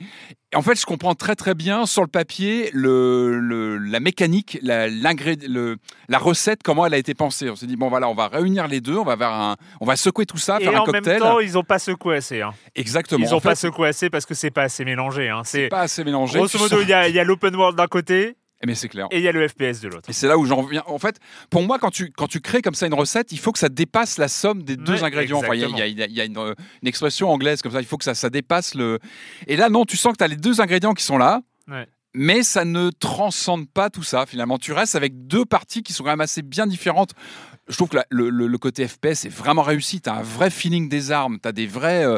en 0.55 0.61
fait, 0.61 0.79
je 0.79 0.85
comprends 0.85 1.13
très 1.13 1.35
très 1.35 1.53
bien 1.55 1.85
sur 1.85 2.01
le 2.01 2.07
papier 2.07 2.69
le, 2.73 3.37
le- 3.39 3.77
la 3.77 3.99
mécanique, 3.99 4.57
la, 4.61 4.87
le- 4.87 5.75
la 6.07 6.17
recette, 6.17 6.63
comment 6.63 6.85
elle 6.85 6.93
a 6.93 6.97
été 6.97 7.13
pensée. 7.13 7.49
On 7.49 7.55
s'est 7.55 7.67
dit 7.67 7.75
bon 7.75 7.89
voilà, 7.89 8.07
on 8.09 8.13
va 8.15 8.27
réunir 8.29 8.67
les 8.67 8.79
deux, 8.79 8.95
on 8.95 9.03
va 9.03 9.17
faire 9.17 9.31
un, 9.31 9.55
on 9.81 9.85
va 9.85 9.95
secouer 9.97 10.25
tout 10.25 10.37
ça, 10.37 10.57
Et 10.59 10.63
faire 10.63 10.75
un 10.75 10.79
en 10.79 10.85
cocktail. 10.85 11.03
même 11.13 11.19
temps, 11.19 11.39
ils 11.41 11.57
ont 11.57 11.63
pas 11.63 11.79
secoué 11.79 12.15
assez. 12.17 12.41
hein. 12.41 12.53
Exactement. 12.75 13.25
Ils 13.25 13.33
ont 13.33 13.37
En 13.37 13.39
fait, 13.41 13.49
pas 13.49 13.55
secoué 13.55 13.89
assez 13.89 14.09
parce 14.09 14.25
que 14.25 14.33
c'est 14.33 14.51
pas 14.51 14.63
assez 14.63 14.85
mélangé. 14.85 15.29
hein. 15.29 15.41
C'est 15.43 15.67
pas 15.67 15.81
assez 15.81 16.03
mélangé. 16.03 16.37
grosso 16.39 16.57
modo, 16.57 16.77
sens- 16.77 16.83
il 16.83 16.89
y 16.89 16.93
a, 16.93 17.09
il 17.09 17.15
y 17.15 17.19
a 17.19 17.23
l'open 17.25 17.55
world 17.55 17.77
d'un 17.77 17.87
côté 17.87 18.35
Mais 18.65 18.73
c'est 18.75 18.89
clair. 18.89 19.07
et 19.11 19.17
il 19.17 19.23
y 19.23 19.27
a 19.27 19.31
le 19.31 19.47
FPS 19.47 19.81
de 19.81 19.87
l'autre. 19.89 20.09
Et 20.09 20.13
c'est 20.13 20.27
là 20.27 20.37
où 20.37 20.45
j'en 20.45 20.55
reviens. 20.57 20.83
En 20.87 20.97
fait, 20.97 21.17
pour 21.49 21.61
moi, 21.61 21.77
quand 21.79 21.91
tu, 21.91 22.11
quand 22.11 22.27
tu 22.27 22.41
crées 22.41 22.61
comme 22.61 22.73
ça 22.73 22.87
une 22.87 22.93
recette, 22.95 23.31
il 23.31 23.37
faut 23.39 23.51
que 23.51 23.59
ça 23.59 23.69
dépasse 23.69 24.17
la 24.17 24.27
somme 24.27 24.63
des 24.63 24.75
deux 24.77 24.93
Ouais, 24.93 25.03
ingrédients. 25.03 25.41
Il 25.53 25.59
y 25.59 25.63
a- 25.63 25.67
y, 25.67 25.81
a- 25.81 25.85
exactement. 25.85 25.85
il 25.87 25.97
y 25.97 26.01
a- 26.03 26.05
il 26.07 26.13
y 26.15 26.21
a 26.21 26.25
une, 26.25 26.37
euh, 26.37 26.53
une 26.81 26.87
expression 26.87 27.29
anglaise 27.29 27.61
comme 27.61 27.71
ça, 27.71 27.79
il 27.81 27.85
faut 27.85 27.97
que 27.97 28.03
ça, 28.03 28.15
ça 28.15 28.29
dépasse 28.31 28.73
le. 28.73 28.99
Et 29.45 29.55
là, 29.57 29.69
non, 29.69 29.85
tu 29.85 29.95
sens 29.95 30.13
que 30.13 30.17
tu 30.17 30.23
as 30.23 30.27
les 30.27 30.35
deux 30.37 30.59
ingrédients 30.59 30.93
qui 30.93 31.03
sont 31.03 31.17
là. 31.19 31.41
Ouais. 31.67 31.87
Mais 32.19 32.41
ça 32.43 32.65
ne 32.65 32.89
transcende 32.89 33.69
pas 33.69 33.89
tout 33.91 34.03
ça, 34.03 34.25
finalement. 34.25 34.57
Tu 34.57 34.73
restes 34.73 34.95
avec 34.95 35.27
deux 35.27 35.45
parties 35.45 35.83
qui 35.83 35.93
sont 35.93 36.03
quand 36.03 36.09
même 36.09 36.19
assez 36.21 36.41
bien 36.41 36.65
différentes. 36.65 37.11
Je 37.69 37.75
trouve 37.75 37.89
que 37.89 37.97
la- 37.97 38.05
le, 38.09 38.57
côté 38.57 38.87
FPS 38.87 39.25
est 39.25 39.29
vraiment 39.29 39.61
réussi. 39.61 39.99
Tu 39.99 40.09
as 40.09 40.13
un 40.15 40.21
vrai 40.23 40.49
feeling 40.49 40.87
des 40.87 41.11
armes. 41.11 41.37
As 41.43 41.51
des 41.51 41.67
vrais, 41.67 42.05
euh, 42.05 42.17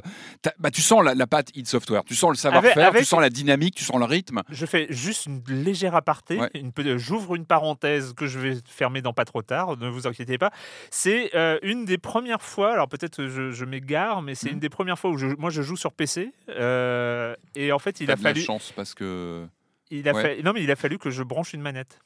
bah, 0.59 0.69
tu 0.69 0.81
sens 0.81 1.03
la, 1.03 1.15
la 1.15 1.25
patte 1.27 1.49
id 1.55 1.65
Software. 1.67 2.03
Tu 2.05 2.13
sens 2.15 2.29
le 2.29 2.35
savoir-faire, 2.37 2.93
tu 2.93 3.03
sens 3.03 3.19
la 3.19 3.31
dynamique, 3.31 3.73
tu 3.75 3.83
sens 3.83 3.97
le 3.97 4.05
rythme. 4.05 4.43
Je 4.49 4.65
fais 4.67 4.85
juste 4.91 5.25
une 5.25 5.41
légère 5.47 5.95
aparté. 5.95 6.37
Ouais. 6.39 6.97
J'ouvre 6.97 7.35
une 7.35 7.45
parenthèse 7.47 8.13
que 8.13 8.27
je 8.27 8.37
vais 8.39 8.57
fermer 8.67 9.01
dans 9.01 9.13
pas 9.13 9.25
trop 9.25 9.41
tard. 9.41 9.75
Ne 9.77 9.89
vous 9.89 10.05
inquiétez 10.07 10.37
pas. 10.37 10.51
C'est 10.91 11.35
euh, 11.35 11.57
une 11.63 11.83
des 11.83 11.97
premières 11.97 12.43
fois. 12.43 12.71
Alors 12.71 12.87
peut-être 12.87 13.25
je, 13.27 13.49
je 13.51 13.65
m'égare, 13.65 14.21
mais 14.21 14.35
c'est 14.35 14.49
Mhm. 14.49 14.53
une 14.53 14.59
des 14.59 14.69
premières 14.69 14.99
fois 14.99 15.09
où 15.09 15.17
je, 15.17 15.27
moi 15.39 15.49
je 15.49 15.63
joue 15.63 15.75
sur 15.77 15.91
PC. 15.93 16.31
euh, 16.49 17.35
et 17.55 17.71
en 17.71 17.79
fait, 17.79 17.99
il 18.01 18.11
a 18.11 18.15
de 18.15 18.23
la 18.23 18.29
fallu. 18.29 18.41
chance 18.41 18.71
parce 18.75 18.93
que. 18.93 19.45
Il 19.89 20.07
a 20.09 20.13
Ouais. 20.13 20.37
fa- 20.37 20.41
Non, 20.43 20.53
mais 20.53 20.63
il 20.63 20.71
a 20.71 20.75
fallu 20.75 20.97
que 20.99 21.09
je 21.09 21.23
branche 21.23 21.53
une 21.53 21.61
manette. 21.61 21.99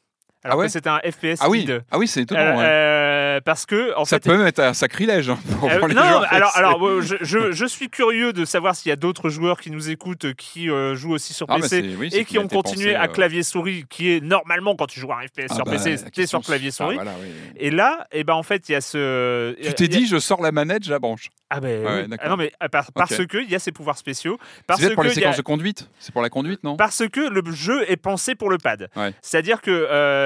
Alors 0.44 0.56
Ah 0.58 0.60
ouais 0.60 0.66
que 0.66 0.72
c'était 0.74 0.90
un 0.90 1.00
FPS 1.00 1.40
Ah 1.40 1.50
oui, 1.50 1.62
speed. 1.62 1.84
ah 1.90 1.98
oui 1.98 2.08
c'est 2.08 2.22
étonnant. 2.24 2.42
Euh, 2.42 2.56
ouais. 2.58 2.64
euh, 2.66 3.40
parce 3.46 3.66
que 3.66 3.96
en 3.96 4.04
ça 4.06 4.18
fait, 4.18 4.30
peut 4.30 4.38
même 4.38 4.46
être 4.46 4.60
un 4.60 4.74
sacrilège 4.74 5.30
hein, 5.30 5.40
pour, 5.60 5.70
Euh, 5.72 5.88
les 5.88 5.94
non, 5.94 6.02
alors, 6.02 6.52
alors 6.58 7.02
je, 7.02 7.16
je- 7.22 7.52
je 7.52 7.66
suis 7.66 7.90
curieux 7.90 8.34
de 8.34 8.44
savoir 8.46 8.76
s'il 8.76 8.90
y 8.90 8.94
a 8.94 8.98
d'autres 8.98 9.30
joueurs 9.30 9.60
qui 9.62 9.72
nous 9.72 9.90
écoutent 9.90 10.34
qui 10.34 10.70
euh, 10.70 10.96
jouent 10.96 11.14
aussi 11.14 11.34
sur 11.34 11.46
Ah, 11.50 11.56
bah, 11.56 11.62
PC 11.62 11.82
c'est- 11.82 11.96
oui, 11.96 12.10
et 12.14 12.26
qui 12.26 12.38
ont 12.40 12.48
continué 12.50 12.94
pensé, 12.94 12.96
à 13.04 13.08
clavier 13.08 13.44
souris, 13.44 13.86
qui 13.90 14.12
est 14.12 14.20
normalement 14.22 14.76
quand 14.76 14.88
tu 14.88 15.00
joues 15.00 15.12
à 15.14 15.20
un 15.20 15.28
FPS 15.28 15.48
Ah 15.52 15.56
sur 15.56 15.64
bah, 15.66 15.72
PC, 15.72 15.98
c'était 15.98 16.28
sur 16.28 16.42
clavier 16.42 16.72
souris. 16.72 16.98
ah, 17.00 17.04
voilà, 17.04 17.18
oui, 17.22 17.28
oui. 17.32 17.52
Et 17.60 17.72
là, 17.72 18.06
et 18.12 18.24
ben 18.26 18.34
en 18.34 18.44
fait, 18.44 18.68
il 18.68 18.74
y 18.74 18.76
a 18.76 18.82
ce. 18.82 19.54
Tu 19.62 19.74
t'es 19.74 19.88
dit, 19.88 20.08
je 20.08 20.20
sors 20.20 20.42
la 20.42 20.52
manette, 20.52 20.84
je 20.84 20.92
la 20.92 21.00
branche. 21.00 21.30
Ah 21.50 21.60
ben 21.60 21.86
Ouais, 21.86 22.02
oui. 22.04 22.08
d'accord. 22.10 22.26
Ah 22.26 22.30
non 22.30 22.36
mais 22.38 22.52
ah, 22.60 22.68
par- 22.68 22.92
parce 22.94 23.20
Ok. 23.20 23.28
que 23.28 23.38
il 23.38 23.50
y 23.50 23.56
a 23.56 23.60
ces 23.60 23.72
pouvoirs 23.72 23.98
spéciaux, 23.98 24.38
C'est 24.42 24.64
parce 24.66 24.82
pour 24.90 25.04
que 25.04 25.08
les 25.08 25.12
a- 25.12 25.14
séquences 25.16 25.38
de 25.38 25.42
conduite 25.44 25.88
C'est 26.00 26.12
pour 26.12 26.22
la 26.24 26.30
conduite, 26.30 26.64
non? 26.64 26.76
Parce 26.78 27.04
que 27.08 27.20
le 27.30 27.44
jeu 27.52 27.90
est 27.92 27.96
pensé 27.98 28.34
pour 28.36 28.50
le 28.50 28.58
pad. 28.58 28.90
C'est-à-dire 29.22 29.62
que 29.62 29.70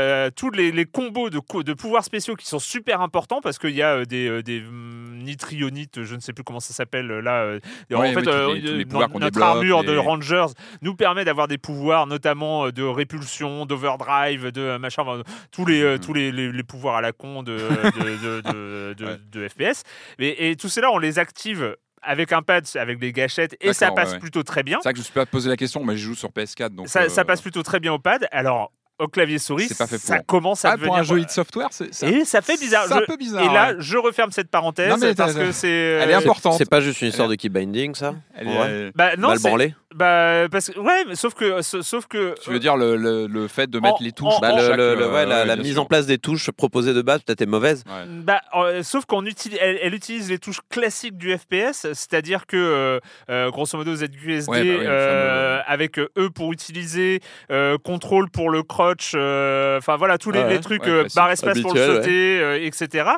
euh, 0.08 0.30
tous 0.36 0.50
les, 0.52 0.72
les 0.72 0.86
combos 0.86 1.30
de, 1.30 1.40
de 1.64 1.74
pouvoirs 1.74 2.04
spéciaux 2.04 2.36
qui 2.36 2.46
sont 2.48 2.60
super 2.60 3.02
importants 3.02 3.42
parce 3.42 3.58
qu'il 3.60 3.72
y 3.76 3.82
a 3.82 3.98
euh, 3.98 4.06
des, 4.06 4.28
euh, 4.28 4.42
des 4.44 4.62
hum, 4.62 5.18
nitrionites, 5.24 6.04
je 6.04 6.16
ne 6.16 6.20
sais 6.20 6.34
plus 6.34 6.44
comment 6.44 6.60
ça 6.60 6.74
s'appelle 6.74 7.08
là. 7.08 7.58
en 7.94 8.02
fait, 8.02 8.22
tous 8.24 8.54
les- 8.54 8.62
tous 8.62 8.68
les 8.68 8.86
notre 8.86 9.20
débloque, 9.20 9.42
armure 9.44 9.84
de 9.84 9.96
Rangers 9.98 10.48
nous 10.82 10.96
permet 10.96 11.26
d'avoir 11.26 11.48
des 11.48 11.58
pouvoirs 11.58 12.08
notamment 12.08 12.70
de 12.70 12.84
répulsion, 12.84 13.66
d'overdrive, 13.66 14.52
de 14.52 14.78
machin, 14.78 15.04
enfin, 15.04 15.22
tous 15.52 15.66
les, 15.66 15.98
tous 16.00 16.14
les, 16.14 16.32
les- 16.32 16.64
pouvoirs 16.64 16.96
à 16.98 17.02
la 17.02 17.12
con 17.12 17.44
de, 17.44 17.58
de, 17.58 18.42
de- 18.42 19.18
Ouais. 19.38 19.50
FPS. 19.50 19.84
Et, 20.20 20.50
et 20.52 20.56
tout 20.56 20.70
cela, 20.70 20.92
on 20.92 20.98
les 20.98 21.20
active 21.20 21.76
avec 22.02 22.32
un 22.32 22.42
pad, 22.42 22.66
avec 22.76 23.00
des 23.00 23.12
gâchettes, 23.12 23.56
et 23.60 23.74
ça 23.74 23.90
ouais, 23.90 23.96
passe 23.96 24.14
ouais. 24.14 24.20
plutôt 24.20 24.44
très 24.44 24.64
bien. 24.64 24.78
C'est 24.82 24.90
vrai 24.90 24.94
que 24.94 24.98
je 24.98 25.02
ne 25.02 25.04
me 25.04 25.06
suis 25.06 25.14
pas 25.14 25.26
posé 25.26 25.50
la 25.50 25.58
question, 25.58 25.84
mais 25.84 25.98
je 25.98 26.04
joue 26.06 26.16
sur 26.16 26.30
PS4. 26.30 26.70
Donc, 26.70 26.88
Ça, 26.88 27.10
ça 27.10 27.26
passe 27.26 27.42
plutôt 27.42 27.64
très 27.64 27.80
bien 27.80 27.92
au 27.94 28.00
pad. 28.00 28.28
Alors, 28.32 28.72
au 29.00 29.08
clavier 29.08 29.38
souris, 29.38 29.68
C'est 29.68 29.78
pas 29.78 29.88
fait 29.88 29.98
ça 29.98 30.18
pour. 30.18 30.26
commence 30.26 30.66
à 30.66 30.70
Ah, 30.70 30.72
devenir. 30.74 30.88
pour 30.90 30.98
un 30.98 31.04
jeu 31.04 31.20
id 31.20 31.30
Software, 31.30 31.68
ça. 31.72 31.86
Et 32.08 32.26
ça 32.26 32.42
fait 32.42 32.58
bizarre. 32.60 32.86
C'est 32.88 32.94
un 32.94 33.00
Je- 33.02 33.06
peu 33.06 33.18
bizarre. 33.18 33.44
Et 33.44 33.54
là, 33.54 33.70
ouais. 33.72 33.76
je 33.80 33.98
referme 33.98 34.32
cette 34.32 34.50
parenthèse 34.50 34.90
Non, 34.90 34.98
mais 35.00 35.14
parce 35.16 35.34
que 35.36 35.52
c'est. 35.52 35.70
Elle 35.70 36.10
est 36.10 36.14
euh, 36.14 36.18
importante. 36.20 36.56
C'est 36.58 36.70
pas 36.70 36.82
juste 36.82 37.02
une 37.02 37.10
histoire 37.10 37.30
Elle 37.30 37.38
de 37.38 37.42
key 37.42 37.50
binding, 37.50 37.94
ça 37.96 38.16
Elle 38.36 38.48
est- 38.48 38.58
euh, 38.58 38.92
Bah 38.96 39.16
non, 39.18 39.30
Mal 39.30 39.40
c'est- 39.40 39.48
branlé 39.50 39.76
bah 39.96 40.48
parce 40.52 40.70
que 40.70 40.80
ouais, 40.80 41.06
mais 41.08 41.16
sauf 41.16 41.34
que 41.34 41.62
sauf 41.64 42.06
que. 42.08 42.36
Tu 42.44 42.52
veux 42.52 42.60
dire 42.60 42.76
le, 42.78 42.98
le- 42.98 43.26
le 43.26 43.48
fait 43.48 43.68
de 43.68 43.80
mettre 43.80 44.02
en- 44.02 44.04
les 44.04 44.12
touches 44.12 44.34
en- 44.36 44.40
Bah, 44.40 44.50
pour 44.50 44.60
le- 44.60 44.68
chaque, 44.68 44.78
le- 44.78 44.96
le- 44.96 45.04
euh, 45.06 45.14
ouais, 45.14 45.26
la, 45.26 45.46
ouais, 45.46 45.56
mise 45.58 45.80
en 45.80 45.86
place 45.86 46.06
des 46.06 46.20
touches 46.20 46.52
proposées 46.52 46.94
de 46.94 47.02
base 47.02 47.22
peut-être 47.22 47.42
est 47.42 47.46
mauvaise. 47.48 47.84
Ouais. 47.88 48.06
Bah, 48.08 48.42
euh, 48.56 48.84
sauf 48.84 49.06
qu'on 49.06 49.26
utilise, 49.26 49.58
elle, 49.62 49.80
elle 49.82 49.96
utilise 49.96 50.30
les 50.30 50.38
touches 50.38 50.60
classiques 50.70 51.18
du 51.18 51.36
FPS, 51.36 51.88
c'est-à-dire 51.94 52.46
que 52.46 52.58
euh, 52.58 53.00
euh, 53.32 53.50
grosso 53.50 53.76
modo 53.78 53.96
ZQSD 53.96 54.52
Ouais, 54.52 54.64
bah 54.64 54.78
oui, 54.82 54.86
euh, 54.86 55.62
avec 55.66 55.98
E 55.98 56.30
pour 56.36 56.52
utiliser, 56.54 57.22
euh, 57.50 57.78
contrôle 57.84 58.30
pour 58.30 58.50
le 58.52 58.62
crotch, 58.88 59.12
euh, 59.16 59.78
enfin 59.78 59.96
voilà 59.98 60.18
tous 60.18 60.32
les, 60.32 60.40
Ouais, 60.40 60.50
les 60.50 60.56
ouais. 60.56 60.62
trucs, 60.62 60.84
Ouais, 60.84 60.90
euh, 60.90 61.08
barre 61.16 61.32
espace 61.32 61.60
pour 61.62 61.74
le 61.74 61.86
sauter, 61.86 62.40
euh, 62.42 62.60
etc. 62.66 63.10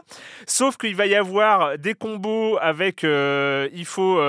Sauf 0.48 0.78
qu'il 0.78 0.96
va 0.96 1.06
y 1.08 1.16
avoir 1.16 1.78
des 1.78 1.94
combos 1.94 2.58
avec, 2.62 3.04
il 3.04 3.86
faut. 3.86 4.20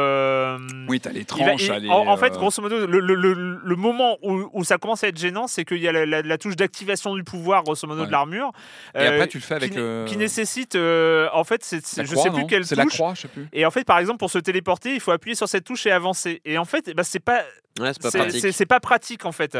Oui, 0.88 1.01
t'as 1.01 1.11
les 1.11 1.20
va- 1.20 1.24
tranches. 1.26 1.68
les, 1.70 1.88
en, 1.88 2.07
en 2.07 2.16
fait, 2.16 2.32
grosso 2.34 2.61
modo, 2.62 2.86
le, 2.86 3.01
le- 3.01 3.14
le- 3.14 3.61
le 3.62 3.76
moment 3.76 4.18
où, 4.22 4.49
où 4.53 4.64
ça 4.64 4.78
commence 4.78 5.05
à 5.05 5.09
être 5.09 5.18
gênant, 5.18 5.47
c'est 5.47 5.64
qu'il 5.64 5.78
y 5.78 5.88
a 5.88 5.93
la, 5.93 6.07
la- 6.07 6.22
la 6.22 6.38
touche 6.38 6.57
d'activation 6.57 7.14
du 7.14 7.24
pouvoir, 7.24 7.62
grosso 7.64 7.86
modo, 7.86 8.07
de 8.07 8.11
l'armure. 8.12 8.53
Et 8.95 9.07
après, 9.07 9.26
tu 9.28 9.38
le 9.38 9.43
fais 9.43 9.55
avec. 9.55 9.72
qui, 9.72 9.78
qui 10.07 10.16
nécessite, 10.16 10.76
en 10.76 11.45
fait, 11.45 11.62
c'est, 11.64 11.84
c'est- 11.84 12.03
la 12.03 12.07
je 12.09 12.12
croix, 12.14 12.24
sais 12.24 12.30
plus 12.30 12.47
quelle 12.47 12.64
C'est 12.64 12.76
la 12.76 12.84
touche. 12.84 12.95
croix, 12.95 13.12
je 13.14 13.22
sais 13.22 13.28
plus. 13.28 13.47
Et 13.53 13.64
en 13.66 13.70
fait, 13.70 13.84
par 13.84 13.99
exemple, 13.99 14.18
pour 14.18 14.30
se 14.30 14.38
téléporter, 14.38 14.95
il 14.95 15.01
faut 15.01 15.12
appuyer 15.12 15.34
sur 15.34 15.49
cette 15.49 15.64
touche 15.64 15.86
et 15.86 15.91
avancer. 15.93 16.41
Et 16.45 16.59
en 16.59 16.64
fait, 16.64 16.88
eh 16.88 16.95
ben, 16.95 17.03
c'est 17.03 17.20
pas, 17.20 17.41
Ouais, 17.78 17.92
c'est 17.94 18.02
pas 18.02 18.10
c'est, 18.10 18.18
pratique. 18.18 19.20
pas 19.22 19.28
en 19.28 19.32
fait, 19.32 19.56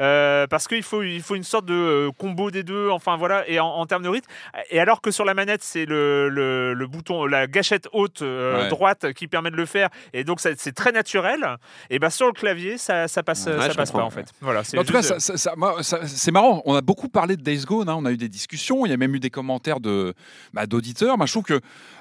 Euh, 0.00 0.46
parce 0.48 0.68
qu'il 0.68 0.82
faut, 0.82 1.02
il 1.02 1.22
faut 1.22 1.34
une 1.34 1.42
sorte 1.44 1.64
de 1.64 1.74
euh, 1.74 2.10
combo 2.16 2.50
des 2.50 2.62
deux. 2.62 2.90
Enfin 2.90 3.16
voilà, 3.16 3.48
et 3.48 3.58
en, 3.58 3.66
en 3.66 3.86
termes 3.86 4.02
de 4.02 4.08
rythme. 4.08 4.28
Et 4.70 4.78
alors 4.78 5.00
que 5.00 5.10
sur 5.10 5.24
la 5.24 5.34
manette, 5.34 5.62
c'est 5.62 5.86
le, 5.86 6.28
le, 6.28 6.74
le 6.74 6.86
bouton, 6.86 7.24
la 7.26 7.46
gâchette 7.46 7.88
haute 7.92 8.22
euh, 8.22 8.62
Ouais. 8.64 8.68
droite 8.68 9.12
qui 9.14 9.26
permet 9.28 9.50
de 9.50 9.56
le 9.56 9.66
faire. 9.66 9.88
Et 10.12 10.24
donc 10.24 10.40
c'est 10.40 10.72
très 10.72 10.92
naturel. 10.92 11.56
Et 11.90 11.98
ben 11.98 12.10
sur 12.10 12.26
le 12.26 12.32
clavier, 12.32 12.76
ça, 12.78 13.08
ça 13.08 13.22
passe, 13.22 13.46
Ouais, 13.46 13.68
ça 13.68 13.74
passe 13.74 13.92
pas 13.92 14.02
en 14.04 14.10
fait. 14.10 14.26
Voilà. 14.40 14.62
c'est 14.62 14.78
En 14.78 14.84
tout 14.84 14.92
cas, 14.92 15.00
juste- 15.02 15.18
ça- 15.20 15.36
ça- 15.36 15.36
ça- 15.38 15.54
moi, 15.56 15.82
ça- 15.82 16.06
c'est 16.06 16.30
marrant. 16.32 16.62
On 16.66 16.74
a 16.74 16.82
beaucoup 16.82 17.08
parlé 17.08 17.36
de 17.36 17.42
Days 17.42 17.64
Gone. 17.64 17.88
hein. 17.88 17.96
On 17.98 18.04
a 18.04 18.12
eu 18.12 18.16
des 18.18 18.28
discussions. 18.28 18.84
Il 18.86 18.90
y 18.90 18.92
a 18.92 18.96
même 18.98 19.14
eu 19.14 19.20
des 19.20 19.30
commentaires 19.30 19.80
de 19.80 20.14
bah, 20.52 20.66
d'auditeurs. 20.66 21.16
Moi, 21.16 21.26
je 21.26 21.32
trouve 21.32 21.44
que 21.44 21.60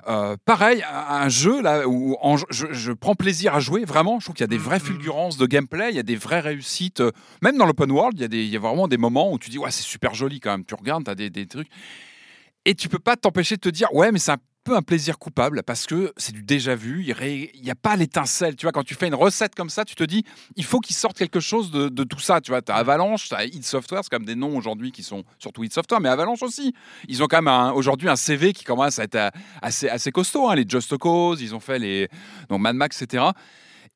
euh, 0.09 0.35
pareil, 0.45 0.83
un 0.91 1.23
un 1.23 1.29
jeu 1.29 1.61
là 1.61 1.87
où 1.87 2.17
en- 2.21 2.35
je, 2.37 2.65
je 2.71 2.91
prends 2.91 3.15
plaisir 3.15 3.55
à 3.55 3.59
jouer. 3.59 3.85
Vraiment, 3.85 4.19
je 4.19 4.25
trouve 4.25 4.35
qu'il 4.35 4.43
y 4.43 4.43
a 4.43 4.47
des 4.47 4.57
vraies 4.57 4.79
fulgurances 4.79 5.37
de 5.37 5.45
gameplay. 5.53 5.89
Il 5.91 5.95
y 5.95 5.99
a 5.99 6.03
des 6.03 6.15
vraies 6.15 6.39
réussites. 6.41 6.99
euh, 7.01 7.11
Même 7.41 7.57
dans 7.57 7.65
l'open 7.65 7.91
world, 7.91 8.19
il 8.19 8.33
y, 8.33 8.47
a 8.47 8.51
y 8.53 8.55
a 8.55 8.59
vraiment 8.59 8.87
des 8.87 8.97
moments 8.97 9.31
où 9.31 9.39
tu 9.39 9.49
dis 9.49 9.57
ouais, 9.59 9.71
c'est 9.71 9.83
super 9.95 10.13
joli 10.13 10.39
quand 10.39 10.51
même. 10.51 10.65
Tu 10.65 10.75
regardes, 10.75 11.05
tu 11.05 11.11
as 11.11 11.15
des, 11.15 11.29
des 11.29 11.47
trucs. 11.47 11.67
Et 12.65 12.75
tu 12.75 12.87
peux 12.89 12.99
pas 12.99 13.15
t'empêcher 13.17 13.55
de 13.55 13.61
te 13.61 13.69
dire 13.69 13.93
ouais, 13.93 14.11
mais 14.11 14.19
c'est 14.19 14.31
un 14.31 14.37
peu 14.63 14.77
un 14.77 14.81
plaisir 14.81 15.19
coupable 15.19 15.61
parce 15.63 15.85
que 15.85 16.13
c'est 16.15 16.31
du 16.31 16.41
déjà 16.41 16.73
vu. 16.73 17.03
Il 17.05 17.61
n'y 17.61 17.69
a 17.69 17.75
pas 17.75 17.97
l'étincelle. 17.97 18.55
Tu 18.55 18.65
vois, 18.65 18.71
quand 18.71 18.85
tu 18.85 18.95
fais 18.95 19.07
une 19.07 19.13
recette 19.15 19.53
comme 19.55 19.69
ça, 19.69 19.83
tu 19.83 19.93
te 19.95 20.05
dis, 20.05 20.23
il 20.55 20.63
faut 20.63 20.79
qu'il 20.79 20.95
sorte 20.95 21.17
quelque 21.17 21.41
chose 21.41 21.69
de, 21.69 21.89
de 21.89 22.03
tout 22.05 22.19
ça. 22.21 22.39
Tu 22.39 22.51
vois, 22.51 22.61
tu 22.61 22.71
as 22.71 22.75
Avalanche, 22.75 23.27
tu 23.27 23.35
as 23.35 23.43
id 23.43 23.65
Software, 23.65 23.99
c'est 24.03 24.09
comme 24.09 24.23
des 24.23 24.35
noms 24.35 24.55
aujourd'hui 24.55 24.93
qui 24.93 25.03
sont 25.03 25.25
surtout 25.37 25.65
id 25.65 25.73
Software, 25.73 25.99
mais 25.99 26.07
Avalanche 26.07 26.41
aussi. 26.43 26.73
Ils 27.09 27.21
ont 27.21 27.27
quand 27.27 27.41
même 27.41 27.73
aujourd'hui 27.75 28.07
un 28.07 28.15
CV 28.15 28.53
qui 28.53 28.63
commence 28.63 28.99
à 28.99 29.03
être 29.03 29.15
euh, 29.15 29.29
assez, 29.61 29.89
assez 29.89 30.11
costaud. 30.13 30.47
hein. 30.49 30.55
Les 30.55 30.65
Just 30.65 30.95
Cause, 30.97 31.41
ils 31.41 31.53
ont 31.53 31.59
fait 31.59 31.77
les 31.79 32.07
donc 32.47 32.61
Mad 32.61 32.77
Max, 32.77 33.01
etc. 33.01 33.25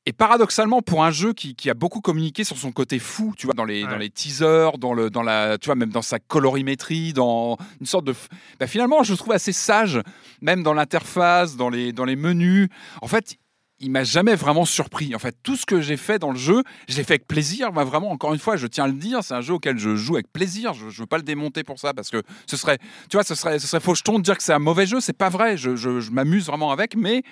Et 0.08 0.14
paradoxalement, 0.14 0.82
pour 0.82 1.04
un 1.04 1.12
jeu 1.12 1.34
qui, 1.34 1.54
qui 1.54 1.70
a 1.70 1.74
beaucoup 1.74 2.00
communiqué 2.00 2.46
sur 2.46 2.58
son 2.58 2.72
côté 2.72 2.98
fou, 2.98 3.34
tu 3.38 3.46
vois, 3.46 3.54
dans 3.54 3.66
les, 3.66 3.82
dans 3.92 3.98
les 3.98 4.10
teasers, 4.10 4.78
dans 4.78 4.94
le, 4.94 5.10
dans 5.10 5.22
la, 5.22 5.58
tu 5.58 5.66
vois, 5.66 5.76
même 5.76 5.90
dans 5.90 6.02
sa 6.02 6.18
colorimétrie, 6.18 7.12
dans 7.12 7.58
une 7.82 7.86
sorte 7.86 8.06
de, 8.06 8.16
bah, 8.58 8.68
finalement, 8.68 9.04
je 9.04 9.12
le 9.12 9.18
trouve 9.18 9.34
assez 9.34 9.52
sage, 9.52 10.00
même 10.42 10.64
dans 10.64 10.74
l'interface, 10.74 11.58
dans 11.58 11.70
les, 11.70 11.92
dans 11.92 12.06
les 12.06 12.16
menus. 12.16 12.70
En 13.02 13.08
fait, 13.08 13.36
il 13.80 13.92
m'a 13.92 14.06
jamais 14.06 14.36
vraiment 14.36 14.64
surpris. 14.64 15.14
En 15.14 15.20
fait, 15.20 15.36
tout 15.44 15.58
ce 15.58 15.66
que 15.66 15.82
j'ai 15.82 15.98
fait 15.98 16.20
dans 16.20 16.32
le 16.32 16.38
jeu, 16.38 16.64
je 16.88 16.96
l'ai 16.96 17.04
fait 17.04 17.16
avec 17.16 17.28
plaisir. 17.28 17.74
Vraiment, 17.74 18.10
encore 18.10 18.34
une 18.34 18.40
fois, 18.40 18.56
je 18.56 18.66
tiens 18.66 18.86
à 18.86 18.88
le 18.88 18.94
dire, 18.94 19.26
c'est 19.26 19.34
un 19.34 19.42
jeu 19.42 19.56
auquel 19.56 19.78
je 19.78 19.98
joue 19.98 20.16
avec 20.16 20.32
plaisir. 20.32 20.74
Je, 20.74 20.90
je 20.90 21.02
veux 21.02 21.06
pas 21.06 21.18
le 21.18 21.24
démonter 21.24 21.64
pour 21.66 21.80
ça 21.80 21.94
parce 21.94 22.10
que 22.10 22.24
ce 22.46 22.56
serait, 22.56 22.78
tu 23.10 23.18
vois, 23.18 23.24
ce 23.26 23.36
serait, 23.36 23.60
ce 23.60 23.68
serait 23.68 23.82
faux 23.82 23.94
jeton 23.94 24.20
de 24.20 24.24
dire 24.24 24.38
que 24.38 24.44
c'est 24.44 24.54
un 24.54 24.58
mauvais 24.60 24.86
jeu. 24.88 25.02
C'est 25.02 25.12
pas 25.18 25.28
vrai. 25.30 25.58
Je, 25.58 25.76
je- 25.76 26.00
je 26.00 26.12
m'amuse 26.12 26.48
vraiment 26.48 26.72
avec, 26.72 26.96
mais 26.96 27.24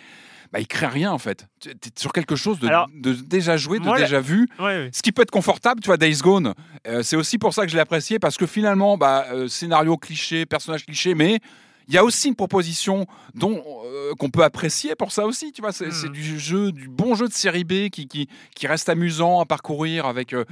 bah, 0.51 0.59
il 0.59 0.67
crée 0.67 0.87
rien 0.87 1.11
en 1.11 1.17
fait. 1.17 1.47
Tu 1.59 1.69
es 1.69 1.75
sur 1.95 2.13
quelque 2.13 2.35
chose 2.35 2.59
de, 2.59 2.67
Alors, 2.67 2.87
de 2.93 3.13
déjà 3.13 3.57
joué, 3.57 3.79
de 3.79 3.97
déjà 3.97 4.19
vu. 4.19 4.47
Ouais, 4.59 4.65
ouais. 4.65 4.89
Ce 4.93 5.01
qui 5.01 5.11
peut 5.11 5.21
être 5.21 5.31
confortable, 5.31 5.81
tu 5.81 5.87
vois, 5.87 5.97
Days 5.97 6.19
Gone, 6.21 6.53
euh, 6.87 7.03
c'est 7.03 7.15
aussi 7.15 7.37
pour 7.37 7.53
ça 7.53 7.63
que 7.63 7.69
je 7.69 7.75
l'ai 7.75 7.81
apprécié, 7.81 8.19
parce 8.19 8.37
que 8.37 8.45
finalement, 8.45 8.97
bah, 8.97 9.25
euh, 9.31 9.47
scénario 9.47 9.97
cliché, 9.97 10.45
personnage 10.45 10.85
cliché, 10.85 11.15
mais 11.15 11.39
il 11.87 11.93
y 11.93 11.97
a 11.97 12.03
aussi 12.03 12.27
une 12.29 12.35
proposition 12.35 13.05
dont 13.33 13.63
euh, 13.85 14.13
qu'on 14.15 14.29
peut 14.29 14.43
apprécier 14.43 14.95
pour 14.95 15.11
ça 15.11 15.25
aussi, 15.25 15.51
tu 15.51 15.61
vois. 15.61 15.71
C'est 15.71 15.91
c'est 15.91 16.09
du 16.11 16.39
jeu, 16.39 16.71
du 16.71 16.87
bon 16.87 17.15
jeu 17.15 17.27
de 17.27 17.33
série 17.33 17.63
B 17.63 17.89
qui, 17.89 18.07
qui, 18.07 18.27
qui 18.55 18.67
reste 18.67 18.89
amusant 18.89 19.39
à 19.39 19.45
parcourir 19.45 20.05
avec. 20.05 20.33
euh, 20.33 20.45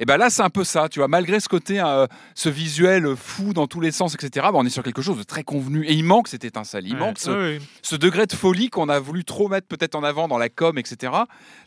et 0.00 0.06
ben 0.06 0.16
là, 0.16 0.30
c'est 0.30 0.42
un 0.42 0.50
peu 0.50 0.64
ça, 0.64 0.88
tu 0.88 1.00
vois. 1.00 1.08
Malgré 1.08 1.38
ce 1.38 1.48
côté, 1.48 1.80
euh, 1.80 2.06
ce 2.34 2.48
visuel 2.48 3.14
fou 3.16 3.52
dans 3.52 3.66
tous 3.66 3.80
les 3.80 3.92
sens, 3.92 4.14
etc. 4.14 4.46
bah, 4.50 4.58
on 4.58 4.64
est 4.64 4.70
sur 4.70 4.82
quelque 4.82 5.02
chose 5.02 5.18
de 5.18 5.22
très 5.22 5.44
convenu. 5.44 5.84
Et 5.86 5.92
il 5.92 6.02
manque 6.04 6.28
cette 6.28 6.44
étincelle, 6.44 6.86
il 6.86 6.94
Ouais, 6.94 6.98
manque 7.00 7.18
ce, 7.18 7.58
ce 7.82 7.96
degré 7.96 8.26
de 8.26 8.32
folie 8.32 8.70
qu'on 8.70 8.88
a 8.88 8.98
voulu 8.98 9.24
trop 9.24 9.48
mettre 9.48 9.66
peut-être 9.66 9.94
en 9.94 10.02
avant 10.02 10.28
dans 10.28 10.38
la 10.38 10.48
com, 10.48 10.78
etc. 10.78 11.12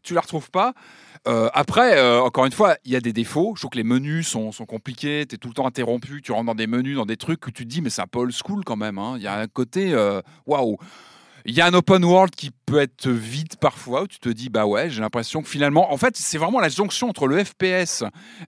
Tu 0.03 0.13
la 0.15 0.21
retrouves 0.21 0.49
pas. 0.49 0.73
Euh, 1.27 1.49
après, 1.53 1.97
euh, 1.97 2.21
encore 2.21 2.45
une 2.45 2.51
fois, 2.51 2.77
il 2.85 2.91
y 2.91 2.95
a 2.95 3.01
des 3.01 3.13
défauts. 3.13 3.53
Je 3.55 3.61
trouve 3.61 3.71
que 3.71 3.77
les 3.77 3.83
menus 3.83 4.27
sont, 4.27 4.51
sont 4.51 4.65
compliqués. 4.65 5.25
Tu 5.27 5.35
es 5.35 5.37
tout 5.37 5.47
le 5.47 5.53
temps 5.53 5.67
interrompu. 5.67 6.21
Tu 6.21 6.31
rentres 6.31 6.45
dans 6.45 6.55
des 6.55 6.67
menus, 6.67 6.97
dans 6.97 7.05
des 7.05 7.17
trucs 7.17 7.39
que 7.39 7.49
tu 7.49 7.63
te 7.63 7.69
dis, 7.69 7.81
mais 7.81 7.89
c'est 7.89 8.01
un 8.01 8.07
peu 8.07 8.19
old 8.19 8.33
school 8.33 8.63
quand 8.63 8.75
même. 8.75 8.97
hein. 8.97 9.15
Il 9.17 9.23
y 9.23 9.27
a 9.27 9.37
un 9.37 9.47
côté, 9.47 9.93
euh, 9.93 10.21
waouh. 10.45 10.77
Il 11.47 11.53
y 11.53 11.61
a 11.61 11.67
un 11.67 11.73
open 11.75 12.03
world 12.03 12.33
qui 12.33 12.49
peut 12.65 12.79
être 12.79 13.07
vide 13.07 13.55
parfois, 13.57 14.03
où 14.03 14.07
tu 14.07 14.19
te 14.19 14.29
dis, 14.29 14.49
bah 14.49 14.65
ouais, 14.65 14.89
j'ai 14.89 15.01
l'impression 15.01 15.43
que 15.43 15.47
finalement, 15.47 15.93
en 15.93 15.97
fait, 15.97 16.17
c'est 16.17 16.39
vraiment 16.39 16.59
la 16.59 16.69
jonction 16.69 17.09
entre 17.09 17.27
le 17.27 17.43
FPS 17.43 18.03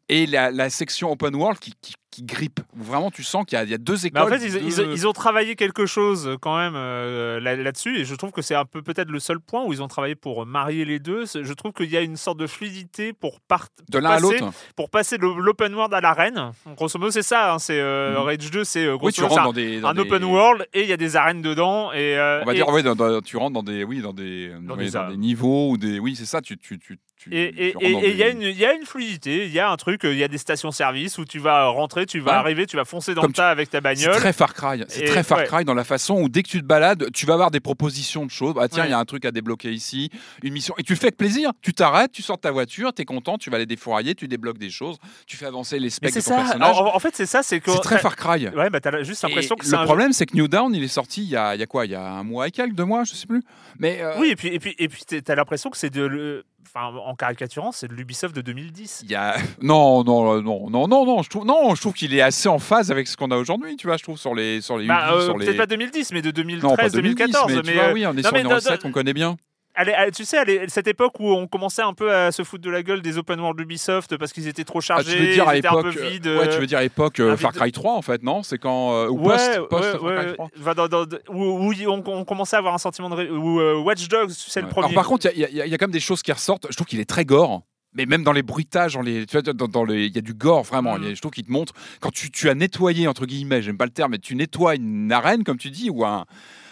et 0.10 0.26
la, 0.26 0.70
section 0.72 1.12
open 1.12 1.36
world 1.36 1.60
qui, 1.60 1.74
qui 2.18 2.24
grippe. 2.24 2.60
Où 2.80 2.84
vraiment, 2.84 3.12
tu 3.12 3.24
sens 3.24 3.46
qu'il 3.46 3.58
y, 3.58 3.62
a- 3.62 3.64
il 3.64 3.70
y 3.70 3.74
a 3.74 3.78
deux 3.78 3.96
Mais 4.02 4.08
écoles. 4.10 4.22
en 4.24 4.28
fait, 4.28 4.44
ils, 4.46 4.52
deux- 4.54 4.60
ils- 4.86 4.92
ils 4.92 5.08
ont 5.08 5.14
travaillé 5.14 5.56
quelque 5.56 5.86
chose 5.86 6.36
quand 6.42 6.58
même 6.58 6.74
euh, 6.76 7.40
là- 7.40 7.56
là-dessus, 7.56 8.00
et 8.00 8.06
je 8.06 8.16
trouve 8.16 8.32
que 8.32 8.42
c'est 8.42 8.56
un 8.56 8.66
peu 8.66 8.82
peut-être 8.82 9.10
le 9.10 9.20
seul 9.20 9.40
point 9.40 9.64
où 9.64 9.72
ils 9.72 9.84
ont 9.84 9.88
travaillé 9.88 10.16
pour 10.16 10.46
marier 10.48 10.84
les 10.84 10.98
deux. 11.00 11.26
Je 11.28 11.54
trouve 11.54 11.74
qu'il 11.74 11.92
y 11.92 11.98
a 11.98 12.02
une 12.02 12.18
sorte 12.18 12.40
de 12.40 12.48
fluidité 12.48 13.14
pour, 13.14 13.40
part- 13.42 13.68
De 13.90 14.00
l'un 14.00 14.10
à 14.12 14.20
l'autre. 14.20 14.52
Pour 14.76 14.90
passer 14.90 15.18
de 15.20 15.26
l'open 15.26 15.76
world 15.76 15.94
à 15.94 16.02
l'arène. 16.02 16.52
Grosso 16.76 16.98
modo, 16.98 17.12
c'est 17.12 17.22
ça. 17.22 17.54
hein, 17.54 17.60
c'est 17.60 17.80
euh, 17.80 18.12
Mhm. 18.20 18.26
Rage 18.26 18.52
2, 18.52 18.64
c'est 18.64 18.86
euh, 18.86 18.98
Oui, 19.00 19.14
tu 19.14 19.22
rentres 19.22 19.36
c'est 19.36 19.42
dans 19.44 19.54
des. 19.54 19.80
dans 19.82 19.88
un, 19.90 19.92
un 19.92 19.94
des- 19.94 20.02
open 20.02 20.24
world 20.24 20.66
et 20.74 20.82
il 20.82 20.88
y 20.90 20.94
a 20.94 20.98
des 20.98 21.16
arènes 21.16 21.42
dedans. 21.44 21.92
Et, 21.94 22.18
euh, 22.18 22.42
On 22.42 22.46
va 22.46 22.54
et- 22.54 22.56
dire, 22.56 22.68
oui, 22.70 22.82
dans- 22.82 22.96
dans- 22.96 23.22
tu 23.22 23.38
rentres 23.38 23.54
dans 23.54 23.64
des, 23.64 23.84
oui, 23.84 24.02
dans 24.02 24.14
des, 24.14 24.52
oui, 24.60 24.90
des 24.90 25.18
niveaux 25.18 25.70
ou 25.72 25.78
des, 25.78 26.00
oui, 26.00 26.16
c'est 26.16 26.26
ça. 26.26 26.42
Tu, 26.42 26.58
tu, 26.58 26.80
tu, 26.80 26.98
tu- 27.16 27.30
Et 27.34 27.76
il 27.80 28.16
y, 28.18 28.24
a 28.24 28.28
des- 28.28 28.32
une- 28.34 28.42
il 28.42 28.58
y 28.58 28.66
a 28.66 28.74
une 28.74 28.86
fluidité, 28.86 29.46
il 29.46 29.52
y 29.52 29.60
a 29.60 29.70
un 29.70 29.76
truc, 29.76 30.06
euh, 30.06 30.14
il 30.14 30.18
y 30.20 30.24
a 30.24 30.28
des 30.28 30.38
stations-service 30.38 31.18
où 31.18 31.26
tu 31.26 31.40
vas 31.40 31.68
rentrer, 31.68 32.06
tu 32.08 32.20
vas 32.20 32.32
Ouais. 32.32 32.38
arriver, 32.38 32.66
tu 32.66 32.76
vas 32.78 32.86
foncer 32.86 33.14
dans 33.14 33.22
Comme 33.22 33.32
le 33.32 33.36
tas 33.36 33.50
avec 33.52 33.70
ta 33.70 33.78
C'est 33.78 33.82
bagnole. 33.82 34.16
très 34.16 34.34
Far 34.34 34.54
Cry. 34.54 34.84
C'est 34.88 35.06
très 35.06 35.22
Far 35.24 35.38
ouais. 35.40 35.46
Cry 35.46 35.64
dans 35.66 35.74
la 35.76 35.84
façon 35.84 36.16
où 36.22 36.30
dès 36.30 36.42
que 36.42 36.48
tu 36.50 36.60
te 36.62 36.66
balades, 36.66 37.12
tu 37.14 37.26
vas 37.26 37.34
avoir 37.34 37.52
des 37.52 37.60
propositions 37.60 38.26
de 38.26 38.32
choses. 38.32 38.56
Bah, 38.56 38.68
tiens, 38.68 38.84
il 38.84 38.88
Ouais. 38.88 38.92
y 38.92 38.94
a 38.94 39.00
un 39.00 39.06
truc 39.06 39.26
à 39.26 39.32
débloquer 39.32 39.72
ici, 39.72 40.10
une 40.44 40.54
mission. 40.54 40.74
Et 40.78 40.84
tu 40.84 40.96
fais 40.96 41.06
avec 41.08 41.18
plaisir. 41.18 41.52
Tu 41.62 41.74
t'arrêtes, 41.74 42.12
tu 42.12 42.22
sors 42.24 42.38
de 42.38 42.42
ta 42.42 42.52
voiture, 42.52 42.94
tu 42.94 43.02
es 43.02 43.06
content, 43.06 43.38
tu 43.38 43.50
vas 43.50 43.58
aller 43.58 43.66
défourailler, 43.66 44.16
tu 44.16 44.28
débloques 44.28 44.58
des 44.58 44.70
choses, 44.70 44.98
tu 45.28 45.38
fais 45.38 45.46
avancer 45.46 45.78
les 45.80 45.90
specs 45.90 46.12
c'est 46.14 46.20
de 46.22 46.26
ton 46.26 46.32
ça. 46.32 46.38
personnage. 46.38 46.78
En, 46.78 46.96
en 46.96 47.00
fait, 47.00 47.16
c'est 47.16 47.26
ça, 47.26 47.44
c'est 47.44 47.62
C'est 47.66 47.80
très 47.82 48.00
Far 48.00 48.16
Cry. 48.16 48.48
Ouais, 48.50 48.70
bah 48.70 48.80
t'as 48.80 49.04
juste 49.04 49.24
l'impression 49.24 49.56
que 49.56 49.66
c'est 49.66 49.78
le 49.78 49.84
problème, 49.84 50.14
c'est 50.14 50.26
que 50.26 50.36
New 50.36 50.48
Down, 50.48 50.74
il 50.74 50.84
est 50.84 50.88
sorti 50.88 51.24
il 51.24 51.30
y 51.30 51.36
a, 51.36 51.54
il 51.56 51.60
y 51.60 51.64
a 51.64 51.68
quoi? 51.68 51.86
Il 51.86 51.92
y 51.92 51.96
a 51.96 52.02
un 52.04 52.24
mois 52.24 52.48
et 52.48 52.52
quelques, 52.52 52.74
deux 52.76 52.86
mois, 52.86 53.04
je 53.04 53.14
sais 53.14 53.28
plus. 53.28 53.44
Mais 53.80 54.00
euh, 54.02 54.14
Oui, 54.20 54.30
et 54.30 54.36
puis 54.36 54.48
et 54.50 54.60
puis 54.60 54.76
et 54.80 54.88
puis 54.88 55.04
t'es- 55.06 55.22
t'as 55.22 55.36
l'impression 55.36 55.70
que 55.70 55.78
c'est 55.78 55.90
de 55.90 56.02
le, 56.04 56.46
enfin 56.74 56.96
en 56.98 57.16
caricaturant, 57.16 57.72
c'est 57.72 57.88
de 57.88 57.94
l'Ubisoft 57.94 58.36
de 58.36 58.42
2010. 58.42 59.02
il 59.04 59.12
y 59.12 59.16
a 59.16 59.36
non 59.62 60.04
non 60.04 60.34
euh, 60.36 60.42
non 60.42 60.70
non 60.70 60.88
non 60.88 61.06
non 61.06 61.22
je 61.24 61.30
trouve 61.30 61.46
non 61.46 61.74
je 61.76 61.82
trouve 61.82 61.94
qu'il 61.94 62.14
est 62.14 62.22
assez 62.22 62.50
en 62.50 62.60
phase 62.60 62.92
avec 62.92 63.08
ce 63.08 63.16
qu'on 63.18 63.32
a 63.32 63.38
aujourd'hui 63.38 63.76
tu 63.78 63.88
vois 63.88 63.98
je 63.98 64.04
trouve 64.04 64.18
sur 64.18 64.36
les 64.36 64.62
sur 64.62 64.78
les 64.78 64.86
Bah, 64.88 65.14
euh, 65.14 65.26
sur 65.26 65.36
peut-être 65.38 65.58
pas 65.58 65.66
2010, 65.66 66.12
mais 66.14 66.22
de 66.22 66.32
2013, 66.32 66.64
non 66.70 66.76
pas 66.76 66.90
2010 66.90 67.16
2014. 67.32 67.54
mais, 67.56 67.62
tu 67.62 67.74
vois 67.74 67.84
euh, 67.86 67.94
oui 67.94 68.06
on 68.06 68.12
est 68.12 68.16
non, 68.18 68.22
sur 68.24 68.34
mais 68.34 68.42
une 68.42 68.48
recette 68.48 68.82
qu'on 68.82 68.92
connaît 68.92 69.14
bien 69.14 69.38
allez, 69.78 70.12
tu 70.12 70.26
sais, 70.26 70.38
allez, 70.38 70.66
cette 70.68 70.88
époque 70.88 71.20
où 71.20 71.30
on 71.32 71.48
commençait 71.48 71.82
un 71.82 71.94
peu 71.94 72.14
à 72.14 72.32
se 72.34 72.44
foutre 72.44 72.64
de 72.64 72.70
la 72.70 72.84
gueule 72.84 73.02
des 73.02 73.18
open 73.18 73.40
world 73.40 73.58
d'Ubisoft 73.58 74.18
parce 74.18 74.34
qu'ils 74.34 74.48
étaient 74.48 74.64
trop 74.66 74.80
Ah, 74.80 74.82
chargés, 74.82 75.16
tu 75.16 75.24
veux 75.24 75.32
dire 75.34 75.48
à 75.48 75.56
ils 75.56 75.60
étaient 75.60 75.68
un 75.70 75.76
l'époque 75.78 75.94
peu 75.94 76.02
vides. 76.10 76.28
euh, 76.28 76.40
ouais 76.40 76.50
tu 76.50 76.56
euh, 76.56 76.60
veux 76.60 76.68
dire 76.68 76.80
à 76.80 76.82
l'époque 76.82 77.20
euh, 77.20 77.32
un 77.32 77.38
Far 77.38 77.54
Cry 77.54 77.72
3 77.72 77.94
en 77.94 78.02
fait 78.02 78.22
non? 78.24 78.44
C'est 78.44 78.58
quand 78.58 78.94
euh, 78.94 79.08
ou 79.08 79.20
Ouais, 79.28 79.36
post 79.38 79.70
post 79.70 80.02
ouais, 80.02 80.16
Far 80.16 80.24
Cry 80.26 80.34
3 80.34 80.50
va 80.58 80.74
dans- 80.74 80.88
dans- 80.88 81.18
où, 81.30 81.44
où 81.70 81.74
on, 81.88 82.04
on 82.08 82.26
commençait 82.26 82.56
à 82.56 82.60
avoir 82.60 82.74
un 82.74 82.78
sentiment 82.80 83.10
de. 83.10 83.30
Où 83.30 83.60
euh, 83.62 83.80
Watch 83.80 84.08
Dogs, 84.10 84.32
c'est 84.32 84.62
le 84.62 84.68
premier. 84.68 84.88
Alors, 84.88 84.96
par 84.96 85.06
contre, 85.08 85.30
il 85.34 85.40
y, 85.40 85.46
a- 85.62 85.66
y 85.66 85.70
y 85.70 85.78
quand 85.78 85.86
même 85.88 85.92
des 85.92 86.00
choses 86.00 86.22
qui 86.22 86.32
ressortent. 86.32 86.68
Je 86.70 86.76
trouve 86.76 86.88
qu'il 86.88 87.00
est 87.00 87.06
très 87.10 87.24
gore. 87.26 87.62
Mais 87.94 88.06
même 88.06 88.22
dans 88.24 88.34
les 88.34 88.44
bruitages, 88.44 88.94
dans 88.94 89.02
les, 89.02 89.26
tu 89.26 89.40
vois, 89.40 89.54
dans, 89.54 89.68
dans 89.68 89.84
les- 89.84 90.06
il 90.06 90.16
y 90.16 90.20
a 90.20 90.22
du 90.22 90.34
gore 90.34 90.62
vraiment. 90.64 90.96
Mm. 90.98 91.02
Il 91.04 91.08
y 91.08 91.12
a- 91.12 91.16
je 91.16 91.22
trouve 91.22 91.32
qu'il 91.32 91.46
te 91.46 91.52
montre 91.52 91.74
quand 92.00 92.12
tu, 92.12 92.30
tu 92.30 92.50
as 92.50 92.54
nettoyé 92.54 93.08
entre 93.08 93.26
guillemets, 93.26 93.62
j'aime 93.62 93.78
pas 93.78 93.86
le 93.86 93.92
terme, 93.92 94.12
mais 94.12 94.20
tu 94.20 94.36
nettoies 94.36 94.76
une 94.76 95.12
arène 95.12 95.44
comme 95.44 95.58
tu 95.58 95.72
dis 95.72 95.90
ou 95.90 96.06
un, 96.06 96.26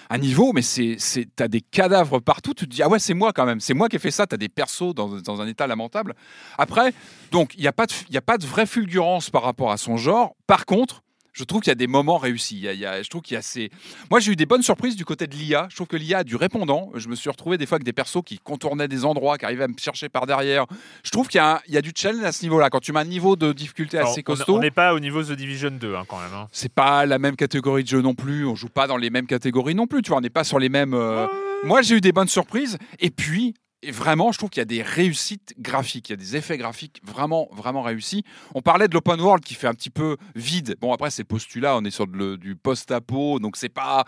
un 0.10 0.18
niveau, 0.18 0.52
mais 0.54 0.62
c'est, 0.62 0.98
t'as 1.36 1.48
des 1.48 1.62
cadavres 1.62 2.20
partout. 2.20 2.54
Tu 2.54 2.68
te 2.68 2.74
dis 2.74 2.84
ah 2.84 2.90
ouais 2.90 3.00
c'est 3.00 3.14
moi 3.14 3.34
quand 3.34 3.46
même, 3.46 3.60
c'est 3.60 3.74
moi 3.74 3.90
qui 3.90 3.96
ai 3.96 4.00
fait 4.00 4.12
ça. 4.12 4.28
T'as 4.28 4.38
des 4.38 4.50
persos 4.50 4.94
dans, 4.94 5.20
dans 5.22 5.42
un 5.42 5.48
état 5.48 5.68
lamentable. 5.68 6.16
Après, 6.58 6.94
donc 7.32 7.54
il 7.56 7.64
y 7.64 7.68
a 7.68 7.74
pas 7.74 7.86
de, 7.86 8.18
a 8.18 8.22
pas 8.22 8.38
de 8.38 8.46
vraie 8.46 8.66
fulgurance 8.66 9.30
par 9.30 9.44
rapport 9.44 9.72
à 9.72 9.78
son 9.78 9.98
genre. 9.98 10.36
Par 10.48 10.66
contre. 10.66 11.05
Je 11.36 11.44
trouve 11.44 11.60
qu'il 11.62 11.70
y 11.70 11.74
a 11.74 11.76
des 11.76 11.88
moments 11.88 12.18
réussis. 12.18 12.56
Il 12.56 12.62
y 12.64 12.68
a- 12.70 12.74
il 12.74 12.80
y 12.80 12.86
a- 12.86 13.04
je 13.04 13.10
trouve 13.10 13.22
qu'il 13.22 13.36
y 13.36 13.38
a 13.38 13.42
ces... 13.42 13.70
Moi, 14.10 14.22
j'ai 14.22 14.32
eu 14.32 14.36
des 14.38 14.46
bonnes 14.46 14.62
surprises 14.64 14.96
du 14.96 15.04
côté 15.04 15.28
de 15.28 15.36
l'IA. 15.36 15.68
Je 15.70 15.76
trouve 15.76 15.88
que 15.88 15.98
l'IA 15.98 16.20
a 16.20 16.24
du 16.24 16.38
répondant. 16.38 16.92
Je 16.96 17.10
me 17.10 17.16
suis 17.16 17.30
retrouvé 17.30 17.58
des 17.58 17.66
fois 17.66 17.76
avec 17.76 17.84
des 17.84 17.92
persos 17.92 18.22
qui 18.26 18.40
contournaient 18.40 18.88
des 18.88 19.04
endroits, 19.04 19.38
qui 19.38 19.44
arrivaient 19.44 19.66
à 19.66 19.68
me 19.68 19.74
chercher 19.78 20.08
par 20.08 20.26
derrière. 20.28 20.66
Je 21.04 21.12
trouve 21.12 21.28
qu'il 21.28 21.40
y, 21.40 21.42
a 21.42 21.62
il 21.68 21.74
y 21.74 21.78
a 21.78 21.82
du 21.82 21.92
challenge 21.94 22.24
à 22.24 22.32
ce 22.32 22.44
niveau-là. 22.44 22.70
Quand 22.70 22.80
tu 22.80 22.94
mets 22.94 23.02
un 23.02 23.04
niveau 23.04 23.36
de 23.36 23.52
difficulté 23.52 23.98
Alors, 23.98 24.12
assez 24.12 24.24
costaud, 24.24 24.56
On 24.56 24.60
n'est 24.60 24.72
pas 24.72 24.94
au 24.94 25.00
niveau 25.02 25.22
The 25.22 25.34
Division 25.34 25.72
2 25.72 25.94
hein, 25.96 26.04
quand 26.08 26.20
même. 26.22 26.34
hein. 26.34 26.48
c'est 26.54 26.72
pas 26.74 27.06
la 27.06 27.20
même 27.20 27.36
catégorie 27.36 27.84
de 27.84 27.90
jeu 27.90 28.02
non 28.02 28.14
plus. 28.16 28.46
On 28.48 28.56
joue 28.56 28.70
pas 28.70 28.88
dans 28.88 28.98
les 28.98 29.10
mêmes 29.10 29.28
catégories 29.28 29.76
non 29.76 29.88
plus. 29.88 30.02
Tu 30.02 30.10
vois, 30.10 30.20
on 30.20 30.22
n'est 30.22 30.30
pas 30.30 30.46
sur 30.46 30.58
les 30.58 30.70
mêmes. 30.70 30.94
euh, 30.94 31.28
Moi, 31.64 31.82
j'ai 31.82 31.96
eu 31.98 32.02
des 32.02 32.12
bonnes 32.14 32.28
surprises. 32.30 32.78
Et 33.00 33.10
puis, 33.10 33.54
et 33.86 33.92
vraiment, 33.92 34.32
je 34.32 34.38
trouve 34.38 34.50
qu'il 34.50 34.62
y 34.62 34.64
a 34.64 34.66
des 34.66 34.82
réussites 34.82 35.54
graphiques. 35.60 36.10
Il 36.10 36.14
y 36.14 36.16
a 36.16 36.18
des 36.18 36.36
effets 36.36 36.58
graphiques 36.58 37.02
vraiment, 37.04 37.48
vraiment 37.52 37.84
réussis. 37.84 38.24
On 38.56 38.62
parlait 38.62 38.88
de 38.88 38.94
l'open 38.94 39.22
world 39.22 39.44
qui 39.44 39.54
fait 39.54 39.68
un 39.68 39.74
petit 39.74 39.92
peu 39.92 40.18
vide. 40.36 40.76
Bon, 40.82 40.92
après, 40.92 41.12
c'est 41.12 41.24
postulat. 41.24 41.78
On 41.78 41.84
est 41.86 41.92
sur 41.92 42.08
du 42.08 42.56
post-apo. 42.56 43.40
Donc, 43.40 43.58
c'est 43.58 43.70
pas, 43.70 44.06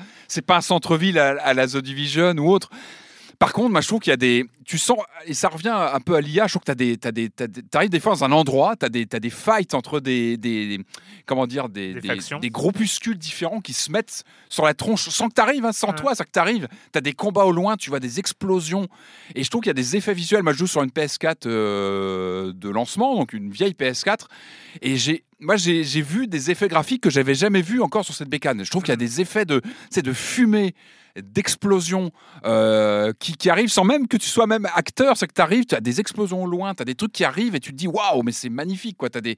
pas 0.48 0.58
un 0.58 0.62
centre-ville 0.62 1.20
à, 1.20 1.40
à 1.42 1.54
la 1.54 1.68
The 1.68 1.78
Division 1.78 2.36
ou 2.38 2.50
autre. 2.50 2.70
Par 3.40 3.54
contre, 3.54 3.70
moi, 3.70 3.82
je 3.82 3.88
trouve 3.88 4.00
qu'il 4.00 4.10
y 4.10 4.14
a 4.14 4.18
des. 4.18 4.46
Tu 4.66 4.78
sens, 4.80 4.98
et 5.26 5.34
ça 5.36 5.48
revient 5.48 5.70
un 5.70 6.00
peu 6.00 6.16
à 6.16 6.22
l'IA, 6.22 6.48
je 6.48 6.54
trouve 6.54 6.62
que 6.62 6.66
tu 6.66 6.72
as 6.72 6.76
des. 6.76 6.98
Des 6.98 7.30
des- 7.48 7.62
t'arrives 7.70 7.90
des 7.92 8.00
fois 8.00 8.14
dans 8.14 8.24
un 8.24 8.32
endroit, 8.32 8.76
tu 8.76 8.86
as 8.86 8.90
des, 8.90 9.06
des 9.06 9.30
fights 9.30 9.76
entre 9.76 10.00
des. 10.00 10.38
des 10.38 10.80
comment 11.28 11.46
dire 11.46 11.70
Des, 11.70 11.94
Des 12.42 12.50
groupuscules 12.50 13.18
différents 13.18 13.62
qui 13.62 13.74
se 13.74 13.92
mettent 13.92 14.24
sur 14.50 14.66
la 14.66 14.74
tronche 14.74 15.08
sans 15.10 15.30
que 15.30 15.36
tu 15.36 15.42
arrives, 15.42 15.70
sans 15.72 15.90
Ouais. 15.90 15.96
toi, 15.96 16.16
ça 16.16 16.26
que 16.26 16.32
tu 16.34 16.40
arrives. 16.40 16.68
Tu 16.92 16.98
as 16.98 17.02
des 17.02 17.14
combats 17.14 17.46
au 17.46 17.52
loin, 17.52 17.78
tu 17.78 17.90
vois 17.92 18.00
des 18.00 18.18
explosions. 18.20 18.88
Et 19.36 19.44
je 19.44 19.50
trouve 19.52 19.62
qu'il 19.62 19.70
y 19.70 19.72
a 19.72 19.74
des 19.76 19.96
effets 19.96 20.16
visuels. 20.16 20.42
Moi, 20.42 20.54
je 20.54 20.58
joue 20.58 20.68
sur 20.68 20.82
une 20.82 20.90
PS4 20.90 21.46
euh, 21.46 22.54
de 22.54 22.70
lancement, 22.70 23.16
donc 23.16 23.34
une 23.34 23.52
vieille 23.52 23.74
PS4. 23.74 24.26
Et 24.82 24.98
j'ai. 24.98 25.24
Moi, 25.40 25.56
j'ai 25.56 25.84
vu 26.02 26.26
des 26.26 26.50
effets 26.50 26.68
graphiques 26.68 27.04
que 27.04 27.12
j'avais 27.12 27.36
jamais 27.36 27.62
vus 27.62 27.80
encore 27.82 28.04
sur 28.04 28.16
cette 28.16 28.30
bécane. 28.30 28.66
Je 28.66 28.72
trouve 28.72 28.82
qu'il 28.82 28.92
y 28.92 28.94
a 28.94 28.96
des 28.98 29.22
effets 29.22 29.46
de, 29.46 29.62
de 29.96 30.14
fumée, 30.14 30.74
d'explosion 31.22 32.12
euh, 32.46 33.14
qui, 33.20 33.34
qui 33.34 33.50
arrivent 33.50 33.70
sans 33.70 33.84
même 33.84 34.08
que 34.08 34.18
tu 34.18 34.28
sois 34.28 34.48
même 34.48 34.68
acteur. 34.74 35.18
C'est 35.18 35.28
que 35.28 35.34
tu 35.34 35.42
arrives, 35.42 35.66
tu 35.66 35.76
as 35.76 35.82
des 35.82 36.00
explosions 36.00 36.44
au 36.44 36.48
loin, 36.48 36.74
tu 36.76 36.82
as 36.82 36.86
des 36.86 36.96
trucs 36.96 37.12
qui 37.12 37.24
arrivent 37.24 37.56
et 37.56 37.60
tu 37.60 37.72
te 37.72 37.78
dis 37.78 37.88
waouh, 37.88 38.24
mais 38.24 38.32
c'est 38.32 38.50
magnifique. 38.50 38.98
Tu 39.00 39.18
as 39.18 39.22
des. 39.22 39.38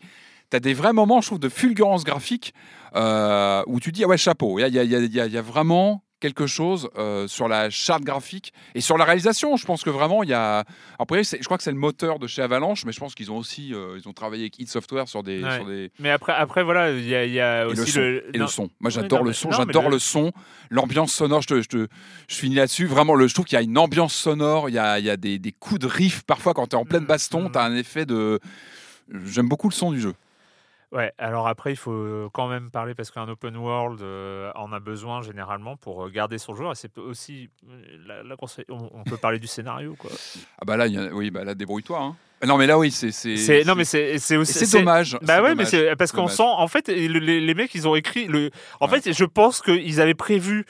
T'as 0.50 0.60
des 0.60 0.74
vrais 0.74 0.94
moments, 0.94 1.22
je 1.22 1.28
trouve, 1.28 1.38
de 1.38 1.48
fulgurance 1.48 2.04
graphique 2.04 2.56
euh, 2.96 3.62
où 3.68 3.80
tu 3.80 3.92
dis, 3.92 4.04
ah 4.04 4.08
ouais, 4.08 4.18
chapeau. 4.18 4.58
Il 4.58 4.66
y 4.66 4.80
y 4.80 4.84
y 4.84 5.32
y 5.32 5.38
a 5.38 5.42
vraiment 5.44 6.04
quelque 6.20 6.48
chose 6.48 6.90
euh, 6.98 7.28
sur 7.28 7.48
la 7.48 7.70
charte 7.70 8.04
graphique 8.04 8.54
et 8.76 8.82
sur 8.82 8.98
la 8.98 9.06
réalisation. 9.06 9.56
Je 9.58 9.66
pense 9.66 9.84
que 9.84 9.90
vraiment, 9.90 10.24
il 10.24 10.30
y 10.30 10.34
a. 10.34 10.66
Après, 11.00 11.24
je 11.24 11.44
crois 11.46 11.58
que 11.58 11.64
c'est 11.64 11.72
le 11.72 11.78
moteur 11.78 12.20
de 12.20 12.28
chez 12.28 12.42
Avalanche, 12.42 12.86
mais 12.86 12.92
je 12.92 13.00
pense 13.00 13.16
qu'ils 13.16 13.32
ont 13.32 13.38
aussi 13.38 13.74
euh, 13.74 13.98
ils 14.02 14.08
ont 14.08 14.14
travaillé 14.14 14.44
avec 14.44 14.60
id 14.60 14.68
Software 14.70 15.08
sur 15.08 15.24
des. 15.24 15.44
Ouais. 15.44 15.56
sur 15.56 15.66
des... 15.66 15.92
Mais 16.00 16.10
après, 16.12 16.34
après 16.34 16.64
voilà, 16.64 16.92
il 16.92 17.08
y 17.08 17.16
a, 17.16 17.26
il 17.26 17.32
y 17.34 17.40
a 17.40 17.62
Et 17.66 17.74
le 17.74 17.82
aussi 17.82 17.92
son. 17.92 18.00
le. 18.00 18.36
et 18.36 18.38
le 18.38 18.48
son. 18.48 18.70
Moi, 18.80 18.90
j'adore 18.90 19.24
le 19.24 19.34
son. 19.34 19.52
J'adore 19.52 19.86
le- 19.86 19.92
le 19.92 20.00
son. 20.00 20.32
L'ambiance 20.70 21.14
sonore, 21.14 21.42
je, 21.42 21.48
te, 21.48 21.62
je, 21.62 21.68
te- 21.68 21.88
je 22.28 22.36
finis 22.36 22.56
là-dessus. 22.56 22.86
Vraiment, 22.86 23.16
le, 23.16 23.28
je 23.28 23.34
trouve 23.34 23.46
qu'il 23.46 23.56
y 23.56 23.60
a 23.60 23.64
une 23.64 23.78
ambiance 23.78 24.14
sonore. 24.14 24.70
Il 24.70 24.76
y 24.76 24.80
a, 24.80 25.00
il 25.00 25.06
y 25.06 25.10
a 25.10 25.18
des, 25.18 25.40
des 25.40 25.52
coups 25.52 25.80
de 25.80 25.88
riff. 25.88 26.24
Parfois, 26.24 26.54
quand 26.54 26.68
tu 26.68 26.76
es 26.76 26.80
en 26.80 26.86
pleine 26.86 27.04
Mm, 27.04 27.08
baston, 27.08 27.50
mm. 27.50 27.52
tu 27.54 27.58
as 27.58 27.64
un 27.64 27.76
effet 27.76 28.06
de. 28.06 28.40
J'aime 29.26 29.48
beaucoup 29.50 29.70
le 29.70 29.74
son 29.74 29.92
du 29.92 30.00
jeu. 30.00 30.14
Ouais, 30.92 31.14
alors 31.20 31.48
après, 31.48 31.72
il 31.72 31.76
faut 31.76 32.30
quand 32.34 32.48
même 32.48 32.72
parler 32.72 32.96
parce 32.96 33.12
qu'un 33.12 33.28
open 33.30 33.56
world 33.58 34.02
euh, 34.02 34.52
en 34.56 34.74
a 34.74 34.80
besoin 34.80 35.22
généralement 35.22 35.78
pour 35.78 36.04
euh, 36.06 36.10
garder 36.10 36.40
son 36.40 36.56
joueur. 36.56 36.72
Et 36.72 36.76
c'est 36.76 36.98
aussi. 36.98 37.50
euh, 37.70 37.82
la- 38.08 38.24
la 38.24 38.36
constru- 38.36 38.66
on, 38.70 38.90
on 38.94 39.04
peut 39.04 39.18
parler 39.18 39.38
du 39.38 39.46
scénario, 39.46 39.96
quoi. 40.00 40.10
Ah 40.60 40.66
bah 40.66 40.78
là, 40.78 40.88
y 40.88 40.98
a- 40.98 41.14
oui, 41.14 41.30
bah 41.30 41.44
là, 41.44 41.54
débrouille-toi. 41.54 42.00
hein. 42.02 42.16
Non, 42.48 42.58
mais 42.58 42.66
là, 42.66 42.80
oui, 42.80 42.90
c'est. 42.90 43.12
c'est- 43.12 43.64
Non, 43.66 43.76
mais 43.76 43.84
c'est 43.86 44.18
c'est 44.18 44.34
et 44.34 44.38
aussi. 44.38 44.54
c'est 44.66 44.80
dommage. 44.80 45.16
Bah 45.22 45.44
ouais, 45.44 45.54
mais 45.54 45.66
c'est 45.66 45.96
parce 45.96 46.12
qu'on 46.12 46.28
sent. 46.28 46.42
En 46.44 46.68
fait, 46.68 46.88
le- 46.88 47.20
les, 47.20 47.40
les 47.40 47.54
mecs, 47.54 47.76
ils 47.76 47.88
ont 47.88 47.96
écrit. 47.96 48.26
Le... 48.26 48.50
En 48.80 48.90
Ouais. 48.90 49.00
fait, 49.00 49.14
je 49.14 49.26
pense 49.26 49.62
qu'ils 49.62 50.02
avaient 50.02 50.16
prévu 50.16 50.66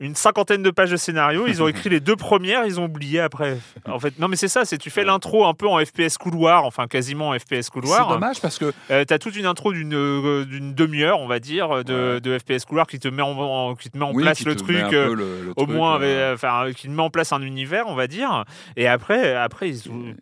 une 0.00 0.14
cinquantaine 0.14 0.62
de 0.62 0.70
pages 0.70 0.90
de 0.90 0.96
scénario. 0.96 1.46
Ils 1.46 1.62
ont 1.62 1.68
écrit 1.68 1.88
les 1.90 2.00
deux 2.00 2.16
premières, 2.16 2.64
ils 2.66 2.80
ont 2.80 2.84
oublié 2.84 3.20
après. 3.20 3.58
En 3.86 3.98
fait, 3.98 4.18
non, 4.18 4.28
mais 4.28 4.36
c'est 4.36 4.48
ça. 4.48 4.64
C'est 4.64 4.78
tu 4.78 4.90
fais 4.90 5.04
l'intro 5.04 5.46
un 5.46 5.54
peu 5.54 5.66
en 5.68 5.78
FPS 5.84 6.18
couloir, 6.18 6.64
enfin 6.64 6.86
quasiment 6.86 7.28
en 7.30 7.38
FPS 7.38 7.44
C'est 7.62 7.70
couloir. 7.70 8.08
dommage 8.08 8.40
parce 8.40 8.58
que 8.58 8.72
Euh, 8.90 9.04
t'as 9.04 9.18
toute 9.18 9.36
une 9.36 9.46
intro 9.46 9.72
d'une 9.72 9.94
euh, 9.94 10.44
d'une 10.44 10.74
demi-heure, 10.74 11.20
on 11.20 11.26
va 11.26 11.38
dire, 11.38 11.84
de, 11.84 12.14
Ouais. 12.14 12.20
de 12.20 12.38
FPS 12.38 12.64
couloir 12.64 12.86
qui 12.86 12.98
te 12.98 13.08
met 13.08 13.22
en, 13.22 13.30
en- 13.38 13.74
qui 13.74 13.90
te 13.90 13.96
met 13.98 14.04
en 14.04 14.12
oui, 14.12 14.22
place 14.22 14.44
le 14.44 14.56
truc. 14.56 14.76
euh, 14.76 15.08
peu 15.08 15.14
le- 15.14 15.42
le 15.44 15.50
au 15.50 15.64
truc, 15.64 15.68
moins, 15.70 16.00
enfin, 16.32 16.70
qui 16.76 16.88
te 16.88 16.92
met 16.92 17.02
en 17.02 17.10
place 17.10 17.32
un 17.32 17.42
univers, 17.42 17.84
on 17.86 17.94
va 17.94 18.06
dire. 18.06 18.44
Et 18.76 18.86
après, 18.88 19.34
après 19.34 19.68
ils 19.68 19.88
ont- 19.90 20.14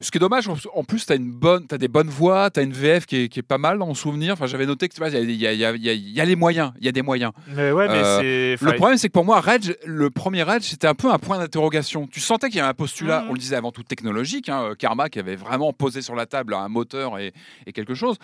Ce 0.00 0.10
qui 0.12 0.18
est 0.18 0.20
dommage, 0.20 0.46
en- 0.48 0.56
en 0.74 0.84
plus, 0.84 1.06
tu 1.06 1.12
as, 1.12 1.16
une 1.16 1.32
bonne, 1.32 1.66
as 1.72 1.78
des 1.78 1.88
bonnes 1.88 2.08
voix, 2.08 2.50
tu 2.50 2.60
as 2.60 2.62
une 2.62 2.72
VF 2.72 3.04
qui 3.06 3.16
est, 3.24 3.28
qui 3.28 3.40
est 3.40 3.42
pas 3.42 3.58
mal 3.58 3.78
mon 3.78 3.94
souvenir. 3.94 4.34
Enfin, 4.34 4.46
J'avais 4.46 4.66
noté 4.66 4.88
que 4.88 4.94
tu 4.94 5.00
vois, 5.00 5.08
il 5.10 5.30
y 5.30 5.34
y 5.34 5.46
y 5.46 5.56
y 5.56 6.20
a- 6.20 6.24
les 6.24 6.36
moyens. 6.36 6.72
Il 6.78 6.86
y 6.86 6.88
a 6.88 6.92
des 6.92 7.02
moyens. 7.02 7.32
Mais 7.48 7.72
ouais, 7.72 7.88
mais 7.88 7.94
Euh, 7.94 8.56
c'est. 8.56 8.64
Le 8.64 8.72
problème, 8.76 8.96
c'est 8.98 9.08
que 9.08 9.12
pour 9.12 9.24
moi, 9.24 9.40
Rage, 9.40 9.74
le 9.84 10.10
premier 10.10 10.42
Rage, 10.44 10.62
c'était 10.62 10.86
un 10.86 10.94
peu 10.94 11.10
un 11.10 11.18
point 11.18 11.38
d'interrogation. 11.38 12.06
Tu 12.06 12.20
sentais 12.20 12.48
qu'il 12.48 12.58
y 12.58 12.60
avait 12.60 12.68
un 12.68 12.74
postulat, 12.74 13.22
Mhm. 13.22 13.30
on 13.30 13.32
le 13.32 13.38
disait 13.40 13.56
avant 13.56 13.72
tout 13.72 13.82
technologique, 13.82 14.48
hein, 14.48 14.74
Karma 14.78 15.08
qui 15.08 15.18
avait 15.18 15.36
vraiment 15.36 15.72
posé 15.72 16.00
sur 16.02 16.14
la 16.14 16.26
table 16.26 16.54
un 16.54 16.68
moteur 16.68 17.18
et, 17.18 17.32
et 17.66 17.72
quelque 17.72 17.94
chose. 17.94 18.16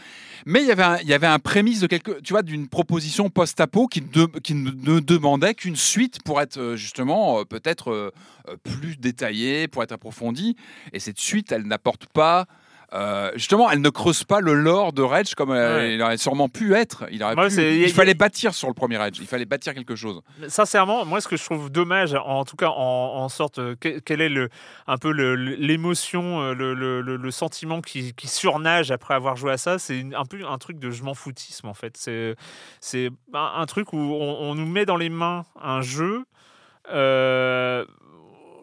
Mais 0.46 0.60
il 0.62 0.66
y 0.68 0.72
avait 0.72 0.82
un, 0.84 0.98
il 0.98 1.08
y 1.08 1.12
avait 1.14 1.26
un 1.26 1.38
prémisse 1.40 1.80
de 1.80 1.86
quelque, 1.88 2.20
tu 2.20 2.32
vois, 2.34 2.42
d'une 2.42 2.68
proposition 2.68 3.30
post-apo 3.30 3.88
qui, 3.88 4.00
de- 4.00 4.26
qui 4.42 4.54
ne, 4.54 4.70
ne 4.70 5.00
demandait 5.00 5.54
qu'une 5.54 5.76
suite 5.76 6.22
pour 6.24 6.40
être 6.40 6.58
euh, 6.58 6.76
justement 6.76 7.40
euh, 7.40 7.44
peut-être 7.44 7.90
euh, 7.90 8.10
euh, 8.48 8.56
plus 8.62 8.96
détaillée, 8.98 9.66
pour 9.68 9.82
être 9.82 9.92
approfondie. 9.92 10.56
Et 10.92 11.00
cette 11.00 11.18
suite, 11.18 11.50
elle 11.50 11.63
n'apporte 11.66 12.06
pas. 12.06 12.46
euh, 12.92 13.32
justement, 13.34 13.68
elle 13.72 13.80
ne 13.80 13.88
creuse 13.88 14.22
pas 14.22 14.40
le 14.40 14.54
lore 14.54 14.92
de 14.92 15.02
Rage 15.02 15.34
comme 15.34 15.50
euh, 15.50 15.78
Ouais. 15.78 15.94
il 15.94 16.02
aurait 16.02 16.16
sûrement 16.16 16.48
pu 16.48 16.74
être. 16.74 17.04
Il, 17.10 17.24
aurait 17.24 17.34
pu- 17.34 17.50
c'est- 17.50 17.76
il 17.80 17.92
fallait 17.92 18.14
bâtir 18.14 18.54
sur 18.54 18.68
le 18.68 18.74
premier 18.74 18.96
Rage. 18.98 19.14
Il 19.20 19.26
fallait 19.26 19.46
bâtir 19.46 19.74
quelque 19.74 19.96
chose. 19.96 20.20
Sincèrement, 20.46 21.04
moi, 21.04 21.20
ce 21.20 21.26
que 21.26 21.36
je 21.36 21.42
trouve 21.44 21.70
dommage, 21.72 22.14
en 22.14 22.44
tout 22.44 22.54
cas, 22.54 22.68
en, 22.68 22.72
en 23.16 23.28
sorte, 23.28 23.58
euh, 23.58 23.74
que- 23.80 23.98
quel 23.98 24.20
est 24.20 24.28
le, 24.28 24.48
un 24.86 24.96
peu 24.96 25.10
l'émotion, 25.10 26.52
le, 26.52 26.72
le- 26.74 27.00
le- 27.00 27.16
le 27.16 27.30
sentiment 27.32 27.80
qui, 27.80 28.12
qui 28.14 28.28
surnage 28.28 28.92
après 28.92 29.14
avoir 29.14 29.34
joué 29.34 29.50
à 29.52 29.56
ça, 29.56 29.80
c'est 29.80 30.04
un 30.14 30.24
peu 30.24 30.46
un 30.46 30.58
truc 30.58 30.78
de 30.78 30.92
je 30.92 31.02
m'en 31.02 31.14
foutisme, 31.14 31.66
en 31.66 31.74
fait. 31.74 31.96
C'est, 31.96 32.36
un, 33.32 33.66
truc 33.66 33.92
où 33.92 33.98
on, 33.98 34.36
on 34.50 34.54
nous 34.54 34.66
met 34.68 34.84
dans 34.86 34.96
les 34.98 35.08
mains 35.08 35.44
un 35.60 35.80
jeu. 35.80 36.24
euh, 36.92 37.84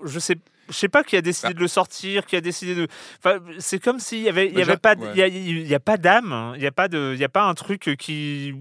je 0.06 0.20
sais. 0.20 0.36
Je 0.72 0.78
sais 0.78 0.90
pas 0.90 1.04
qui 1.04 1.16
a 1.18 1.22
décidé 1.22 1.54
de 1.54 1.60
le 1.60 1.68
sortir, 1.68 2.26
qui 2.26 2.36
a 2.36 2.42
décidé 2.42 2.74
de. 2.76 2.88
Enfin, 3.20 3.40
c'est 3.60 3.80
comme 3.84 4.00
s'il 4.00 4.22
y 4.22 4.30
avait, 4.30 4.48
il 4.48 4.54
y 4.54 4.56
Bah, 4.56 4.62
avait 4.64 4.78
pas, 4.78 4.96
ouais. 4.96 5.10
il 5.14 5.18
y 5.20 5.22
a, 5.22 5.28
il 5.28 5.68
y 5.68 5.76
a 5.76 5.80
pas 5.80 5.98
d'âme, 5.98 6.32
hein. 6.34 6.54
il 6.56 6.64
y 6.64 6.68
a 6.68 6.72
pas 6.72 6.88
de, 6.88 7.12
il 7.14 7.20
y 7.20 7.24
a 7.24 7.30
pas 7.30 7.44
un 7.44 7.54
truc 7.54 7.90
qui 8.00 8.56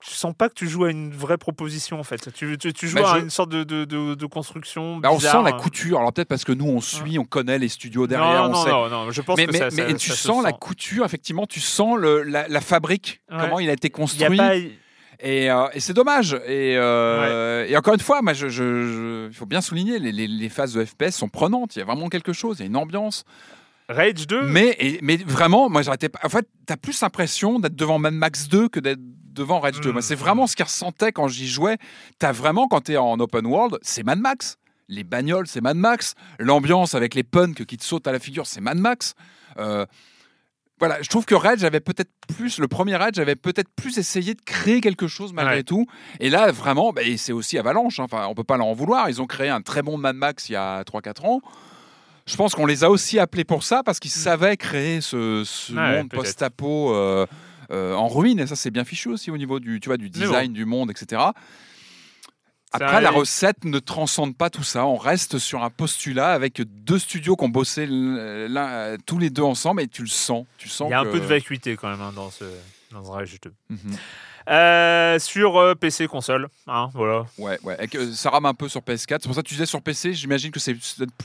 je 0.00 0.10
sens 0.10 0.32
pas 0.32 0.48
que 0.48 0.54
tu 0.54 0.68
joues 0.68 0.84
à 0.84 0.90
une 0.92 1.10
vraie 1.12 1.38
proposition 1.38 1.98
en 1.98 2.04
fait. 2.04 2.32
Tu, 2.32 2.56
tu, 2.56 2.72
tu 2.72 2.86
joues 2.86 2.96
Bah, 2.98 3.14
à 3.14 3.18
je- 3.18 3.22
une 3.24 3.30
sorte 3.30 3.50
de, 3.50 3.64
de, 3.64 3.84
de, 3.84 4.14
de 4.14 4.26
construction. 4.26 4.98
Bah, 4.98 5.10
on 5.10 5.18
sent 5.18 5.42
la 5.42 5.52
couture. 5.52 5.98
Alors 5.98 6.12
peut-être 6.12 6.28
parce 6.28 6.44
que 6.44 6.52
nous 6.52 6.66
on 6.68 6.80
suit, 6.80 7.18
on 7.18 7.24
connaît 7.24 7.58
les 7.58 7.68
studios 7.68 8.06
derrière, 8.06 8.44
Non, 8.44 8.50
on 8.50 8.52
non, 8.52 8.64
sait. 8.64 8.70
non, 8.70 8.88
non, 8.88 9.10
je 9.10 9.20
pense 9.22 9.36
mais 9.36 9.46
que 9.46 9.52
mais, 9.52 9.58
ça, 9.58 9.64
mais 9.72 9.88
ça- 9.90 9.94
tu 9.94 10.10
ça 10.10 10.14
se 10.14 10.22
sens 10.22 10.44
la 10.44 10.50
sent. 10.50 10.56
couture, 10.60 11.04
effectivement, 11.04 11.46
tu 11.46 11.58
sens 11.60 11.98
le, 11.98 12.22
la, 12.22 12.46
la 12.46 12.60
fabrique, 12.60 13.20
Ouais. 13.30 13.38
comment 13.40 13.58
il 13.58 13.68
a 13.70 13.72
été 13.72 13.88
Il 13.88 13.90
y 13.90 13.94
a 13.94 13.96
construit. 13.96 14.36
pas. 14.36 14.52
Et, 15.20 15.50
euh, 15.50 15.66
et 15.72 15.80
c'est 15.80 15.94
dommage. 15.94 16.34
Et, 16.46 16.76
euh, 16.76 17.66
et 17.68 17.76
encore 17.76 17.94
une 17.94 18.00
fois, 18.00 18.22
moi, 18.22 18.32
je, 18.34 18.48
je- 18.48 18.52
je- 18.86 19.26
il 19.28 19.34
faut 19.34 19.46
bien 19.46 19.60
souligner, 19.60 19.98
les, 19.98 20.12
les- 20.12 20.28
les 20.28 20.48
phases 20.48 20.74
de 20.74 20.84
FPS 20.84 21.10
sont 21.10 21.28
prenantes. 21.28 21.74
Il 21.76 21.80
y 21.80 21.82
a 21.82 21.84
vraiment 21.84 22.08
quelque 22.08 22.32
chose, 22.32 22.58
il 22.58 22.62
y 22.62 22.64
a 22.64 22.66
une 22.66 22.76
ambiance. 22.76 23.24
Rage 23.88 24.26
2 24.26 24.42
Mais, 24.42 24.76
et- 24.78 24.98
mais 25.02 25.16
vraiment, 25.16 25.68
moi, 25.70 25.82
j'arrêtais 25.82 26.08
pas. 26.08 26.20
En 26.22 26.28
fait, 26.28 26.46
tu 26.66 26.72
as 26.72 26.76
plus 26.76 27.00
l'impression 27.00 27.58
d'être 27.58 27.74
devant 27.74 27.98
Mad 27.98 28.14
Max 28.14 28.48
2 28.48 28.68
que 28.68 28.78
d'être 28.80 29.00
devant 29.32 29.60
Rage 29.60 29.80
2. 29.80 29.88
Mm. 29.90 29.92
Moi, 29.92 30.02
c'est 30.02 30.14
vraiment 30.14 30.46
ce 30.46 30.54
qu'il 30.54 30.64
ressentait 30.64 31.10
quand 31.10 31.26
j'y 31.26 31.48
jouais. 31.48 31.78
Tu 32.20 32.26
as 32.26 32.32
vraiment, 32.32 32.68
quand 32.68 32.82
tu 32.82 32.92
es 32.92 32.96
en 32.96 33.18
open 33.18 33.46
world, 33.46 33.78
c'est 33.82 34.02
Mad 34.04 34.18
Max. 34.20 34.56
Les 34.88 35.04
bagnoles, 35.04 35.46
c'est 35.46 35.60
Mad 35.60 35.76
Max. 35.76 36.14
L'ambiance 36.38 36.94
avec 36.94 37.14
les 37.14 37.22
punks 37.24 37.64
qui 37.64 37.76
te 37.76 37.84
sautent 37.84 38.06
à 38.06 38.12
la 38.12 38.18
figure, 38.18 38.46
c'est 38.46 38.60
Mad 38.60 38.78
Max. 38.78 39.14
Euh, 39.58 39.84
voilà, 40.78 41.02
je 41.02 41.08
trouve 41.08 41.24
que 41.24 41.34
avait 41.64 41.80
peut-être 41.80 42.10
plus, 42.36 42.58
le 42.58 42.68
premier 42.68 42.96
Rage 42.96 43.18
avait 43.18 43.36
peut-être 43.36 43.68
plus 43.74 43.98
essayé 43.98 44.34
de 44.34 44.40
créer 44.44 44.80
quelque 44.80 45.08
chose 45.08 45.32
malgré 45.32 45.56
Ouais. 45.56 45.62
tout. 45.62 45.86
Et 46.20 46.30
là, 46.30 46.50
vraiment, 46.52 46.92
bah, 46.92 47.02
c'est 47.16 47.32
aussi 47.32 47.58
Avalanche. 47.58 47.98
hein. 48.00 48.04
Enfin, 48.04 48.26
on 48.28 48.34
peut 48.34 48.44
pas 48.44 48.56
leur 48.56 48.66
en 48.66 48.74
vouloir. 48.74 49.08
Ils 49.08 49.20
ont 49.20 49.26
créé 49.26 49.48
un 49.48 49.60
très 49.60 49.82
bon 49.82 49.98
Mad 49.98 50.16
Max 50.16 50.48
il 50.48 50.52
y 50.52 50.56
a 50.56 50.82
3-4 50.84 51.24
ans. 51.26 51.40
Je 52.26 52.36
pense 52.36 52.54
qu'on 52.54 52.66
les 52.66 52.84
a 52.84 52.90
aussi 52.90 53.18
appelés 53.18 53.44
pour 53.44 53.62
ça 53.62 53.82
parce 53.82 53.98
qu'ils 53.98 54.10
savaient 54.10 54.56
créer 54.56 55.00
ce, 55.00 55.42
Mm. 55.72 55.74
Monde 55.96 56.08
post-apo 56.10 56.94
euh, 56.94 57.26
euh, 57.70 57.94
en 57.94 58.08
ruine. 58.08 58.38
Et 58.40 58.46
ça, 58.46 58.54
c'est 58.56 58.70
bien 58.70 58.84
fichu 58.84 59.08
aussi 59.08 59.30
au 59.30 59.38
niveau 59.38 59.60
du, 59.60 59.80
tu 59.80 59.88
vois, 59.88 59.96
du 59.96 60.10
bon. 60.10 60.18
design 60.20 60.52
du 60.52 60.64
monde, 60.66 60.90
etc. 60.90 61.22
Après, 62.72 63.00
la 63.00 63.10
recette 63.10 63.64
ne 63.64 63.78
transcende 63.78 64.36
pas 64.36 64.50
tout 64.50 64.62
ça. 64.62 64.86
On 64.86 64.96
reste 64.96 65.38
sur 65.38 65.62
un 65.64 65.70
postulat 65.70 66.32
avec 66.32 66.60
deux 66.84 66.98
studios 66.98 67.34
qui 67.36 67.44
ont 67.44 67.48
bossé 67.48 67.86
euh, 67.90 68.96
tous 69.06 69.18
les 69.18 69.30
deux 69.30 69.42
ensemble 69.42 69.80
et 69.82 69.88
tu 69.88 70.02
le 70.02 70.08
sens. 70.08 70.44
Tu 70.58 70.68
sens 70.68 70.88
Il 70.88 70.92
y 70.92 70.94
a 70.94 71.00
un 71.00 71.04
peu 71.04 71.20
de 71.20 71.24
vacuité 71.26 71.76
quand 71.76 71.88
même 71.88 72.00
hein, 72.00 72.12
dans 72.14 72.30
ce 72.30 72.44
dans 72.92 73.04
ce 73.04 73.10
Rage 73.10 73.36
2. 73.42 73.52
Mhm. 73.70 73.78
Euh, 74.50 75.18
sur 75.18 75.58
euh, 75.58 75.74
PC 75.74 76.06
console, 76.08 76.48
hein, 76.66 76.88
voilà. 76.94 77.26
Ouais, 77.36 77.58
ouais. 77.64 77.76
Et 77.84 77.86
que 77.88 78.12
ça 78.12 78.30
rame 78.30 78.46
un 78.46 78.54
peu 78.54 78.66
sur 78.66 78.80
PS4. 78.80 79.18
C'est 79.20 79.24
pour 79.26 79.34
ça 79.34 79.42
que 79.42 79.46
tu 79.48 79.54
disais 79.54 79.66
sur 79.66 79.82
PC, 79.82 80.14
j'imagine 80.14 80.50
que 80.50 80.58
c'est 80.58 80.74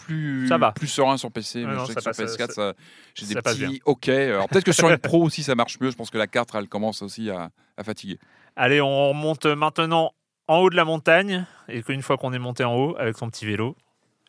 plus, 0.05 0.47
Ça 0.49 0.57
va. 0.57 0.73
plus 0.73 0.87
serein 0.87 1.15
sur 1.15 1.31
PC. 1.31 1.59
Mais 1.65 1.73
non, 1.73 1.81
je 1.85 1.85
sais 1.87 1.95
que 1.95 2.01
sur 2.01 2.11
passe, 2.11 2.19
PS4, 2.19 2.47
ça- 2.47 2.53
ça- 2.53 2.73
j'ai 3.15 3.25
des 3.27 3.35
petits 3.35 3.81
OK. 3.85 4.09
Alors 4.09 4.49
peut-être 4.49 4.65
que 4.65 4.73
sur 4.73 4.89
une 4.89 4.97
Pro 4.97 5.23
aussi, 5.23 5.41
ça 5.41 5.55
marche 5.55 5.79
mieux. 5.79 5.89
Je 5.89 5.95
pense 5.95 6.09
que 6.09 6.17
la 6.17 6.27
carte, 6.27 6.49
elle 6.53 6.67
commence 6.67 7.01
aussi 7.01 7.29
à, 7.29 7.49
à 7.77 7.83
fatiguer. 7.85 8.19
Allez, 8.57 8.81
on 8.81 9.09
remonte 9.09 9.45
maintenant 9.45 10.11
en 10.47 10.59
haut 10.59 10.69
de 10.69 10.75
la 10.75 10.85
montagne 10.85 11.45
et 11.67 11.81
qu'une 11.83 12.01
fois 12.01 12.17
qu'on 12.17 12.33
est 12.33 12.39
monté 12.39 12.63
en 12.63 12.75
haut 12.75 12.95
avec 12.97 13.17
son 13.17 13.29
petit 13.29 13.45
vélo, 13.45 13.75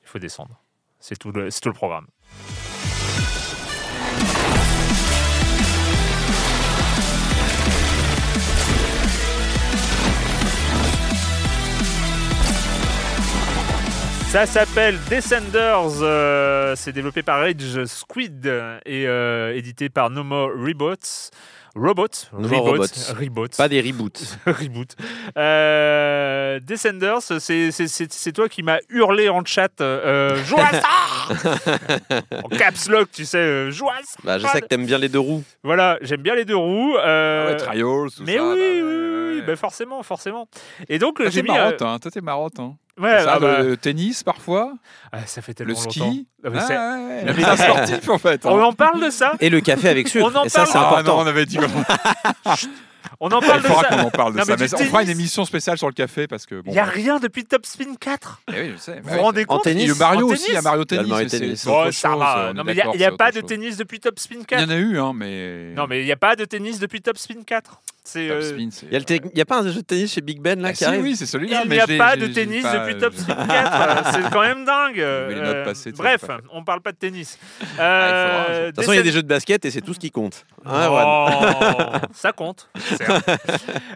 il 0.03 0.09
faut 0.09 0.19
descendre. 0.19 0.61
C'est 1.01 1.19
tout 1.19 1.33
le, 1.33 1.73
programme. 1.73 2.07
Ça 14.35 14.47
s'appelle 14.47 14.99
Descenders, 15.09 16.03
euh, 16.03 16.75
c'est 16.75 16.91
développé 16.91 17.23
par 17.23 17.39
Rage 17.39 17.85
Squid 17.85 18.45
et 18.85 19.07
euh, 19.07 19.55
édité 19.55 19.89
par 19.89 20.11
No 20.11 20.25
More 20.25 20.51
Rebots. 20.51 21.31
Robots, 21.77 22.07
No 22.37 22.49
Robots. 22.49 22.83
Rebots. 23.17 23.49
Pas 23.57 23.69
des 23.69 23.81
reboots. 23.81 24.19
Reboot. 24.47 24.97
Euh, 25.39 26.59
Descenders, 26.61 27.23
c'est- 27.23 28.33
toi 28.33 28.49
qui 28.49 28.65
m'as 28.65 28.79
hurlé 28.89 29.29
en 29.29 29.45
chat. 29.45 29.81
Euh, 29.81 30.35
joue 30.45 30.59
à 30.59 30.81
ça 30.81 32.41
En 32.45 32.49
caps 32.49 32.89
lock, 32.89 33.11
tu 33.13 33.25
sais, 33.25 33.39
euh, 33.39 33.71
joue 33.71 33.89
à 33.89 33.99
ça 34.05 34.19
Bah, 34.25 34.39
je 34.41 34.47
sais 34.49 34.61
que 34.63 34.67
t'aimes 34.67 34.87
bien 34.87 34.99
les 34.99 35.09
deux 35.09 35.21
roues. 35.21 35.45
Voilà, 35.63 35.97
j'aime 36.03 36.23
bien 36.23 36.35
les 36.35 36.45
deux 36.45 36.57
roues. 36.57 36.97
euh, 36.97 37.45
Ah 37.47 37.51
ouais, 37.53 37.57
Trials, 37.57 38.11
tout 38.17 38.25
mais 38.27 38.37
ça. 38.37 38.43
oui, 38.43 38.49
bah, 38.49 38.55
oui, 38.57 38.83
oui, 38.83 38.83
oui, 38.83 39.37
ouais. 39.39 39.47
bah 39.47 39.55
forcément, 39.57 40.03
forcément. 40.03 40.49
Et 40.89 40.99
donc, 40.99 41.17
Toi, 41.19 41.31
j'ai 41.31 41.43
t'es 41.43 41.49
mis. 41.53 41.57
euh, 41.57 41.61
marotte, 41.63 41.83
hein. 41.83 41.99
Toi, 42.01 42.11
t'es 42.11 42.21
marotte, 42.21 42.59
hein. 42.59 42.75
Ouais, 43.01 43.21
Ça, 43.25 43.35
ah 43.35 43.39
bah, 43.41 43.63
le 43.63 43.77
tennis, 43.77 44.23
parfois. 44.23 44.73
ah, 45.13 45.27
ça 45.27 45.43
fait 45.43 45.55
tellement 45.55 45.73
Le 45.73 45.79
longtemps. 45.79 45.91
ski. 45.91 46.27
Ah, 46.45 46.51
mais 46.51 46.59
Ah, 46.61 46.97
ouais, 46.99 47.25
ouais. 47.25 47.35
C'est 47.39 47.45
un 47.45 47.57
sportif, 47.57 48.09
en 48.09 48.19
fait. 48.19 48.47
hein. 48.47 48.51
On 48.53 48.61
en 48.63 48.73
parle 48.73 49.05
de 49.05 49.11
ça 49.11 49.33
Et 49.41 49.51
le 49.51 49.61
café 49.61 49.89
avec 49.89 50.09
sucre. 50.09 50.27
On 50.33 50.37
en 50.39 50.45
Et 50.45 50.49
ça, 50.49 50.61
parle. 50.65 50.69
c'est 50.73 50.79
Ah, 50.79 50.81
Ah, 50.81 50.91
non, 50.91 50.99
important. 50.99 51.19
on 51.21 51.27
avait 51.27 51.47
dit. 51.47 51.59
On 53.21 53.29
en 53.31 53.41
parle 53.41 53.59
Il 53.61 53.63
de 53.63 53.67
faudra 53.69 53.83
ça 53.83 53.89
qu'on 53.97 54.03
en 54.03 54.11
parle 54.11 54.33
de 54.33 54.39
Non, 54.39 54.45
ça. 54.45 54.57
mais 54.59 54.75
on 54.75 54.79
fera 54.79 55.03
une 55.03 55.07
tennis. 55.09 55.11
émission 55.21 55.45
spéciale 55.45 55.79
sur 55.79 55.87
le 55.87 55.93
café 55.93 56.27
parce 56.27 56.47
que. 56.47 56.57
Il 56.57 56.63
Bon, 56.63 56.73
n'y 56.73 56.79
a 56.79 56.85
rien 56.85 57.19
depuis 57.21 57.45
Top 57.45 57.65
Spin 57.65 57.95
4 57.99 58.43
Eh 58.49 58.61
oui, 58.61 58.73
je 58.75 58.81
sais. 58.81 59.01
Vous 59.03 59.11
vous 59.15 59.21
rendez 59.21 59.43
En 59.43 59.55
compte 59.55 59.65
tennis 59.65 59.85
Et 59.85 59.87
le 59.87 59.95
Mario 59.95 60.29
En 60.29 60.33
aussi, 60.33 60.47
il 60.49 60.55
y 60.55 60.57
a 60.57 60.63
tennis 60.63 60.65
Mario 60.65 60.85
Il 60.91 60.95
y 60.95 60.99
a 60.99 61.03
le 61.03 61.09
Tennis. 61.29 61.31
Tennis. 61.31 61.65
il 61.65 61.71
n'y 61.71 62.81
a, 62.81 62.97
y 62.97 63.05
a 63.05 63.13
pas 63.13 63.31
de 63.31 63.41
chose. 63.41 63.47
tennis 63.49 63.77
depuis 63.77 64.01
Top 64.01 64.19
Spin 64.19 64.37
Il 64.37 64.43
y 64.43 64.47
4. 64.47 64.65
en 64.67 64.71
a 64.71 64.77
eu, 64.77 64.99
hein, 64.99 65.13
mais. 65.15 65.73
Non, 65.77 65.87
mais 65.87 66.01
il 66.01 66.07
n'y 66.07 66.13
a 66.13 66.17
pas 66.17 66.35
de 66.35 66.45
tennis 66.45 66.79
depuis 66.81 67.03
Top 67.03 67.17
Spin 67.19 67.43
4. 67.47 67.81
C'est, 68.07 68.29
Top 68.29 68.37
euh, 68.37 68.51
Spin, 68.53 68.69
c'est- 68.71 68.87
Il 68.87 68.93
y, 68.93 68.97
a 68.97 69.01
te- 69.01 69.43
pas 69.49 69.61
un 69.61 69.69
jeu 69.69 69.81
de 69.81 69.81
tennis 69.81 70.13
chez 70.13 70.21
Big 70.21 70.39
Ben 70.41 70.61
là 70.61 70.69
Ah, 70.69 70.73
qui 70.73 70.79
si, 70.79 70.85
arrive 70.85 71.03
oui, 71.03 71.17
c'est 71.17 71.25
celui-là. 71.25 71.63
Il 71.65 71.71
n'y 71.71 71.81
a 71.81 71.87
j'ai- 71.87 71.97
pas 71.97 72.15
j'ai- 72.17 72.29
de 72.29 72.35
tennis 72.35 72.63
pas, 72.63 72.79
depuis 72.81 72.95
euh, 72.97 73.01
Top 73.01 73.15
Spin 73.15 73.35
4. 73.35 74.13
C'est 74.13 74.31
quand 74.31 74.41
même 74.43 74.65
dingue. 74.65 75.01
Euh, 75.01 75.65
passées, 75.65 75.93
bref, 75.93 76.25
on 76.53 76.63
parle 76.65 76.81
pas 76.83 76.93
de 76.93 76.99
tennis. 76.99 77.39
Ah, 77.61 77.65
il 77.65 77.69
faudra, 77.79 77.81
Euh, 77.81 78.61
De 78.61 78.67
toute 78.69 78.77
façon, 78.77 78.93
il 78.93 78.97
y 78.97 78.99
a 78.99 79.03
des 79.03 79.13
jeux 79.13 79.23
de 79.23 79.29
basket 79.29 79.65
et 79.65 79.71
c'est 79.71 79.81
tout 79.81 79.95
ce 79.95 79.99
qui 79.99 80.11
compte. 80.11 80.45
Hein, 80.67 80.89
Oh, 80.91 81.97
ça 82.13 82.33
compte. 82.33 82.69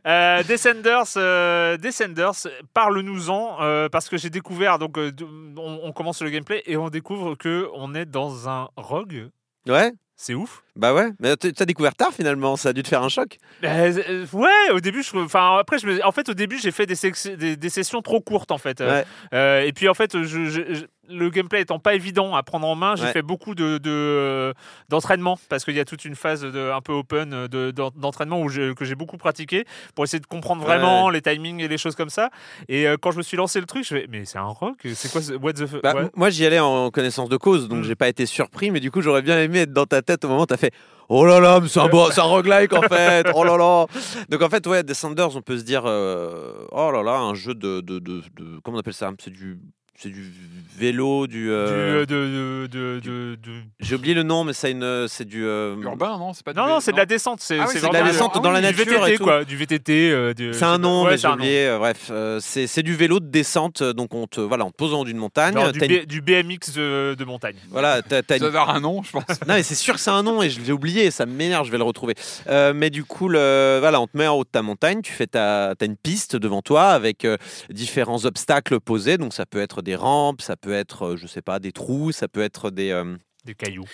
Euh, 0.06 0.42
Descenders, 0.44 1.04
euh, 1.16 1.76
Descenders, 1.76 2.32
parle-nous-en 2.74 3.58
euh, 3.60 3.88
parce 3.88 4.08
que 4.08 4.16
j'ai 4.16 4.30
découvert 4.30 4.78
donc 4.78 4.98
euh, 4.98 5.12
on, 5.56 5.80
on 5.84 5.92
commence 5.92 6.22
le 6.22 6.30
gameplay 6.30 6.62
et 6.66 6.76
on 6.76 6.88
découvre 6.88 7.34
que 7.34 7.68
on 7.74 7.94
est 7.94 8.06
dans 8.06 8.48
un 8.48 8.68
rogue. 8.76 9.28
Ouais, 9.68 9.92
C'est 10.16 10.34
ouf. 10.34 10.62
Bah 10.78 10.94
ouais. 10.94 11.10
Mais 11.20 11.36
t'as 11.36 11.64
découvert 11.66 11.94
tard 11.94 12.12
finalement, 12.14 12.56
ça 12.56 12.70
a 12.70 12.72
dû 12.72 12.82
te 12.82 12.88
faire 12.88 13.02
un 13.02 13.08
choc. 13.10 13.36
Euh, 13.64 13.92
euh, 14.08 14.26
ouais, 14.32 14.70
au 14.72 14.80
début, 14.80 15.02
je, 15.02 15.16
enfin 15.18 15.58
après, 15.58 15.78
je 15.78 16.02
en 16.04 16.12
fait, 16.12 16.28
au 16.30 16.34
début, 16.34 16.58
j'ai 16.58 16.70
fait 16.70 16.86
des, 16.86 16.94
sex- 16.94 17.26
des, 17.26 17.56
des 17.56 17.68
sessions 17.68 18.00
trop 18.00 18.20
courtes 18.20 18.50
en 18.52 18.58
fait. 18.58 18.80
Euh, 18.80 18.88
Ouais. 19.00 19.04
euh, 19.34 19.60
et 19.66 19.72
puis 19.72 19.88
en 19.88 19.94
fait, 19.94 20.22
je, 20.22 20.46
je- 20.46 20.74
je- 20.74 20.84
le 21.10 21.30
gameplay 21.30 21.62
étant 21.62 21.78
pas 21.78 21.94
évident 21.94 22.34
à 22.36 22.42
prendre 22.42 22.66
en 22.66 22.74
main, 22.74 22.94
j'ai 22.94 23.04
Ouais. 23.04 23.12
fait 23.12 23.22
beaucoup 23.22 23.54
de, 23.54 23.78
de, 23.78 24.52
d'entraînement 24.90 25.38
parce 25.48 25.64
qu'il 25.64 25.74
y 25.74 25.80
a 25.80 25.86
toute 25.86 26.04
une 26.04 26.14
phase 26.14 26.42
de, 26.42 26.70
un 26.70 26.82
peu 26.82 26.92
open 26.92 27.46
de, 27.46 27.70
d'en- 27.70 27.90
d'entraînement 27.96 28.42
où 28.42 28.50
je- 28.50 28.74
que 28.74 28.84
j'ai 28.84 28.94
beaucoup 28.94 29.16
pratiqué 29.16 29.64
pour 29.94 30.04
essayer 30.04 30.20
de 30.20 30.26
comprendre 30.26 30.62
vraiment 30.62 31.08
les 31.10 31.22
timings 31.22 31.60
et 31.60 31.68
les 31.68 31.78
choses 31.78 31.94
comme 31.96 32.10
ça. 32.10 32.28
Et 32.68 32.86
euh, 32.86 32.96
quand 33.00 33.10
je 33.10 33.16
me 33.18 33.22
suis 33.22 33.36
lancé 33.38 33.58
le 33.58 33.64
truc, 33.66 33.84
je 33.84 33.94
fais 33.96 34.06
mais 34.10 34.26
c'est 34.26 34.36
un 34.38 34.42
rock, 34.44 34.76
c'est 34.94 35.10
quoi 35.10 35.22
ce- 35.22 35.32
What 35.32 35.54
the 35.54 35.66
fuck 35.66 35.82
Bah, 35.82 35.94
Moi, 36.14 36.28
j'y 36.30 36.44
allais 36.44 36.58
en 36.58 36.90
connaissance 36.90 37.30
de 37.30 37.36
cause, 37.38 37.68
donc 37.68 37.78
Mm. 37.80 37.84
j'ai 37.84 37.94
pas 37.94 38.08
été 38.08 38.26
surpris, 38.26 38.70
mais 38.70 38.80
du 38.80 38.90
coup, 38.90 39.00
j'aurais 39.00 39.22
bien 39.22 39.38
aimé 39.40 39.60
être 39.60 39.72
dans 39.72 39.86
ta 39.86 40.02
tête 40.02 40.24
au 40.24 40.28
moment 40.28 40.42
où 40.42 40.46
t'as 40.46 40.56
fait 40.58 40.67
Oh 41.10 41.24
là 41.24 41.40
là, 41.40 41.58
mais 41.60 41.68
c'est 41.68 41.80
un, 41.80 41.84
un 41.86 42.22
roguelike 42.22 42.72
en 42.74 42.82
fait, 42.82 43.26
oh 43.34 43.42
là 43.42 43.56
là. 43.56 43.86
Donc 44.28 44.42
en 44.42 44.50
fait, 44.50 44.66
ouais, 44.66 44.82
Descenders, 44.82 45.34
on 45.34 45.40
peut 45.40 45.56
se 45.58 45.64
dire 45.64 45.84
euh, 45.86 46.66
Oh 46.70 46.90
là 46.90 47.02
là, 47.02 47.16
un 47.18 47.34
jeu 47.34 47.54
de. 47.54 47.80
de, 47.80 47.98
de, 47.98 48.20
de- 48.36 48.60
comment 48.62 48.76
on 48.76 48.80
appelle 48.80 48.92
ça? 48.92 49.10
C'est 49.18 49.30
du. 49.30 49.58
C'est 50.00 50.10
du 50.10 50.30
vélo, 50.78 51.26
du. 51.26 51.38
Du, 51.46 51.50
euh, 51.50 51.56
euh, 52.02 52.06
de, 52.06 52.14
de, 52.14 52.66
de, 52.68 53.00
de- 53.00 53.34
de- 53.34 53.62
J'ai 53.80 53.96
oublié 53.96 54.14
le 54.14 54.22
nom, 54.22 54.44
mais 54.44 54.52
c'est 54.52 54.70
une, 54.70 55.06
c'est 55.08 55.24
du. 55.24 55.44
euh, 55.44 55.74
Urbain, 55.82 56.16
non 56.18 56.32
C'est 56.32 56.44
pas 56.44 56.52
du 56.52 56.58
Non, 56.60 56.68
non, 56.68 56.78
c'est 56.78 56.92
de 56.92 56.96
la 56.96 57.04
descente. 57.04 57.40
C'est 57.40 57.58
Ah 57.58 57.62
oui, 57.66 57.70
c'est 57.72 57.80
c'est 57.80 57.88
de 57.88 57.92
la 57.92 58.02
descente 58.04 58.34
du- 58.34 58.40
dans 58.40 58.52
la 58.52 58.60
du 58.60 58.66
nature 58.78 58.84
VTT, 59.00 59.12
et 59.12 59.16
tout. 59.16 59.24
quoi. 59.24 59.44
Du 59.44 59.56
VTT. 59.56 60.10
euh, 60.12 60.34
du- 60.34 60.54
C'est 60.54 60.62
un 60.64 60.78
nom, 60.78 61.02
Ouais, 61.02 61.10
mais 61.10 61.18
j'ai 61.18 61.26
oublié. 61.26 61.66
euh, 61.66 61.78
Bref, 61.78 62.08
euh, 62.12 62.38
c'est 62.40 62.68
c'est 62.68 62.84
du 62.84 62.94
vélo 62.94 63.18
de 63.18 63.26
descente. 63.26 63.82
euh, 63.82 63.92
Donc 63.92 64.14
on 64.14 64.28
te, 64.28 64.40
voilà, 64.40 64.64
on 64.66 64.70
te 64.70 64.76
pose 64.76 64.94
en 64.94 65.00
haut 65.00 65.04
d'une 65.04 65.16
montagne. 65.16 65.54
Genre 65.54 65.72
du, 65.72 65.80
t'as 65.80 65.86
une- 65.86 66.04
du 66.04 66.20
BMX 66.20 66.72
de, 66.76 67.16
de 67.18 67.24
montagne. 67.24 67.56
Voilà, 67.70 68.00
t'as- 68.02 68.22
t'as 68.22 68.34
Ça 68.38 68.44
une 68.44 68.44
avoir 68.46 68.70
un 68.70 68.78
nom, 68.78 69.02
je 69.02 69.10
pense. 69.10 69.24
Non, 69.48 69.54
mais 69.54 69.64
c'est 69.64 69.74
sûr 69.74 69.94
que 69.94 70.00
c'est 70.00 70.10
un 70.10 70.22
nom 70.22 70.42
et 70.42 70.48
je 70.50 70.60
l'ai 70.60 70.70
oublié, 70.72 71.10
ça 71.10 71.26
m'énerve, 71.26 71.66
je 71.66 71.72
vais 71.72 71.78
le 71.78 71.82
retrouver. 71.82 72.14
Euh, 72.48 72.72
mais 72.72 72.90
du 72.90 73.02
coup, 73.02 73.28
le, 73.28 73.78
voilà, 73.80 74.00
on 74.00 74.06
te 74.06 74.16
met 74.16 74.28
en 74.28 74.36
haut 74.36 74.44
de 74.44 74.48
ta 74.48 74.62
montagne, 74.62 75.02
tu 75.02 75.12
fais 75.12 75.26
ta, 75.26 75.70
as 75.70 75.84
une 75.84 75.96
piste 75.96 76.36
devant 76.36 76.62
toi 76.62 76.90
avec 76.90 77.24
euh, 77.24 77.36
différents 77.68 78.24
obstacles 78.26 78.78
posés. 78.78 79.18
Donc, 79.18 79.32
ça 79.34 79.44
peut 79.44 79.58
être 79.60 79.82
des 79.88 79.96
rampes, 79.96 80.42
ça 80.42 80.56
peut 80.56 80.72
être, 80.74 81.16
je 81.16 81.26
sais 81.26 81.40
pas, 81.42 81.58
des 81.58 81.72
trous, 81.72 82.12
ça 82.12 82.28
peut 82.28 82.42
être 82.42 82.70
des, 82.70 82.90
euh, 82.90 83.16
Des 83.46 83.54
cailloux. 83.54 83.86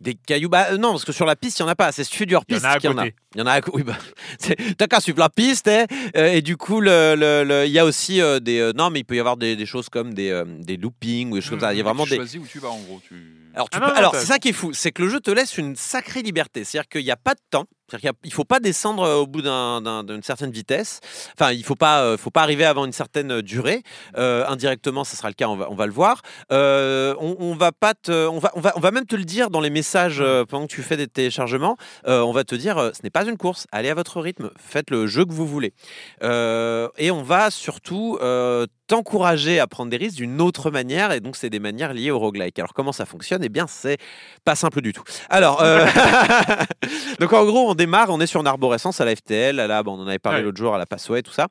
des 0.00 0.14
cailloux. 0.14 0.48
Bah, 0.48 0.68
euh, 0.70 0.78
non, 0.78 0.92
parce 0.92 1.04
que 1.04 1.12
sur 1.12 1.26
la 1.26 1.36
piste, 1.36 1.58
il 1.58 1.62
n'y 1.62 1.68
en 1.68 1.72
a 1.72 1.74
pas. 1.74 1.92
C'est 1.92 2.04
Il 2.18 2.34
a 2.34 2.70
à 2.70 2.78
qu'il 2.78 2.90
y 2.90 2.92
en 2.94 2.98
a. 2.98 3.06
Il 3.06 3.38
y 3.38 3.42
en 3.42 3.46
a 3.46 3.52
à 3.52 3.60
côté. 3.60 3.76
Oui, 3.76 3.82
bah, 3.82 3.98
c'est- 4.38 4.56
t'as 4.78 4.86
qu'à 4.86 5.00
suivre 5.00 5.18
la 5.18 5.28
piste. 5.28 5.68
hein. 5.68 5.84
Euh, 6.16 6.32
et 6.32 6.40
du 6.40 6.56
coup, 6.56 6.80
le- 6.80 7.14
le- 7.16 7.44
le- 7.44 7.66
il 7.66 7.72
y 7.72 7.78
a 7.78 7.84
aussi 7.84 8.20
euh, 8.22 8.40
des. 8.40 8.58
euh, 8.60 8.72
non, 8.74 8.88
mais 8.88 9.00
il 9.00 9.04
peut 9.04 9.16
y 9.16 9.20
avoir 9.20 9.36
des, 9.36 9.54
des 9.56 9.66
choses 9.66 9.90
comme 9.90 10.14
des, 10.14 10.30
euh, 10.30 10.44
des 10.46 10.78
loopings 10.78 11.30
ou 11.30 11.34
des 11.34 11.40
choses 11.42 11.50
comme 11.50 11.60
ça. 11.60 11.74
Il 11.74 11.76
y 11.76 11.80
a 11.80 11.84
vraiment 11.84 12.04
tu 12.04 12.10
des. 12.10 12.16
choisis 12.16 12.40
où 12.40 12.46
tu 12.46 12.58
vas, 12.58 12.70
en 12.70 12.80
gros. 12.80 13.00
Tu... 13.06 13.14
Alors, 13.54 13.68
tu 13.68 13.76
Ah 13.76 13.80
peux- 13.80 13.86
non, 13.88 13.92
non, 13.92 13.98
alors 13.98 14.14
c'est 14.16 14.24
ça 14.26 14.38
qui 14.38 14.48
est 14.48 14.52
fou, 14.54 14.72
c'est 14.72 14.92
que 14.92 15.02
le 15.02 15.10
jeu 15.10 15.20
te 15.20 15.30
laisse 15.30 15.58
une 15.58 15.76
sacrée 15.76 16.22
liberté. 16.22 16.64
C'est-à-dire 16.64 16.88
qu'il 16.88 17.04
n'y 17.04 17.10
a 17.10 17.16
pas 17.16 17.34
de 17.34 17.40
temps. 17.50 17.66
Qu'il 18.00 18.10
ne 18.24 18.30
faut 18.30 18.44
pas 18.44 18.60
descendre 18.60 19.02
euh, 19.04 19.16
au 19.16 19.26
bout 19.26 19.42
d'un- 19.42 19.80
d'un- 19.80 20.04
d'une 20.04 20.22
certaine 20.22 20.50
vitesse. 20.50 21.00
Enfin, 21.38 21.52
il 21.52 21.60
ne 21.60 21.64
faut, 21.64 21.74
pas, 21.76 22.02
euh, 22.02 22.16
faut 22.16 22.30
pas 22.30 22.42
arriver 22.42 22.64
avant 22.64 22.84
une 22.84 22.92
certaine 22.92 23.40
durée. 23.42 23.82
Euh, 24.16 24.44
indirectement, 24.48 25.04
ça 25.04 25.16
sera 25.16 25.28
le 25.28 25.34
cas, 25.34 25.48
on 25.48 25.56
va, 25.74 25.86
le 25.86 25.92
voir. 25.92 26.22
On, 26.50 27.36
on 27.38 27.54
va 27.54 27.72
pas 27.72 27.94
te, 27.94 28.26
on, 28.28 28.38
va, 28.38 28.50
on, 28.54 28.60
va, 28.60 28.72
on 28.76 28.80
va 28.80 28.90
même 28.90 29.06
te 29.06 29.16
le 29.16 29.24
dire 29.24 29.50
dans 29.50 29.60
les 29.60 29.70
messages 29.70 30.22
pendant 30.48 30.66
que 30.66 30.72
tu 30.72 30.82
fais 30.82 30.96
des 30.96 31.08
téléchargements. 31.08 31.76
On 32.06 32.32
va 32.32 32.44
te 32.44 32.54
dire, 32.54 32.90
ce 32.94 33.02
n'est 33.02 33.10
pas 33.10 33.24
une 33.24 33.36
course, 33.36 33.66
allez 33.72 33.90
à 33.90 33.94
votre 33.94 34.20
rythme, 34.20 34.50
faites 34.58 34.90
le 34.90 35.06
jeu 35.06 35.24
que 35.24 35.32
vous 35.32 35.46
voulez. 35.46 35.72
Et 36.22 37.10
on 37.10 37.22
va 37.22 37.50
surtout 37.50 38.18
t'encourager 38.92 39.58
à 39.58 39.66
prendre 39.66 39.90
des 39.90 39.96
risques 39.96 40.16
d'une 40.18 40.38
autre 40.42 40.70
manière, 40.70 41.12
et 41.12 41.20
donc 41.20 41.36
c'est 41.36 41.48
des 41.48 41.60
manières 41.60 41.94
liées 41.94 42.10
au 42.10 42.18
roguelike. 42.18 42.58
Alors 42.58 42.74
comment 42.74 42.92
ça 42.92 43.06
fonctionne? 43.06 43.42
Eh 43.42 43.48
bien, 43.48 43.66
c'est 43.66 43.96
pas 44.44 44.54
simple 44.54 44.82
du 44.82 44.92
tout. 44.92 45.02
Alors, 45.30 45.62
euh, 45.62 45.86
donc 47.20 47.32
en 47.32 47.44
gros, 47.46 47.70
on 47.70 47.74
démarre, 47.74 48.10
on 48.10 48.20
est 48.20 48.26
sur 48.26 48.40
une 48.40 48.46
arborescence 48.46 49.00
à 49.00 49.06
la 49.06 49.16
FTL, 49.16 49.58
à 49.60 49.66
la, 49.66 49.82
bon, 49.82 49.98
on 49.98 50.02
en 50.02 50.06
avait 50.06 50.18
parlé 50.18 50.40
Ouais. 50.40 50.44
l'autre 50.44 50.58
jour, 50.58 50.74
à 50.74 50.78
la 50.78 50.84
Passway, 50.84 51.22
tout 51.22 51.32
ça. 51.32 51.48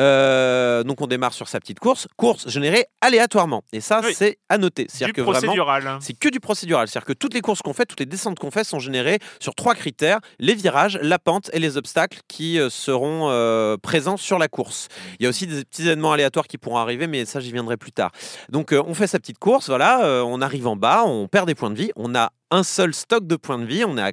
Euh, 0.00 0.82
donc 0.82 1.00
on 1.00 1.06
démarre 1.06 1.32
sur 1.32 1.46
sa 1.48 1.60
petite 1.60 1.78
course, 1.78 2.08
course 2.16 2.48
générée 2.48 2.86
aléatoirement, 3.00 3.62
et 3.72 3.80
ça, 3.80 4.00
Oui. 4.04 4.12
c'est 4.16 4.38
à 4.48 4.58
noter. 4.58 4.86
C'est-à-dire 4.88 5.14
que 5.14 5.22
procédural. 5.22 5.86
hein. 5.86 5.98
c'est 6.00 6.18
que 6.18 6.28
du 6.28 6.40
procédural. 6.40 6.88
C'est-à-dire 6.88 7.06
que 7.06 7.12
toutes 7.12 7.34
les 7.34 7.40
courses 7.40 7.62
qu'on 7.62 7.72
fait, 7.72 7.86
toutes 7.86 8.00
les 8.00 8.06
descentes 8.06 8.38
qu'on 8.40 8.50
fait 8.50 8.64
sont 8.64 8.80
générées 8.80 9.20
sur 9.38 9.54
trois 9.54 9.74
critères 9.76 10.18
les 10.40 10.54
virages, 10.56 10.98
la 11.02 11.20
pente 11.20 11.50
et 11.52 11.60
les 11.60 11.76
obstacles 11.76 12.18
qui 12.26 12.58
euh, 12.58 12.68
seront 12.68 13.28
euh, 13.30 13.76
présents 13.76 14.16
sur 14.16 14.38
la 14.38 14.48
course. 14.48 14.88
Il 15.20 15.22
y 15.22 15.26
a 15.26 15.28
aussi 15.28 15.46
des 15.46 15.64
petits 15.64 15.82
événements 15.82 16.12
aléatoires 16.12 16.48
qui 16.48 16.58
pourront 16.58 16.79
arriver, 16.80 17.06
mais 17.06 17.24
ça, 17.24 17.40
j'y 17.40 17.52
viendrai 17.52 17.76
plus 17.76 17.92
tard. 17.92 18.10
Donc, 18.48 18.72
euh, 18.72 18.82
on 18.86 18.94
fait 18.94 19.06
sa 19.06 19.18
petite 19.18 19.38
course, 19.38 19.68
voilà, 19.68 20.04
euh, 20.04 20.22
on 20.22 20.40
arrive 20.40 20.66
en 20.66 20.76
bas, 20.76 21.04
on 21.06 21.28
perd 21.28 21.46
des 21.46 21.54
points 21.54 21.70
de 21.70 21.76
vie, 21.76 21.90
on 21.96 22.14
a 22.14 22.30
un 22.50 22.62
seul 22.64 22.92
stock 22.94 23.26
de 23.26 23.36
points 23.36 23.58
de 23.58 23.64
vie, 23.66 23.84
on 23.84 23.96
est 23.96 24.02
à 24.02 24.12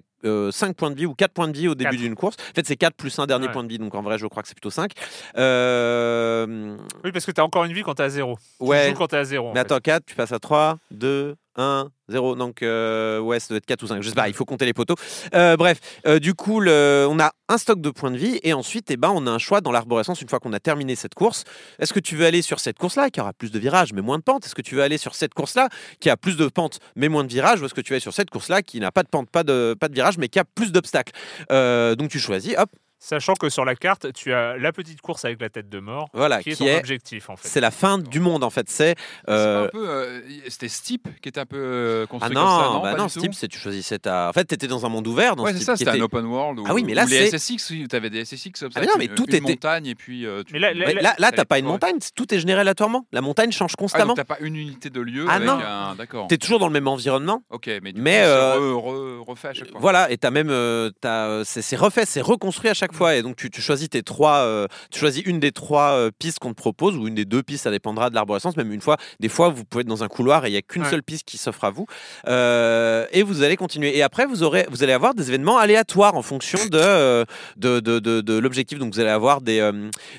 5 0.51 0.75
points 0.75 0.91
de 0.91 0.95
vie 0.95 1.05
ou 1.05 1.13
4 1.15 1.31
points 1.31 1.47
de 1.47 1.57
vie 1.57 1.67
au 1.69 1.73
début 1.75 1.95
d'une 1.97 2.13
course. 2.15 2.35
En 2.51 2.53
fait, 2.53 2.67
c'est 2.67 2.75
4 2.75 2.95
plus 2.95 3.17
un 3.17 3.25
dernier 3.25 3.47
Ouais. 3.47 3.53
point 3.53 3.63
de 3.63 3.69
vie, 3.69 3.77
donc 3.79 3.95
en 3.95 4.01
vrai, 4.03 4.17
je 4.17 4.27
crois 4.27 4.43
que 4.43 4.49
c'est 4.49 4.55
plutôt 4.55 4.69
5. 4.69 4.91
Euh, 5.37 6.77
Oui, 7.03 7.11
parce 7.11 7.25
que 7.25 7.31
t'as 7.31 7.43
encore 7.43 7.63
une 7.65 7.73
vie 7.73 7.83
quand 7.83 7.95
t'es 7.95 8.03
à 8.03 8.09
zéro. 8.09 8.37
Ouais. 8.59 8.85
Tu 8.85 8.91
joues 8.91 8.97
quand 8.97 9.07
t'es 9.07 9.17
à 9.17 9.23
zéro. 9.23 9.47
en 9.49 9.53
Mais 9.53 9.59
fait. 9.61 9.65
attends, 9.71 9.79
4, 9.79 10.05
tu 10.05 10.15
passes 10.15 10.31
à 10.31 10.39
3, 10.39 10.77
2, 10.91 11.35
1, 11.57 11.89
0. 12.09 12.35
Donc, 12.35 12.61
euh, 12.61 13.19
ouais, 13.19 13.39
ça 13.39 13.47
doit 13.49 13.57
être 13.57 13.65
4 13.65 13.83
ou 13.83 13.87
5. 13.87 14.01
Je 14.01 14.09
sais 14.09 14.15
pas, 14.15 14.29
il 14.29 14.33
faut 14.33 14.45
compter 14.45 14.65
les 14.65 14.73
poteaux. 14.73 14.95
Euh, 15.33 15.57
bref, 15.57 15.79
euh, 16.05 16.19
du 16.19 16.33
coup, 16.33 16.61
on 16.61 17.19
a 17.19 17.31
un 17.49 17.57
stock 17.57 17.81
de 17.81 17.89
points 17.89 18.11
de 18.11 18.17
vie 18.17 18.39
et 18.43 18.53
ensuite, 18.53 18.89
eh 18.91 18.97
ben, 18.97 19.11
on 19.13 19.25
a 19.27 19.31
un 19.31 19.37
choix 19.37 19.61
dans 19.61 19.71
l'arborescence 19.71 20.21
une 20.21 20.29
fois 20.29 20.39
qu'on 20.39 20.53
a 20.53 20.59
terminé 20.59 20.95
cette 20.95 21.15
course. 21.15 21.43
Est-ce 21.79 21.93
que 21.93 21.99
tu 21.99 22.15
veux 22.15 22.25
aller 22.25 22.41
sur 22.41 22.59
cette 22.59 22.77
course-là 22.77 23.09
qui 23.09 23.19
aura 23.19 23.33
plus 23.33 23.51
de 23.51 23.59
virages 23.59 23.93
mais 23.93 24.01
moins 24.01 24.17
de 24.17 24.23
pentes? 24.23 24.45
Est-ce 24.45 24.55
que 24.55 24.61
tu 24.61 24.75
veux 24.75 24.83
aller 24.83 24.97
sur 24.97 25.15
cette 25.15 25.33
course-là 25.33 25.69
qui 25.99 26.09
a 26.09 26.17
plus 26.17 26.37
de 26.37 26.47
pentes 26.47 26.79
mais 26.95 27.09
moins 27.09 27.23
de 27.23 27.29
virages? 27.29 27.61
Ou 27.61 27.65
est-ce 27.65 27.73
que 27.73 27.81
tu 27.81 27.93
vas 27.93 27.99
sur 27.99 28.13
cette 28.13 28.29
course-là 28.29 28.61
qui 28.61 28.79
n'a 28.79 28.91
pas 28.91 29.03
de 29.03 29.09
pente, 29.09 29.29
pas 29.29 29.43
de, 29.43 29.75
pas 29.79 29.87
de 29.87 29.93
virages 29.93 30.17
mais 30.17 30.29
qui 30.29 30.39
a 30.39 30.45
plus 30.45 30.71
d'obstacles? 30.71 31.13
Euh, 31.51 31.95
Donc, 31.95 32.09
tu 32.09 32.19
choisis, 32.19 32.55
hop, 32.57 32.69
Sachant 32.99 33.33
que 33.35 33.49
sur 33.49 33.63
la 33.63 33.75
carte, 33.75 34.11
tu 34.13 34.33
as 34.33 34.57
la 34.57 34.71
petite 34.73 35.01
course 35.01 35.23
avec 35.23 35.39
la 35.39 35.49
tête 35.49 35.69
de 35.69 35.79
mort, 35.79 36.09
voilà, 36.13 36.41
qui 36.41 36.49
est 36.49 36.53
qui 36.53 36.59
ton 36.59 36.65
est. 36.65 36.77
objectif 36.79 37.29
en 37.29 37.35
fait. 37.35 37.47
C'est 37.47 37.61
la 37.61 37.69
fin 37.69 37.99
du 37.99 38.19
monde 38.19 38.43
en 38.43 38.49
fait. 38.49 38.67
C'est. 38.69 38.95
C'est 39.27 39.31
euh, 39.31 39.61
pas 39.61 39.65
un 39.67 39.69
peu, 39.69 39.87
euh, 39.89 40.21
C'était 40.47 40.67
Steep 40.67 41.07
qui 41.21 41.29
était 41.29 41.39
un 41.39 41.45
peu 41.45 41.57
euh, 41.57 42.03
Ah 42.05 42.07
construit 42.07 42.35
non, 42.35 42.41
comme 42.41 42.49
ça, 42.49 42.65
non, 42.69 42.79
bah 42.81 42.91
pas 42.93 42.97
non, 42.97 43.03
tout 43.07 43.19
Steep, 43.19 43.33
c'est 43.35 43.47
tu 43.47 43.59
choisissais 43.59 43.99
ta. 43.99 44.29
En 44.29 44.33
fait, 44.33 44.45
t'étais 44.45 44.65
dans 44.67 44.83
un 44.85 44.89
monde 44.89 45.05
ouvert. 45.07 45.35
Dans 45.35 45.43
Ouais, 45.43 45.51
c'est 45.51 45.57
Steep, 45.57 45.65
ça, 45.67 45.73
qui 45.73 45.79
c'était 45.79 45.91
était- 45.91 46.01
un 46.01 46.05
open 46.05 46.25
world. 46.25 46.59
Où, 46.59 46.63
Ah 46.67 46.73
oui, 46.73 46.83
mais 46.83 46.95
là, 46.95 47.05
où 47.05 47.07
les 47.07 47.27
c'est- 47.29 47.37
SSX, 47.37 47.69
oui, 47.69 47.87
t'avais 47.87 48.09
des 48.09 48.21
SSX 48.25 48.59
comme 48.61 48.71
ça. 48.71 48.79
Ah 48.79 48.81
mais 48.81 48.87
non, 48.87 48.93
mais 48.97 49.05
une- 49.05 49.13
tout 49.15 49.25
une 49.27 49.35
était- 49.35 49.41
montagne 49.51 49.85
et 49.85 49.95
puis. 49.95 50.25
euh, 50.25 50.41
tu- 50.43 50.53
Mais 50.53 50.59
là- 50.59 50.73
là, 50.73 51.13
là, 51.19 51.31
t'as 51.31 51.45
pas 51.45 51.59
une 51.59 51.65
ouais. 51.65 51.71
montagne, 51.73 51.97
tout 52.15 52.33
est 52.33 52.39
généré 52.39 52.61
aléatoirement. 52.61 53.05
La 53.11 53.21
montagne 53.21 53.51
change 53.51 53.73
Ah, 53.75 53.79
constamment. 53.79 54.07
donc 54.07 54.17
t'as 54.17 54.23
pas 54.23 54.37
une 54.41 54.55
unité 54.55 54.89
de 54.89 55.01
lieu 55.01 55.25
Ah 55.29 55.37
non. 55.39 55.59
un. 55.63 55.95
D'accord. 55.95 56.27
T'es 56.27 56.37
toujours 56.39 56.57
dans 56.57 56.67
le 56.67 56.73
même 56.73 56.87
environnement. 56.87 57.43
Ok, 57.51 57.69
mais 57.83 57.93
du 57.93 58.01
Mais, 58.01 58.21
coup, 58.21 58.25
euh, 58.25 58.53
c'est 58.53 58.59
re- 58.59 59.19
re- 59.21 59.29
refait 59.29 59.47
à 59.49 59.53
chaque 59.53 59.69
fois. 59.69 59.79
Voilà, 59.79 60.09
et 60.11 60.17
t'as 60.17 60.31
même, 60.31 60.51
t'as, 60.99 61.43
c'est, 61.43 61.61
c'est 61.61 61.75
refait, 61.75 62.05
c'est 62.05 62.21
reconstruit 62.21 62.69
à 62.69 62.73
chaque 62.73 62.86
fois, 62.93 63.15
et 63.15 63.21
donc 63.21 63.35
tu, 63.35 63.49
tu 63.49 63.61
choisis 63.61 63.89
tes 63.89 64.03
trois, 64.03 64.37
euh, 64.37 64.67
tu 64.91 64.99
choisis 64.99 65.23
une 65.25 65.39
des 65.39 65.51
trois 65.51 65.91
euh, 65.91 66.11
pistes 66.17 66.39
qu'on 66.39 66.49
te 66.51 66.55
propose 66.55 66.95
ou 66.97 67.07
une 67.07 67.15
des 67.15 67.25
deux 67.25 67.43
pistes, 67.43 67.63
ça 67.63 67.71
dépendra 67.71 68.09
de 68.09 68.15
l'arborescence. 68.15 68.55
Même 68.57 68.71
une 68.71 68.81
fois, 68.81 68.97
des 69.19 69.29
fois, 69.29 69.49
vous 69.49 69.63
pouvez 69.65 69.81
être 69.81 69.87
dans 69.87 70.03
un 70.03 70.07
couloir 70.07 70.45
et 70.45 70.49
il 70.49 70.53
y 70.53 70.57
a 70.57 70.61
qu'une 70.61 70.83
Ouais. 70.83 70.89
seule 70.89 71.03
piste 71.03 71.23
qui 71.25 71.37
s'offre 71.37 71.63
à 71.63 71.69
vous, 71.71 71.85
Euh, 72.27 73.05
et 73.11 73.23
vous 73.23 73.43
allez 73.43 73.55
continuer. 73.55 73.97
Et 73.97 74.03
après, 74.03 74.25
vous 74.25 74.43
aurez, 74.43 74.65
vous 74.69 74.83
allez 74.83 74.93
avoir 74.93 75.13
des 75.15 75.27
événements 75.29 75.57
aléatoires 75.57 76.15
en 76.15 76.21
fonction 76.21 76.59
de, 76.69 77.25
de, 77.57 77.79
de, 77.79 77.99
de- 77.99 78.21
de 78.21 78.37
l'objectif. 78.37 78.79
Donc 78.79 78.93
vous 78.93 78.99
allez 78.99 79.09
avoir 79.09 79.41
des, 79.41 79.71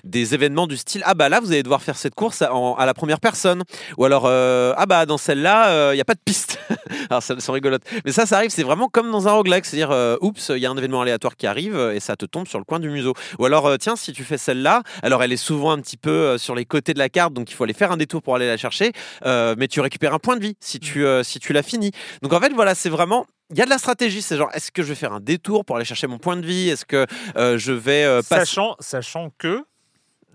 des 0.05 0.35
événements 0.35 0.67
du 0.67 0.77
style 0.77 1.03
ah 1.05 1.15
bah 1.15 1.29
là, 1.29 1.41
vous 1.41 1.53
allez 1.53 1.63
devoir 1.63 1.83
faire 1.83 1.97
cette 1.97 2.15
course 2.15 2.43
à, 2.43 2.53
en- 2.55 2.75
à 2.75 2.87
la 2.87 2.95
première 2.95 3.21
personne, 3.21 3.63
ou 3.97 4.05
alors 4.05 4.27
ah 4.27 4.87
bah 4.87 5.07
dans 5.07 5.19
celle-là, 5.19 5.93
il 5.93 5.97
n'y 5.97 6.01
a 6.01 6.05
pas 6.05 6.15
de 6.15 6.21
piste. 6.25 6.59
alors 7.11 7.23
ça 7.23 7.39
sont 7.41 7.53
rigolotes. 7.53 7.83
Mais 8.05 8.13
ça, 8.13 8.27
ça 8.27 8.37
arrive, 8.37 8.51
c'est 8.51 8.63
vraiment 8.63 8.89
comme 8.89 9.11
dans 9.11 9.29
un 9.29 9.33
roguelike, 9.33 9.65
c'est-à-dire, 9.65 10.19
oups, 10.21 10.51
il 10.55 10.59
y 10.59 10.67
a 10.67 10.71
un 10.71 10.77
événement 10.77 11.03
aléatoire 11.03 11.37
qui 11.37 11.47
arrive 11.47 11.79
et 11.95 12.01
ça 12.01 12.17
te 12.17 12.27
tombe 12.27 12.47
sur 12.49 12.58
le 12.59 12.65
coin 12.65 12.81
du 12.81 12.89
museau. 12.91 13.15
Ou 13.39 13.45
alors, 13.47 13.67
euh, 13.67 13.77
tiens, 13.77 13.97
si 13.97 14.13
tu 14.13 14.25
fais 14.25 14.39
celle-là, 14.39 14.83
alors 15.03 15.23
elle 15.23 15.33
est 15.33 15.37
souvent 15.37 15.71
un 15.73 15.81
petit 15.81 15.97
peu 15.97 16.11
euh, 16.11 16.39
sur 16.39 16.55
les 16.55 16.65
côtés 16.65 16.95
de 16.95 16.99
la 16.99 17.09
carte, 17.09 17.33
donc 17.33 17.51
il 17.51 17.55
faut 17.55 17.65
aller 17.65 17.73
faire 17.75 17.93
un 17.93 17.97
détour 17.97 18.23
pour 18.23 18.35
aller 18.37 18.47
la 18.47 18.57
chercher, 18.57 18.93
euh, 19.25 19.55
mais 19.59 19.69
tu 19.69 19.81
récupères 19.81 20.15
un 20.15 20.19
point 20.19 20.37
de 20.37 20.43
vie 20.43 20.57
si 20.61 20.79
tu, 20.81 21.05
euh, 21.05 21.23
si 21.23 21.39
tu 21.41 21.53
l'as 21.53 21.63
fini. 21.63 21.91
Donc 22.23 22.33
en 22.33 22.41
fait, 22.41 22.53
voilà, 22.53 22.75
c'est 22.75 22.91
vraiment. 22.91 23.27
Il 23.51 23.57
y 23.59 23.63
a 23.63 23.65
de 23.65 23.71
la 23.71 23.79
stratégie, 23.79 24.21
c'est 24.21 24.37
genre, 24.37 24.51
est-ce 24.53 24.71
que 24.71 24.83
je 24.83 24.89
vais 24.89 24.95
faire 24.95 25.13
un 25.15 25.21
détour 25.21 25.65
pour 25.65 25.77
aller 25.77 25.85
chercher 25.87 26.07
mon 26.07 26.19
point 26.19 26.37
de 26.37 26.45
vie? 26.47 26.69
Est-ce 26.69 26.85
que 26.85 27.07
euh, 27.37 27.57
je 27.57 27.73
vais 27.73 28.05
euh, 28.05 28.19
passer. 28.19 28.45
Sachant, 28.45 28.77
sachant 28.79 29.31
que 29.39 29.65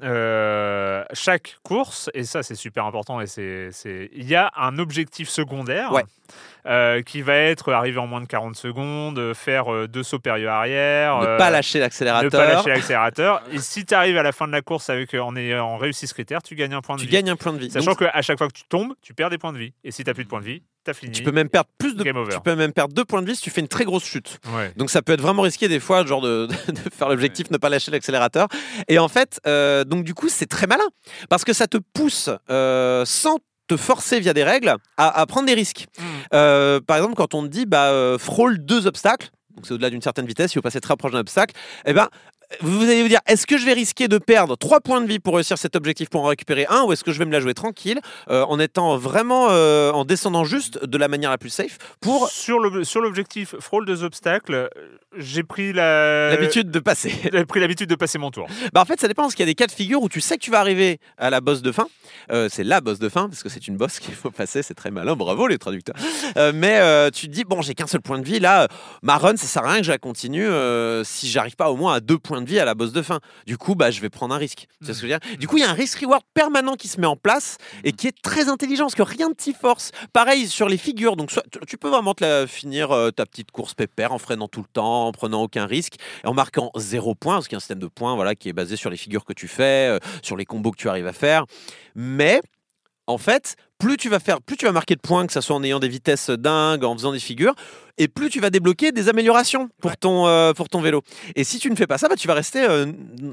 euh, 0.02 1.04
chaque 1.14 1.58
course, 1.64 2.10
et 2.14 2.24
ça 2.24 2.44
c'est 2.44 2.56
super 2.56 2.86
important, 2.86 3.22
et 3.22 3.28
c'est, 3.28 3.70
c'est- 3.72 4.10
il 4.14 4.28
y 4.28 4.36
a 4.36 4.52
un 4.58 4.78
objectif 4.80 5.30
secondaire 5.30 5.92
Ouais. 5.94 6.04
Euh, 6.66 7.02
qui 7.02 7.22
va 7.22 7.36
être 7.36 7.72
arriver 7.74 7.98
en 8.00 8.08
moins 8.08 8.22
de 8.22 8.26
40 8.26 8.56
secondes, 8.56 9.20
euh, 9.20 9.34
faire 9.34 9.74
euh, 9.74 9.88
deux 9.88 10.04
sauts 10.04 10.20
période 10.20 10.48
arrière, 10.50 11.20
Ne 11.22 11.38
pas 11.38 11.50
lâcher 11.50 11.80
ne 11.80 11.84
l'accélérateur. 11.84 12.32
pas 12.32 12.54
lâcher 12.54 12.70
l'accélérateur. 12.70 13.42
Et 13.52 13.60
si 13.60 13.86
tu 13.86 13.94
arrives 13.94 14.18
à 14.18 14.24
la 14.24 14.32
fin 14.32 14.48
de 14.48 14.52
la 14.54 14.62
course 14.62 14.90
avec, 14.90 15.14
en 15.14 15.36
ayant 15.36 15.78
réussi 15.78 16.08
ce 16.08 16.14
critère, 16.14 16.42
tu 16.42 16.56
gagnes 16.56 16.74
un 16.74 16.82
point 16.82 16.96
de 16.96 17.02
Tu 17.02 17.08
vie. 17.08 17.14
gagnes 17.14 17.30
un 17.30 17.36
point 17.36 17.54
de 17.54 17.60
vie. 17.60 17.70
Sachant 17.72 17.96
qu'à 17.96 18.22
chaque 18.22 18.38
fois 18.38 18.48
que 18.48 18.54
tu 18.54 18.64
tombes, 18.70 18.94
tu 19.02 19.14
perds 19.14 19.30
des 19.30 19.38
points 19.38 19.54
de 19.54 19.58
vie. 19.58 19.74
Et 19.84 19.92
si 19.92 20.04
tu 20.04 20.10
n'as 20.10 20.14
plus 20.14 20.24
de 20.24 20.30
points 20.30 20.40
de 20.42 20.46
vie, 20.46 20.62
tu 20.86 20.92
as 20.92 20.94
fini. 20.94 21.12
tu 21.14 21.24
peux 21.24 21.32
même 21.32 21.50
perdre 21.50 21.70
plus 21.78 21.96
de. 21.96 22.04
Tu 22.04 22.40
peux 22.44 22.56
même 22.56 22.74
perdre 22.74 22.94
deux 22.94 23.06
points 23.06 23.22
de 23.22 23.28
vie 23.28 23.36
si 23.36 23.42
tu 23.42 23.50
fais 23.50 23.62
une 23.62 23.68
très 23.68 23.86
grosse 23.86 24.04
chute. 24.06 24.40
Ouais. 24.54 24.72
Donc 24.76 24.90
ça 24.90 25.02
peut 25.02 25.14
être 25.14 25.22
vraiment 25.22 25.42
risqué 25.44 25.68
des 25.68 25.80
fois, 25.80 26.06
genre 26.06 26.22
de, 26.22 26.48
de 26.68 26.90
faire 26.94 27.08
l'objectif, 27.10 27.50
ne 27.52 27.58
pas 27.58 27.70
lâcher 27.70 27.92
l'accélérateur. 27.92 28.48
Et 28.88 29.00
en 29.00 29.08
fait, 29.08 29.40
euh, 29.48 29.84
donc 29.86 30.04
du 30.04 30.14
coup, 30.14 30.28
c'est 30.30 30.46
très 30.46 30.68
malin 30.68 30.84
parce 31.30 31.44
que 31.46 31.54
ça 31.54 31.68
te 31.68 31.78
pousse 31.78 32.30
euh, 32.50 33.06
sans 33.06 33.38
te 33.74 33.78
forcer 33.82 34.20
via 34.20 34.34
des 34.34 34.44
règles 34.44 34.76
à, 34.98 35.22
à 35.22 35.26
prendre 35.26 35.48
des 35.48 35.54
risques. 35.54 35.88
Mm. 35.98 36.04
Euh, 36.34 36.80
par 36.80 36.98
exemple, 36.98 37.16
quand 37.16 37.34
on 37.34 37.44
te 37.44 37.48
dit 37.48 37.66
bah, 37.66 37.90
euh, 37.90 38.18
frôle 38.18 38.60
deux 38.60 38.88
obstacles, 38.88 39.30
donc 39.56 39.68
c'est 39.68 39.74
au-delà 39.74 39.90
d'une 39.90 40.02
certaine 40.02 40.26
vitesse, 40.26 40.52
il 40.52 40.56
faut 40.56 40.62
passer 40.62 40.82
très 40.82 40.96
proche 40.96 41.12
d'un 41.12 41.20
obstacle, 41.20 41.54
eh 41.86 41.94
ben 41.94 42.10
vous 42.62 42.84
allez 42.84 43.02
vous 43.02 43.08
dire, 43.10 43.20
est-ce 43.28 43.46
que 43.48 43.58
je 43.58 43.66
vais 43.66 43.74
risquer 43.74 44.08
de 44.08 44.18
perdre 44.18 44.56
3 44.56 44.82
points 44.82 45.02
de 45.02 45.08
vie 45.08 45.20
pour 45.20 45.36
réussir 45.36 45.58
cet 45.58 45.76
objectif 45.76 46.10
pour 46.10 46.24
en 46.24 46.28
récupérer 46.28 46.66
un, 46.70 46.84
ou 46.84 46.94
est-ce 46.94 47.04
que 47.04 47.12
je 47.12 47.20
vais 47.20 47.26
me 47.26 47.32
la 47.32 47.40
jouer 47.40 47.54
tranquille, 47.54 48.00
euh, 48.30 48.44
en 48.46 48.60
étant 48.60 48.98
vraiment, 48.98 49.48
euh, 49.50 49.92
en 49.92 50.06
descendant 50.06 50.44
juste 50.44 50.86
de 50.86 50.98
la 50.98 51.08
manière 51.08 51.30
la 51.32 51.38
plus 51.38 51.50
safe, 51.50 51.78
pour 52.02 52.30
Sur 52.30 52.60
le- 52.60 52.84
sur 52.84 53.02
l'objectif 53.02 53.56
frôle 53.60 53.86
deux 53.86 54.04
obstacles, 54.04 54.54
euh, 54.54 54.68
j'ai 55.18 55.44
pris 55.44 55.74
la- 55.74 56.30
l'habitude 56.32 56.72
de 56.72 56.80
passer 56.80 57.12
J'ai 57.34 57.46
pris 57.46 57.60
l'habitude 57.60 57.90
de 57.90 57.96
passer 57.96 58.18
mon 58.18 58.32
tour. 58.32 58.48
Bah 58.74 58.82
en 58.82 58.86
fait, 58.86 59.00
ça 59.00 59.08
dépend 59.08 59.24
parce 59.24 59.36
qu'il 59.36 59.44
y 59.46 59.50
a 59.50 59.52
des 59.52 59.56
cas 59.56 59.68
de 59.68 59.72
figure 59.72 60.02
où 60.02 60.10
tu 60.10 60.22
sais 60.22 60.36
que 60.38 60.42
tu 60.44 60.52
vas 60.52 60.60
arriver 60.60 61.00
à 61.18 61.30
la 61.30 61.42
bosse 61.42 61.62
de 61.62 61.72
fin. 61.72 61.88
Euh, 62.32 62.48
c'est 62.52 62.64
la 62.64 62.82
bosse 62.82 63.00
de 63.00 63.10
fin 63.10 63.30
parce 63.30 63.44
que 63.44 63.50
c'est 63.50 63.68
une 63.68 63.78
bosse 63.78 64.00
qu'il 64.00 64.14
faut 64.14 64.32
passer. 64.32 64.64
C'est 64.64 64.74
très 64.74 64.92
malin. 64.92 65.16
Bravo 65.16 65.48
les 65.48 65.58
traducteurs. 65.58 65.96
Mais 66.54 66.80
tu 67.12 67.28
te 67.28 67.32
dis 67.32 67.44
bon, 67.44 67.62
j'ai 67.62 67.74
qu'un 67.74 67.88
seul 67.88 68.02
point 68.02 68.20
de 68.20 68.26
vie 68.26 68.40
là. 68.40 68.68
Ma 69.02 69.18
run, 69.18 69.36
ça 69.38 69.48
sert 69.48 69.64
à 69.66 69.72
rien 69.72 69.80
que 69.80 69.86
je 69.86 69.92
la 69.92 69.98
continue 69.98 70.48
si 71.04 71.30
j'arrive 71.30 71.56
pas 71.56 71.70
au 71.72 71.76
moins 71.76 71.94
à 71.96 72.00
deux 72.00 72.18
points 72.18 72.42
de 72.42 72.43
vie 72.46 72.60
à 72.60 72.66
la 72.66 72.76
bosse 72.76 72.92
de 72.92 73.02
fin. 73.02 73.20
Du 73.46 73.58
coup, 73.58 73.76
bah 73.76 73.92
je 73.92 74.02
vais 74.02 74.10
prendre 74.10 74.34
un 74.34 74.38
risque. 74.38 74.68
Tu 74.80 74.86
sais 74.88 74.94
ce 74.94 75.02
que 75.02 75.08
je 75.08 75.14
veux 75.14 75.20
dire? 75.20 75.38
Du 75.38 75.48
coup, 75.48 75.58
il 75.58 75.62
y 75.62 75.64
a 75.64 75.70
un 75.70 75.74
risk 75.74 76.00
reward 76.00 76.24
permanent 76.34 76.76
qui 76.76 76.88
se 76.88 77.00
met 77.00 77.08
en 77.08 77.16
place 77.16 77.58
et 77.84 77.92
qui 77.92 78.08
est 78.08 78.22
très 78.22 78.50
intelligent 78.50 78.86
parce 78.86 78.96
que 78.96 79.02
rien 79.04 79.30
ne 79.30 79.34
t'y 79.34 79.54
force. 79.54 79.92
Pareil 80.14 80.48
sur 80.48 80.68
les 80.70 80.78
figures. 80.78 81.16
Donc 81.16 81.32
soit- 81.32 81.44
tu- 81.68 81.78
peux 81.78 81.90
vraiment 81.90 82.14
te 82.14 82.24
la 82.24 82.48
finir 82.48 82.92
euh, 82.92 83.12
ta 83.12 83.26
petite 83.26 83.52
course 83.52 83.74
pépère 83.74 84.12
en 84.14 84.18
freinant 84.18 84.48
tout 84.48 84.62
le 84.62 84.68
temps, 84.72 85.08
en 85.08 85.12
prenant 85.12 85.42
aucun 85.44 85.66
risque 85.66 85.96
et 86.24 86.28
en 86.28 86.34
marquant 86.34 86.72
zéro 86.76 87.16
point, 87.16 87.36
parce 87.36 87.48
qu'il 87.48 87.56
y 87.56 87.58
a 87.58 87.58
un 87.58 87.60
système 87.62 87.80
de 87.80 87.88
points 87.88 88.16
voilà, 88.16 88.36
qui 88.36 88.50
est 88.50 88.54
basé 88.54 88.76
sur 88.76 88.90
les 88.90 88.98
figures 88.98 89.26
que 89.26 89.34
tu 89.34 89.48
fais, 89.48 89.90
euh, 89.90 90.00
sur 90.22 90.38
les 90.38 90.46
combos 90.46 90.72
que 90.72 90.78
tu 90.78 90.90
arrives 90.90 91.08
à 91.08 91.14
faire. 91.14 91.46
Mais 91.96 92.42
en 93.08 93.18
fait, 93.18 93.56
plus 93.84 93.98
tu 93.98 94.08
vas 94.10 94.20
faire, 94.20 94.42
plus 94.42 94.56
tu 94.56 94.66
vas 94.66 94.72
marquer 94.72 94.96
de 94.96 95.02
points, 95.02 95.28
que 95.28 95.34
ce 95.34 95.42
soit 95.42 95.56
en 95.56 95.64
ayant 95.64 95.80
des 95.80 95.90
vitesses 95.90 96.30
dingues, 96.30 96.84
en 96.86 96.94
faisant 96.96 97.12
des 97.12 97.20
figures, 97.20 97.54
et 98.00 98.08
plus 98.08 98.30
tu 98.30 98.40
vas 98.40 98.50
débloquer 98.50 98.92
des 98.92 99.08
améliorations 99.10 99.70
pour, 99.82 99.96
ton, 99.98 100.26
euh, 100.28 100.54
pour 100.54 100.68
ton 100.70 100.82
vélo. 100.82 101.04
Et 101.36 101.44
si 101.44 101.60
tu 101.60 101.70
ne 101.70 101.76
fais 101.76 101.86
pas 101.86 101.98
ça, 102.00 102.08
bah, 102.08 102.16
tu 102.16 102.28
vas 102.28 102.34
rester 102.34 102.64
euh, 102.68 102.88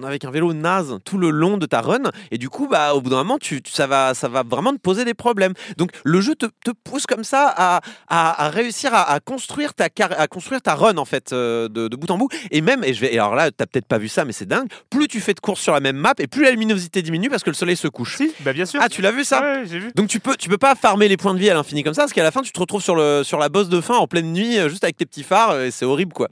avec 0.05 0.25
un 0.27 0.31
vélo 0.31 0.53
naze 0.53 0.99
tout 1.05 1.17
le 1.17 1.31
long 1.31 1.57
de 1.57 1.65
ta 1.65 1.81
run. 1.81 2.03
Et 2.31 2.37
du 2.37 2.51
coup, 2.51 2.69
bah, 2.69 2.95
au 2.95 3.01
bout 3.01 3.09
d'un 3.09 3.17
moment, 3.17 3.39
tu, 3.39 3.63
ça, 3.67 3.87
va, 3.87 4.13
ça 4.13 4.29
va 4.29 4.43
vraiment 4.43 4.73
te 4.73 4.79
poser 4.79 5.05
des 5.07 5.15
problèmes. 5.15 5.55
Donc 5.79 5.93
le 6.05 6.21
jeu 6.21 6.35
te, 6.35 6.45
te 6.65 6.73
pousse 6.85 7.07
comme 7.07 7.25
ça 7.25 7.47
à, 7.57 7.81
à- 8.09 8.45
à 8.47 8.51
réussir 8.51 8.93
à, 8.93 9.11
à 9.11 9.21
construire 9.21 9.73
ta, 9.73 9.89
car- 9.89 10.19
à 10.21 10.27
construire 10.27 10.61
ta 10.61 10.75
run 10.75 10.99
en 10.99 11.07
fait 11.07 11.33
euh, 11.33 11.69
de, 11.69 11.89
de 11.89 11.97
bout 11.97 12.11
en 12.11 12.19
bout. 12.19 12.29
Et 12.51 12.61
même, 12.61 12.85
et, 12.85 12.93
je 12.93 13.01
vais, 13.01 13.15
et 13.15 13.19
alors 13.19 13.35
là, 13.37 13.51
tu 13.51 13.57
peut-être 13.67 13.87
pas 13.87 13.99
vu 13.99 14.09
ça, 14.09 14.27
mais 14.27 14.33
c'est 14.33 14.47
dingue, 14.47 14.69
plus 14.91 15.07
tu 15.09 15.21
fais 15.21 15.33
de 15.33 15.41
courses 15.41 15.63
sur 15.63 15.73
la 15.73 15.81
même 15.81 15.97
map, 15.97 16.13
et 16.19 16.27
plus 16.27 16.43
la 16.45 16.51
luminosité 16.51 17.01
diminue 17.01 17.31
parce 17.31 17.43
que 17.45 17.51
le 17.51 17.55
soleil 17.57 17.77
se 17.77 17.89
couche. 17.89 18.17
Si, 18.19 18.35
bah 18.41 18.53
bien 18.53 18.67
sûr. 18.67 18.81
Ah, 18.83 18.91
tu 18.91 19.01
l'as 19.01 19.13
vu 19.13 19.25
ça? 19.25 19.41
Ouais, 19.41 19.63
j'ai 19.65 19.79
vu. 19.79 19.91
donc 19.95 20.09
tu 20.09 20.21
peux, 20.21 20.37
tu 20.41 20.49
peux 20.49 20.59
pas 20.59 20.75
farmer 20.75 21.07
les 21.07 21.17
points 21.17 21.35
de 21.35 21.39
vie 21.39 21.51
à 21.51 21.55
l'infini 21.55 21.83
comme 21.83 21.95
ça, 21.95 22.03
parce 22.03 22.13
qu'à 22.13 22.23
la 22.23 22.31
fin 22.31 22.41
tu 22.41 22.51
te 22.51 22.59
retrouves 22.59 22.83
sur, 22.83 22.97
la 22.97 23.49
bosse 23.49 23.69
de 23.69 23.81
fin 23.81 23.97
en 23.97 24.07
pleine 24.07 24.33
nuit, 24.33 24.59
euh, 24.59 24.69
juste 24.69 24.83
avec 24.83 24.97
tes 24.97 25.05
petits 25.05 25.23
phares, 25.23 25.51
euh, 25.51 25.67
et 25.67 25.71
c'est 25.71 25.85
horrible 25.85 26.15
quoi. 26.15 26.29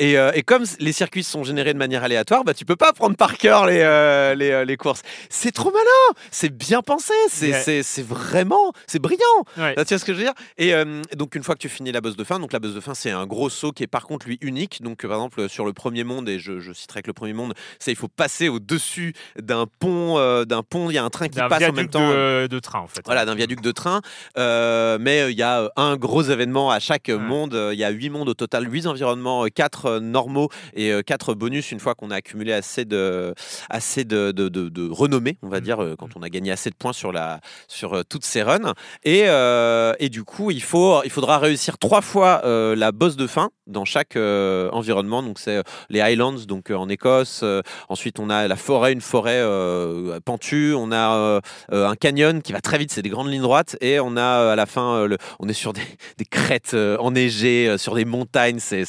Et, 0.00 0.18
euh, 0.18 0.32
et 0.34 0.42
comme 0.42 0.64
les 0.80 0.92
circuits 0.92 1.22
sont 1.22 1.44
générés 1.44 1.72
de 1.74 1.78
manière 1.78 2.02
aléatoire, 2.02 2.42
bah 2.42 2.54
tu 2.54 2.64
peux 2.64 2.74
pas 2.74 2.92
prendre 2.92 3.16
par 3.16 3.36
cœur 3.36 3.66
les, 3.66 3.80
euh, 3.80 4.34
les, 4.34 4.50
euh, 4.50 4.64
les 4.64 4.76
courses. 4.76 5.02
C'est 5.28 5.52
trop 5.52 5.70
malin, 5.70 6.18
c'est 6.30 6.48
bien 6.56 6.80
pensé, 6.80 7.12
c'est 7.28 7.82
c'est 7.82 8.02
vraiment, 8.06 8.72
c'est 8.86 8.98
brillant. 8.98 9.20
Ouais. 9.58 9.74
Ah, 9.76 9.84
tu 9.84 9.94
vois 9.94 9.98
ce 9.98 10.04
que 10.04 10.12
je 10.14 10.18
veux 10.18 10.24
dire? 10.24 10.32
Et 10.58 10.74
euh, 10.74 11.02
donc 11.14 11.34
une 11.34 11.42
fois 11.42 11.54
que 11.54 11.60
tu 11.60 11.68
finis 11.68 11.92
la 11.92 12.00
bosse 12.00 12.16
de 12.16 12.24
fin, 12.24 12.40
donc 12.40 12.52
la 12.52 12.58
bosse 12.58 12.74
de 12.74 12.80
fin 12.80 12.94
c'est 12.94 13.10
un 13.10 13.26
gros 13.26 13.50
saut 13.50 13.72
qui 13.72 13.82
est 13.82 13.86
par 13.86 14.06
contre 14.06 14.26
lui 14.26 14.38
unique. 14.40 14.80
Donc 14.82 15.02
par 15.06 15.12
exemple 15.18 15.48
sur 15.50 15.66
le 15.66 15.72
premier 15.74 16.02
monde, 16.04 16.28
et 16.30 16.38
je, 16.38 16.60
je 16.60 16.72
citerai 16.72 17.02
que 17.02 17.06
le 17.08 17.12
premier 17.12 17.34
monde, 17.34 17.52
c'est 17.78 17.92
il 17.92 17.96
faut 17.96 18.08
passer 18.08 18.48
au 18.48 18.58
dessus 18.58 19.12
d'un 19.38 19.66
pont, 19.78 20.16
d'un 20.44 20.62
pont, 20.62 20.88
il 20.90 20.94
y 20.94 20.98
a 20.98 21.04
un 21.04 21.10
train 21.10 21.28
qui 21.28 21.38
passe 21.38 21.62
en 21.62 21.72
même 21.72 21.88
temps. 21.88 22.10
de, 22.10 22.46
de 22.46 22.58
train 22.58 22.80
en 22.80 22.88
fait. 22.88 23.02
Voilà, 23.04 23.26
d'un 23.26 23.34
viaduc 23.34 23.60
de 23.60 23.70
train. 23.72 24.00
Mais 24.36 25.30
il 25.30 25.36
y 25.38 25.42
a 25.42 25.70
un 25.76 25.96
gros 25.96 26.22
événement 26.22 26.70
à 26.70 26.80
chaque 26.80 27.08
Ouais. 27.10 27.16
monde. 27.16 27.58
Il 27.72 27.78
y 27.78 27.84
a 27.84 27.90
huit 27.90 28.08
mondes 28.08 28.28
au 28.28 28.34
total, 28.34 28.70
huit 28.70 28.86
environnements, 28.86 29.44
quatre 29.46 29.89
euh, 29.90 30.00
normaux 30.00 30.48
et 30.74 30.92
euh, 30.92 31.02
quatre 31.02 31.34
bonus 31.34 31.72
une 31.72 31.80
fois 31.80 31.94
qu'on 31.94 32.10
a 32.10 32.16
accumulé 32.16 32.52
assez 32.52 32.84
de, 32.84 33.34
assez 33.68 34.04
de, 34.04 34.30
de, 34.32 34.48
de- 34.48 34.68
de 34.68 34.88
renommée, 34.90 35.38
on 35.42 35.48
va 35.48 35.60
dire, 35.60 35.82
euh, 35.82 35.94
quand 35.98 36.08
on 36.16 36.22
a 36.22 36.28
gagné 36.28 36.50
assez 36.52 36.70
de 36.70 36.74
points 36.74 36.92
sur, 36.92 37.12
la, 37.12 37.40
sur 37.68 37.94
euh, 37.94 38.02
toutes 38.08 38.24
ces 38.24 38.42
runs. 38.42 38.74
Et, 39.04 39.24
euh, 39.26 39.92
et 39.98 40.08
du 40.08 40.24
coup, 40.24 40.50
il, 40.50 40.62
faut, 40.62 41.02
il 41.04 41.10
faudra 41.10 41.38
réussir 41.38 41.78
trois 41.78 42.00
fois 42.02 42.42
euh, 42.44 42.74
la 42.76 42.92
bosse 42.92 43.16
de 43.16 43.26
fin 43.26 43.50
dans 43.66 43.84
chaque 43.84 44.16
euh, 44.16 44.68
environnement. 44.72 45.22
Donc, 45.22 45.38
c'est 45.38 45.56
euh, 45.58 45.62
les 45.90 46.00
Highlands, 46.00 46.44
donc 46.46 46.70
euh, 46.70 46.74
en 46.76 46.88
Écosse. 46.88 47.40
Euh, 47.42 47.62
ensuite, 47.88 48.18
on 48.18 48.30
a 48.30 48.48
la 48.48 48.56
forêt, 48.56 48.92
une 48.92 49.00
forêt 49.00 49.40
euh, 49.40 50.18
pentue. 50.24 50.74
On 50.74 50.90
a 50.92 51.16
euh, 51.16 51.40
euh, 51.72 51.88
un 51.88 51.94
canyon 51.94 52.42
qui 52.42 52.52
va 52.52 52.60
très 52.60 52.78
vite, 52.78 52.90
c'est 52.92 53.02
des 53.02 53.08
grandes 53.10 53.30
lignes 53.30 53.42
droites. 53.42 53.76
Et 53.80 54.00
on 54.00 54.16
a 54.16 54.20
euh, 54.40 54.52
à 54.52 54.56
la 54.56 54.66
fin, 54.66 54.94
euh, 54.94 55.06
le- 55.08 55.18
on 55.38 55.48
est 55.48 55.52
sur 55.54 55.72
des, 55.72 55.82
des 56.18 56.24
crêtes 56.24 56.74
euh, 56.74 56.96
enneigées, 56.98 57.68
euh, 57.68 57.78
sur 57.78 57.94
des 57.94 58.04
montagnes. 58.04 58.58
C'est, 58.58 58.84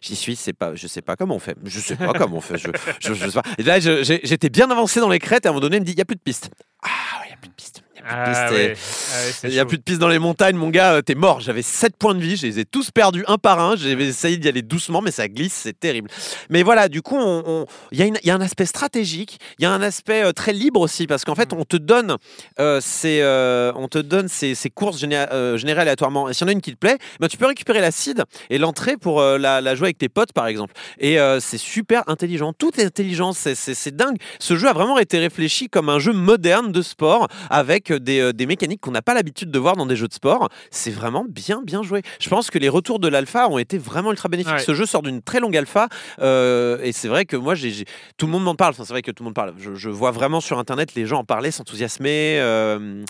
j'y 0.00 0.16
suis, 0.16 0.36
c'est 0.36 0.52
pas, 0.52 0.74
je 0.74 0.86
sais 0.86 1.02
pas 1.02 1.16
comment 1.16 1.36
on 1.36 1.38
fait. 1.38 1.56
Je 1.64 1.80
sais 1.80 1.96
pas 1.96 2.12
comment 2.12 2.38
on 2.38 2.40
fait. 2.40 2.58
Je, 2.58 2.70
je, 3.00 3.64
là, 3.64 3.78
j'étais 3.80 4.50
bien 4.50 4.70
avancé 4.70 5.00
dans 5.00 5.08
les 5.08 5.18
crêtes. 5.18 5.44
Et 5.44 5.48
à 5.48 5.50
un 5.50 5.52
moment 5.52 5.60
donné, 5.60 5.76
il 5.76 5.80
me 5.80 5.86
dit, 5.86 5.92
il 5.92 5.98
y 5.98 6.02
a 6.02 6.04
plus 6.04 6.16
de 6.16 6.20
piste. 6.20 6.50
Ah, 6.82 6.88
il 7.26 7.30
y 7.30 7.34
a 7.34 7.36
plus 7.36 7.48
de 7.48 7.54
piste. 7.54 7.82
Y 8.06 8.12
Ah, 8.12 8.50
ouais. 8.52 8.74
Ah 9.14 9.46
ouais, 9.46 9.50
n'y 9.50 9.58
a 9.58 9.64
plus 9.64 9.78
de 9.78 9.82
piste 9.82 9.98
dans 9.98 10.08
les 10.08 10.18
montagnes, 10.18 10.56
mon 10.56 10.70
gars, 10.70 10.94
euh, 10.94 11.02
t'es 11.02 11.14
mort. 11.14 11.40
J'avais 11.40 11.62
7 11.62 11.96
points 11.96 12.14
de 12.14 12.20
vie, 12.20 12.36
je 12.36 12.46
les 12.46 12.58
ai 12.60 12.64
tous 12.64 12.90
perdus 12.90 13.24
un 13.26 13.38
par 13.38 13.58
un. 13.60 13.76
J'ai 13.76 13.92
essayé 13.92 14.36
d'y 14.36 14.48
aller 14.48 14.62
doucement, 14.62 15.00
mais 15.02 15.10
ça 15.10 15.28
glisse, 15.28 15.52
c'est 15.64 15.78
terrible. 15.78 16.08
Mais 16.50 16.62
voilà, 16.62 16.88
du 16.88 17.02
coup, 17.02 17.16
on- 17.16 17.42
on- 17.46 17.66
il 17.92 17.98
y, 17.98 18.02
a 18.02 18.06
y 18.22 18.30
un 18.30 18.40
aspect 18.40 18.66
stratégique, 18.66 19.38
il 19.58 19.62
y 19.62 19.66
a 19.66 19.72
un 19.72 19.82
aspect 19.82 20.22
euh, 20.24 20.32
très 20.32 20.52
libre 20.52 20.80
aussi, 20.80 21.06
parce 21.06 21.24
qu'en 21.24 21.34
fait, 21.34 21.52
on 21.52 21.64
te 21.64 21.76
donne, 21.76 22.16
euh, 22.60 22.80
ces, 22.80 23.20
euh, 23.22 23.72
on 23.76 23.88
te 23.88 23.98
donne 23.98 24.28
ces, 24.28 24.54
ces 24.54 24.70
courses 24.70 25.00
géné- 25.00 25.26
euh, 25.32 25.56
générées 25.58 25.82
aléatoirement. 25.82 26.28
Et 26.28 26.34
s'il 26.34 26.42
y 26.42 26.44
en 26.46 26.48
a 26.48 26.52
une 26.52 26.60
qui 26.60 26.72
te 26.72 26.78
plaît, 26.78 26.98
ben, 27.20 27.28
tu 27.28 27.36
peux 27.36 27.46
récupérer 27.46 27.80
la 27.80 27.90
seed 27.90 28.22
et 28.50 28.58
l'entrée 28.58 28.96
pour 28.96 29.20
euh, 29.20 29.38
la, 29.38 29.60
la 29.60 29.74
jouer 29.74 29.86
avec 29.86 29.98
tes 29.98 30.08
potes, 30.08 30.32
par 30.32 30.46
exemple. 30.46 30.74
Et 30.98 31.18
euh, 31.18 31.40
c'est 31.40 31.58
super 31.58 32.02
intelligent. 32.06 32.52
Tout 32.52 32.70
est 32.80 32.84
intelligent, 32.84 33.32
c'est 33.32 33.96
dingue. 33.96 34.16
Ce 34.38 34.56
jeu 34.56 34.68
a 34.68 34.72
vraiment 34.72 34.98
été 34.98 35.18
réfléchi 35.18 35.68
comme 35.68 35.88
un 35.88 35.98
jeu 35.98 36.12
moderne 36.12 36.72
de 36.72 36.82
sport 36.82 37.28
avec 37.50 37.92
des, 37.98 38.20
euh, 38.20 38.32
des 38.32 38.46
mécaniques 38.46 38.80
qu'on 38.80 38.90
n'a 38.90 39.02
pas 39.02 39.14
l'habitude 39.14 39.50
de 39.50 39.58
voir 39.58 39.76
dans 39.76 39.86
des 39.86 39.96
jeux 39.96 40.08
de 40.08 40.12
sport. 40.12 40.48
C'est 40.70 40.90
vraiment 40.90 41.24
bien, 41.28 41.62
bien 41.62 41.82
joué. 41.82 42.02
Je 42.20 42.28
pense 42.28 42.50
que 42.50 42.58
les 42.58 42.68
retours 42.68 42.98
de 42.98 43.08
l'alpha 43.08 43.48
ont 43.48 43.58
été 43.58 43.78
vraiment 43.78 44.10
ultra 44.10 44.28
bénéfiques. 44.28 44.52
Ouais. 44.54 44.58
Ce 44.60 44.74
jeu 44.74 44.86
sort 44.86 45.02
d'une 45.02 45.22
très 45.22 45.40
longue 45.40 45.56
alpha 45.56 45.88
euh, 46.20 46.78
et 46.82 46.92
c'est 46.92 47.08
vrai 47.08 47.24
que 47.24 47.36
moi, 47.36 47.54
j'ai 47.54 47.84
tout 48.16 48.26
le 48.26 48.32
monde 48.32 48.44
m'en 48.44 48.54
parle. 48.54 48.70
Enfin, 48.72 48.84
c'est 48.84 48.92
vrai 48.92 49.02
que 49.02 49.10
tout 49.10 49.22
le 49.22 49.26
monde 49.26 49.34
parle. 49.34 49.54
Je, 49.58 49.74
je 49.74 49.90
vois 49.90 50.10
vraiment 50.10 50.40
sur 50.40 50.58
internet 50.58 50.94
les 50.94 51.06
gens 51.06 51.18
en 51.20 51.24
parler, 51.24 51.50
s'enthousiasmer. 51.50 52.38
euh, 52.40 53.02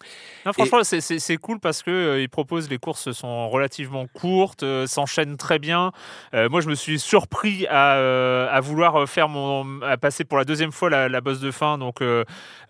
Non, 0.45 0.53
franchement, 0.53 0.81
c'est- 0.85 1.37
cool 1.39 1.61
parce 1.61 1.83
que 1.83 1.91
euh, 1.91 2.21
ils 2.23 2.29
proposent 2.29 2.69
les 2.71 2.79
courses 2.79 3.13
sont 3.13 3.49
relativement 3.51 4.07
courtes, 4.15 4.65
s'enchaînent 4.87 5.37
très 5.37 5.59
bien. 5.59 5.93
Moi, 6.33 6.61
je 6.61 6.69
me 6.69 6.75
suis 6.75 6.99
surpris 6.99 7.67
à, 7.69 8.47
à 8.49 8.61
vouloir 8.61 9.09
faire 9.09 9.29
mon, 9.29 9.81
à 9.83 9.97
passer 9.97 10.25
pour 10.25 10.39
la 10.39 10.45
deuxième 10.45 10.73
fois 10.73 10.89
la, 10.91 11.09
la 11.09 11.21
bosse 11.21 11.41
de 11.41 11.51
fin, 11.51 11.79
donc 11.79 12.01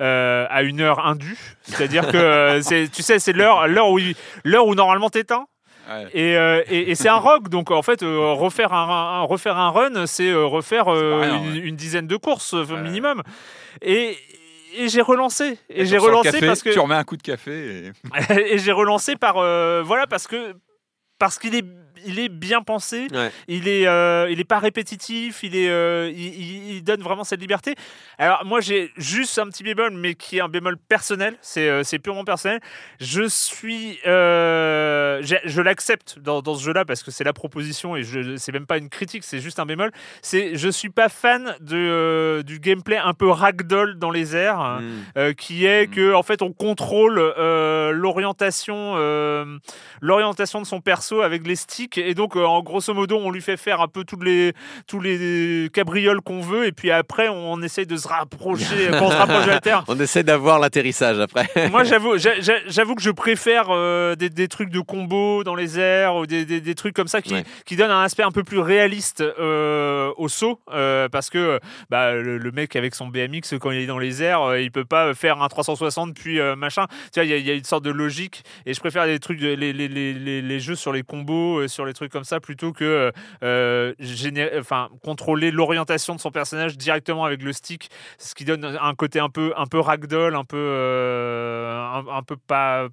à 0.01 0.63
une 0.63 0.81
heure 0.81 1.05
indue. 1.07 1.39
C'est-à-dire 1.63 2.06
que 2.11 2.17
euh, 2.17 2.61
c'est, 2.63 2.89
tu 2.91 3.03
sais, 3.03 3.19
c'est 3.19 3.33
l'heure, 3.33 3.67
l'heure 3.69 3.91
où, 3.91 3.99
l'heure 4.45 4.67
où 4.67 4.75
normalement 4.75 5.11
t'éteins. 5.11 5.47
Ouais. 5.89 6.07
Et, 6.15 6.37
euh, 6.37 6.63
et, 6.69 6.91
et 6.91 6.95
c'est 6.97 7.09
un 7.09 7.17
rogue, 7.17 7.49
donc 7.49 7.71
en 7.71 7.83
fait, 7.83 8.03
euh, 8.03 8.33
refaire, 8.33 8.73
un, 8.73 9.21
un- 9.21 9.23
refaire 9.23 9.57
un 9.57 9.71
run, 9.71 10.07
c'est 10.07 10.29
euh, 10.31 10.45
refaire 10.45 10.89
euh, 10.89 11.21
rien, 11.21 11.37
une, 11.37 11.53
ouais. 11.53 11.59
une 11.59 11.77
dizaine 11.77 12.09
de 12.09 12.17
courses 12.17 12.55
euh, 12.55 12.65
minimum. 12.83 13.23
Et, 13.83 14.17
et 14.77 14.89
j'ai 14.89 15.01
relancé. 15.01 15.59
Et, 15.71 15.87
j'ai 15.87 15.99
relancé 15.99 16.33
café, 16.33 16.47
parce 16.47 16.63
que 16.63 16.71
Tu 16.71 16.79
remets 16.81 16.97
un 16.97 17.05
coup 17.05 17.17
de 17.17 17.23
café. 17.23 17.93
Et... 18.19 18.59
j'ai 18.59 18.73
relancé 18.73 19.15
par 19.15 19.35
voilà 19.85 20.07
parce 20.09 20.27
que 20.27 20.55
parce 21.19 21.39
qu'il 21.39 21.55
est 21.55 21.65
il 22.07 22.19
est 22.19 22.29
bien 22.29 22.63
pensé, 22.63 23.09
Ouais. 23.13 23.31
il 23.49 23.69
est 23.69 23.87
euh, 23.87 24.29
il 24.31 24.41
est 24.41 24.45
pas 24.45 24.59
répétitif, 24.59 25.43
il 25.43 25.57
est 25.57 25.69
euh, 25.69 26.11
il, 26.15 26.83
donne 26.83 27.03
vraiment 27.03 27.25
cette 27.25 27.41
liberté. 27.41 27.75
Alors 28.19 28.45
moi 28.45 28.61
j'ai 28.61 28.91
juste 28.97 29.39
un 29.39 29.47
petit 29.49 29.63
bémol 29.65 29.93
mais 29.93 30.15
qui 30.15 30.39
est 30.39 30.41
un 30.41 30.49
bémol 30.49 30.77
personnel, 30.77 31.35
c'est 31.41 31.69
euh, 31.69 31.83
c'est 31.83 31.99
purement 31.99 32.25
personnel. 32.25 32.61
Je 33.01 33.27
suis 33.29 33.99
euh, 34.07 35.21
je 35.23 35.61
l'accepte 35.61 36.19
dans, 36.21 36.43
dans 36.43 36.55
ce 36.55 36.65
jeu-là 36.65 36.85
parce 36.85 37.03
que 37.03 37.11
c'est 37.11 37.25
la 37.25 37.33
proposition 37.33 37.97
et 37.97 38.03
je 38.03 38.37
c'est 38.37 38.53
même 38.53 38.67
pas 38.67 38.79
une 38.79 38.89
critique, 38.89 39.25
c'est 39.25 39.41
juste 39.41 39.59
un 39.59 39.67
bémol. 39.67 39.91
C'est 40.23 40.57
je 40.57 40.69
suis 40.69 40.91
pas 40.91 41.09
fan 41.09 41.57
de 41.61 42.43
du 42.47 42.61
gameplay 42.61 42.97
un 42.99 43.15
peu 43.15 43.29
ragdoll 43.29 43.99
dans 43.99 44.11
les 44.11 44.37
airs, 44.37 44.61
hein, 44.61 44.81
Mm. 44.81 45.03
euh, 45.19 45.33
qui 45.33 45.65
est 45.67 45.91
que 45.91 46.13
en 46.15 46.23
fait 46.23 46.43
on 46.43 46.53
contrôle 46.53 47.19
l'orientation 47.93 48.95
l'orientation 50.01 50.61
de 50.61 50.67
son 50.67 50.81
perso 50.81 51.23
avec 51.23 51.47
les 51.47 51.57
sticks 51.57 51.96
et 51.99 52.15
donc 52.15 52.37
euh, 52.37 52.45
en 52.45 52.63
grosso 52.63 52.93
modo 52.95 53.17
on 53.17 53.31
lui 53.31 53.41
fait 53.43 53.57
faire 53.57 53.81
un 53.81 53.89
peu 53.89 54.05
tous 54.05 54.21
les 54.21 54.53
tous 54.87 55.01
les 55.01 55.69
cabrioles 55.73 56.21
qu'on 56.21 56.41
veut 56.41 56.67
et 56.67 56.73
puis 56.73 56.91
après 56.91 57.29
on 57.29 57.61
essaye 57.63 57.87
de 57.87 57.97
se 57.97 58.09
rapprocher 58.09 58.89
on 58.93 59.11
se 59.11 59.17
rapproche 59.17 59.45
de 59.45 59.51
la 59.51 59.61
terre 59.61 59.85
On 59.89 59.99
essaie 60.01 60.23
d'avoir 60.25 60.59
l'atterrissage 60.59 61.19
après. 61.21 61.47
moi, 61.71 61.85
j'avoue, 61.85 62.17
j'a- 62.19 62.41
j'a- 62.41 62.65
j'avoue 62.67 62.95
que 62.95 63.03
je 63.03 63.11
préfère 63.11 63.67
euh, 63.71 64.15
des, 64.15 64.29
des 64.31 64.49
trucs 64.49 64.71
de 64.71 64.81
combo 64.81 65.45
dans 65.45 65.55
les 65.55 65.79
airs 65.79 66.17
ou 66.17 66.27
des, 66.27 66.45
des- 66.45 66.61
des 66.61 66.75
trucs 66.75 66.95
comme 66.95 67.09
ça 67.09 67.23
qui, 67.23 67.35
Ouais. 67.35 67.45
qui 67.65 67.77
donnent 67.77 67.91
un 67.91 68.03
aspect 68.03 68.23
un 68.23 68.31
peu 68.31 68.43
plus 68.45 68.59
réaliste 68.61 69.21
euh, 69.21 70.11
au 70.17 70.29
saut 70.29 70.61
euh, 70.73 71.09
parce 71.09 71.31
que 71.31 71.61
bah, 71.91 72.13
le, 72.15 72.39
le 72.39 72.51
mec 72.53 72.77
avec 72.77 72.95
son 72.95 73.09
BMX 73.09 73.55
quand 73.61 73.71
il 73.71 73.81
est 73.81 73.87
dans 73.87 73.99
les 73.99 74.23
airs, 74.23 74.57
il 74.57 74.71
peut 74.71 74.85
pas 74.85 75.15
faire 75.15 75.43
un 75.43 75.49
360 75.49 76.15
puis 76.15 76.39
machin. 76.57 76.87
Tu 77.13 77.21
vois, 77.21 77.25
il 77.25 77.31
y, 77.31 77.35
a- 77.35 77.37
il 77.37 77.47
y 77.47 77.51
a 77.51 77.55
une 77.55 77.65
sorte 77.65 77.85
de 77.85 77.91
logique 77.91 78.43
et 78.67 78.75
je 78.75 78.81
préfère 78.81 79.07
les 79.07 79.19
trucs, 79.19 79.39
de- 79.41 79.49
les, 79.55 79.73
les, 79.73 79.89
les, 79.89 80.61
jeux 80.61 80.75
sur 80.75 80.93
les 80.93 81.03
combos, 81.03 81.67
sur 81.77 81.87
les 81.87 81.93
trucs 81.93 82.11
comme 82.11 82.25
ça 82.25 82.41
plutôt 82.41 82.73
que 82.73 83.13
euh, 83.45 83.95
géné- 84.01 84.51
enfin 84.59 84.89
contrôler 85.05 85.51
l'orientation 85.51 86.15
de 86.17 86.21
son 86.21 86.31
personnage 86.31 86.77
directement 86.77 87.25
avec 87.25 87.43
le 87.43 87.53
stick, 87.53 87.91
ce 88.19 88.35
qui 88.35 88.45
donne 88.45 88.65
un 88.65 88.95
côté 88.95 89.21
un 89.21 89.29
peu 89.29 89.53
un 89.57 89.67
peu 89.67 89.79
ragdoll, 89.79 90.35
un 90.35 90.45
peu 90.45 90.57
euh, 90.57 91.81
un 92.11 92.23
peu 92.23 92.37
pas. 92.37 92.89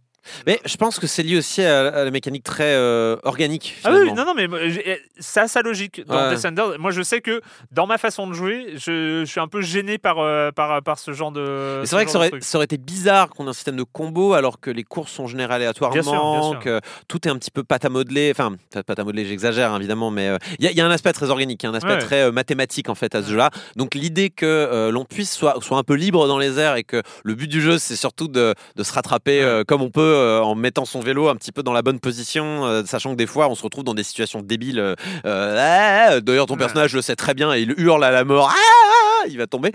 Mais 0.47 0.59
je 0.65 0.75
pense 0.77 0.99
que 0.99 1.07
c'est 1.07 1.23
lié 1.23 1.37
aussi 1.37 1.61
à, 1.63 1.87
à 1.87 2.03
la 2.03 2.11
mécanique 2.11 2.43
très 2.43 2.73
euh, 2.75 3.17
organique. 3.23 3.75
Ah 3.83 3.91
oui, 3.93 4.11
non 4.13 4.25
non 4.25 4.33
mais 4.35 4.47
moi, 4.47 4.59
j'ai- 4.67 5.01
ça 5.19 5.43
a 5.43 5.47
sa 5.47 5.61
logique 5.61 6.05
dans 6.05 6.15
Ouais. 6.15 6.29
Descenders. 6.31 6.79
Moi 6.79 6.91
je 6.91 7.01
sais 7.01 7.21
que 7.21 7.41
dans 7.71 7.87
ma 7.87 7.97
façon 7.97 8.27
de 8.27 8.33
jouer, 8.33 8.73
je, 8.75 9.21
je 9.21 9.25
suis 9.25 9.39
un 9.39 9.47
peu 9.47 9.61
gêné 9.61 9.97
par 9.97 10.19
euh, 10.19 10.51
par 10.51 10.81
par 10.83 10.97
ce 10.99 11.11
genre 11.13 11.31
de. 11.31 11.81
Ce 11.83 11.89
c'est 11.89 11.95
vrai 11.95 12.05
que 12.05 12.11
ça 12.11 12.17
aurait, 12.17 12.29
truc. 12.29 12.43
ça 12.43 12.57
aurait 12.57 12.65
été 12.65 12.77
bizarre 12.77 13.29
qu'on 13.29 13.45
ait 13.45 13.49
un 13.49 13.53
système 13.53 13.75
de 13.75 13.83
combo 13.83 14.33
alors 14.33 14.59
que 14.59 14.69
les 14.71 14.83
courses 14.83 15.11
sont 15.11 15.27
générées 15.27 15.55
aléatoirement, 15.55 15.93
Bien 15.93 16.03
sûr, 16.03 16.11
bien 16.41 16.49
sûr. 16.51 16.59
que 16.59 16.79
tout 17.07 17.27
est 17.27 17.31
un 17.31 17.37
petit 17.37 17.51
peu 17.51 17.63
pâte 17.63 17.85
à 17.85 17.89
modeler. 17.89 18.31
Enfin, 18.31 18.53
pâte 18.85 18.99
à 18.99 19.03
modeler, 19.03 19.25
j'exagère 19.25 19.71
hein, 19.73 19.77
évidemment, 19.79 20.11
mais 20.11 20.27
euh, 20.29 20.37
il 20.59 20.65
y, 20.65 20.67
a- 20.67 20.71
il 20.71 20.77
y 20.77 20.81
a 20.81 20.85
un 20.85 20.91
aspect 20.91 21.13
très 21.13 21.29
organique, 21.29 21.61
il 21.63 21.65
y 21.65 21.67
a 21.67 21.71
un 21.71 21.75
aspect 21.75 21.93
Ouais. 21.93 21.99
très 21.99 22.21
euh, 22.23 22.31
mathématique 22.31 22.89
en 22.89 22.95
fait 22.95 23.13
à 23.15 23.21
ce 23.21 23.29
jeu-là. 23.29 23.49
Donc 23.75 23.93
l'idée 23.95 24.29
que 24.29 24.45
euh, 24.45 24.91
l'on 24.91 25.05
puisse 25.05 25.31
soit, 25.33 25.55
soit 25.61 25.77
un 25.77 25.83
peu 25.83 25.93
libre 25.95 26.27
dans 26.27 26.39
les 26.39 26.59
airs 26.59 26.75
et 26.75 26.83
que 26.83 27.01
le 27.23 27.35
but 27.35 27.47
du 27.47 27.61
jeu 27.61 27.77
c'est 27.77 27.95
surtout 27.95 28.27
de, 28.27 28.55
de 28.75 28.83
se 28.83 28.93
rattraper 28.93 29.41
euh, 29.41 29.63
comme 29.67 29.81
on 29.81 29.89
peut 29.89 30.01
euh, 30.13 30.41
en 30.41 30.55
mettant 30.55 30.85
son 30.85 30.99
vélo 30.99 31.27
un 31.27 31.35
petit 31.35 31.51
peu 31.51 31.63
dans 31.63 31.73
la 31.73 31.81
bonne 31.81 31.99
position, 31.99 32.65
euh, 32.65 32.83
sachant 32.85 33.11
que 33.11 33.15
des 33.15 33.27
fois 33.27 33.47
on 33.49 33.55
se 33.55 33.63
retrouve 33.63 33.83
dans 33.83 33.93
des 33.93 34.03
situations 34.03 34.41
débiles. 34.41 34.79
euh, 34.79 34.95
ah, 35.25 36.19
D'ailleurs 36.21 36.45
ton 36.45 36.57
personnage 36.57 36.93
le 36.93 37.01
sait 37.01 37.15
très 37.15 37.33
bien 37.33 37.53
et 37.53 37.61
il 37.61 37.73
hurle 37.77 38.03
à 38.03 38.11
la 38.11 38.23
mort. 38.23 38.51
Ah, 38.51 39.27
il 39.27 39.37
va 39.37 39.47
tomber. 39.47 39.71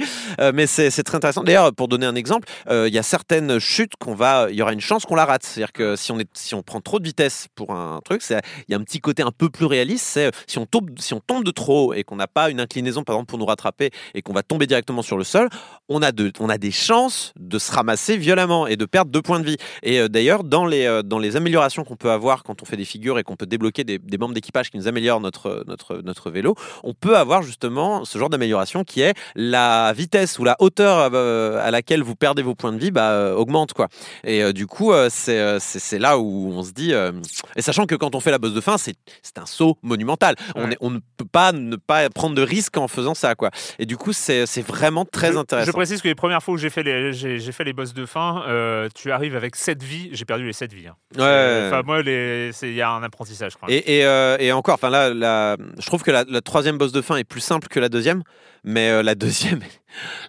Mais 0.53 0.67
c'est 0.67 0.91
très 1.03 1.17
intéressant. 1.17 1.43
D'ailleurs, 1.43 1.73
pour 1.73 1.89
donner 1.89 2.05
un 2.05 2.15
exemple, 2.15 2.47
il 2.71 2.93
y 2.93 2.99
a 2.99 3.03
certaines 3.03 3.59
chutes 3.59 3.95
qu'on 3.99 4.15
va, 4.15 4.49
il 4.51 4.57
y 4.57 4.63
aura 4.63 4.75
une 4.75 4.81
chance 4.81 5.07
qu'on 5.07 5.15
la 5.15 5.25
rate. 5.25 5.43
C'est-à-dire 5.43 5.73
que 5.73 5.97
si 5.97 6.13
on 6.13 6.19
est, 6.19 6.29
si 6.35 6.55
on 6.55 6.63
prend 6.63 6.83
trop 6.83 6.99
de 6.99 7.05
vitesse 7.05 7.47
pour 7.55 7.73
un 7.73 8.01
truc, 8.05 8.23
il 8.29 8.41
y 8.69 8.75
a 8.75 8.77
un 8.77 8.83
petit 8.83 9.01
côté 9.01 9.23
un 9.23 9.33
peu 9.33 9.49
plus 9.49 9.65
réaliste. 9.65 10.05
C'est 10.07 10.31
si 10.47 10.59
on 10.59 10.67
tombe, 10.67 10.91
si 10.99 11.15
on 11.15 11.21
tombe 11.21 11.45
de 11.45 11.51
trop 11.51 11.89
haut 11.89 11.95
et 11.95 12.05
qu'on 12.05 12.17
n'a 12.17 12.27
pas 12.27 12.51
une 12.51 12.61
inclinaison, 12.61 13.05
par 13.05 13.17
exemple, 13.17 13.31
pour 13.31 13.39
nous 13.39 13.47
rattraper 13.47 13.91
et 14.15 14.21
qu'on 14.21 14.35
va 14.35 14.43
tomber 14.43 14.67
directement 14.67 15.03
sur 15.03 15.17
le 15.17 15.25
sol, 15.25 15.49
on 15.89 16.03
a 16.03 16.13
de, 16.13 16.31
on 16.41 16.49
a 16.49 16.59
des 16.59 16.71
chances 16.71 17.33
de 17.39 17.59
se 17.59 17.73
ramasser 17.73 18.17
violemment 18.17 18.67
et 18.67 18.77
de 18.77 18.85
perdre 18.85 19.11
deux 19.11 19.23
points 19.23 19.41
de 19.41 19.47
vie. 19.47 19.57
Et 19.83 20.01
euh, 20.01 20.09
d'ailleurs, 20.29 20.45
dans 20.45 20.67
les, 20.67 20.85
euh, 20.85 21.03
dans 21.03 21.19
les 21.19 21.37
améliorations 21.37 21.85
qu'on 21.85 21.97
peut 21.97 22.11
avoir 22.11 22.43
quand 22.43 22.63
on 22.63 22.67
fait 22.67 22.77
des 22.77 22.85
figures 22.85 23.19
et 23.19 23.23
qu'on 23.25 23.37
peut 23.37 23.47
débloquer 23.47 23.85
des, 23.85 23.99
des 23.99 24.19
membres 24.19 24.35
d'équipage 24.35 24.71
qui 24.71 24.77
nous 24.77 24.87
améliorent 24.87 25.21
notre, 25.21 25.65
notre, 25.67 26.03
notre 26.03 26.31
vélo, 26.31 26.55
on 26.85 26.93
peut 26.93 27.17
avoir 27.17 27.43
justement 27.43 28.05
ce 28.05 28.19
genre 28.19 28.29
d'amélioration 28.29 28.85
qui 28.85 29.01
est 29.01 29.15
la 29.35 29.95
vitesse 29.95 30.39
ou 30.39 30.45
la 30.45 30.57
hauteur 30.59 31.11
euh, 31.15 31.67
à 31.67 31.71
laquelle 31.71 32.03
vous 32.03 32.15
perdez 32.15 32.43
vos 32.43 32.55
points 32.55 32.73
de 32.73 32.79
vie 32.79 32.91
bah, 32.91 33.11
euh, 33.13 33.35
augmente 33.35 33.73
quoi. 33.73 33.89
Et 34.25 34.43
euh, 34.43 34.53
du 34.53 34.67
coup, 34.67 34.93
euh, 34.93 35.09
c'est 35.11 35.39
euh, 35.39 35.59
c'est 35.61 35.99
là 35.99 36.19
où 36.19 36.53
on 36.53 36.63
se 36.63 36.73
dit, 36.73 36.93
euh, 36.93 37.13
et 37.57 37.63
sachant 37.63 37.87
que 37.87 37.95
quand 37.95 38.15
on 38.15 38.21
fait 38.21 38.31
la 38.31 38.39
bosse 38.39 38.53
de 38.53 38.61
fin, 38.61 38.77
c'est 38.77 38.97
un 39.39 39.47
saut 39.47 39.79
monumental. 39.83 40.35
On, 40.55 40.71
est, 40.71 40.77
on 40.81 40.91
ne 40.91 40.99
peut 41.17 41.25
pas 41.25 41.53
ne 41.53 41.77
pas 41.77 42.11
prendre 42.11 42.35
de 42.35 42.43
risque 42.43 42.77
en 42.77 42.89
faisant 42.89 43.15
ça 43.15 43.35
quoi. 43.35 43.51
Et 43.79 43.87
du 43.87 43.97
coup, 43.97 44.13
c'est 44.13 44.45
vraiment 44.61 45.07
très 45.07 45.33
je, 45.33 45.39
intéressant. 45.39 45.67
Je 45.67 45.73
précise 45.73 46.03
que 46.03 46.09
les 46.09 46.15
premières 46.15 46.43
fois 46.43 46.55
où 46.55 46.59
j'ai 46.59 46.71
fait 46.71 46.83
les, 46.83 47.13
j'ai, 47.15 47.39
j'ai 47.39 47.53
fait 47.53 47.65
les 47.65 47.73
boss 47.73 47.95
de 47.95 48.05
fin, 48.05 48.43
euh, 48.47 48.89
tu 48.95 49.11
arrives 49.11 49.37
avec 49.37 49.57
7 49.57 49.83
vies. 49.83 50.11
J'ai 50.19 50.25
perdu 50.25 50.45
les 50.47 50.53
7 50.53 50.73
vies. 50.73 50.89
hein. 50.89 50.97
Ouais. 51.17 51.67
Enfin, 51.69 51.83
moi, 51.85 52.03
les- 52.03 52.51
il 52.63 52.75
y 52.75 52.83
a 52.83 52.91
un 52.91 53.03
apprentissage. 53.03 53.55
Quoi. 53.57 53.71
Et, 53.71 53.99
et, 53.99 54.05
euh, 54.05 54.37
et 54.41 54.51
encore, 54.53 54.75
enfin 54.75 54.91
là, 54.91 55.15
la- 55.15 55.57
je 55.79 55.87
trouve 55.87 56.03
que 56.03 56.11
la, 56.11 56.25
la 56.29 56.41
troisième 56.41 56.77
boss 56.77 56.93
de 56.93 57.01
fin 57.01 57.17
est 57.17 57.25
plus 57.25 57.41
simple 57.41 57.69
que 57.69 57.79
la 57.81 57.89
deuxième, 57.89 58.23
mais 58.65 58.91
euh, 58.91 59.03
la 59.03 59.15
deuxième, 59.15 59.61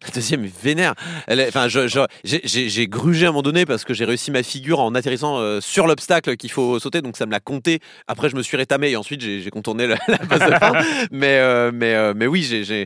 la 0.04 0.10
deuxième 0.14 0.46
est 0.46 0.62
vénère. 0.64 0.94
Enfin, 1.48 1.68
j'ai- 1.68 2.88
grugé 2.88 3.26
à 3.26 3.30
un 3.30 3.32
moment 3.32 3.42
donné 3.42 3.66
parce 3.66 3.84
que 3.84 3.94
j'ai 3.94 4.06
réussi 4.06 4.32
ma 4.32 4.44
figure 4.44 4.80
en 4.80 4.96
atterrissant 4.96 5.38
euh, 5.40 5.62
sur 5.62 5.88
l'obstacle 5.88 6.36
qu'il 6.38 6.52
faut 6.52 6.80
sauter, 6.80 7.02
donc 7.02 7.18
ça 7.18 7.26
me 7.26 7.32
l'a 7.32 7.40
compté. 7.40 7.80
Après, 8.08 8.30
je 8.30 8.36
me 8.36 8.42
suis 8.42 8.58
rétamé 8.58 8.92
et 8.92 8.96
ensuite 8.96 9.22
j'ai 9.22 9.50
contourné 9.50 9.88
la, 9.88 9.98
la 10.08 10.18
de 10.50 10.56
fin. 10.56 10.74
mais, 11.12 11.38
euh, 11.40 11.72
mais, 11.74 11.94
euh, 11.96 12.14
mais 12.16 12.28
oui, 12.28 12.44
j'ai, 12.44 12.86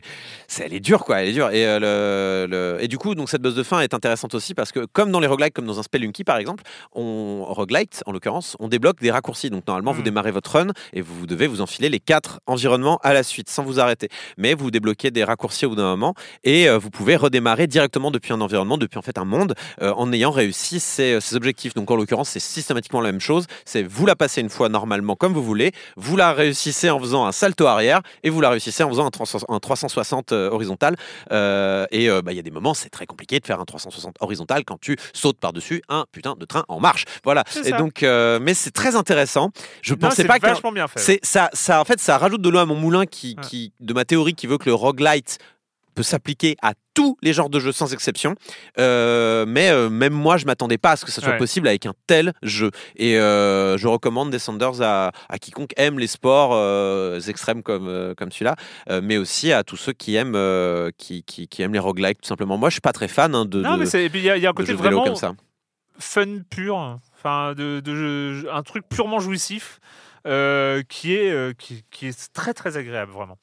elle 0.60 0.74
est 0.74 0.80
dure 0.80 1.04
quoi, 1.04 1.22
elle 1.22 1.28
est 1.28 1.32
dure. 1.32 1.50
Et, 1.50 1.64
le, 1.78 2.46
le- 2.48 2.78
et 2.80 2.88
du 2.88 2.98
coup, 2.98 3.14
donc 3.14 3.30
cette 3.30 3.42
boss 3.42 3.54
de 3.54 3.62
fin 3.62 3.80
est 3.80 3.94
intéressante 3.94 4.34
aussi 4.34 4.54
parce 4.54 4.72
que 4.72 4.86
comme 4.92 5.10
dans 5.10 5.20
les 5.20 5.26
roguelikes, 5.26 5.54
comme 5.54 5.66
dans 5.66 5.78
un 5.78 5.82
Spelunky 5.82 6.24
par 6.24 6.36
exemple, 6.38 6.64
on 6.92 7.44
roguelite 7.44 8.02
en 8.06 8.12
l'occurrence, 8.12 8.56
on 8.60 8.68
débloque 8.68 9.00
des 9.00 9.10
raccourcis. 9.10 9.50
Donc 9.50 9.66
normalement, 9.66 9.92
vous 9.92 10.00
Mm. 10.00 10.04
démarrez 10.04 10.30
votre 10.32 10.50
run 10.52 10.68
et 10.92 11.00
vous 11.00 11.26
devez 11.26 11.46
vous 11.46 11.60
enfiler 11.60 11.88
les 11.88 12.00
quatre 12.00 12.40
environnements 12.46 12.98
à 13.02 13.12
la 13.12 13.22
suite 13.22 13.48
sans 13.48 13.62
vous 13.64 13.80
arrêter. 13.80 14.08
Mais 14.38 14.54
vous 14.54 14.70
débloquez 14.70 15.10
des 15.10 15.24
raccourcis 15.24 15.66
au 15.66 15.70
bout 15.70 15.76
d'un 15.76 15.84
moment 15.84 16.14
et 16.44 16.68
vous 16.78 16.90
pouvez 16.90 17.16
redémarrer 17.16 17.66
directement 17.66 18.10
depuis 18.10 18.32
un 18.32 18.40
environnement, 18.40 18.78
depuis 18.78 18.98
en 18.98 19.02
fait 19.02 19.18
un 19.18 19.24
monde, 19.24 19.54
euh, 19.82 19.92
en 19.96 20.12
ayant 20.12 20.30
réussi 20.30 20.80
ces, 20.80 21.20
ces 21.20 21.36
objectifs. 21.36 21.74
Donc 21.74 21.90
en 21.90 21.96
l'occurrence, 21.96 22.28
c'est 22.30 22.40
systématiquement 22.40 23.00
la 23.00 23.12
même 23.12 23.20
chose. 23.20 23.46
C'est 23.64 23.82
vous 23.82 24.06
la 24.06 24.16
passez 24.16 24.40
une 24.40 24.50
fois 24.50 24.68
normalement 24.68 25.16
comme 25.16 25.32
vous 25.32 25.42
voulez, 25.42 25.72
vous 25.96 26.16
la 26.16 26.32
réussissez 26.32 26.90
en 26.90 26.98
faisant 26.98 27.26
un 27.26 27.32
salto 27.32 27.66
arrière 27.66 28.00
et 28.22 28.30
vous 28.30 28.40
la 28.40 28.50
réussissez 28.50 28.82
en 28.82 28.88
faisant 28.88 29.06
un, 29.06 29.10
300 29.10 29.40
un 29.48 29.60
360 29.60 30.32
euh, 30.32 30.50
horizontal. 30.50 30.96
Euh, 31.32 31.86
et 31.90 32.08
euh, 32.10 32.22
bah, 32.22 32.32
il 32.32 32.36
y 32.36 32.38
a 32.38 32.42
des 32.42 32.50
moments, 32.50 32.74
c'est 32.74 32.90
très 32.90 33.06
compliqué 33.06 33.40
de 33.40 33.46
faire 33.46 33.60
un 33.60 33.64
360 33.64 34.16
horizontal 34.20 34.64
quand 34.64 34.78
tu 34.80 34.96
sautes 35.12 35.38
par-dessus 35.38 35.82
un 35.88 36.04
putain 36.12 36.34
de 36.38 36.44
train 36.44 36.64
en 36.68 36.80
marche. 36.80 37.04
Voilà. 37.24 37.44
Et 37.64 37.72
donc, 37.72 38.02
euh, 38.02 38.38
mais 38.40 38.54
c'est 38.54 38.70
très 38.70 38.96
intéressant. 38.96 39.50
Je 39.82 39.94
Non, 39.94 39.98
pensais 40.08 40.24
pas 40.24 40.38
vachement 40.38 40.72
fait. 40.88 40.98
c'est 40.98 41.20
ça, 41.22 41.50
ça, 41.52 41.80
en 41.80 41.84
fait, 41.84 42.00
ça 42.00 42.18
rajoute 42.18 42.42
de 42.42 42.48
l'eau 42.48 42.58
à 42.58 42.66
mon 42.66 42.74
moulin 42.74 43.06
qui, 43.06 43.34
Ouais. 43.36 43.42
qui, 43.48 43.72
de 43.80 43.92
ma 43.94 44.04
théorie 44.04 44.34
qui 44.34 44.46
veut 44.46 44.58
que 44.58 44.66
le 44.66 44.74
roguelite 44.74 45.38
peut 45.94 46.02
s'appliquer 46.02 46.56
à 46.62 46.72
tous 46.94 47.16
les 47.22 47.32
genres 47.32 47.48
de 47.50 47.58
jeux 47.60 47.72
sans 47.72 47.92
exception. 47.92 48.34
Euh, 48.78 49.44
mais 49.48 49.70
euh, 49.70 49.88
même 49.90 50.12
moi, 50.12 50.36
je 50.36 50.46
m'attendais 50.46 50.78
pas 50.78 50.92
à 50.92 50.96
ce 50.96 51.04
que 51.04 51.10
ça 51.10 51.20
soit 51.20 51.32
Ouais. 51.32 51.38
possible 51.38 51.66
avec 51.68 51.86
un 51.86 51.94
tel 52.06 52.32
jeu. 52.42 52.70
Et 52.96 53.18
euh, 53.18 53.76
je 53.78 53.88
recommande 53.88 54.30
Descenders 54.30 54.80
à, 54.82 55.10
à 55.28 55.38
quiconque 55.38 55.72
aime 55.76 55.98
les 55.98 56.06
sports 56.06 56.52
extrêmes 57.28 57.62
comme, 57.62 58.14
comme 58.16 58.30
celui-là, 58.30 58.56
mais 59.02 59.16
aussi 59.16 59.52
à 59.52 59.64
tous 59.64 59.76
ceux 59.76 59.92
qui 59.92 60.14
aiment, 60.16 60.38
qui, 60.98 61.22
qui, 61.24 61.48
qui 61.48 61.62
aiment 61.62 61.72
les 61.72 61.78
roguelikes, 61.78 62.20
tout 62.20 62.28
simplement. 62.28 62.56
Moi, 62.58 62.68
je 62.70 62.74
suis 62.74 62.80
pas 62.80 62.92
très 62.92 63.08
fan 63.08 63.34
hein, 63.34 63.44
de, 63.44 63.60
Non, 63.62 63.76
mais 63.76 63.88
il 63.88 64.20
y, 64.22 64.30
a- 64.30 64.36
il 64.36 64.42
y 64.42 64.46
a 64.46 64.50
un 64.50 64.52
côté 64.52 64.72
vraiment 64.74 65.04
comme 65.04 65.16
ça. 65.16 65.32
fun 65.98 66.38
pur, 66.50 66.98
enfin 67.16 67.54
de, 67.54 67.80
de 67.80 67.94
jeu- 67.94 68.48
un 68.52 68.62
truc 68.62 68.84
purement 68.88 69.20
jouissif. 69.20 69.78
Euh, 70.26 70.82
qui 70.88 71.14
est 71.14 71.30
euh, 71.30 71.52
qui, 71.52 71.84
qui 71.90 72.08
est 72.08 72.32
très 72.32 72.54
très 72.54 72.76
agréable 72.76 73.12
vraiment. 73.12 73.38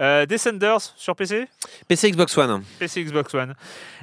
Euh, 0.00 0.26
Descenders 0.26 0.80
sur 0.96 1.14
PC, 1.14 1.46
PC 1.88 2.10
Xbox 2.10 2.36
One. 2.36 2.62
PC 2.78 3.04
Xbox 3.04 3.34
One. 3.34 3.54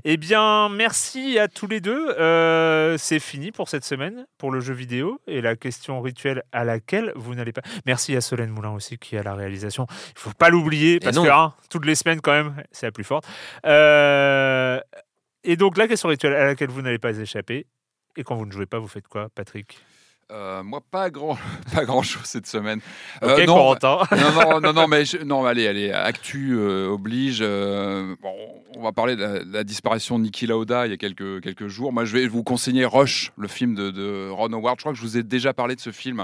Eh 0.04 0.18
bien, 0.18 0.70
merci 0.70 1.38
à 1.38 1.48
tous 1.48 1.68
les 1.68 1.82
deux. 1.82 2.10
Euh, 2.18 2.98
c'est 2.98 3.20
fini 3.20 3.52
pour 3.52 3.68
cette 3.68 3.84
semaine 3.84 4.26
pour 4.38 4.52
le 4.52 4.62
jeu 4.62 4.74
vidéo 4.74 5.20
et 5.28 5.42
la 5.42 5.56
question 5.56 6.02
rituelle 6.02 6.44
à 6.52 6.64
laquelle 6.64 7.12
vous 7.16 7.36
n'allez 7.36 7.52
pas. 7.52 7.62
Merci 7.86 8.16
à 8.16 8.22
Solène 8.22 8.52
Moulin 8.52 8.72
aussi 8.72 8.98
qui 8.98 9.16
est 9.16 9.20
à 9.20 9.24
la 9.24 9.36
réalisation. 9.36 9.86
Il 10.16 10.20
faut 10.20 10.34
pas 10.34 10.50
l'oublier 10.50 11.00
parce 11.00 11.18
que 11.18 11.28
hein, 11.28 11.54
toutes 11.70 11.86
les 11.86 11.96
semaines 11.96 12.22
quand 12.22 12.32
même, 12.32 12.64
c'est 12.72 12.86
la 12.86 12.92
plus 12.92 13.04
forte. 13.04 13.26
Et 15.44 15.56
donc 15.56 15.78
la 15.78 15.88
question 15.88 16.10
rituelle 16.10 16.34
à 16.34 16.46
laquelle 16.46 16.70
vous 16.70 16.82
n'allez 16.82 17.00
pas 17.00 17.18
échapper. 17.18 17.66
Et 18.16 18.24
quand 18.24 18.36
vous 18.36 18.46
ne 18.46 18.52
jouez 18.52 18.66
pas, 18.66 18.78
vous 18.80 18.88
faites 18.88 19.08
quoi, 19.08 19.30
Patrick? 19.34 19.80
Euh, 20.32 20.64
moi, 20.64 20.80
pas 20.90 21.10
grand, 21.10 21.38
pas 21.76 21.84
grand 21.86 22.02
chose 22.04 22.24
cette 22.24 22.48
semaine. 22.48 22.80
Ok, 23.22 23.30
Euh, 23.30 23.46
non, 23.46 23.56
Corentin. 23.56 23.98
non, 24.12 24.32
non, 24.32 24.62
non, 24.62 24.74
non, 24.74 24.88
mais 24.88 25.04
je- 25.04 25.18
non, 25.18 25.46
allez, 25.46 25.68
allez, 25.68 25.92
actu 25.92 26.54
euh, 26.54 26.88
oblige. 26.88 27.40
euh, 27.42 28.16
bon, 28.22 28.34
on 28.78 28.82
va 28.82 28.92
parler 28.94 29.16
de 29.18 29.22
la, 29.22 29.44
de 29.44 29.52
la 29.54 29.64
disparition 29.66 30.18
de 30.18 30.24
Niki 30.24 30.48
Lauda 30.48 30.88
il 30.88 30.92
y 30.92 30.94
a 30.94 30.98
quelques, 30.98 31.42
quelques 31.42 31.68
jours. 31.68 31.92
Moi, 31.92 32.06
je 32.06 32.14
vais 32.18 32.28
vous 32.28 32.44
conseiller 32.44 32.86
Rush, 32.86 33.32
le 33.38 33.48
film 33.50 33.76
de, 33.76 33.92
de 33.92 34.30
Ron 34.30 34.54
Howard. 34.54 34.78
Je 34.80 34.84
crois 34.84 34.94
que 34.94 34.98
je 34.98 35.04
vous 35.04 35.18
ai 35.18 35.24
déjà 35.24 35.54
parlé 35.54 35.76
de 35.76 35.82
ce 35.82 35.92
film 35.92 36.24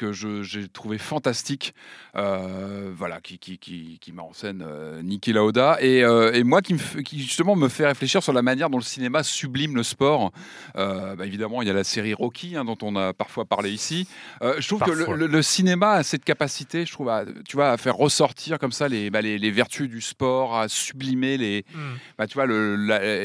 que 0.00 0.42
j'ai 0.42 0.66
trouvé 0.68 0.96
fantastique, 0.96 1.74
euh, 2.16 2.90
voilà, 2.96 3.20
qui, 3.20 3.38
qui, 3.38 3.58
qui, 3.58 3.98
qui 4.00 4.12
met 4.12 4.22
en 4.22 4.32
scène 4.32 4.64
euh, 4.66 5.02
Niki 5.02 5.32
Lauda, 5.34 5.76
et, 5.80 6.02
euh, 6.02 6.32
et 6.32 6.42
moi 6.42 6.62
qui, 6.62 6.72
me 6.74 7.00
qui 7.02 7.20
justement 7.20 7.54
me 7.56 7.68
fait 7.68 7.86
réfléchir 7.86 8.22
sur 8.22 8.32
la 8.32 8.40
manière 8.42 8.70
dont 8.70 8.78
le 8.78 8.82
cinéma 8.84 9.22
sublime 9.22 9.76
le 9.76 9.82
sport. 9.82 10.32
Euh, 10.76 11.14
bah, 11.16 11.26
évidemment, 11.26 11.60
il 11.60 11.68
y 11.68 11.70
a 11.70 11.74
la 11.74 11.84
série 11.84 12.14
Rocky, 12.14 12.56
hein, 12.56 12.64
dont 12.64 12.78
on 12.82 12.96
a 12.96 13.12
parfois 13.12 13.44
parlé 13.44 13.70
ici. 13.70 14.08
Je 14.40 14.66
trouve 14.66 14.80
que 14.82 14.90
le, 14.90 15.14
le- 15.16 15.26
le 15.26 15.42
cinéma 15.42 15.92
a 15.92 16.02
cette 16.02 16.24
capacité, 16.24 16.86
je 16.86 16.92
trouve, 16.92 17.10
à, 17.10 17.24
tu 17.46 17.56
vois, 17.56 17.70
à 17.70 17.76
faire 17.76 17.96
ressortir 17.96 18.58
comme 18.58 18.72
ça 18.72 18.88
les, 18.88 19.10
bah, 19.10 19.20
les, 19.20 19.38
les 19.38 19.50
vertus 19.50 19.88
du 19.88 20.00
sport, 20.00 20.56
à 20.58 20.68
sublimer 20.68 21.36
les, 21.36 21.64
Hmm. 21.74 21.96
bah, 22.18 22.26
tu 22.26 22.34
vois, 22.34 22.46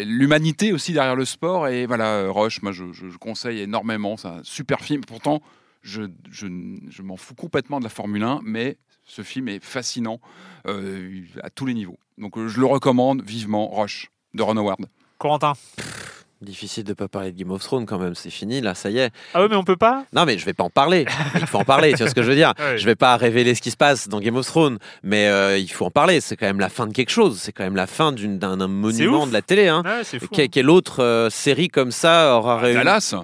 l'humanité 0.03 0.73
aussi 0.73 0.91
derrière 0.93 1.15
le 1.15 1.25
sport. 1.25 1.67
Et 1.67 1.85
voilà, 1.85 2.27
Roche, 2.29 2.61
moi, 2.61 2.71
je, 2.71 2.91
je- 2.91 3.09
je 3.09 3.17
conseille 3.17 3.59
énormément. 3.61 4.17
C'est 4.17 4.27
un 4.27 4.41
super 4.43 4.81
film. 4.81 5.01
Pourtant, 5.05 5.41
je, 5.85 6.01
je, 6.31 6.47
je 6.89 7.01
m'en 7.01 7.15
fous 7.15 7.35
complètement 7.35 7.79
de 7.79 7.83
la 7.85 7.89
Formule 7.89 8.23
1, 8.23 8.41
mais 8.43 8.77
ce 9.05 9.21
film 9.21 9.47
est 9.47 9.63
fascinant 9.63 10.19
euh, 10.67 11.21
à 11.43 11.49
tous 11.49 11.65
les 11.65 11.73
niveaux. 11.75 11.99
Donc, 12.17 12.37
euh, 12.37 12.47
je 12.47 12.59
le 12.59 12.65
recommande 12.65 13.21
vivement, 13.23 13.67
Roche, 13.67 14.09
de 14.33 14.41
Ron 14.43 14.57
Howard. 14.57 14.85
Corentin. 15.19 15.53
Difficile 16.41 16.83
de 16.83 16.93
pas 16.93 17.07
parler 17.07 17.31
de 17.31 17.37
Game 17.39 17.49
of 17.51 17.63
Thrones 17.63 17.85
quand 17.85 17.97
même, 17.97 18.13
c'est 18.13 18.29
fini 18.29 18.59
là, 18.59 18.75
ça 18.75 18.89
y 18.89 18.97
est. 18.99 19.09
Ah 19.33 19.41
oui, 19.41 19.47
mais 19.49 19.55
on 19.55 19.63
peut 19.63 19.77
pas? 19.77 20.05
Non 20.11 20.25
mais 20.25 20.37
je 20.37 20.45
vais 20.45 20.53
pas 20.53 20.65
en 20.65 20.69
parler. 20.69 21.05
Il 21.35 21.47
faut 21.47 21.57
en 21.59 21.63
parler, 21.63 21.91
tu 21.93 21.99
vois 21.99 22.09
ce 22.09 22.13
que 22.13 22.21
je 22.21 22.27
veux 22.29 22.35
dire. 22.35 22.53
Ouais. 22.59 22.77
Je 22.77 22.85
vais 22.85 22.95
pas 22.95 23.15
révéler 23.15 23.55
ce 23.55 23.61
qui 23.61 23.71
se 23.71 23.77
passe 23.77 24.09
dans 24.09 24.19
Game 24.19 24.35
of 24.35 24.45
Thrones, 24.45 24.77
mais 25.01 25.27
euh, 25.27 25.57
il 25.57 25.71
faut 25.71 25.85
en 25.85 25.91
parler. 25.91 26.19
C'est 26.19 26.35
quand 26.35 26.45
même 26.45 26.59
la 26.59 26.69
fin 26.69 26.87
de 26.87 26.93
quelque 26.93 27.09
chose. 27.09 27.39
C'est 27.39 27.51
quand 27.53 27.63
même 27.63 27.75
la 27.77 27.87
fin 27.87 28.11
d'un 28.11 28.67
monument 28.67 29.25
de 29.27 29.33
la 29.33 29.41
télé. 29.41 29.69
Hein. 29.69 29.81
Ouais, 29.85 30.19
fou. 30.19 30.27
Que- 30.27 30.45
Quelle 30.47 30.69
autre 30.69 31.01
euh, 31.01 31.29
série 31.29 31.69
comme 31.69 31.91
ça 31.91 32.35
aura 32.37 32.57
réuni 32.59 32.75
Dallas 32.83 33.15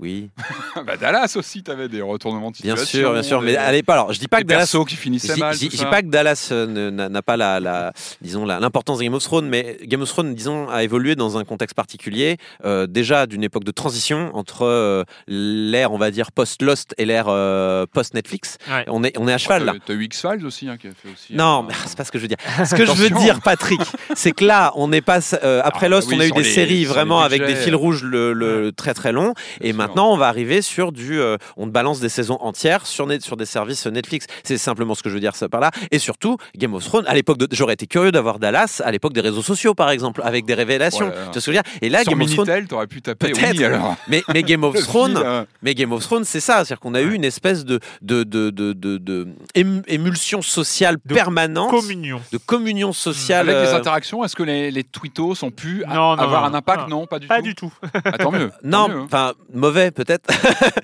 Oui, 0.00 0.30
bah, 0.86 0.96
Dallas 0.96 1.32
aussi, 1.36 1.62
tu 1.64 1.70
avais 1.72 1.88
des 1.88 2.00
retournements 2.02 2.52
de 2.52 2.56
bien 2.62 2.76
situation. 2.76 3.00
sûr, 3.00 3.12
bien 3.14 3.22
sûr. 3.24 3.42
Mais 3.42 3.56
allez 3.56 3.82
pas. 3.82 3.94
Alors, 3.94 4.12
je 4.12 4.20
dis 4.20 4.28
pas 4.28 4.38
que 4.42 4.46
Dallas. 4.46 4.72
qui 4.86 4.94
finissaient 4.94 5.34
Je 5.34 5.40
mal. 5.40 5.54
je 5.54 5.66
dis 5.66 5.84
pas 5.84 6.02
que 6.02 6.06
Dallas 6.06 6.50
euh, 6.52 6.90
n'a 6.90 7.22
pas 7.22 7.36
la, 7.36 7.58
la- 7.58 7.92
disons 8.20 8.44
la- 8.44 8.60
l'importance 8.60 8.98
de 8.98 9.02
Game 9.04 9.14
of 9.14 9.24
Thrones, 9.24 9.48
mais 9.48 9.76
Game 9.82 10.00
of 10.02 10.08
Thrones, 10.08 10.34
disons, 10.36 10.68
a 10.68 10.84
évolué 10.84 11.16
dans 11.16 11.36
un 11.36 11.44
contexte 11.44 11.74
particulier, 11.74 12.36
euh, 12.64 12.86
déjà 12.86 13.26
d'une 13.26 13.42
époque 13.42 13.64
de 13.64 13.72
transition 13.72 14.30
entre 14.36 14.62
euh, 14.66 15.02
l'ère, 15.26 15.92
on 15.92 15.98
va 15.98 16.10
dire, 16.12 16.30
post-Lost 16.30 16.94
et 16.96 17.04
l'ère 17.04 17.26
euh, 17.28 17.84
post-Netflix. 17.92 18.58
Ouais. 18.70 18.84
On 18.86 19.02
est, 19.02 19.18
on 19.18 19.26
est 19.26 19.32
à 19.32 19.38
cheval 19.38 19.64
là. 19.64 19.74
T'as- 19.84 19.94
eu 19.94 20.04
X-Files 20.04 20.46
aussi, 20.46 20.68
hein, 20.68 20.76
qui 20.76 20.86
a 20.86 20.90
fait 20.90 21.08
aussi. 21.12 21.34
Non, 21.34 21.64
mais 21.64 21.74
c'est 21.86 21.96
pas 21.98 22.04
ce 22.04 22.12
que 22.12 22.18
je 22.18 22.22
veux 22.22 22.28
dire. 22.28 22.38
Ce 22.64 22.74
que 22.76 22.84
je 22.86 22.92
veux 22.92 23.10
dire, 23.10 23.40
Patrick, 23.40 23.80
c'est 24.14 24.30
que 24.32 24.44
là, 24.44 24.72
on 24.76 24.86
n'est 24.88 25.00
pas 25.00 25.18
euh, 25.42 25.60
après 25.64 25.86
Ah, 25.86 25.88
Lost, 25.88 26.08
oui, 26.08 26.14
on 26.16 26.20
a 26.20 26.26
eu 26.26 26.30
des 26.30 26.42
les- 26.42 26.52
séries 26.52 26.84
vraiment 26.84 27.20
avec 27.20 27.44
des 27.44 27.56
fils 27.56 27.74
rouges 27.74 28.04
le, 28.04 28.32
le- 28.32 28.70
très 28.72 28.94
très 28.94 29.10
longs, 29.10 29.34
et 29.60 29.72
sûr. 29.72 29.76
Maintenant 29.88 30.12
on 30.12 30.16
va 30.16 30.28
arriver 30.28 30.62
sur 30.62 30.92
du, 30.92 31.20
euh, 31.20 31.36
on 31.56 31.66
te 31.66 31.70
balance 31.72 32.00
des 32.00 32.08
saisons 32.08 32.38
entières 32.40 32.86
sur 32.86 33.06
net, 33.06 33.22
sur 33.22 33.36
des 33.36 33.46
services 33.46 33.86
Netflix. 33.86 34.26
C'est 34.44 34.58
simplement 34.58 34.94
ce 34.94 35.02
que 35.02 35.08
je 35.08 35.14
veux 35.14 35.20
dire 35.20 35.36
ça 35.36 35.48
par 35.48 35.60
là. 35.60 35.70
Et 35.90 35.98
surtout, 35.98 36.36
Game 36.56 36.74
of 36.74 36.84
Thrones, 36.84 37.04
à 37.06 37.14
l'époque, 37.14 37.38
de- 37.38 37.48
j'aurais 37.52 37.74
été 37.74 37.86
curieux 37.86 38.12
d'avoir 38.12 38.38
Dallas 38.38 38.80
à 38.84 38.90
l'époque 38.90 39.12
des 39.12 39.20
réseaux 39.20 39.42
sociaux, 39.42 39.74
par 39.74 39.90
exemple, 39.90 40.20
avec 40.24 40.44
des 40.44 40.54
révélations. 40.54 41.06
Ouais. 41.06 41.12
Tu 41.12 41.32
vois 41.32 41.40
ce 41.40 41.46
que 41.46 41.52
je 41.52 41.56
veux 41.58 41.62
dire? 41.62 41.72
Et 41.82 41.88
là, 41.88 42.02
Sur 42.02 42.12
Game 42.12 42.22
of 42.22 42.30
Thrones. 42.34 42.66
T'aurais 42.66 42.86
pu 42.86 43.02
taper 43.02 43.32
Peut-être. 43.32 43.56
oui 43.58 43.64
alors. 43.64 43.96
Mais, 44.08 44.22
mais 44.32 44.42
Game 44.42 44.64
of 44.64 44.74
Thrones, 44.86 45.16
fil, 45.16 45.22
euh, 45.24 45.44
mais 45.62 45.74
Game 45.74 45.92
of 45.92 46.02
Thrones, 46.02 46.24
c'est 46.24 46.40
ça, 46.40 46.56
c'est-à-dire 46.64 46.80
qu'on 46.80 46.94
a 46.94 47.00
eu 47.00 47.12
une 47.14 47.24
espèce 47.24 47.64
de, 47.64 47.80
de, 48.02 48.22
de, 48.24 48.50
de, 48.50 48.72
de- 48.72 48.98
de 48.98 49.28
ému- 49.54 49.82
émulsion 49.86 50.42
sociale 50.42 50.96
De 51.04 51.14
permanente, 51.14 51.70
Communion. 51.70 52.20
de 52.32 52.38
communion 52.38 52.92
sociale. 52.92 53.48
Avec 53.48 53.62
les 53.62 53.74
euh, 53.74 53.76
interactions, 53.76 54.24
est-ce 54.24 54.36
que 54.36 54.42
les, 54.42 54.70
les 54.70 54.84
twittos 54.84 55.42
ont 55.42 55.50
pu 55.50 55.82
Non, 55.88 55.94
non, 55.94 56.22
avoir 56.22 56.42
non, 56.42 56.54
un 56.54 56.58
impact? 56.58 56.88
Non. 56.88 56.98
Non, 56.98 57.06
pas 57.06 57.18
du 57.20 57.26
Pas 57.28 57.36
tout. 57.36 57.42
du 57.42 57.54
tout. 57.54 57.72
Ah, 58.04 58.18
tant 58.18 58.32
mieux. 58.32 58.50
Non, 58.64 58.88
hein. 58.90 59.02
enfin 59.04 59.32
mauvais 59.54 59.77
peut-être. 59.90 60.28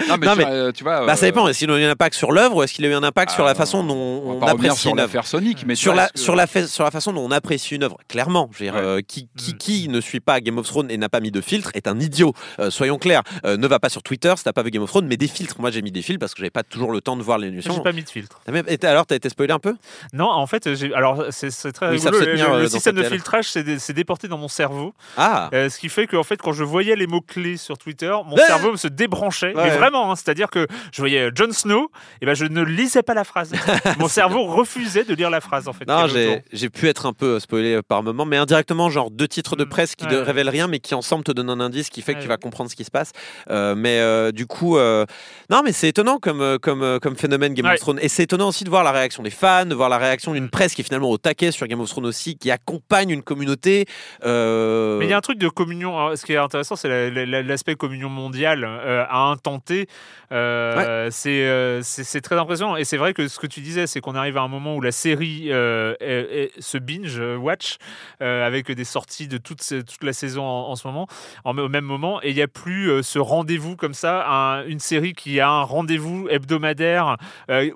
non, 0.09 0.17
mais, 0.19 0.27
non, 0.27 0.33
tu, 0.33 0.39
mais- 0.39 0.45
vois, 0.45 0.73
tu 0.73 0.85
vois. 0.85 1.07
Bah, 1.07 1.17
ça 1.17 1.25
euh, 1.25 1.29
dépend. 1.29 1.49
Est-ce 1.49 1.59
qu'il 1.61 1.71
a 1.71 1.79
eu 1.79 1.85
un 1.85 1.91
impact 1.91 2.15
sur 2.17 2.33
l'œuvre 2.33 2.57
ou 2.57 2.63
est-ce 2.63 2.73
qu'il 2.73 2.85
a 2.85 2.89
eu 2.89 2.95
un 2.95 3.03
impact 3.03 3.33
sur 3.33 3.45
la 3.45 3.51
ah, 3.51 3.55
façon 3.55 3.85
dont 3.85 3.95
on 3.95 4.43
apprécie 4.47 4.77
sur 4.79 4.91
une 4.91 4.99
œuvre 5.01 5.07
l'affaire 5.09 5.27
Sonic, 5.27 5.65
mais 5.67 5.75
sur 5.75 5.95
la, 5.95 6.09
que- 6.09 6.19
sur, 6.19 6.35
la 6.37 6.47
fa- 6.47 6.67
sur 6.67 6.85
la 6.85 6.91
façon 6.91 7.13
dont 7.13 7.23
on 7.25 7.31
apprécie 7.31 7.75
une 7.75 7.83
œuvre, 7.85 7.99
clairement, 8.09 8.49
je 8.53 8.59
veux 8.59 8.65
dire, 8.71 8.75
Ouais. 8.75 8.81
euh, 8.81 9.01
qui, 9.07 9.29
qui, 9.37 9.57
qui 9.57 9.89
ne 9.89 10.01
suit 10.01 10.21
pas 10.21 10.41
Game 10.41 10.59
of 10.59 10.67
Thrones 10.67 10.91
et 10.91 10.97
n'a 10.97 11.09
pas 11.09 11.21
mis 11.21 11.31
de 11.31 11.41
filtre 11.41 11.71
est 11.75 11.87
un 11.89 11.99
idiot. 12.01 12.33
Euh, 12.61 12.71
soyons 12.71 12.99
clairs, 12.99 13.23
Euh, 13.45 13.57
ne 13.57 13.67
va 13.67 13.79
pas 13.79 13.89
sur 13.89 14.03
Twitter 14.03 14.33
si 14.37 14.45
t'as 14.45 14.53
pas 14.53 14.63
vu 14.63 14.71
Game 14.71 14.83
of 14.83 14.91
Thrones, 14.91 15.07
mais 15.07 15.17
des 15.17 15.29
filtres. 15.29 15.57
Moi, 15.61 15.71
j'ai 15.71 15.83
mis 15.83 15.93
des 15.93 16.03
filtres 16.03 16.21
parce 16.21 16.35
que 16.35 16.39
j'avais 16.39 16.51
pas 16.51 16.63
toujours 16.63 16.93
le 16.93 17.01
temps 17.01 17.17
de 17.17 17.23
voir 17.23 17.39
l'émission. 17.39 17.75
J'ai 17.75 17.83
pas 17.83 17.93
mis 17.93 18.03
de 18.05 18.09
filtre. 18.09 18.41
Alors, 18.83 19.07
t'as 19.07 19.17
été 19.17 19.29
spoilé 19.29 19.53
un 19.53 19.59
peu? 19.59 19.75
Non, 20.13 20.31
en 20.31 20.47
fait, 20.47 20.75
j'ai. 20.75 20.93
Alors, 20.95 21.25
c'est 21.31 21.51
c'est 21.51 21.73
très 21.73 21.91
Oui, 21.91 21.97
rigolo. 21.99 22.19
Le, 22.21 22.27
tenir, 22.27 22.49
le 22.51 22.55
euh, 22.57 22.63
dans 22.65 22.69
système 22.69 22.95
de 22.97 23.03
filtrage 23.03 23.51
s'est 23.51 23.63
dé- 23.65 23.79
s'est 23.79 23.93
déporté 23.93 24.29
dans 24.29 24.39
mon 24.39 24.49
cerveau. 24.49 24.95
Ah 25.17 25.51
Euh, 25.53 25.69
ce 25.69 25.79
qui 25.79 25.89
fait 25.89 26.07
qu'en 26.07 26.23
fait, 26.23 26.41
quand 26.41 26.53
je 26.53 26.65
voyais 26.65 26.97
les 26.97 27.07
mots-clés 27.07 27.57
sur 27.57 27.77
Twitter, 27.79 28.13
mon 28.27 28.37
cerveau 28.37 28.77
se 28.85 28.89
débranchait. 28.89 29.55
Ouais. 29.55 29.65
Mais 29.65 29.77
vraiment, 29.77 30.11
hein, 30.13 30.17
c'est-à-dire 30.17 30.49
que 30.51 30.67
je 30.93 31.01
voyais 31.03 31.31
Jon 31.35 31.51
Snow, 31.53 31.91
et 32.21 32.27
ben 32.27 32.35
je 32.35 32.45
ne 32.45 32.63
lisais 32.63 33.03
pas 33.03 33.15
la 33.15 33.25
phrase. 33.25 33.53
mon 33.99 34.09
cerveau 34.09 34.45
refusait 34.45 35.05
de 35.05 35.15
lire 35.15 35.31
la 35.31 35.41
phrase, 35.41 35.69
en 35.69 35.73
fait. 35.73 35.87
Non, 35.89 36.07
j'ai 36.53 36.71
pu 36.71 36.89
être 36.89 37.07
un 37.07 37.13
peu 37.13 37.41
spoilé 37.41 37.81
par 37.87 38.03
moment, 38.03 38.25
mais 38.25 38.37
indirectement, 38.37 38.91
genre 38.91 39.11
deux 39.11 39.29
titres 39.29 39.57
de 39.57 39.65
Mm. 39.65 39.69
presse 39.69 39.95
qui 39.97 40.07
ne 40.07 40.17
Ouais. 40.17 40.23
révèlent 40.23 40.49
rien, 40.51 40.69
mais 40.69 40.79
qui 40.79 40.95
ensemble 40.95 41.25
te 41.25 41.33
donnent 41.33 41.51
un 41.51 41.61
indice 41.61 41.89
qui 41.91 42.03
fait 42.03 42.13
que 42.13 42.19
Ouais, 42.19 42.23
tu 42.23 42.29
vas 42.29 42.37
comprendre 42.37 42.71
ce 42.71 42.77
qui 42.77 42.85
se 42.85 42.91
passe. 42.91 43.13
Euh, 43.51 43.75
mais 43.77 43.99
euh, 44.01 44.31
du 44.33 44.47
coup, 44.47 44.77
euh, 44.77 45.05
non, 45.51 45.63
mais 45.65 45.73
c'est 45.73 45.89
étonnant 45.89 46.19
comme, 46.19 46.41
euh, 46.41 46.59
comme, 46.59 46.83
euh, 46.83 46.99
comme 46.99 47.17
phénomène 47.17 47.55
Game 47.55 47.67
of 47.67 47.79
Thrones. 47.81 47.99
Et 48.03 48.09
c'est 48.09 48.23
étonnant 48.25 48.49
aussi 48.49 48.65
de 48.65 48.71
voir 48.71 48.85
la 48.85 48.93
réaction 48.93 49.23
des 49.23 49.31
fans, 49.31 49.67
de 49.67 49.75
voir 49.75 49.89
la 49.89 49.99
réaction 49.99 50.33
d'une 50.33 50.51
presse 50.51 50.75
qui 50.75 50.83
est 50.83 50.85
finalement 50.85 51.11
au 51.11 51.19
taquet 51.19 51.51
sur 51.51 51.67
Game 51.67 51.81
of 51.81 51.89
Thrones 51.89 52.07
aussi, 52.07 52.37
qui 52.37 52.51
accompagne 52.51 53.11
une 53.11 53.23
communauté. 53.23 53.87
euh, 54.25 54.99
Mais 54.99 55.07
il 55.07 55.11
y 55.11 55.13
a 55.13 55.17
un 55.17 55.21
truc 55.23 55.39
de 55.39 55.49
communion. 55.49 55.97
alors, 55.99 56.17
ce 56.19 56.25
qui 56.25 56.33
est 56.33 56.37
intéressant, 56.37 56.77
c'est 56.77 56.89
la- 56.89 57.25
la- 57.27 57.43
l'aspect 57.43 57.75
communion 57.75 58.09
mondiale 58.09 58.65
euh, 58.75 59.05
à 59.09 59.35
T. 59.65 59.87
Euh, 60.33 61.09
c'est, 61.11 61.45
euh, 61.47 61.81
c'est 61.83 62.05
c'est 62.05 62.21
très 62.21 62.37
impressionnant. 62.37 62.77
Et 62.77 62.85
c'est 62.85 62.97
vrai 62.97 63.15
que 63.15 63.29
ce 63.29 63.39
que 63.39 63.47
tu 63.47 63.61
disais, 63.61 63.87
c'est 63.87 64.01
qu'on 64.01 64.15
arrive 64.15 64.37
à 64.37 64.43
un 64.43 64.49
moment 64.49 64.75
où 64.77 64.81
la 64.81 64.93
série 64.93 65.49
se 65.49 66.79
binge 66.79 67.21
watch 67.39 67.77
avec 68.21 68.71
des 68.71 68.85
sorties 68.85 69.29
de 69.29 69.39
toute, 69.39 69.61
toute 69.67 70.03
la 70.03 70.13
saison 70.13 70.45
en, 70.45 70.71
en 70.71 70.77
ce 70.77 70.87
moment, 70.87 71.07
en, 71.45 71.57
au 71.59 71.69
même 71.69 71.85
moment. 71.85 72.21
Et 72.23 72.31
il 72.31 72.35
n'y 72.37 72.43
a 72.43 72.49
plus 72.49 73.03
ce 73.03 73.19
rendez-vous 73.19 73.77
comme 73.77 73.95
ça, 73.95 74.27
un- 74.29 74.67
une 74.67 74.81
série 74.81 75.13
qui 75.13 75.41
a 75.41 75.49
un 75.49 75.63
rendez-vous 75.63 76.29
hebdomadaire 76.29 77.17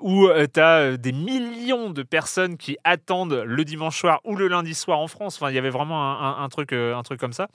où 0.01 0.27
tu 0.53 0.59
as 0.59 0.97
des 0.97 1.11
millions 1.11 1.89
de 1.91 2.03
personnes 2.03 2.57
qui 2.57 2.77
attendent 2.83 3.43
le 3.45 3.65
dimanche 3.65 3.99
soir 3.99 4.19
ou 4.23 4.35
le 4.35 4.47
lundi 4.47 4.73
soir 4.73 4.99
en 4.99 5.07
France. 5.07 5.37
Enfin, 5.39 5.49
il 5.51 5.55
y 5.55 5.59
avait 5.59 5.69
vraiment 5.69 6.03
un, 6.03 6.39
un- 6.39 6.43
un 6.43 6.49
truc, 6.49 6.73
un 6.73 7.01
truc 7.03 7.19
comme 7.19 7.33
ça. 7.33 7.47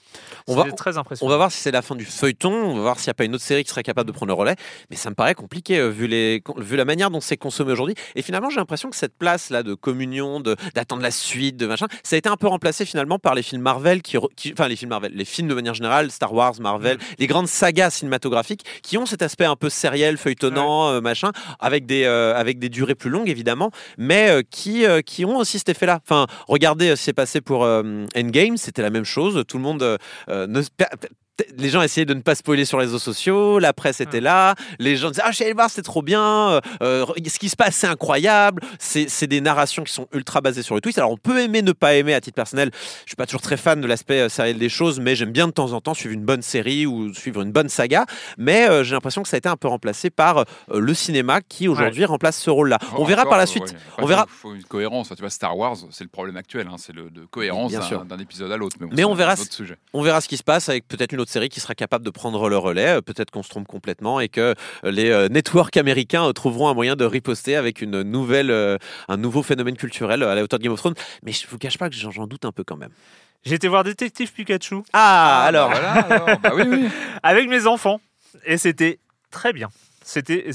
On 0.47 0.55
va- 0.57 0.71
très 0.73 0.97
On 0.97 1.01
impressionnant. 1.01 1.31
va 1.31 1.37
voir 1.37 1.53
si 1.53 1.61
c'est 1.61 1.71
la 1.71 1.83
fin 1.83 1.95
du 1.95 2.05
feuilleton, 2.05 2.53
on 2.53 2.75
va 2.77 2.81
voir 2.83 2.99
s'il 2.99 3.09
n'y 3.09 3.13
a 3.13 3.15
pas 3.15 3.25
une 3.25 3.34
autre 3.35 3.45
série 3.45 3.65
qui 3.65 3.71
serait 3.71 3.83
capable 3.83 4.07
de 4.09 4.13
prendre 4.13 4.29
le 4.29 4.35
relais, 4.35 4.57
mais 4.91 4.97
ça 4.97 5.11
me 5.11 5.15
paraît 5.15 5.35
compliqué 5.35 5.79
euh, 5.79 5.89
vu, 5.89 6.07
les, 6.07 6.43
vu 6.59 6.77
la 6.77 6.85
manière 6.85 7.11
dont 7.11 7.21
c'est 7.21 7.37
consommé 7.37 7.73
aujourd'hui. 7.73 7.95
Et 8.15 8.23
finalement, 8.23 8.51
j'ai 8.51 8.57
l'impression 8.57 8.91
que 8.91 8.97
cette 8.97 9.17
place-là 9.17 9.63
de 9.63 9.75
communion, 9.75 10.41
de- 10.41 10.57
d'attendre 10.75 11.03
la 11.03 11.11
suite, 11.11 11.57
de 11.57 11.67
machin, 11.67 11.87
ça 12.03 12.17
a 12.17 12.19
été 12.19 12.29
un 12.29 12.37
peu 12.37 12.47
remplacé 12.47 12.85
finalement 12.85 13.19
par 13.19 13.35
les 13.35 13.43
films 13.43 13.63
Marvel, 13.63 14.03
qui, 14.03 14.17
enfin 14.53 14.69
les 14.69 14.77
films 14.77 14.91
Marvel, 14.91 15.13
les 15.15 15.25
films 15.25 15.49
de 15.49 15.55
manière 15.55 15.75
générale, 15.75 16.11
Star 16.11 16.33
Wars, 16.33 16.55
Marvel, 16.61 16.99
les 17.19 17.27
grandes 17.27 17.49
sagas 17.49 17.91
cinématographiques 17.91 18.65
qui 18.83 18.99
ont 18.99 19.07
cet 19.07 19.23
aspect 19.23 19.45
un 19.45 19.57
peu 19.57 19.69
sériel, 19.71 20.17
feuilletonnant, 20.19 20.89
euh, 20.89 21.01
machin, 21.01 21.33
avec 21.61 21.87
des, 21.87 22.05
euh, 22.05 22.35
avec 22.35 22.59
des 22.59 22.69
durées 22.69 22.95
plus 22.95 23.11
longues 23.11 23.29
évidemment, 23.29 23.71
mais 23.99 24.31
euh, 24.31 24.43
qui, 24.49 24.85
qui 25.07 25.25
ont 25.25 25.37
aussi 25.39 25.59
cet 25.59 25.69
effet-là. 25.71 26.01
Enfin, 26.03 26.27
regardez 26.49 26.91
ce 26.91 27.01
qui 27.01 27.05
s'est 27.05 27.13
passé 27.13 27.41
pour 27.41 27.63
Endgame, 27.63 28.57
c'était 28.57 28.83
la 28.83 28.91
même 28.91 29.05
chose. 29.05 29.43
Tout 29.49 29.57
le 29.57 29.63
monde 29.63 29.99
ne, 30.29 30.63
les 31.57 31.69
gens 31.69 31.83
essayaient 31.83 32.05
de 32.05 32.15
ne 32.15 32.21
pas 32.21 32.35
spoiler 32.35 32.65
sur 32.65 32.79
les 32.79 32.85
réseaux 32.87 32.99
sociaux, 32.99 33.59
la 33.59 33.73
presse 33.73 34.01
était 34.01 34.21
là, 34.21 34.55
les 34.79 34.97
gens 34.97 35.11
disaient 35.11 35.23
Ah, 35.25 35.31
je 35.31 35.37
suis 35.37 35.45
allé 35.45 35.53
le 35.53 35.57
voir, 35.57 35.69
c'était 35.69 35.83
trop 35.83 36.03
bien, 36.03 36.23
euh, 36.23 36.61
euh, 36.83 37.07
ce 37.27 37.39
qui 37.39 37.49
se 37.49 37.57
passe, 37.57 37.75
c'est 37.75 37.87
incroyable. 37.89 38.63
C'est 38.79 39.09
c'est 39.09 39.27
des 39.27 39.41
narrations 39.41 39.83
qui 39.83 39.93
sont 39.93 40.07
ultra 40.13 40.41
basées 40.41 40.63
sur 40.63 40.75
le 40.77 40.81
twist. 40.81 40.99
Alors, 40.99 41.11
on 41.11 41.17
peut 41.17 41.41
aimer, 41.41 41.63
ne 41.63 41.73
pas 41.73 41.95
aimer 41.95 42.15
à 42.15 42.21
titre 42.21 42.37
personnel. 42.37 42.71
Je 43.05 43.11
suis 43.11 43.17
pas 43.17 43.27
toujours 43.27 43.41
très 43.41 43.57
fan 43.57 43.81
de 43.81 43.87
l'aspect 43.87 44.21
euh, 44.21 44.29
sériel 44.29 44.59
des 44.59 44.69
choses, 44.69 45.01
mais 45.01 45.17
j'aime 45.17 45.33
bien 45.33 45.47
de 45.49 45.53
temps 45.53 45.73
en 45.73 45.81
temps 45.81 45.95
suivre 45.95 46.15
une 46.15 46.25
bonne 46.25 46.43
série 46.43 46.87
ou 46.87 47.13
suivre 47.15 47.43
une 47.43 47.51
bonne 47.53 47.69
saga. 47.69 48.07
Mais 48.39 48.69
euh, 48.69 48.85
j'ai 48.85 48.95
l'impression 48.95 49.23
que 49.23 49.29
ça 49.29 49.37
a 49.37 49.39
été 49.39 49.49
un 49.49 49.57
peu 49.57 49.69
remplacé 49.69 50.11
par 50.11 50.39
euh, 50.39 50.45
le 50.73 50.95
cinéma 50.95 51.41
qui 51.41 51.67
aujourd'hui 51.69 52.05
remplace 52.05 52.39
ce 52.39 52.51
rôle-là. 52.51 52.79
On 52.81 52.87
Encore, 52.95 53.07
verra 53.07 53.27
par 53.27 53.39
la 53.39 53.47
suite. 53.47 53.65
ouais. 53.65 53.77
On 53.99 54.07
verra. 54.07 54.27
faut- 54.29 54.51
faut 54.51 54.55
une 54.55 54.65
cohérence. 54.65 55.09
Tu 55.09 55.21
vois, 55.21 55.31
Star 55.31 55.57
Wars, 55.57 55.77
c'est 55.91 56.05
le 56.05 56.11
problème 56.11 56.37
actuel. 56.37 56.69
hein, 56.71 56.77
c'est 56.79 56.93
le 56.95 57.11
de 57.11 57.25
cohérence 57.27 57.73
d'un 57.73 58.19
épisode 58.19 58.53
à 58.53 58.57
l'autre. 58.57 58.77
bon, 58.79 58.89
Mais 58.91 58.97
c'est 58.99 59.05
on 59.05 59.15
verra 59.15 59.35
ce-. 59.37 59.45
On 59.93 60.03
verra 60.03 60.21
ce 60.21 60.29
qui 60.29 60.37
se 60.37 60.43
passe 60.43 60.69
avec 60.69 60.87
peut-être 60.89 61.13
une 61.13 61.21
autre 61.21 61.24
série 61.31 61.49
qui 61.49 61.61
sera 61.61 61.75
capable 61.75 62.05
de 62.05 62.11
prendre 62.11 62.49
le 62.49 62.57
relais. 62.59 62.97
Euh, 62.97 63.01
Peut-être 63.01 63.31
qu'on 63.31 63.43
se 63.43 63.49
trompe 63.49 63.67
complètement 63.67 64.21
et 64.21 64.29
que 64.29 64.55
euh, 64.85 64.91
les 64.91 65.11
euh, 65.11 65.29
networks 65.29 65.77
américains 65.77 66.27
euh, 66.29 66.33
trouveront 66.33 66.69
un 66.69 66.75
moyen 66.75 66.97
de 66.97 67.05
riposter 67.05 67.57
avec 67.57 67.83
une 67.83 68.03
nouvelle, 68.03 68.51
euh, 68.51 68.77
un 69.09 69.17
nouveau 69.17 69.43
phénomène 69.43 69.77
culturel 69.77 70.23
à 70.23 70.35
la 70.35 70.43
hauteur 70.43 70.59
de 70.59 70.65
Game 70.65 70.73
of 70.73 70.79
Thrones. 70.81 70.95
Mais 71.23 71.33
je 71.33 71.47
vous 71.49 71.59
cache 71.59 71.79
pas 71.79 71.89
que 71.89 71.95
j'en 71.97 72.11
j'en 72.11 72.27
doute 72.27 72.45
un 72.45 72.53
peu 72.53 72.65
quand 72.65 72.77
même. 72.77 72.91
J'ai 73.45 73.57
été 73.57 73.69
voir 73.69 73.85
Détective 73.85 74.33
Pikachu 74.33 74.77
Ah, 74.93 75.45
alors 75.45 75.69
Bah 75.71 75.77
voilà, 75.79 75.93
alors. 76.25 76.41
Bah 76.41 76.53
oui, 76.55 76.63
oui. 76.67 76.89
avec 77.23 77.49
mes 77.49 77.67
enfants 77.67 78.01
et 78.47 78.57
c'était 78.57 78.99
très 79.31 79.53
bien. 79.53 79.69
C'était, 80.07 80.47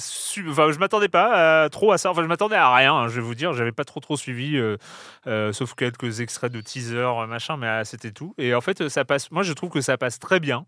enfin, 0.48 0.72
je 0.72 0.78
m'attendais 0.78 1.08
pas 1.10 1.64
à- 1.64 1.70
trop 1.70 1.92
à 1.92 1.98
ça. 1.98 2.12
Enfin, 2.12 2.22
je 2.22 2.28
m'attendais 2.28 2.56
à 2.56 2.72
rien. 2.74 2.94
hein, 2.94 3.08
je 3.08 3.16
vais 3.16 3.22
vous 3.22 3.34
dire, 3.34 3.52
j'avais 3.54 3.72
pas 3.72 3.84
trop 3.84 4.00
trop 4.00 4.16
suivi, 4.16 4.56
euh, 4.58 4.78
euh, 5.26 5.52
sauf 5.52 5.74
quelques 5.74 6.22
extraits 6.22 6.52
de 6.52 6.62
teaser, 6.62 6.98
euh, 6.98 7.26
machin, 7.26 7.58
mais 7.58 7.66
euh, 7.68 7.84
c'était 7.84 8.12
tout. 8.12 8.36
Et 8.38 8.54
en 8.54 8.62
fait, 8.62 8.90
ça 8.90 9.06
passe. 9.06 9.32
Moi, 9.32 9.42
je 9.44 9.54
trouve 9.54 9.72
que 9.72 9.82
ça 9.82 9.98
passe 9.98 10.20
très 10.20 10.40
bien. 10.40 10.66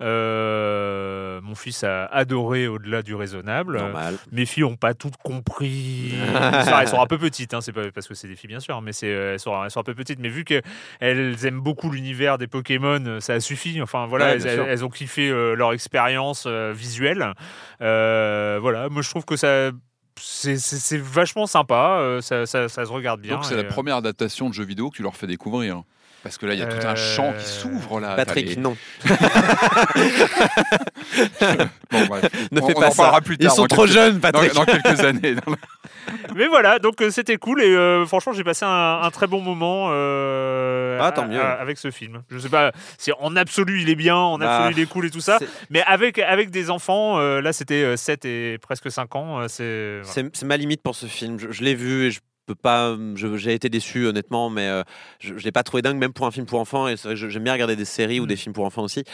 Euh, 0.00 1.40
mon 1.42 1.54
fils 1.54 1.84
a 1.84 2.06
adoré 2.06 2.66
au-delà 2.68 3.02
du 3.02 3.14
raisonnable. 3.14 3.78
Normal. 3.78 4.16
Mes 4.32 4.46
filles 4.46 4.64
ont 4.64 4.76
pas 4.76 4.94
toutes 4.94 5.16
compris. 5.18 6.14
Elles 6.80 6.88
sont 6.88 7.00
un 7.00 7.06
peu 7.06 7.18
petites, 7.18 7.54
hein, 7.54 7.60
c'est 7.60 7.72
pas 7.72 7.90
parce 7.94 8.08
que 8.08 8.14
c'est 8.14 8.28
des 8.28 8.36
filles 8.36 8.48
bien 8.48 8.60
sûr, 8.60 8.80
mais 8.82 8.92
c'est 8.92 9.08
elles 9.08 9.38
sont, 9.40 9.62
elles 9.62 9.70
sont 9.70 9.80
un 9.80 9.84
peu 9.84 9.94
petites. 9.94 10.18
Mais 10.20 10.28
vu 10.28 10.44
qu'elles 10.44 11.46
aiment 11.46 11.60
beaucoup 11.60 11.90
l'univers 11.90 12.38
des 12.38 12.46
Pokémon, 12.46 13.18
ça 13.20 13.40
suffit. 13.40 13.80
Enfin 13.82 14.06
voilà, 14.06 14.22
Ouais, 14.36 14.42
elles, 14.42 14.64
elles 14.68 14.84
ont 14.84 14.88
kiffé 14.90 15.28
leur 15.54 15.72
expérience 15.72 16.46
visuelle. 16.46 17.34
Euh, 17.80 18.21
voilà, 18.60 18.88
moi 18.88 19.02
je 19.02 19.10
trouve 19.10 19.24
que 19.24 19.36
ça. 19.36 19.70
C'est 20.20 20.98
vachement 20.98 21.46
sympa, 21.46 21.96
euh, 22.00 22.20
ça, 22.20 22.44
ça- 22.46 22.68
ça 22.68 22.84
se 22.84 22.90
regarde 22.90 23.20
bien. 23.22 23.36
Donc 23.36 23.44
c'est 23.46 23.56
la 23.56 23.62
euh, 23.62 23.68
première 23.68 23.96
adaptation 23.96 24.48
de 24.48 24.54
jeu 24.54 24.64
vidéo 24.64 24.90
que 24.90 24.96
tu 24.96 25.02
leur 25.02 25.16
fais 25.16 25.26
découvrir. 25.26 25.82
Parce 26.22 26.38
que 26.38 26.46
là, 26.46 26.54
il 26.54 26.60
y 26.60 26.62
a 26.62 26.66
tout 26.66 26.86
un 26.86 26.94
champ 26.94 27.32
qui 27.32 27.38
Euh, 27.44 27.46
s'ouvre 27.46 27.98
là. 28.00 28.14
Patrick, 28.14 28.50
les- 28.50 28.56
non. 28.56 28.76
Bon, 31.90 32.06
bref. 32.06 32.24
Ne 32.52 32.60
On- 32.60 32.66
fais 32.66 32.74
on 32.76 32.80
pas 32.80 32.88
en 32.88 32.90
ça. 32.90 32.96
parlera 33.02 33.20
plus 33.20 33.36
Ils 33.38 33.46
tard, 33.46 33.54
sont 33.56 33.62
dans 33.62 33.68
trop 33.68 33.82
quelques- 33.84 33.94
jeunes, 33.94 34.14
Dans, 34.18 34.30
Patrick. 34.30 34.54
dans 34.54 34.64
quelques 34.64 35.00
années. 35.00 35.34
Dans 35.34 35.42
Mais 36.34 36.46
voilà, 36.48 36.78
donc 36.78 37.00
euh, 37.00 37.10
c'était 37.10 37.36
cool 37.36 37.62
et 37.62 37.66
euh, 37.76 38.04
franchement 38.06 38.32
j'ai 38.32 38.42
passé 38.42 38.64
un, 38.64 39.00
un 39.02 39.10
très 39.10 39.26
bon 39.28 39.40
moment 39.40 39.88
euh, 39.92 40.98
Ah, 41.00 41.12
tant 41.12 41.22
à- 41.22 41.26
mieux. 41.26 41.40
à- 41.40 41.52
avec 41.60 41.78
ce 41.78 41.90
film. 41.92 42.22
Je 42.30 42.38
sais 42.38 42.48
pas 42.48 42.72
si 42.98 43.12
en 43.20 43.36
absolu 43.36 43.80
il 43.82 43.88
est 43.88 43.94
bien, 43.94 44.16
en 44.16 44.38
Bah, 44.38 44.56
absolu 44.58 44.74
il 44.76 44.82
est 44.82 44.86
cool 44.86 45.06
et 45.06 45.10
tout 45.10 45.20
ça, 45.20 45.36
c'est- 45.38 45.48
mais 45.70 45.82
avec, 45.82 46.18
avec 46.18 46.50
des 46.50 46.70
enfants, 46.70 47.18
euh, 47.18 47.40
là 47.40 47.52
c'était 47.52 47.82
euh, 47.84 47.96
7 47.96 48.24
et 48.24 48.58
presque 48.58 48.90
5 48.90 49.14
ans, 49.14 49.40
euh, 49.40 49.46
c'est... 49.48 49.98
voilà. 50.02 50.12
C'est 50.12 50.36
c'est 50.36 50.46
ma 50.46 50.56
limite 50.56 50.82
pour 50.82 50.96
ce 50.96 51.06
film. 51.06 51.38
Je, 51.38 51.50
je 51.52 51.62
l'ai 51.62 51.74
vu 51.74 52.06
et 52.06 52.10
je 52.10 52.20
peux 52.46 52.54
pas. 52.54 52.96
je- 53.14 53.36
J'ai 53.36 53.54
été 53.54 53.68
déçu 53.68 54.06
honnêtement, 54.06 54.50
mais 54.50 54.66
euh, 54.68 54.82
je, 55.20 55.36
je 55.36 55.44
l'ai 55.44 55.52
pas 55.52 55.62
trouvé 55.62 55.82
dingue 55.82 55.96
même 55.96 56.12
pour 56.12 56.26
un 56.26 56.30
film 56.30 56.46
pour 56.46 56.60
enfants. 56.60 56.88
Et 56.88 56.96
j'aime 57.14 57.44
bien 57.44 57.52
regarder 57.52 57.76
des 57.76 57.84
séries 57.84 58.20
ou 58.20 58.24
Mm. 58.24 58.28
des 58.28 58.36
films 58.36 58.52
pour 58.52 58.64
enfants 58.64 58.82
aussi. 58.82 59.04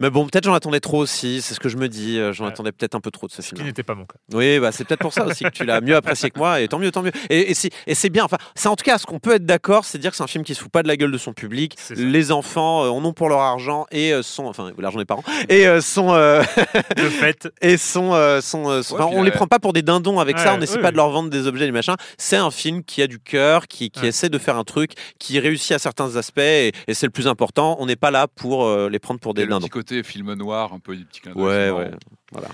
Mais 0.00 0.10
bon, 0.10 0.26
peut-être 0.26 0.44
j'en 0.44 0.54
attendais 0.54 0.80
trop 0.80 0.98
aussi. 0.98 1.40
C'est 1.42 1.54
ce 1.54 1.60
que 1.60 1.68
je 1.68 1.76
me 1.76 1.88
dis. 1.88 2.18
euh, 2.18 2.32
J'en 2.32 2.44
Ouais. 2.44 2.50
attendais 2.50 2.72
peut-être 2.72 2.94
un 2.94 3.00
peu 3.00 3.10
trop 3.10 3.26
de 3.26 3.32
ce 3.32 3.42
Ce 3.42 3.48
qui 3.50 3.56
film. 3.56 3.66
n'était 3.66 3.82
pas 3.82 3.94
mon 3.94 4.04
cas. 4.04 4.16
Oui, 4.32 4.58
bah 4.58 4.70
c'est 4.72 4.84
peut-être 4.84 5.00
pour 5.00 5.12
ça 5.12 5.24
aussi 5.26 5.44
que 5.44 5.48
tu 5.50 5.64
l'as 5.64 5.80
mieux 5.80 5.96
apprécié 5.96 6.30
que 6.30 6.38
moi. 6.38 6.60
Et 6.60 6.68
tant 6.68 6.78
mieux, 6.78 6.90
tant 6.90 7.02
mieux. 7.02 7.12
Et, 7.30 7.50
et 7.50 7.54
c'est 7.54 7.70
et 7.86 7.94
c'est 7.94 8.10
bien. 8.10 8.24
Enfin, 8.24 8.38
c'est 8.54 8.68
en 8.68 8.76
tout 8.76 8.84
cas 8.84 8.98
ce 8.98 9.06
qu'on 9.06 9.18
peut 9.18 9.34
être 9.34 9.46
d'accord, 9.46 9.84
c'est 9.84 9.98
dire 9.98 10.10
que 10.10 10.16
c'est 10.16 10.22
un 10.22 10.26
film 10.28 10.44
qui 10.44 10.54
se 10.54 10.60
fout 10.62 10.70
pas 10.70 10.82
de 10.82 10.88
la 10.88 10.96
gueule 10.96 11.12
de 11.12 11.18
son 11.18 11.32
public. 11.32 11.76
Les 11.90 12.32
enfants 12.32 12.84
euh, 12.84 12.88
en 12.90 13.04
ont 13.04 13.12
pour 13.12 13.28
leur 13.28 13.40
argent 13.40 13.86
et 13.90 14.12
euh, 14.12 14.22
sont, 14.22 14.44
enfin 14.46 14.70
l'argent 14.78 14.98
des 14.98 15.04
parents 15.04 15.24
et 15.48 15.66
euh, 15.66 15.80
sont 15.80 16.12
Le 16.14 17.08
fait, 17.10 17.48
et 17.60 17.76
sont, 17.76 18.12
sont, 18.40 18.82
sont- 18.82 18.96
Ouais, 18.96 19.02
on 19.04 19.22
les 19.22 19.30
prend 19.30 19.46
pas 19.46 19.58
pour 19.58 19.72
des 19.72 19.82
dindons 19.82 20.18
avec 20.20 20.38
ça, 20.38 20.54
on 20.54 20.58
n'essaie 20.58 20.78
pas 20.80 20.90
de 20.90 20.96
leur 20.96 21.10
vendre 21.10 21.30
des 21.30 21.46
objets, 21.46 21.66
des 21.66 21.72
machins. 21.72 21.94
C'est 22.16 22.36
un 22.36 22.50
film 22.58 22.82
qui 22.84 23.00
a 23.02 23.06
du 23.06 23.18
cœur, 23.20 23.66
qui, 23.68 23.90
qui 23.90 24.00
Ouais. 24.02 24.08
essaie 24.08 24.28
de 24.28 24.38
faire 24.38 24.56
un 24.56 24.64
truc, 24.64 24.92
qui 25.18 25.38
réussit 25.38 25.72
à 25.72 25.78
certains 25.78 26.16
aspects, 26.16 26.38
et, 26.38 26.72
et 26.86 26.94
c'est 26.94 27.06
le 27.06 27.12
plus 27.12 27.26
important. 27.28 27.76
On 27.80 27.86
n'est 27.86 27.96
pas 27.96 28.10
là 28.10 28.26
pour 28.28 28.64
euh, 28.66 28.88
les 28.90 28.98
prendre 28.98 29.20
pour 29.20 29.34
des 29.34 29.42
le 29.44 29.48
dindons. 29.48 29.60
petit 29.66 29.70
côté 29.70 30.02
film 30.02 30.32
noir, 30.34 30.72
un 30.72 30.78
peu 30.80 30.96
des 30.96 31.04
petits 31.04 31.20
clins 31.20 31.34
d'œil, 31.34 31.70
Ouais, 31.70 31.70
ouais. 31.70 31.90
Voilà. 32.32 32.48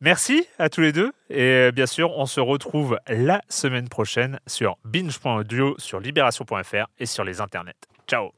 merci 0.00 0.46
à 0.58 0.68
tous 0.68 0.80
les 0.80 0.92
deux 0.92 1.12
et 1.30 1.40
euh, 1.42 1.72
bien 1.72 1.86
sûr 1.86 2.10
on 2.16 2.26
se 2.26 2.40
retrouve 2.40 2.98
la 3.08 3.42
semaine 3.48 3.88
prochaine 3.88 4.38
sur 4.46 4.76
binge.audio, 4.84 5.74
sur 5.78 6.00
libération.fr 6.00 6.86
et 6.98 7.06
sur 7.06 7.24
les 7.24 7.40
internets. 7.40 7.74
Ciao 8.08 8.37